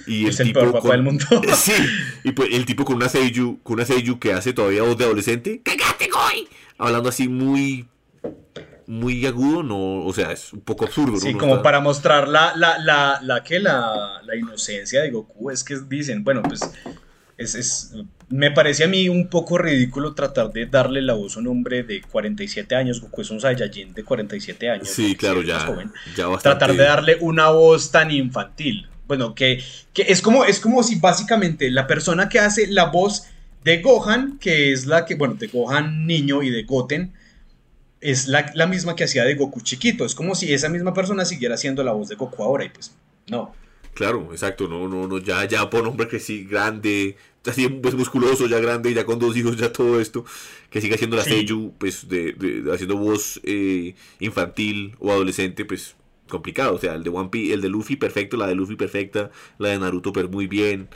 Y 0.07 0.27
es 0.27 0.39
el, 0.39 0.47
tipo 0.47 0.59
peor 0.59 0.73
papá 0.73 0.91
del 0.91 1.03
mundo. 1.03 1.25
sí, 1.55 1.73
y 2.23 2.31
pues 2.31 2.49
el 2.51 2.65
tipo 2.65 2.85
con 2.85 2.97
una 2.97 3.09
Seiyu, 3.09 3.59
con 3.63 3.75
una 3.75 3.85
Seiyu 3.85 4.19
que 4.19 4.33
hace 4.33 4.53
todavía 4.53 4.83
voz 4.83 4.97
de 4.97 5.05
adolescente, 5.05 5.61
¡Cállate, 5.63 6.09
goy! 6.09 6.47
Hablando 6.77 7.09
así 7.09 7.27
muy 7.27 7.87
muy 8.87 9.25
agudo, 9.25 9.63
no, 9.63 10.05
o 10.05 10.13
sea, 10.13 10.31
es 10.31 10.53
un 10.53 10.61
poco 10.61 10.85
absurdo. 10.85 11.17
Sí, 11.17 11.33
como 11.33 11.61
para 11.61 11.79
mostrar 11.79 12.27
la, 12.27 12.55
la, 12.55 12.77
la, 12.77 13.19
la, 13.21 13.43
que 13.43 13.59
la, 13.59 14.21
la 14.23 14.35
inocencia 14.35 15.01
de 15.01 15.11
Goku, 15.11 15.49
es 15.49 15.63
que 15.63 15.79
dicen, 15.87 16.23
bueno, 16.23 16.43
pues 16.43 16.61
es, 17.37 17.55
es, 17.55 17.93
me 18.29 18.51
parece 18.51 18.83
a 18.85 18.87
mí 18.87 19.09
un 19.09 19.27
poco 19.27 19.57
ridículo 19.57 20.13
tratar 20.13 20.51
de 20.51 20.65
darle 20.65 21.01
la 21.01 21.13
voz 21.13 21.35
a 21.35 21.39
un 21.39 21.47
hombre 21.47 21.83
de 21.83 22.01
47 22.01 22.75
años, 22.75 23.01
Goku 23.01 23.21
es 23.21 23.29
un 23.29 23.41
Saiyajin 23.41 23.93
de 23.93 24.03
47 24.03 24.69
años. 24.69 24.89
Sí, 24.89 25.15
claro, 25.15 25.41
ya, 25.41 25.59
joven, 25.59 25.91
Tratar 26.41 26.75
de 26.75 26.83
darle 26.83 27.17
una 27.19 27.49
voz 27.49 27.91
tan 27.91 28.11
infantil. 28.11 28.87
Bueno, 29.07 29.35
que, 29.35 29.63
que 29.93 30.03
es, 30.03 30.21
como, 30.21 30.45
es 30.45 30.59
como 30.59 30.81
si 30.81 30.95
básicamente 30.95 31.69
la 31.69 31.85
persona 31.85 32.27
que 32.27 32.39
hace 32.39 32.67
la 32.67 32.85
voz 32.85 33.27
de 33.63 33.81
Gohan, 33.81 34.39
que 34.39 34.71
es 34.71 34.87
la 34.87 35.05
que, 35.05 35.15
bueno, 35.15 35.35
de 35.35 35.47
Gohan 35.47 36.07
niño 36.07 36.41
y 36.41 36.49
de 36.49 36.63
Goten, 36.63 37.13
es 38.01 38.27
la, 38.27 38.51
la, 38.55 38.65
misma 38.65 38.95
que 38.95 39.03
hacía 39.03 39.23
de 39.23 39.35
Goku 39.35 39.61
chiquito. 39.61 40.05
Es 40.05 40.15
como 40.15 40.33
si 40.35 40.53
esa 40.53 40.69
misma 40.69 40.93
persona 40.93 41.25
siguiera 41.25 41.55
haciendo 41.55 41.83
la 41.83 41.91
voz 41.91 42.07
de 42.07 42.15
Goku 42.15 42.43
ahora 42.43 42.65
y 42.65 42.69
pues 42.69 42.95
no. 43.27 43.53
Claro, 43.95 44.27
exacto, 44.31 44.67
no, 44.67 44.89
no, 44.89 45.07
no, 45.07 45.19
ya, 45.19 45.45
ya 45.45 45.69
por 45.69 45.87
hombre 45.87 46.09
que 46.09 46.19
sí, 46.19 46.43
grande, 46.43 47.15
así 47.45 47.69
pues 47.69 47.95
musculoso, 47.95 48.45
ya 48.45 48.59
grande, 48.59 48.93
ya 48.93 49.05
con 49.05 49.19
dos 49.19 49.37
hijos, 49.37 49.55
ya 49.55 49.71
todo 49.71 50.01
esto, 50.01 50.25
que 50.69 50.81
siga 50.81 50.95
haciendo 50.95 51.15
la 51.15 51.23
Seiyu, 51.23 51.73
pues 51.77 52.09
de, 52.09 52.33
de, 52.33 52.73
haciendo 52.73 52.97
voz 52.97 53.39
eh, 53.45 53.95
infantil 54.19 54.97
o 54.99 55.13
adolescente, 55.13 55.63
pues 55.63 55.95
complicado. 56.27 56.75
O 56.75 56.77
sea, 56.77 56.95
el 56.95 57.03
de 57.03 57.09
One 57.09 57.29
Piece, 57.29 57.53
el 57.53 57.61
de 57.61 57.69
Luffy 57.69 57.95
perfecto, 57.95 58.35
la 58.35 58.47
de 58.47 58.55
Luffy 58.55 58.75
perfecta, 58.75 59.31
la 59.59 59.69
de 59.69 59.79
Naruto 59.79 60.11
pero 60.11 60.27
muy 60.27 60.47
bien, 60.47 60.89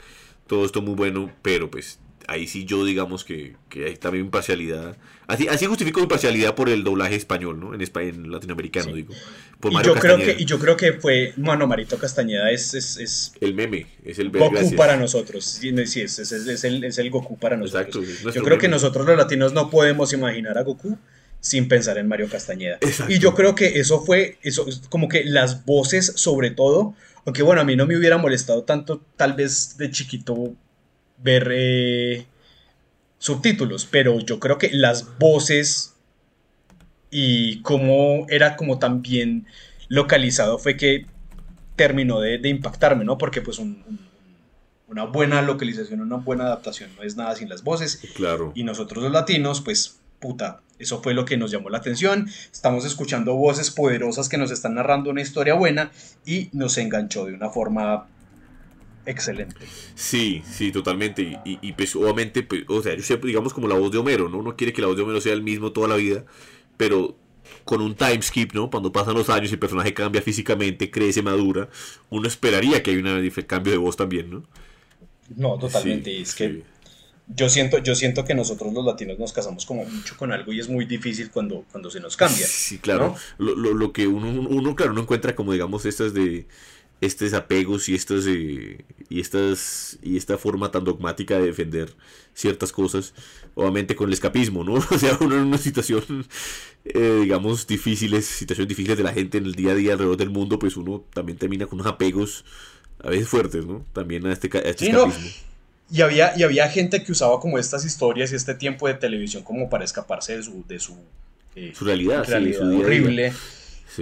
todo 0.46 0.66
esto 0.66 0.82
muy 0.82 0.94
bueno, 0.94 1.32
pero 1.40 1.70
pues 1.70 2.00
ahí 2.30 2.46
sí 2.46 2.64
yo 2.64 2.84
digamos 2.84 3.24
que, 3.24 3.56
que 3.68 3.86
hay 3.86 3.96
también 3.96 4.26
imparcialidad. 4.26 4.96
Así, 5.26 5.48
así 5.48 5.66
justifico 5.66 6.00
imparcialidad 6.00 6.54
por 6.54 6.68
el 6.68 6.84
doblaje 6.84 7.16
español, 7.16 7.58
¿no? 7.58 7.74
En, 7.74 7.80
en 7.82 8.30
latinoamericano, 8.30 8.94
digo. 8.94 9.12
Por 9.58 9.72
y, 9.72 9.82
yo 9.82 9.94
creo 9.94 10.16
que, 10.16 10.36
y 10.38 10.44
yo 10.44 10.60
creo 10.60 10.76
que 10.76 10.92
fue, 10.92 11.32
bueno, 11.36 11.66
Marito 11.66 11.98
Castañeda 11.98 12.50
es... 12.52 12.74
es, 12.74 13.32
el 13.40 13.54
meme, 13.54 13.86
es 14.04 14.20
el 14.20 14.30
Goku 14.30 14.76
para 14.76 14.96
nosotros. 14.96 15.44
Sí, 15.44 15.70
es, 15.76 15.96
es, 15.96 16.18
es, 16.18 16.64
el, 16.64 16.84
es 16.84 16.98
el 16.98 17.10
Goku 17.10 17.36
para 17.36 17.56
nosotros. 17.56 17.96
Exacto, 17.96 18.30
yo 18.32 18.42
creo 18.44 18.58
que 18.58 18.68
nosotros 18.68 19.04
los 19.06 19.16
latinos 19.16 19.52
no 19.52 19.68
podemos 19.68 20.12
imaginar 20.12 20.56
a 20.56 20.62
Goku 20.62 20.96
sin 21.40 21.66
pensar 21.66 21.98
en 21.98 22.06
Mario 22.06 22.28
Castañeda. 22.28 22.78
Y 23.08 23.18
yo 23.18 23.34
creo 23.34 23.56
que 23.56 23.80
eso 23.80 24.04
fue, 24.04 24.38
eso, 24.42 24.66
como 24.88 25.08
que 25.08 25.24
las 25.24 25.64
voces 25.64 26.12
sobre 26.14 26.50
todo, 26.50 26.94
aunque 27.24 27.42
bueno, 27.42 27.60
a 27.60 27.64
mí 27.64 27.74
no 27.74 27.86
me 27.86 27.96
hubiera 27.96 28.18
molestado 28.18 28.62
tanto 28.62 29.00
tal 29.16 29.32
vez 29.32 29.76
de 29.78 29.90
chiquito 29.90 30.54
ver 31.22 31.50
eh, 31.52 32.26
subtítulos, 33.18 33.86
pero 33.90 34.18
yo 34.20 34.40
creo 34.40 34.58
que 34.58 34.70
las 34.72 35.18
voces 35.18 35.94
y 37.10 37.60
cómo 37.62 38.26
era 38.28 38.56
como 38.56 38.78
tan 38.78 39.02
bien 39.02 39.46
localizado 39.88 40.58
fue 40.58 40.76
que 40.76 41.06
terminó 41.76 42.20
de, 42.20 42.48
impactarme, 42.48 43.04
¿no? 43.04 43.18
Porque 43.18 43.42
pues 43.42 43.58
una 43.58 45.04
buena 45.04 45.42
localización, 45.42 46.00
una 46.00 46.16
buena 46.16 46.44
adaptación 46.44 46.90
no 46.96 47.02
es 47.02 47.16
nada 47.16 47.34
sin 47.36 47.48
las 47.48 47.62
voces. 47.62 48.00
Claro. 48.14 48.52
Y 48.54 48.64
nosotros 48.64 49.02
los 49.02 49.12
latinos, 49.12 49.60
pues, 49.60 49.98
puta, 50.18 50.60
eso 50.78 51.02
fue 51.02 51.14
lo 51.14 51.24
que 51.24 51.36
nos 51.36 51.50
llamó 51.50 51.70
la 51.70 51.78
atención. 51.78 52.28
Estamos 52.52 52.84
escuchando 52.84 53.34
voces 53.34 53.70
poderosas 53.70 54.28
que 54.28 54.38
nos 54.38 54.50
están 54.50 54.74
narrando 54.74 55.10
una 55.10 55.22
historia 55.22 55.54
buena 55.54 55.90
y 56.24 56.48
nos 56.52 56.78
enganchó 56.78 57.26
de 57.26 57.34
una 57.34 57.50
forma 57.50 58.06
excelente. 59.06 59.66
Sí, 59.94 60.42
sí, 60.50 60.72
totalmente. 60.72 61.40
Y, 61.44 61.58
y 61.62 61.72
pues 61.72 61.94
obviamente, 61.96 62.42
pues, 62.42 62.64
o 62.68 62.82
sea, 62.82 62.94
yo 62.94 63.02
siempre 63.02 63.28
digamos 63.28 63.52
como 63.52 63.68
la 63.68 63.76
voz 63.76 63.90
de 63.90 63.98
Homero, 63.98 64.28
¿no? 64.28 64.38
Uno 64.38 64.56
quiere 64.56 64.72
que 64.72 64.80
la 64.80 64.88
voz 64.88 64.96
de 64.96 65.02
Homero 65.02 65.20
sea 65.20 65.32
el 65.32 65.42
mismo 65.42 65.72
toda 65.72 65.88
la 65.88 65.96
vida, 65.96 66.24
pero 66.76 67.16
con 67.64 67.80
un 67.80 67.94
time 67.94 68.22
skip, 68.22 68.52
¿no? 68.52 68.70
Cuando 68.70 68.92
pasan 68.92 69.14
los 69.14 69.28
años 69.28 69.50
y 69.50 69.54
el 69.54 69.58
personaje 69.58 69.94
cambia 69.94 70.22
físicamente, 70.22 70.90
crece, 70.90 71.22
madura, 71.22 71.68
uno 72.08 72.26
esperaría 72.26 72.82
que 72.82 72.90
haya 72.90 73.00
un 73.00 73.30
cambio 73.46 73.72
de 73.72 73.78
voz 73.78 73.96
también, 73.96 74.30
¿no? 74.30 74.42
No, 75.36 75.58
totalmente. 75.58 76.20
es 76.20 76.34
que 76.34 76.64
yo 77.28 77.48
siento, 77.48 77.78
yo 77.78 77.94
siento 77.94 78.24
que 78.24 78.34
nosotros 78.34 78.72
los 78.72 78.84
latinos 78.84 79.18
nos 79.18 79.32
casamos 79.32 79.64
como 79.64 79.84
mucho 79.84 80.16
con 80.16 80.32
algo 80.32 80.52
y 80.52 80.58
es 80.58 80.68
muy 80.68 80.84
difícil 80.84 81.30
cuando, 81.30 81.64
cuando 81.70 81.90
se 81.90 82.00
nos 82.00 82.16
cambia. 82.16 82.44
Sí, 82.44 82.78
claro. 82.78 83.14
Lo, 83.38 83.54
lo, 83.54 83.72
lo, 83.72 83.92
que 83.92 84.08
uno, 84.08 84.28
uno, 84.28 84.74
claro, 84.74 84.92
no 84.92 85.02
encuentra 85.02 85.36
como, 85.36 85.52
digamos, 85.52 85.86
estas 85.86 86.12
de 86.12 86.46
estos 87.00 87.32
apegos 87.32 87.88
y 87.88 87.94
estos 87.94 88.26
y 88.26 88.84
estas 89.10 89.98
y 90.02 90.16
esta 90.16 90.36
forma 90.36 90.70
tan 90.70 90.84
dogmática 90.84 91.38
de 91.38 91.46
defender 91.46 91.94
ciertas 92.34 92.72
cosas 92.72 93.14
obviamente 93.54 93.96
con 93.96 94.08
el 94.08 94.12
escapismo 94.12 94.64
no 94.64 94.74
o 94.90 94.98
sea 94.98 95.16
uno 95.20 95.36
en 95.36 95.42
una 95.42 95.58
situación 95.58 96.26
eh, 96.84 97.20
digamos 97.22 97.66
difíciles 97.66 98.26
situaciones 98.26 98.68
difíciles 98.68 98.98
de 98.98 99.04
la 99.04 99.12
gente 99.12 99.38
en 99.38 99.46
el 99.46 99.54
día 99.54 99.72
a 99.72 99.74
día 99.74 99.92
alrededor 99.92 100.18
del 100.18 100.30
mundo 100.30 100.58
pues 100.58 100.76
uno 100.76 101.04
también 101.14 101.38
termina 101.38 101.66
con 101.66 101.80
unos 101.80 101.92
apegos 101.92 102.44
a 103.02 103.08
veces 103.08 103.28
fuertes 103.28 103.64
no 103.64 103.84
también 103.92 104.26
a 104.26 104.32
este, 104.32 104.48
este 104.68 104.90
escapismo. 104.90 105.30
Y 105.92 106.02
había 106.02 106.38
y 106.38 106.44
había 106.44 106.68
gente 106.68 107.02
que 107.02 107.10
usaba 107.10 107.40
como 107.40 107.58
estas 107.58 107.84
historias 107.84 108.30
y 108.30 108.36
este 108.36 108.54
tiempo 108.54 108.86
de 108.86 108.94
televisión 108.94 109.42
como 109.42 109.68
para 109.68 109.84
escaparse 109.84 110.36
de 110.36 110.42
su 110.44 110.64
de 110.68 110.78
su, 110.78 110.96
eh, 111.56 111.72
su 111.74 111.84
realidad, 111.84 112.24
horrible 112.62 113.32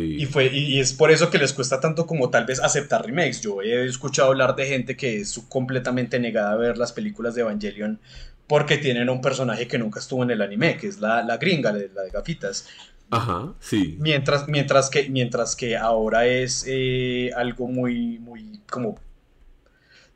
y, 0.01 0.27
fue, 0.27 0.47
y, 0.47 0.81
es 0.81 0.93
por 0.93 1.11
eso 1.11 1.31
que 1.31 1.39
les 1.39 1.53
cuesta 1.53 1.81
tanto 1.81 2.07
como 2.07 2.31
tal 2.31 2.45
vez 2.45 2.61
aceptar 2.61 3.05
remakes. 3.05 3.41
Yo 3.41 3.63
he 3.63 3.87
escuchado 3.87 4.29
hablar 4.29 4.57
de 4.57 4.67
gente 4.67 4.97
que 4.97 5.21
es 5.21 5.41
completamente 5.49 6.19
negada 6.19 6.53
a 6.53 6.57
ver 6.57 6.79
las 6.79 6.93
películas 6.93 7.35
de 7.35 7.43
Evangelion 7.43 8.01
porque 8.47 8.79
tienen 8.79 9.11
un 9.11 9.21
personaje 9.21 9.69
que 9.69 9.79
nunca 9.79 10.01
estuvo 10.01 10.23
en 10.23 10.31
el 10.31 10.43
anime, 10.43 10.77
que 10.77 10.89
es 10.89 11.01
la, 11.01 11.23
la 11.23 11.37
gringa, 11.37 11.73
la 11.73 12.03
de 12.03 12.11
gafitas. 12.11 12.67
Ajá, 13.11 13.55
sí. 13.61 13.97
Mientras, 14.01 14.49
mientras, 14.49 14.91
que, 14.91 15.09
mientras 15.09 15.57
que 15.57 15.77
ahora 15.77 16.27
es 16.27 16.65
eh, 16.67 17.31
algo 17.37 17.69
muy, 17.69 18.19
muy 18.19 18.61
como 18.71 18.99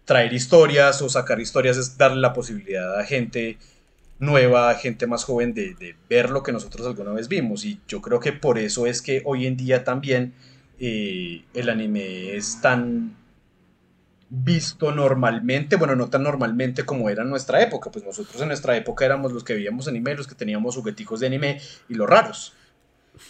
traer 0.04 0.32
historias 0.32 1.00
o 1.02 1.08
sacar 1.08 1.40
historias, 1.40 1.76
es 1.76 1.96
darle 1.96 2.20
la 2.20 2.32
posibilidad 2.32 2.98
a 2.98 3.04
gente 3.04 3.58
nueva, 4.22 4.72
gente 4.76 5.08
más 5.08 5.24
joven 5.24 5.52
de, 5.52 5.96
ver 6.08 6.30
lo 6.30 6.44
que 6.44 6.52
nosotros 6.52 6.86
alguna 6.86 7.12
vez 7.12 7.28
vimos. 7.28 7.64
Y 7.64 7.80
yo 7.88 8.00
creo 8.00 8.20
que 8.20 8.32
por 8.32 8.58
eso 8.58 8.86
es 8.86 9.02
que 9.02 9.20
hoy 9.24 9.46
en 9.46 9.56
día 9.56 9.82
también 9.82 10.32
eh, 10.78 11.42
el 11.54 11.68
anime 11.68 12.36
es 12.36 12.60
tan 12.60 13.16
visto 14.28 14.92
normalmente, 14.92 15.74
bueno, 15.76 15.96
no 15.96 16.08
tan 16.08 16.22
normalmente 16.22 16.84
como 16.84 17.10
era 17.10 17.22
en 17.22 17.30
nuestra 17.30 17.60
época, 17.62 17.90
pues 17.90 18.04
nosotros 18.04 18.40
en 18.40 18.48
nuestra 18.48 18.76
época 18.76 19.04
éramos 19.04 19.32
los 19.32 19.42
que 19.42 19.54
veíamos 19.54 19.88
anime, 19.88 20.14
los 20.14 20.28
que 20.28 20.36
teníamos 20.36 20.76
jugueticos 20.76 21.18
de 21.18 21.26
anime 21.26 21.60
y 21.88 21.94
los 21.94 22.08
raros. 22.08 22.54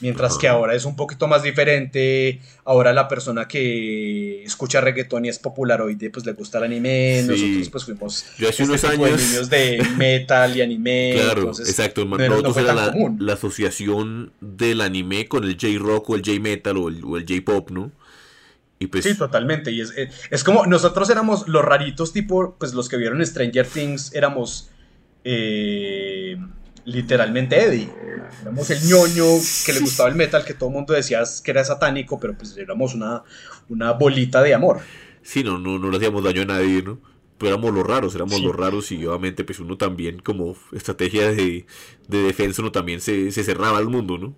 Mientras 0.01 0.39
que 0.39 0.49
ahora 0.49 0.75
es 0.75 0.85
un 0.85 0.97
poquito 0.97 1.27
más 1.29 1.43
diferente. 1.43 2.41
Ahora 2.65 2.93
la 2.93 3.09
persona 3.09 3.47
que 3.47 4.43
escucha 4.43 4.81
reggaetón 4.81 5.25
y 5.25 5.29
es 5.29 5.39
popularoide, 5.39 6.11
pues 6.11 6.25
le 6.25 6.33
gusta 6.33 6.59
el 6.59 6.65
anime. 6.65 7.23
Nosotros 7.27 7.69
pues 7.69 7.85
fuimos 7.85 8.25
Yo 8.39 8.49
hace 8.49 8.63
este 8.63 8.73
unos 8.73 8.85
años... 8.85 9.21
de 9.21 9.27
niños 9.27 9.51
de 9.51 9.87
metal 9.97 10.57
y 10.57 10.63
anime. 10.63 11.13
Claro, 11.23 11.51
exacto. 11.51 12.05
No, 12.05 12.17
nosotros 12.17 12.57
era 12.57 12.75
la, 12.75 12.95
la, 13.19 13.33
asociación 13.33 14.33
del 14.41 14.81
anime 14.81 15.29
con 15.29 15.45
el 15.45 15.57
J-Rock 15.61 16.11
o 16.11 16.17
el 16.17 16.23
J-Metal 16.25 16.77
o 16.77 16.89
el, 16.89 17.25
J-Pop, 17.27 17.71
¿no? 17.71 17.93
Y 18.79 18.87
pues... 18.87 19.05
Sí, 19.05 19.17
totalmente. 19.17 19.71
Y 19.71 19.81
es, 19.81 19.93
es, 20.31 20.45
como 20.45 20.67
nosotros 20.67 21.11
éramos 21.11 21.47
los 21.49 21.65
raritos, 21.65 22.13
tipo, 22.13 22.57
pues 22.59 22.75
los 22.75 22.89
que 22.89 22.97
vieron 22.97 23.25
Stranger 23.25 23.67
Things, 23.67 24.15
éramos... 24.15 24.71
Eh, 25.25 26.37
literalmente 26.85 27.63
Eddie. 27.63 27.91
Éramos 28.43 28.71
el 28.71 28.83
ñoño 28.83 29.25
que 29.65 29.73
le 29.73 29.81
gustaba 29.81 30.09
el 30.09 30.15
metal, 30.15 30.45
que 30.45 30.55
todo 30.55 30.69
el 30.69 30.75
mundo 30.75 30.95
decía 30.95 31.23
que 31.45 31.51
era 31.51 31.65
satánico, 31.65 32.19
pero 32.19 32.37
pues 32.37 32.57
éramos 32.57 32.95
una, 32.95 33.23
una 33.69 33.93
bolita 33.93 34.43
de 34.43 34.55
amor. 34.55 34.81
Sí, 35.23 35.45
no, 35.45 35.59
no, 35.59 35.79
no 35.79 35.91
le 35.91 35.97
hacíamos 35.97 36.25
daño 36.25 36.43
a 36.43 36.47
nadie, 36.47 36.83
¿no? 36.83 36.99
Pero 37.39 37.55
éramos 37.55 37.75
los 37.75 37.87
raros, 37.87 38.15
éramos 38.15 38.41
los 38.41 38.55
raros 38.55 38.93
y 38.93 39.05
obviamente 39.05 39.45
pues 39.45 39.59
uno 39.61 39.77
también 39.77 40.21
como 40.21 40.57
estrategia 40.73 41.29
de, 41.31 41.67
de 42.09 42.23
defensa 42.23 42.63
uno 42.63 42.71
también 42.71 43.01
se, 43.01 43.33
se, 43.33 43.43
cerraba 43.43 43.79
al 43.79 43.89
mundo, 43.89 44.17
¿no? 44.17 44.35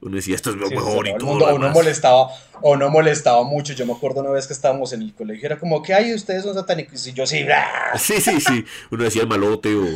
Uno 0.00 0.16
decía, 0.16 0.36
esto 0.36 0.50
es 0.50 0.56
lo 0.56 0.68
mejor 0.68 1.08
y 1.08 1.16
todo. 1.18 1.44
o 1.44 1.58
no 1.58 1.70
molestaba, 1.70 2.28
o 2.62 2.76
no 2.76 2.88
molestaba 2.88 3.42
mucho. 3.42 3.72
Yo 3.72 3.84
me 3.84 3.92
acuerdo 3.92 4.20
una 4.20 4.30
vez 4.30 4.46
que 4.46 4.52
estábamos 4.52 4.92
en 4.92 5.02
el 5.02 5.12
colegio, 5.12 5.46
era 5.46 5.58
como 5.58 5.82
que, 5.82 5.92
ay, 5.92 6.14
ustedes 6.14 6.44
son 6.44 6.54
satánicos. 6.54 7.04
Y 7.08 7.12
yo 7.12 7.26
sí, 7.26 7.44
Sí, 7.96 8.20
sí, 8.20 8.40
sí. 8.40 8.64
Uno 8.92 9.04
decía 9.04 9.22
el 9.22 9.28
malote 9.28 9.74
o, 9.74 9.86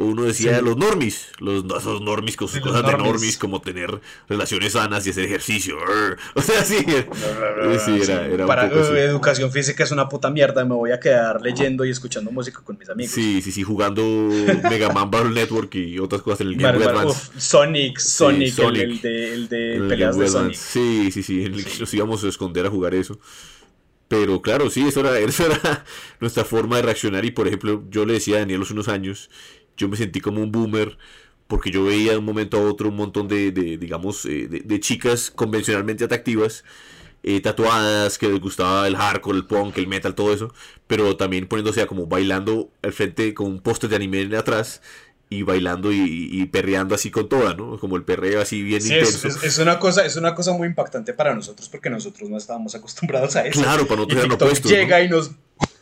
O 0.00 0.04
uno 0.04 0.22
decía 0.22 0.60
los 0.60 0.76
normis, 0.76 1.26
los, 1.40 1.64
esos 1.64 2.00
normis 2.00 2.36
con 2.36 2.46
sus 2.46 2.60
cosas 2.60 2.86
de 2.86 2.96
normis, 2.96 3.36
como 3.36 3.60
tener 3.60 4.00
relaciones 4.28 4.74
sanas 4.74 5.04
y 5.06 5.10
hacer 5.10 5.24
ejercicio. 5.24 5.76
O 6.34 6.40
sea, 6.40 6.64
sí. 6.64 6.76
sí 6.84 8.00
era, 8.02 8.26
era 8.26 8.46
Para 8.46 8.66
educación 8.66 9.50
física 9.50 9.82
es 9.82 9.90
una 9.90 10.08
puta 10.08 10.30
mierda, 10.30 10.64
me 10.64 10.74
voy 10.74 10.92
a 10.92 11.00
quedar 11.00 11.40
leyendo 11.40 11.84
y 11.84 11.90
escuchando 11.90 12.30
música 12.30 12.60
con 12.62 12.78
mis 12.78 12.88
amigos. 12.88 13.12
Sí, 13.12 13.42
sí, 13.42 13.50
sí, 13.50 13.62
jugando 13.62 14.02
Mega 14.70 14.90
Man 14.92 15.10
Battle 15.10 15.32
Network 15.32 15.74
y 15.74 15.98
otras 15.98 16.22
cosas 16.22 16.42
en 16.42 16.48
el 16.48 16.56
Game 16.56 16.78
Boy 16.78 16.86
Advance. 16.86 17.32
Sonic, 17.38 17.98
Sonic, 17.98 18.58
el, 18.58 19.00
de, 19.00 19.34
el 19.34 19.48
de 19.48 19.84
peleas 19.88 20.16
de 20.16 20.28
Sonic. 20.28 20.54
Sí, 20.54 21.10
sí, 21.10 21.22
sí, 21.22 21.48
nos 21.80 21.92
íbamos 21.92 22.22
a 22.22 22.28
esconder 22.28 22.66
a 22.66 22.70
jugar 22.70 22.94
eso. 22.94 23.18
Pero 24.08 24.40
claro, 24.40 24.70
sí, 24.70 24.86
eso 24.88 25.00
era, 25.00 25.18
eso 25.20 25.46
era 25.46 25.84
nuestra 26.20 26.44
forma 26.44 26.76
de 26.76 26.82
reaccionar. 26.82 27.24
Y 27.24 27.30
por 27.30 27.46
ejemplo, 27.46 27.84
yo 27.90 28.04
le 28.06 28.14
decía 28.14 28.36
a 28.36 28.38
Daniel 28.40 28.62
hace 28.62 28.72
unos 28.72 28.88
años, 28.88 29.30
yo 29.78 29.88
me 29.88 29.96
sentí 29.96 30.20
como 30.20 30.42
un 30.42 30.52
boomer 30.52 30.98
porque 31.46 31.70
yo 31.70 31.84
veía 31.84 32.12
de 32.12 32.18
un 32.18 32.24
momento 32.24 32.58
a 32.58 32.60
otro 32.60 32.90
un 32.90 32.96
montón 32.96 33.26
de, 33.26 33.50
digamos, 33.50 34.26
eh, 34.26 34.46
de, 34.48 34.80
chicas 34.80 35.30
convencionalmente 35.30 36.04
atractivas, 36.04 36.62
eh, 37.22 37.40
tatuadas, 37.40 38.18
que 38.18 38.28
les 38.28 38.38
gustaba 38.38 38.86
el 38.86 38.96
hardcore, 38.96 39.38
el 39.38 39.46
punk, 39.46 39.78
el 39.78 39.88
metal, 39.88 40.14
todo 40.14 40.32
eso, 40.32 40.52
pero 40.86 41.16
también 41.16 41.48
poniéndose 41.48 41.80
a 41.80 41.86
como 41.86 42.06
bailando 42.06 42.70
al 42.82 42.92
frente 42.92 43.32
con 43.32 43.46
un 43.46 43.60
póster 43.60 43.88
de 43.88 43.96
anime 43.96 44.36
atrás 44.36 44.82
y 45.30 45.42
bailando 45.42 45.90
y, 45.92 46.44
perreando 46.46 46.94
así 46.94 47.10
con 47.10 47.28
toda, 47.28 47.54
¿no? 47.54 47.78
Como 47.78 47.96
el 47.96 48.04
perreo 48.04 48.40
así 48.40 48.62
bien 48.62 48.82
intenso. 48.82 49.28
Es, 49.28 49.42
es, 49.42 49.58
una 49.58 49.78
cosa, 49.78 50.04
es 50.06 50.16
una 50.16 50.34
cosa 50.34 50.52
muy 50.52 50.68
impactante 50.68 51.12
para 51.12 51.34
nosotros 51.34 51.68
porque 51.68 51.90
nosotros 51.90 52.30
no 52.30 52.38
estábamos 52.38 52.74
acostumbrados 52.74 53.36
a 53.36 53.46
eso. 53.46 53.60
Claro, 53.60 53.86
para 53.86 54.02
no 54.02 54.06
tenerlo 54.06 54.38
puesto. 54.38 54.68
Llega 54.68 55.02
y 55.02 55.08
nos 55.08 55.32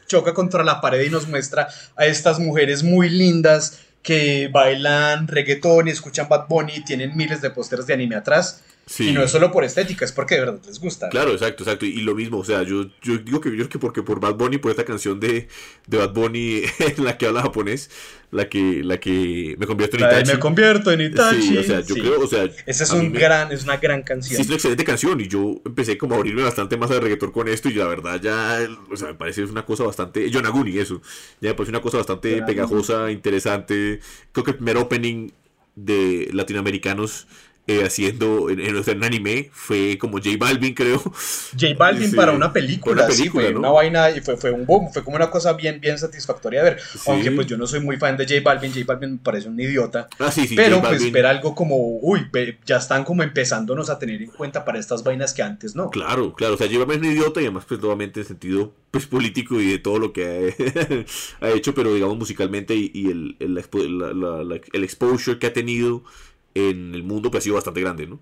choca 0.07 0.35
contra 0.35 0.65
la 0.65 0.81
pared 0.81 1.05
y 1.05 1.11
nos 1.11 1.29
muestra 1.29 1.69
a 1.97 2.07
estas 2.07 2.39
mujeres 2.39 2.83
muy 2.83 3.09
lindas 3.09 3.86
que 4.07 4.47
bailan 4.47 5.27
reggaetón 5.27 5.89
y 5.89 5.91
escuchan 5.91 6.29
Bad 6.29 6.47
Bunny 6.49 6.75
y 6.77 6.85
tienen 6.85 7.17
miles 7.17 7.43
de 7.43 7.51
pósters 7.51 7.89
de 7.89 7.95
anime 7.95 8.15
atrás. 8.15 8.63
Y 8.99 9.11
no 9.11 9.23
es 9.25 9.33
solo 9.33 9.51
por 9.51 9.65
estética, 9.65 10.05
es 10.05 10.13
porque 10.13 10.37
de 10.37 10.43
verdad 10.43 10.61
les 10.65 10.79
gusta. 10.79 11.09
Claro, 11.09 11.33
exacto, 11.33 11.65
exacto. 11.65 11.85
Y, 11.85 12.03
lo 12.03 12.15
mismo, 12.15 12.39
o 12.39 12.45
sea, 12.45 12.63
yo, 12.63 12.87
yo 13.03 13.19
digo 13.19 13.41
que 13.41 13.55
yo 13.57 13.69
que 13.69 13.81
porque 13.81 14.05
por 14.05 14.21
Bad 14.21 14.37
Bunny, 14.37 14.59
por 14.59 14.71
esta 14.71 14.85
canción 14.85 15.19
de, 15.19 15.49
de 15.89 15.99
Bad 15.99 16.13
Bunny 16.13 16.63
en 16.79 17.05
la 17.05 17.19
que 17.19 17.27
habla 17.27 17.43
japonés, 17.43 17.91
la 18.31 18.49
que, 18.49 18.85
la 18.85 18.99
que 18.99 19.57
me 19.59 19.67
convierto 19.67 19.97
en 19.97 20.05
Itachi. 20.05 20.33
Me 20.33 20.39
convierto 20.39 20.93
en 20.93 21.01
Itachi. 21.01 21.43
Sí, 21.43 21.59
o 21.59 21.65
sea, 21.65 21.81
yo 21.81 21.97
creo, 21.97 22.21
o 22.21 22.27
sea. 22.29 22.45
Esa 22.65 22.85
es, 22.85 22.91
un 22.93 23.13
gran, 23.13 23.51
es 23.51 23.65
una 23.65 23.79
gran 23.79 24.03
canción. 24.03 24.37
Sí, 24.37 24.43
es 24.43 24.47
una 24.47 24.55
excelente 24.55 24.85
canción. 24.85 25.21
Y 25.21 25.27
yo 25.27 25.61
empecé 25.65 25.99
como 25.99 26.15
a 26.15 26.19
abrirme 26.19 26.45
bastante 26.45 26.77
más 26.77 26.89
al 26.93 27.01
reggaetón 27.01 27.33
con 27.33 27.49
esto. 27.49 27.69
Y 27.69 27.75
la 27.75 27.87
verdad 27.89 28.21
ya, 28.21 28.69
o 28.89 28.97
sea, 28.97 29.09
me 29.09 29.15
parece 29.15 29.43
una 29.43 29.67
cosa 29.67 29.83
bastante. 29.83 30.31
Yonaguni, 30.31 30.79
eso. 30.79 31.03
Ya 31.41 31.51
me 31.51 31.55
parece 31.55 31.71
una 31.71 31.83
cosa 31.83 31.97
bastante 31.97 32.41
pegajosa, 32.43 33.11
interesante. 33.11 33.99
Creo 34.31 34.45
que 34.45 34.53
el 34.53 34.57
primer 34.59 34.77
opening 34.77 35.31
de 35.75 36.31
latinoamericanos 36.33 37.27
eh, 37.69 37.83
haciendo 37.85 38.49
en, 38.49 38.61
en, 38.61 39.05
anime 39.05 39.51
fue 39.53 39.99
como 39.99 40.19
J 40.19 40.31
Balvin, 40.39 40.73
creo. 40.73 40.99
J 41.01 41.75
Balvin 41.77 42.15
para 42.15 42.31
una 42.31 42.53
película, 42.53 43.05
una 43.05 43.07
película, 43.09 43.45
fue 43.47 43.57
una 43.57 43.71
vaina 43.71 44.11
y 44.11 44.21
fue, 44.21 44.37
fue 44.37 44.53
un 44.53 44.65
boom, 44.65 44.93
fue 44.93 45.03
como 45.03 45.17
una 45.17 45.31
cosa 45.31 45.53
bien, 45.55 45.81
bien 45.81 45.99
satisfactoria 45.99 46.63
de 46.63 46.71
ver. 46.71 46.81
Aunque 47.07 47.33
pues 47.33 47.49
yo 47.49 47.57
no 47.57 47.67
soy 47.67 47.81
muy 47.81 47.97
fan 47.97 48.17
de 48.17 48.25
J 48.25 48.41
Balvin, 48.45 48.73
J 48.73 48.85
Balvin 48.87 49.13
me 49.15 49.19
parece 49.19 49.49
un 49.49 49.59
idiota. 49.59 50.09
Ah, 50.21 50.31
pero 50.55 50.81
pues 50.81 51.11
ver 51.11 51.27
algo 51.27 51.57
como, 51.57 51.99
uy, 52.01 52.29
ya 52.65 52.77
están 52.77 53.03
como 53.03 53.25
empezándonos 53.25 53.91
a 53.91 53.99
tener 53.99 54.23
en 54.23 54.31
cuenta 54.31 54.65
para 54.65 54.79
estas 54.79 55.03
vainas 55.03 55.35
que 55.35 55.43
antes 55.43 55.75
no. 55.75 55.91
Claro, 55.91 56.35
claro, 56.35 56.55
o 56.55 56.57
sea, 56.57 56.69
J 56.69 56.79
Balvin 56.79 57.05
es 57.05 57.11
un 57.11 57.17
idiota 57.17 57.41
y 57.41 57.45
además 57.47 57.65
pues 57.67 57.81
nuevamente 57.81 58.21
en 58.21 58.27
sentido 58.27 58.73
pues 58.93 59.07
político 59.07 59.61
y 59.61 59.73
de 59.73 59.79
todo 59.79 59.99
lo 59.99 60.13
que 60.13 60.55
ha, 61.41 61.49
hecho, 61.51 61.75
pero 61.75 61.93
digamos 61.93 62.17
musicalmente 62.17 62.75
y, 62.77 63.11
el, 63.11 63.37
el, 63.41 64.63
el 64.73 64.85
exposure 64.85 65.39
que 65.41 65.49
ha 65.49 65.53
tenido 65.53 66.05
en 66.57 66.95
el 66.95 67.03
mundo 67.03 67.31
que 67.31 67.39
ha 67.39 67.41
sido 67.41 67.55
bastante 67.55 67.81
grande, 67.83 68.07
¿no? 68.07 68.21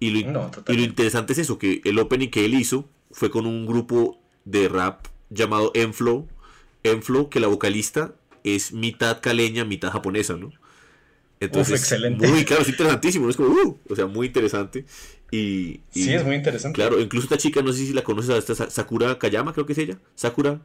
Y 0.00 0.10
lo, 0.10 0.50
y 0.68 0.76
lo 0.76 0.82
interesante 0.82 1.32
es 1.32 1.38
eso, 1.38 1.56
que 1.56 1.80
el 1.84 1.98
opening 1.98 2.28
que 2.28 2.44
él 2.44 2.54
hizo 2.54 2.88
fue 3.12 3.30
con 3.30 3.46
un 3.46 3.64
grupo 3.64 4.18
de 4.44 4.68
rap 4.68 5.06
llamado 5.30 5.70
Enflow, 5.74 6.26
Enflow, 6.82 7.30
que 7.30 7.40
la 7.40 7.46
vocalista 7.46 8.14
es 8.42 8.72
mitad 8.72 9.20
caleña, 9.22 9.64
mitad 9.64 9.90
japonesa, 9.90 10.34
¿no? 10.36 10.52
Entonces, 11.38 11.80
excelente. 11.80 12.26
Muy, 12.26 12.44
claro, 12.44 12.62
es 12.62 12.68
interesantísimo, 12.68 13.30
es 13.30 13.36
como, 13.36 13.50
uh, 13.50 13.78
o 13.88 13.96
sea, 13.96 14.06
muy 14.06 14.26
interesante. 14.26 14.84
Y, 15.30 15.80
sí, 15.90 16.12
es 16.12 16.24
muy 16.24 16.34
interesante. 16.34 16.74
Claro, 16.74 17.00
incluso 17.00 17.26
esta 17.26 17.38
chica, 17.38 17.62
no 17.62 17.72
sé 17.72 17.86
si 17.86 17.92
la 17.92 18.02
conoces, 18.02 18.30
a 18.30 18.38
esta 18.38 18.70
Sakura 18.70 19.18
Kayama, 19.18 19.52
creo 19.52 19.64
que 19.64 19.72
es 19.72 19.78
ella. 19.78 19.98
Sakura 20.16 20.60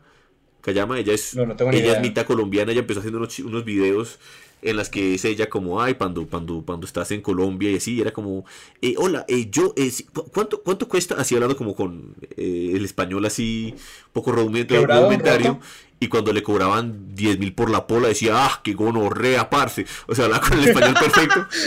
Kayama, 0.61 0.99
ella 0.99 1.13
es, 1.13 1.35
ella 1.35 1.93
es 1.93 2.01
mitad 2.01 2.25
colombiana, 2.25 2.71
ella 2.71 2.81
empezó 2.81 2.99
haciendo 2.99 3.19
unos, 3.19 3.37
unos 3.39 3.63
videos 3.63 4.19
en 4.61 4.77
las 4.77 4.89
que 4.89 5.15
es 5.15 5.25
ella 5.25 5.49
como, 5.49 5.81
ay, 5.81 5.95
cuando, 5.95 6.27
cuando, 6.27 6.63
cuando 6.65 6.85
estás 6.85 7.11
en 7.11 7.21
Colombia 7.21 7.71
y 7.71 7.77
así, 7.77 8.01
era 8.01 8.11
como, 8.11 8.45
eh, 8.81 8.95
hola, 8.97 9.25
eh, 9.27 9.49
yo, 9.49 9.73
eh, 9.77 9.91
¿cuánto, 10.33 10.61
¿cuánto 10.61 10.87
cuesta? 10.87 11.15
Así 11.15 11.35
hablando 11.35 11.55
como 11.55 11.75
con 11.75 12.15
el 12.37 12.83
español 12.83 13.25
así, 13.25 13.73
un 13.75 14.13
poco 14.13 14.31
rudimentario. 14.31 15.59
Y 16.01 16.07
cuando 16.07 16.31
le 16.31 16.41
cobraban 16.41 17.13
10 17.13 17.39
mil 17.39 17.53
por 17.53 17.69
la 17.69 17.85
pola, 17.85 18.07
decía, 18.07 18.31
ah, 18.35 18.61
qué 18.63 18.73
gonorrea, 18.73 19.49
parce. 19.49 19.85
O 20.07 20.15
sea, 20.15 20.25
hablaba 20.25 20.47
con 20.47 20.57
el 20.59 20.69
español 20.69 20.95
perfecto. 20.99 21.47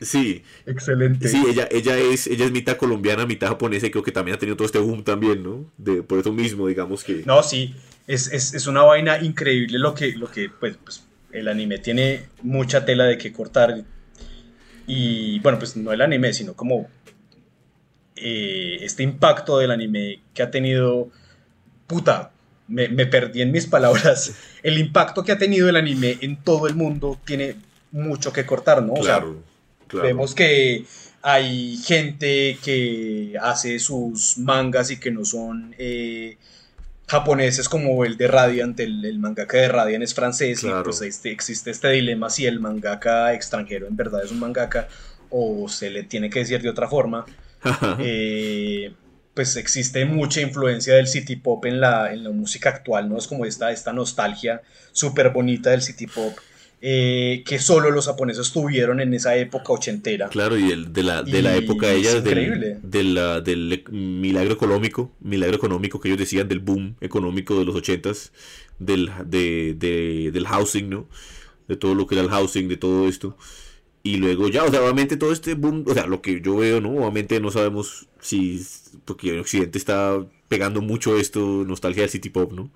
Sí. 0.00 0.42
Excelente. 0.64 1.28
Sí, 1.28 1.44
ella, 1.46 1.68
ella, 1.70 1.98
es, 1.98 2.26
ella 2.26 2.46
es 2.46 2.52
mitad 2.52 2.78
colombiana, 2.78 3.26
mitad 3.26 3.48
japonesa 3.48 3.86
y 3.86 3.90
creo 3.90 4.02
que 4.02 4.12
también 4.12 4.34
ha 4.34 4.38
tenido 4.38 4.56
todo 4.56 4.64
este 4.64 4.78
boom 4.78 5.04
también, 5.04 5.42
¿no? 5.42 5.70
De, 5.76 6.02
por 6.02 6.18
eso 6.18 6.32
mismo, 6.32 6.66
digamos 6.68 7.04
que... 7.04 7.22
No, 7.26 7.42
sí, 7.42 7.74
es, 8.06 8.32
es, 8.32 8.54
es 8.54 8.66
una 8.66 8.80
vaina 8.82 9.22
increíble 9.22 9.78
lo 9.78 9.94
que, 9.94 10.12
lo 10.12 10.30
que 10.30 10.48
pues, 10.48 10.78
pues 10.82 11.06
el 11.32 11.48
anime 11.48 11.78
tiene 11.78 12.24
mucha 12.42 12.84
tela 12.84 13.04
de 13.04 13.18
que 13.18 13.32
cortar. 13.32 13.84
Y 14.86 15.38
bueno, 15.40 15.58
pues 15.58 15.76
no 15.76 15.92
el 15.92 16.00
anime, 16.00 16.32
sino 16.32 16.54
como 16.54 16.88
eh, 18.16 18.78
este 18.80 19.02
impacto 19.02 19.58
del 19.58 19.70
anime 19.70 20.20
que 20.34 20.42
ha 20.42 20.50
tenido. 20.50 21.10
Puta, 21.86 22.32
me, 22.68 22.88
perdí 23.06 23.42
en 23.42 23.52
mis 23.52 23.66
palabras. 23.66 24.34
El 24.62 24.78
impacto 24.78 25.24
que 25.24 25.32
ha 25.32 25.38
tenido 25.38 25.70
el 25.70 25.76
anime 25.76 26.18
en 26.20 26.36
todo 26.36 26.66
el 26.66 26.74
mundo 26.74 27.18
tiene 27.24 27.56
mucho 27.92 28.30
que 28.30 28.44
cortar, 28.44 28.82
¿no? 28.82 28.94
Claro, 28.94 29.42
Vemos 29.90 30.34
que 30.34 30.84
hay 31.22 31.78
gente 31.78 32.58
que 32.62 33.34
hace 33.40 33.78
sus 33.78 34.36
mangas 34.36 34.90
y 34.90 35.00
que 35.00 35.10
no 35.10 35.24
son. 35.24 35.74
Eh, 35.78 36.36
japoneses 37.08 37.68
como 37.68 38.04
el 38.04 38.16
de 38.16 38.28
Radiant, 38.28 38.78
el, 38.80 39.18
mangaka 39.18 39.56
de 39.56 39.68
Radiant 39.68 40.04
es 40.04 40.14
francés 40.14 40.62
y 40.62 40.68
pues 40.84 41.00
este, 41.02 41.30
existe 41.30 41.70
este 41.70 41.88
dilema 41.88 42.28
si 42.28 42.46
el 42.46 42.60
mangaka 42.60 43.32
extranjero 43.32 43.86
en 43.86 43.96
verdad 43.96 44.22
es 44.22 44.30
un 44.30 44.38
mangaka 44.38 44.88
o 45.30 45.68
se 45.68 45.90
le 45.90 46.02
tiene 46.04 46.30
que 46.30 46.40
decir 46.40 46.62
de 46.62 46.70
otra 46.70 46.88
forma. 46.88 47.24
Eh, 48.00 48.92
pues 49.34 49.56
existe 49.56 50.04
mucha 50.04 50.40
influencia 50.40 50.94
del 50.94 51.06
city 51.06 51.36
pop 51.36 51.64
en 51.64 51.80
la, 51.80 52.12
en 52.12 52.24
la 52.24 52.30
música 52.30 52.70
actual, 52.70 53.08
¿no? 53.08 53.18
Es 53.18 53.28
como 53.28 53.44
esta, 53.44 53.70
esta 53.70 53.92
nostalgia 53.92 54.62
súper 54.92 55.30
bonita 55.30 55.70
del 55.70 55.82
city 55.82 56.06
pop 56.06 56.36
eh, 56.80 57.42
que 57.44 57.58
solo 57.58 57.90
los 57.90 58.06
japoneses 58.06 58.52
tuvieron 58.52 59.00
en 59.00 59.12
esa 59.14 59.36
época 59.36 59.72
ochentera. 59.72 60.28
Claro, 60.28 60.58
y 60.58 60.70
el, 60.70 60.92
de 60.92 61.02
la, 61.02 61.22
de 61.22 61.42
la 61.42 61.56
época 61.56 61.88
de 61.88 61.96
ellas, 61.96 62.22
del, 62.24 62.82
del 62.82 63.84
milagro 63.90 64.54
económico, 64.54 65.12
milagro 65.20 65.56
económico 65.56 66.00
que 66.00 66.08
ellos 66.08 66.18
decían 66.18 66.48
del 66.48 66.60
boom 66.60 66.96
económico 67.00 67.58
de 67.58 67.64
los 67.64 67.74
ochentas, 67.74 68.32
del, 68.78 69.10
de, 69.26 70.30
del 70.32 70.46
housing, 70.46 70.88
¿no? 70.88 71.08
De 71.66 71.76
todo 71.76 71.94
lo 71.94 72.06
que 72.06 72.14
era 72.14 72.24
el 72.24 72.30
housing, 72.30 72.68
de 72.68 72.76
todo 72.76 73.08
esto. 73.08 73.36
Y 74.04 74.16
luego 74.16 74.48
ya, 74.48 74.64
o 74.64 74.70
sea, 74.70 74.80
obviamente 74.80 75.16
todo 75.16 75.32
este 75.32 75.54
boom, 75.54 75.84
o 75.86 75.92
sea, 75.92 76.06
lo 76.06 76.22
que 76.22 76.40
yo 76.40 76.56
veo, 76.56 76.80
¿no? 76.80 76.90
Obviamente 76.90 77.40
no 77.40 77.50
sabemos 77.50 78.06
si, 78.20 78.64
porque 79.04 79.30
en 79.34 79.40
Occidente 79.40 79.76
está 79.76 80.24
pegando 80.46 80.80
mucho 80.80 81.18
esto, 81.18 81.64
nostalgia 81.66 82.02
del 82.04 82.10
city 82.10 82.30
pop, 82.30 82.52
¿no? 82.52 82.70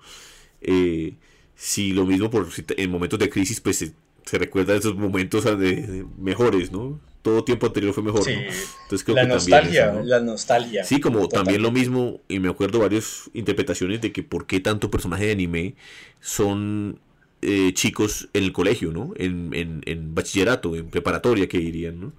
Eh, 0.61 1.15
si 1.55 1.93
lo 1.93 2.05
mismo 2.05 2.29
por 2.29 2.47
en 2.77 2.91
momentos 2.91 3.19
de 3.19 3.29
crisis 3.29 3.61
pues 3.61 3.77
se, 3.77 3.93
se 4.25 4.37
recuerda 4.37 4.75
esos 4.75 4.95
momentos 4.95 5.43
de, 5.43 6.05
mejores, 6.17 6.71
¿no? 6.71 6.99
Todo 7.21 7.45
tiempo 7.45 7.67
anterior 7.67 7.93
fue 7.93 8.03
mejor, 8.03 8.23
sí. 8.23 8.31
Entonces 8.31 9.03
creo 9.05 9.15
la 9.15 9.25
nostalgia, 9.25 9.93
la 10.03 10.19
nostalgia. 10.19 10.83
Sí, 10.83 10.99
como 10.99 11.29
también 11.29 11.61
lo 11.61 11.71
mismo, 11.71 12.19
y 12.27 12.39
me 12.39 12.49
acuerdo 12.49 12.79
varias 12.79 13.29
interpretaciones 13.33 14.01
de 14.01 14.11
que 14.11 14.23
por 14.23 14.45
qué 14.45 14.59
tanto 14.59 14.91
personaje 14.91 15.27
de 15.27 15.31
anime 15.31 15.75
son 16.19 16.99
eh, 17.41 17.71
chicos 17.73 18.27
en 18.33 18.43
el 18.43 18.51
colegio, 18.51 18.91
¿no? 18.91 19.13
En, 19.15 19.53
en, 19.53 19.83
en, 19.85 20.13
bachillerato, 20.13 20.75
en 20.75 20.89
preparatoria, 20.89 21.47
que 21.47 21.59
dirían, 21.59 21.99
¿no? 21.99 22.13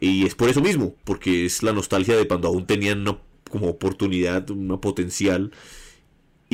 Y 0.00 0.26
es 0.26 0.34
por 0.34 0.48
eso 0.48 0.60
mismo, 0.60 0.96
porque 1.04 1.44
es 1.44 1.62
la 1.62 1.72
nostalgia 1.72 2.16
de 2.16 2.26
cuando 2.26 2.48
aún 2.48 2.66
tenían 2.66 3.02
una 3.02 3.18
como 3.48 3.68
oportunidad, 3.68 4.50
una 4.50 4.80
potencial 4.80 5.52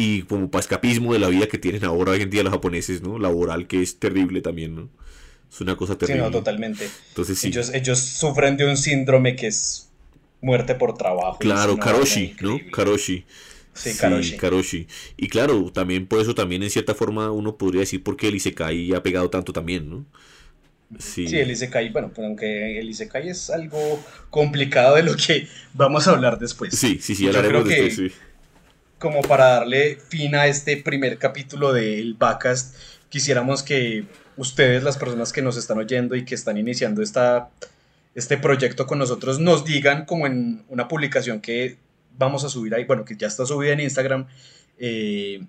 y 0.00 0.22
como 0.22 0.50
para 0.50 0.60
escapismo 0.60 1.12
de 1.12 1.18
la 1.18 1.28
vida 1.28 1.46
que 1.46 1.58
tienen 1.58 1.84
ahora 1.84 2.12
hoy 2.12 2.22
en 2.22 2.30
día 2.30 2.42
los 2.42 2.52
japoneses, 2.52 3.02
¿no? 3.02 3.18
Laboral, 3.18 3.66
que 3.66 3.82
es 3.82 3.98
terrible 3.98 4.40
también, 4.40 4.74
¿no? 4.74 4.88
Es 5.52 5.60
una 5.60 5.76
cosa 5.76 5.98
terrible. 5.98 6.22
Sí, 6.22 6.26
no, 6.26 6.30
totalmente. 6.30 6.88
Entonces, 7.08 7.38
sí. 7.38 7.48
ellos, 7.48 7.70
ellos 7.74 7.98
sufren 7.98 8.56
de 8.56 8.64
un 8.64 8.78
síndrome 8.78 9.36
que 9.36 9.48
es 9.48 9.90
muerte 10.40 10.74
por 10.74 10.96
trabajo. 10.96 11.38
Claro, 11.38 11.76
Karoshi, 11.76 12.34
¿no? 12.40 12.58
Karoshi. 12.72 13.26
Sí, 13.74 13.94
Karoshi. 13.98 14.36
Karoshi. 14.38 14.86
Y 15.18 15.28
claro, 15.28 15.70
también 15.70 16.06
por 16.06 16.20
eso 16.20 16.34
también 16.34 16.62
en 16.62 16.70
cierta 16.70 16.94
forma 16.94 17.30
uno 17.30 17.56
podría 17.56 17.80
decir 17.80 18.02
por 18.02 18.16
qué 18.16 18.28
el 18.28 18.36
Isekai 18.36 18.94
ha 18.94 19.02
pegado 19.02 19.28
tanto 19.28 19.52
también, 19.52 19.90
¿no? 19.90 20.06
Sí. 20.98 21.28
sí, 21.28 21.36
el 21.38 21.50
Isekai, 21.50 21.90
bueno, 21.90 22.10
pues 22.12 22.26
aunque 22.26 22.80
el 22.80 22.88
Isekai 22.88 23.28
es 23.28 23.50
algo 23.50 24.02
complicado 24.30 24.96
de 24.96 25.02
lo 25.02 25.14
que 25.14 25.46
vamos 25.74 26.08
a 26.08 26.12
hablar 26.12 26.38
después. 26.38 26.74
Sí, 26.74 26.98
sí, 27.02 27.14
sí, 27.14 27.26
hablaremos 27.28 27.68
después, 27.68 27.96
sí. 27.96 28.12
Como 29.00 29.22
para 29.22 29.46
darle 29.46 29.96
fin 29.96 30.34
a 30.34 30.46
este 30.46 30.76
primer 30.76 31.16
capítulo 31.16 31.72
del 31.72 32.12
Backcast, 32.12 32.76
quisiéramos 33.08 33.62
que 33.62 34.04
ustedes, 34.36 34.82
las 34.82 34.98
personas 34.98 35.32
que 35.32 35.40
nos 35.40 35.56
están 35.56 35.78
oyendo 35.78 36.16
y 36.16 36.26
que 36.26 36.34
están 36.34 36.58
iniciando 36.58 37.00
esta, 37.00 37.48
este 38.14 38.36
proyecto 38.36 38.86
con 38.86 38.98
nosotros, 38.98 39.40
nos 39.40 39.64
digan 39.64 40.04
como 40.04 40.26
en 40.26 40.64
una 40.68 40.86
publicación 40.86 41.40
que 41.40 41.78
vamos 42.18 42.44
a 42.44 42.50
subir 42.50 42.74
ahí, 42.74 42.84
bueno, 42.84 43.06
que 43.06 43.16
ya 43.16 43.28
está 43.28 43.46
subida 43.46 43.72
en 43.72 43.80
Instagram, 43.80 44.26
eh, 44.78 45.46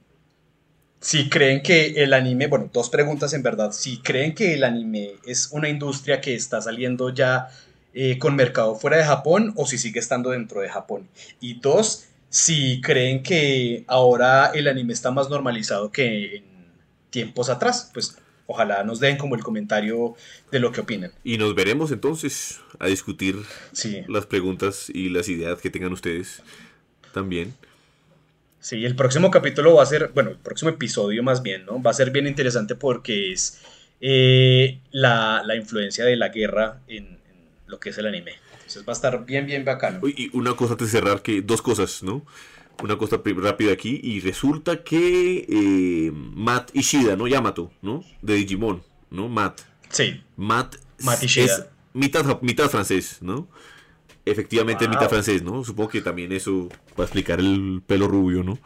si 1.01 1.27
creen 1.27 1.61
que 1.61 1.87
el 2.03 2.13
anime, 2.13 2.47
bueno, 2.47 2.69
dos 2.71 2.89
preguntas 2.89 3.33
en 3.33 3.43
verdad, 3.43 3.73
si 3.73 3.97
creen 3.97 4.33
que 4.33 4.53
el 4.53 4.63
anime 4.63 5.15
es 5.25 5.49
una 5.51 5.67
industria 5.67 6.21
que 6.21 6.35
está 6.35 6.61
saliendo 6.61 7.09
ya 7.09 7.49
eh, 7.93 8.17
con 8.17 8.33
mercado 8.37 8.75
fuera 8.75 8.95
de 8.95 9.03
Japón 9.03 9.51
o 9.57 9.65
si 9.67 9.77
sigue 9.77 9.99
estando 9.99 10.29
dentro 10.29 10.61
de 10.61 10.69
Japón. 10.69 11.09
Y 11.41 11.59
dos, 11.59 12.05
si 12.31 12.79
creen 12.79 13.21
que 13.21 13.83
ahora 13.87 14.51
el 14.55 14.69
anime 14.69 14.93
está 14.93 15.11
más 15.11 15.29
normalizado 15.29 15.91
que 15.91 16.37
en 16.37 16.43
tiempos 17.09 17.49
atrás, 17.49 17.91
pues 17.93 18.17
ojalá 18.47 18.83
nos 18.83 19.01
den 19.01 19.17
como 19.17 19.35
el 19.35 19.43
comentario 19.43 20.15
de 20.49 20.59
lo 20.59 20.71
que 20.71 20.79
opinan. 20.79 21.11
Y 21.25 21.37
nos 21.37 21.53
veremos 21.53 21.91
entonces 21.91 22.61
a 22.79 22.87
discutir 22.87 23.35
las 24.07 24.25
preguntas 24.25 24.89
y 24.89 25.09
las 25.09 25.27
ideas 25.27 25.59
que 25.61 25.69
tengan 25.69 25.91
ustedes 25.91 26.41
también. 27.13 27.53
Sí, 28.61 28.85
el 28.85 28.95
próximo 28.95 29.29
capítulo 29.29 29.75
va 29.75 29.83
a 29.83 29.85
ser, 29.85 30.11
bueno, 30.13 30.29
el 30.29 30.37
próximo 30.37 30.69
episodio 30.69 31.23
más 31.23 31.43
bien, 31.43 31.65
¿no? 31.65 31.81
Va 31.81 31.91
a 31.91 31.95
ser 31.95 32.11
bien 32.11 32.27
interesante 32.27 32.75
porque 32.75 33.33
es 33.33 33.59
eh, 33.99 34.79
la, 34.91 35.43
influencia 35.55 36.05
de 36.05 36.15
la 36.15 36.29
guerra 36.29 36.79
en, 36.87 37.19
lo 37.67 37.77
que 37.79 37.89
es 37.89 37.97
el 37.97 38.05
anime. 38.05 38.33
Entonces 38.71 38.87
va 38.87 38.93
a 38.93 38.95
estar 38.95 39.25
bien, 39.25 39.45
bien 39.45 39.65
bacano. 39.65 40.07
Y 40.07 40.29
una 40.33 40.55
cosa 40.55 40.73
antes 40.73 40.91
de 40.91 40.99
cerrar, 40.99 41.21
que 41.21 41.41
dos 41.41 41.61
cosas, 41.61 42.03
¿no? 42.03 42.25
Una 42.81 42.97
cosa 42.97 43.21
rápida 43.23 43.73
aquí, 43.73 43.99
y 44.01 44.21
resulta 44.21 44.83
que 44.83 45.45
eh, 45.47 46.11
Matt 46.13 46.71
Ishida, 46.73 47.15
¿no? 47.15 47.27
Yamato, 47.27 47.71
¿no? 47.81 48.03
De 48.21 48.35
Digimon, 48.35 48.81
¿no? 49.09 49.27
Matt. 49.27 49.61
Sí. 49.89 50.21
Matt, 50.37 50.75
es 51.21 51.65
mitad, 51.93 52.41
mitad 52.41 52.69
francés, 52.69 53.17
¿no? 53.21 53.47
Efectivamente 54.25 54.87
mitad 54.87 55.09
francés, 55.09 55.43
¿no? 55.43 55.63
Supongo 55.63 55.89
que 55.89 56.01
también 56.01 56.31
eso 56.31 56.69
va 56.97 57.03
a 57.03 57.07
explicar 57.07 57.39
el 57.39 57.81
pelo 57.85 58.07
rubio, 58.07 58.43
¿no? 58.43 58.57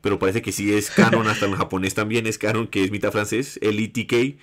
Pero 0.00 0.18
parece 0.18 0.40
que 0.40 0.52
sí 0.52 0.72
es 0.72 0.90
canon, 0.90 1.26
hasta 1.26 1.46
en 1.46 1.56
japonés 1.56 1.94
también 1.94 2.26
es 2.26 2.38
canon, 2.38 2.68
que 2.68 2.84
es 2.84 2.90
mitad 2.90 3.10
francés, 3.10 3.58
el 3.60 3.80
ITK. 3.80 4.38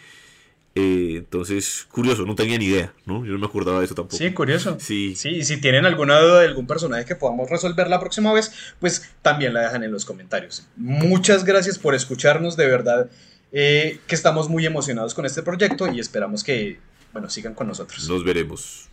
Eh, 0.78 1.16
entonces, 1.20 1.88
curioso, 1.90 2.26
no 2.26 2.36
tenía 2.36 2.58
ni 2.58 2.66
idea, 2.66 2.94
¿no? 3.06 3.26
Yo 3.26 3.32
no 3.32 3.40
me 3.40 3.46
acordaba 3.46 3.80
de 3.80 3.86
eso 3.86 3.96
tampoco. 3.96 4.18
Sí, 4.18 4.32
curioso. 4.34 4.78
Sí. 4.80 5.16
Sí, 5.16 5.30
y 5.30 5.46
si 5.46 5.62
tienen 5.62 5.86
alguna 5.86 6.20
duda 6.20 6.42
de 6.42 6.48
algún 6.48 6.68
personaje 6.68 7.06
que 7.06 7.16
podamos 7.16 7.50
resolver 7.50 7.88
la 7.88 8.00
próxima 8.02 8.34
vez, 8.34 8.52
pues 8.82 9.10
también 9.22 9.54
la 9.54 9.62
dejan 9.62 9.84
en 9.84 9.92
los 9.94 10.04
comentarios. 10.04 10.68
Muchas 10.76 11.46
gracias 11.46 11.80
por 11.80 11.96
escucharnos, 11.96 12.58
de 12.58 12.68
verdad 12.68 13.10
eh, 13.58 14.00
que 14.06 14.16
estamos 14.16 14.50
muy 14.50 14.66
emocionados 14.66 15.14
con 15.14 15.26
este 15.26 15.42
proyecto 15.42 15.90
y 15.90 16.02
esperamos 16.02 16.44
que, 16.44 16.78
bueno, 17.14 17.30
sigan 17.30 17.54
con 17.54 17.68
nosotros. 17.68 18.10
Nos 18.10 18.26
veremos. 18.26 18.90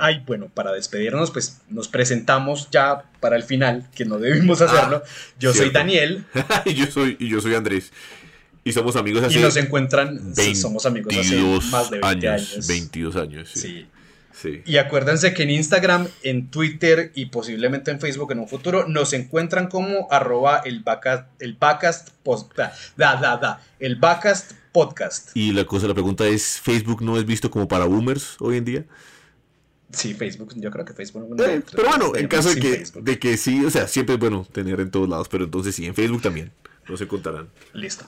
Ay, 0.00 0.22
bueno, 0.24 0.48
para 0.54 0.70
despedirnos, 0.70 1.32
pues 1.32 1.62
nos 1.68 1.88
presentamos 1.88 2.68
ya 2.70 3.04
para 3.18 3.34
el 3.34 3.42
final, 3.42 3.88
que 3.92 4.04
no 4.04 4.18
debimos 4.18 4.60
hacerlo. 4.60 5.02
Ah, 5.04 5.08
yo 5.40 5.52
soy 5.52 5.70
Daniel. 5.70 6.24
y, 6.64 6.74
yo 6.74 6.86
soy, 6.86 7.16
y 7.18 7.28
yo 7.28 7.40
soy 7.40 7.56
Andrés. 7.56 7.90
Y 8.66 8.72
somos 8.72 8.96
amigos 8.96 9.22
hace. 9.22 9.38
Y 9.38 9.42
nos 9.42 9.56
encuentran. 9.56 10.34
somos 10.56 10.84
amigos 10.86 11.16
hace 11.16 11.40
más 11.70 11.88
de 11.88 12.00
20 12.00 12.28
años. 12.28 12.66
22 12.66 13.14
años, 13.14 13.48
sí. 13.54 13.86
sí. 14.32 14.62
Y 14.66 14.78
acuérdense 14.78 15.32
que 15.34 15.44
en 15.44 15.50
Instagram, 15.50 16.08
en 16.24 16.50
Twitter 16.50 17.12
y 17.14 17.26
posiblemente 17.26 17.92
en 17.92 18.00
Facebook 18.00 18.32
en 18.32 18.40
un 18.40 18.48
futuro 18.48 18.88
nos 18.88 19.12
encuentran 19.12 19.68
como 19.68 20.08
arroba 20.10 20.62
el 20.64 20.80
backcast, 20.80 21.28
el 21.40 21.54
backcast 21.54 22.08
da, 22.56 22.74
da, 22.96 23.36
da, 23.36 23.62
el 23.78 23.94
backcast 23.94 24.50
podcast. 24.72 25.30
Y 25.36 25.52
la 25.52 25.64
cosa, 25.64 25.86
la 25.86 25.94
pregunta 25.94 26.26
es, 26.26 26.60
¿Facebook 26.60 27.02
no 27.02 27.18
es 27.18 27.24
visto 27.24 27.48
como 27.52 27.68
para 27.68 27.84
boomers 27.84 28.34
hoy 28.40 28.56
en 28.56 28.64
día? 28.64 28.84
Sí, 29.92 30.12
Facebook, 30.14 30.54
yo 30.56 30.72
creo 30.72 30.84
que 30.84 30.92
Facebook. 30.92 31.40
Eh, 31.40 31.62
pero 31.70 31.88
bueno, 31.88 32.16
en 32.16 32.26
caso 32.26 32.52
de 32.52 32.60
que, 32.60 32.84
de 33.00 33.18
que 33.20 33.36
sí, 33.36 33.64
o 33.64 33.70
sea, 33.70 33.86
siempre 33.86 34.16
es 34.16 34.20
bueno 34.20 34.44
tener 34.50 34.80
en 34.80 34.90
todos 34.90 35.08
lados, 35.08 35.28
pero 35.28 35.44
entonces 35.44 35.72
sí, 35.72 35.86
en 35.86 35.94
Facebook 35.94 36.22
también, 36.22 36.50
no 36.88 36.96
se 36.96 37.06
contarán. 37.06 37.48
Listo. 37.72 38.06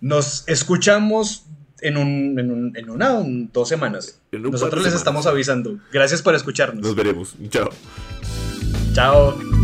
Nos 0.00 0.44
escuchamos 0.46 1.44
en, 1.80 1.96
un, 1.96 2.38
en, 2.38 2.50
un, 2.50 2.76
en 2.76 2.90
una 2.90 3.22
dos 3.52 3.68
semanas. 3.68 4.20
Nosotros 4.32 4.84
les 4.84 4.94
estamos 4.94 5.26
avisando. 5.26 5.78
Gracias 5.92 6.22
por 6.22 6.34
escucharnos. 6.34 6.82
Nos 6.82 6.94
veremos. 6.94 7.34
Chao. 7.48 7.70
Chao. 8.94 9.55